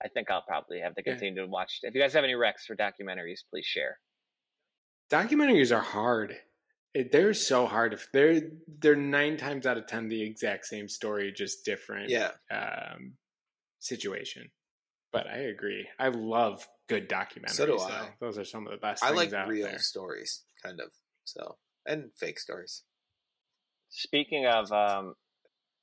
I 0.03 0.09
think 0.09 0.31
I'll 0.31 0.43
probably 0.43 0.81
have 0.81 0.95
to 0.95 1.03
Yeah. 1.05 1.13
continue 1.13 1.43
to 1.43 1.47
watch. 1.49 1.81
If 1.83 1.95
you 1.95 2.01
guys 2.01 2.15
have 2.15 2.25
any 2.25 2.33
recs 2.33 2.65
for 2.67 2.75
documentaries, 2.75 3.41
please 3.51 3.67
share. 3.67 4.01
Documentaries 5.11 5.71
are 5.77 5.83
hard. 5.83 6.41
They're 6.95 7.35
so 7.35 7.67
hard. 7.67 7.93
If 7.93 8.09
they're 8.13 8.41
they're 8.67 8.97
nine 8.97 9.37
times 9.37 9.67
out 9.67 9.77
of 9.77 9.87
ten 9.87 10.09
the 10.09 10.23
exact 10.23 10.65
same 10.65 10.89
story, 10.89 11.31
just 11.31 11.65
different 11.67 12.09
Yeah. 12.09 12.33
um, 12.51 13.19
situation. 13.81 14.51
But 15.13 15.27
I 15.27 15.41
agree. 15.41 15.87
I 15.99 16.09
love 16.09 16.67
good 16.89 17.07
documentaries. 17.09 17.51
So 17.51 17.67
do 17.67 17.77
though. 17.77 17.85
I. 17.85 18.15
Those 18.19 18.39
are 18.39 18.45
some 18.47 18.67
of 18.67 18.73
the 18.73 18.79
best. 18.79 19.05
I 19.05 19.09
things 19.09 19.19
like 19.19 19.33
out 19.35 19.49
real 19.49 19.67
there. 19.69 19.79
stories, 19.79 20.45
kind 20.63 20.81
of. 20.81 20.91
So 21.25 21.57
and 21.87 22.11
fake 22.17 22.39
stories. 22.39 22.83
Speaking 23.89 24.47
of, 24.47 24.73
um, 24.73 25.15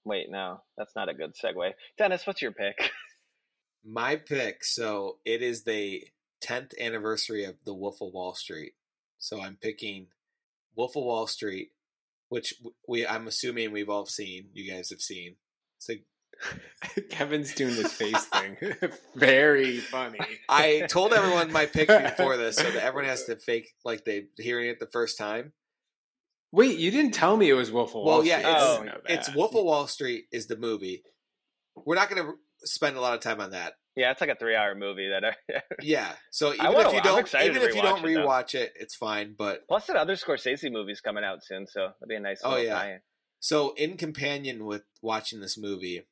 wait, 0.06 0.28
no, 0.30 0.62
that's 0.78 0.96
not 0.96 1.10
a 1.10 1.14
good 1.14 1.36
segue. 1.36 1.72
Dennis, 1.98 2.26
what's 2.26 2.42
your 2.42 2.52
pick? 2.52 2.92
My 3.86 4.16
pick. 4.16 4.64
So 4.64 5.18
it 5.26 5.42
is 5.42 5.64
the 5.64 6.06
10th 6.44 6.78
anniversary 6.80 7.44
of 7.44 7.56
The 7.66 7.74
Wolf 7.74 8.02
of 8.02 8.14
Wall 8.14 8.34
Street. 8.34 8.74
So 9.20 9.42
I'm 9.42 9.58
picking 9.62 10.08
Wolf 10.76 10.96
of 10.96 11.04
Wall 11.04 11.28
Street, 11.28 11.72
which 12.30 12.56
we 12.88 13.06
I'm 13.06 13.28
assuming 13.28 13.72
we've 13.72 13.90
all 13.90 14.06
seen. 14.06 14.50
You 14.54 14.72
guys 14.72 14.90
have 14.90 15.02
seen. 15.02 15.36
It's 15.78 15.90
like 15.90 16.06
Kevin's 17.10 17.54
doing 17.54 17.76
this 17.76 17.94
face 17.94 18.26
thing. 18.26 18.58
Very 19.16 19.78
funny. 19.80 20.20
I 20.48 20.82
told 20.90 21.14
everyone 21.14 21.52
my 21.52 21.66
pick 21.66 21.88
before 22.18 22.38
this, 22.38 22.56
so 22.58 22.64
that 22.72 22.84
everyone 22.84 23.10
has 23.10 23.26
to 23.26 23.36
fake 23.36 23.70
like 23.84 24.06
they 24.06 24.28
hearing 24.38 24.70
it 24.70 24.80
the 24.80 24.88
first 24.88 25.18
time. 25.18 25.54
Wait, 26.52 26.80
you 26.80 26.90
didn't 26.92 27.12
tell 27.14 27.38
me 27.38 27.50
it 27.50 27.54
was 27.54 27.72
Wolf 27.72 27.90
of 27.90 27.96
Wall 27.96 28.06
Well, 28.06 28.26
yeah, 28.26 28.40
Street. 28.40 28.50
I 28.52 28.56
it's- 28.56 28.78
oh, 28.80 28.84
didn't 28.84 29.02
It's. 29.08 29.36
Wolf 29.36 29.56
of 29.56 29.64
Wall 29.66 29.88
Street 29.88 30.26
is 30.32 30.48
the 30.48 30.58
movie. 30.58 31.04
We're 31.76 31.96
not 31.96 32.10
going 32.10 32.24
to 32.26 32.34
spend 32.64 32.98
a 32.98 33.02
lot 33.02 33.14
of 33.14 33.20
time 33.20 33.40
on 33.40 33.52
that. 33.52 33.74
yeah, 33.96 34.12
it's 34.12 34.20
like 34.22 34.30
a 34.32 34.36
three-hour 34.36 34.74
movie 34.76 35.10
that. 35.10 35.24
I, 35.26 35.62
Yeah. 35.82 36.12
So 36.32 36.54
even 36.54 36.66
wanna- 36.74 36.90
if 36.90 36.96
you 36.96 37.02
don't, 37.02 37.20
excited 37.20 37.56
even 37.56 37.68
if 37.68 37.76
you 37.76 37.82
don't 37.82 38.02
rewatch 38.04 38.56
it, 38.56 38.62
it, 38.62 38.74
it's 38.80 38.96
fine. 38.96 39.36
But 39.38 39.68
Plus, 39.68 39.86
that 39.88 39.96
other 39.96 40.16
Scorsese 40.16 40.72
movie's 40.72 41.02
coming 41.02 41.24
out 41.24 41.44
soon, 41.44 41.68
so 41.68 41.82
that'd 41.82 42.08
be 42.10 42.16
a 42.16 42.20
nice. 42.20 42.42
Oh, 42.44 42.58
yeah. 42.58 42.74
tie-in. 42.74 43.00
So, 43.42 43.74
in 43.76 43.96
companion 43.96 44.66
with 44.66 44.84
watching 45.02 45.40
this 45.40 45.58
movie, 45.58 46.06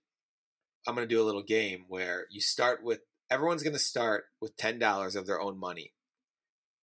I'm 0.88 0.96
going 0.96 1.08
to 1.08 1.14
do 1.14 1.22
a 1.22 1.26
little 1.26 1.44
game 1.44 1.84
where 1.90 2.26
you 2.32 2.40
start 2.40 2.82
with 2.82 3.02
everyone's 3.30 3.62
going 3.62 3.74
to 3.74 3.80
start 3.80 4.26
with 4.42 4.56
$10 4.56 5.16
of 5.16 5.28
their 5.28 5.42
own 5.42 5.60
money 5.60 5.94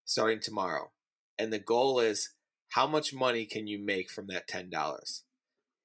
starting 0.04 0.40
tomorrow. 0.40 0.90
And 1.38 1.52
the 1.52 1.58
goal 1.58 1.98
is 1.98 2.30
how 2.68 2.86
much 2.86 3.14
money 3.14 3.46
can 3.46 3.66
you 3.66 3.78
make 3.78 4.10
from 4.10 4.26
that 4.26 4.46
$10? 4.46 5.22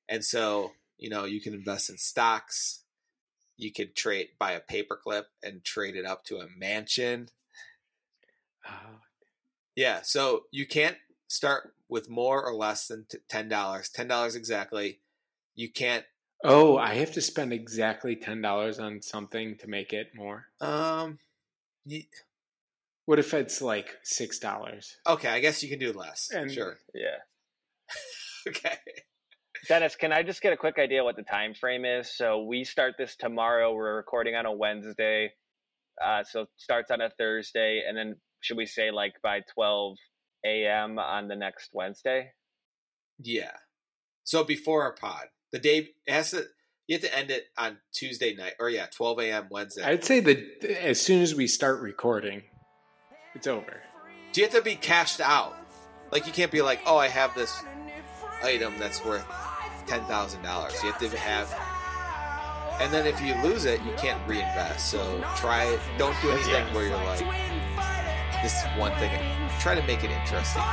And 0.10 0.26
so, 0.26 0.74
you 0.98 1.10
know, 1.10 1.24
you 1.24 1.40
can 1.40 1.54
invest 1.54 1.90
in 1.90 1.98
stocks, 1.98 2.84
you 3.58 3.72
could 3.72 3.96
trade 3.96 4.30
buy 4.38 4.52
a 4.52 4.62
paperclip 4.62 5.26
and 5.42 5.64
trade 5.64 5.96
it 5.96 6.06
up 6.06 6.26
to 6.26 6.38
a 6.38 6.48
mansion. 6.58 7.30
Oh, 8.68 9.00
Yeah, 9.76 10.02
so 10.04 10.44
you 10.52 10.68
can't 10.68 10.98
start 11.28 11.74
with 11.88 12.10
more 12.10 12.44
or 12.44 12.54
less 12.54 12.88
than 12.88 13.06
$10. 13.32 13.50
$10 13.50 14.36
exactly. 14.36 15.00
You 15.56 15.70
can't 15.70 16.06
Oh, 16.44 16.78
I 16.78 16.96
have 16.96 17.12
to 17.14 17.22
spend 17.22 17.52
exactly 17.54 18.16
ten 18.16 18.42
dollars 18.42 18.80
on 18.80 19.02
something 19.02 19.58
to 19.58 19.68
make 19.68 19.92
it 19.94 20.08
more. 20.16 20.46
Um. 20.62 21.20
y- 21.86 22.08
What 23.06 23.20
if 23.20 23.34
it's 23.34 23.62
like 23.62 23.90
six 24.04 24.40
dollars? 24.40 24.98
Okay, 25.08 25.28
I 25.30 25.40
guess 25.40 25.62
you 25.64 25.70
can 25.70 25.80
do 25.80 25.92
less. 25.94 26.30
And- 26.32 26.52
sure. 26.52 26.78
Yeah, 26.94 27.18
Okay. 28.48 28.76
Dennis, 29.68 29.96
can 29.98 30.14
I 30.14 30.24
just 30.24 30.42
get 30.42 30.54
a 30.54 30.58
quick 30.58 30.80
idea 30.80 31.04
what 31.04 31.18
the 31.18 31.24
time 31.24 31.54
frame 31.54 31.84
is? 31.84 32.16
So 32.16 32.44
we 32.44 32.64
start 32.64 32.96
this 32.98 33.16
tomorrow. 33.18 33.74
We're 33.74 33.98
recording 33.98 34.36
on 34.36 34.46
a 34.46 34.54
Wednesday, 34.54 35.34
uh, 36.04 36.24
so 36.24 36.46
starts 36.56 36.90
on 36.92 37.02
a 37.02 37.10
Thursday, 37.10 37.84
and 37.86 37.98
then 37.98 38.16
should 38.40 38.56
we 38.56 38.66
say 38.66 38.90
like 38.92 39.16
by 39.22 39.42
twelve 39.54 39.98
a.m. 40.46 40.98
on 40.98 41.28
the 41.28 41.36
next 41.36 41.72
Wednesday? 41.74 42.32
Yeah. 43.22 43.52
So 44.24 44.46
before 44.46 44.84
our 44.84 44.94
pod, 44.94 45.26
the 45.52 45.60
day 45.60 45.90
it 46.06 46.12
has 46.12 46.32
to. 46.32 46.46
You 46.88 46.96
have 46.96 47.04
to 47.04 47.16
end 47.16 47.30
it 47.30 47.46
on 47.56 47.78
Tuesday 47.94 48.34
night, 48.34 48.54
or 48.60 48.68
yeah, 48.70 48.88
12 48.92 49.20
a.m. 49.20 49.48
Wednesday. 49.52 49.84
I'd 49.84 50.04
say 50.04 50.20
that 50.22 50.64
as 50.82 51.00
soon 51.00 51.22
as 51.22 51.36
we 51.36 51.46
start 51.46 51.82
recording, 51.82 52.42
it's 53.36 53.46
over. 53.46 53.82
Do 54.34 54.42
you 54.42 54.48
have 54.48 54.56
to 54.56 54.62
be 54.64 54.76
cashed 54.76 55.22
out? 55.22 55.56
Like 56.12 56.26
you 56.26 56.34
can't 56.34 56.52
be 56.52 56.64
like, 56.64 56.80
oh, 56.88 56.98
I 56.98 57.08
have 57.08 57.36
this 57.36 57.62
item 58.44 58.74
that's 58.80 59.06
worth 59.06 59.24
ten 59.86 60.04
thousand 60.06 60.42
dollars. 60.42 60.74
You 60.84 60.92
have 60.92 61.00
to 61.00 61.16
have, 61.18 62.82
and 62.82 62.92
then 62.92 63.06
if 63.06 63.22
you 63.22 63.36
lose 63.48 63.66
it, 63.66 63.80
you 63.84 63.94
can't 63.96 64.20
reinvest. 64.28 64.90
So 64.90 65.24
try. 65.36 65.78
Don't 66.00 66.20
do 66.24 66.32
anything 66.32 66.54
Yeah. 66.54 66.74
where 66.74 66.88
you're 66.88 66.98
like, 66.98 68.42
this 68.42 68.54
is 68.56 68.64
one 68.80 68.98
thing. 68.98 69.12
Try 69.60 69.76
to 69.76 69.84
make 69.86 70.04
it 70.04 70.10
interesting. 70.10 70.64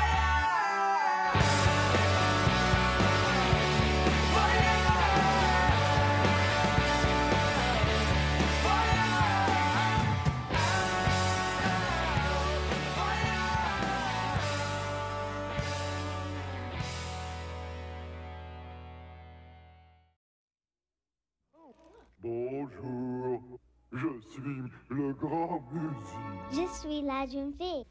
Je 26.52 26.66
suis 26.68 27.02
la 27.02 27.26
jeune 27.26 27.52
fille. 27.58 27.84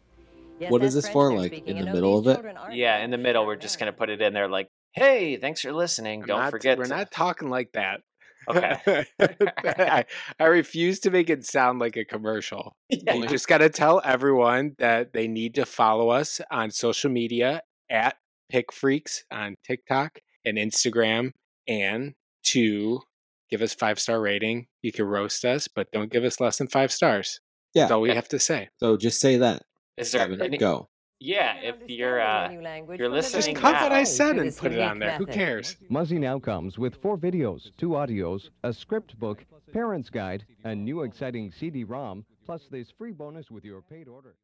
What 0.69 0.83
is 0.83 0.93
this 0.93 1.09
for? 1.09 1.33
Like 1.33 1.67
in 1.67 1.77
the 1.77 1.91
middle 1.91 2.17
of 2.17 2.27
it? 2.27 2.43
Yeah, 2.71 2.99
in 3.03 3.11
the 3.11 3.17
middle, 3.17 3.45
we're 3.45 3.57
just 3.57 3.77
gonna 3.79 3.91
put 3.93 4.09
it 4.09 4.21
in 4.21 4.33
there 4.33 4.47
like, 4.47 4.69
"Hey, 4.93 5.37
thanks 5.37 5.61
for 5.61 5.73
listening. 5.73 6.21
I'm 6.21 6.27
Don't 6.27 6.39
not- 6.39 6.51
forget." 6.51 6.77
we're 6.77 6.85
to-" 6.85 6.89
not 6.89 7.11
talking 7.11 7.49
like 7.49 7.71
that. 7.73 8.01
Okay. 8.47 9.05
I, 9.19 10.05
I 10.39 10.45
refuse 10.45 10.99
to 11.01 11.11
make 11.11 11.29
it 11.29 11.45
sound 11.45 11.79
like 11.79 11.97
a 11.97 12.05
commercial. 12.05 12.75
Yeah. 12.89 13.15
You 13.15 13.27
just 13.27 13.47
got 13.47 13.57
to 13.57 13.69
tell 13.69 14.01
everyone 14.05 14.75
that 14.77 15.13
they 15.13 15.27
need 15.27 15.55
to 15.55 15.65
follow 15.65 16.09
us 16.09 16.39
on 16.51 16.69
social 16.71 17.09
media 17.09 17.61
at 17.89 18.15
Pick 18.49 18.71
Freaks 18.71 19.23
on 19.31 19.55
TikTok 19.65 20.19
and 20.45 20.57
Instagram, 20.57 21.31
and 21.67 22.13
to 22.51 23.01
give 23.49 23.61
us 23.61 23.73
five 23.73 23.99
star 23.99 24.21
rating. 24.21 24.67
You 24.81 24.91
can 24.91 25.05
roast 25.05 25.43
us, 25.43 25.67
but 25.67 25.91
don't 25.91 26.11
give 26.11 26.23
us 26.23 26.39
less 26.39 26.57
than 26.59 26.67
five 26.67 26.91
stars. 26.91 27.41
Yeah. 27.75 27.83
That's 27.83 27.91
all 27.91 28.01
we 28.01 28.09
have 28.09 28.29
to 28.29 28.39
say. 28.39 28.69
So 28.79 28.97
just 28.97 29.19
say 29.19 29.37
that. 29.37 29.63
Is 29.97 30.11
there 30.11 30.21
Kevin, 30.21 30.41
any, 30.41 30.57
go. 30.57 30.89
Yeah, 31.19 31.55
if 31.61 31.75
you're 31.87 32.19
uh, 32.21 32.49
you're 32.49 33.09
listening, 33.09 33.55
just 33.55 33.61
cut 33.61 33.73
now, 33.73 33.83
what 33.83 33.91
I 33.91 34.03
said 34.03 34.37
and 34.37 34.55
put 34.55 34.73
it 34.73 34.79
on 34.79 34.99
there. 34.99 35.17
Who 35.17 35.25
cares? 35.25 35.77
Muzzy 35.89 36.17
now 36.17 36.39
comes 36.39 36.77
with 36.77 36.95
four 37.01 37.17
videos, 37.17 37.71
two 37.77 37.89
audios, 37.89 38.49
a 38.63 38.73
script 38.73 39.17
book, 39.19 39.45
parents 39.71 40.09
guide, 40.09 40.45
a 40.63 40.75
new 40.75 41.03
exciting 41.03 41.51
CD-ROM, 41.51 42.25
plus 42.45 42.63
this 42.69 42.91
free 42.97 43.11
bonus 43.11 43.49
with 43.49 43.63
your 43.63 43.81
paid 43.81 44.07
order. 44.07 44.35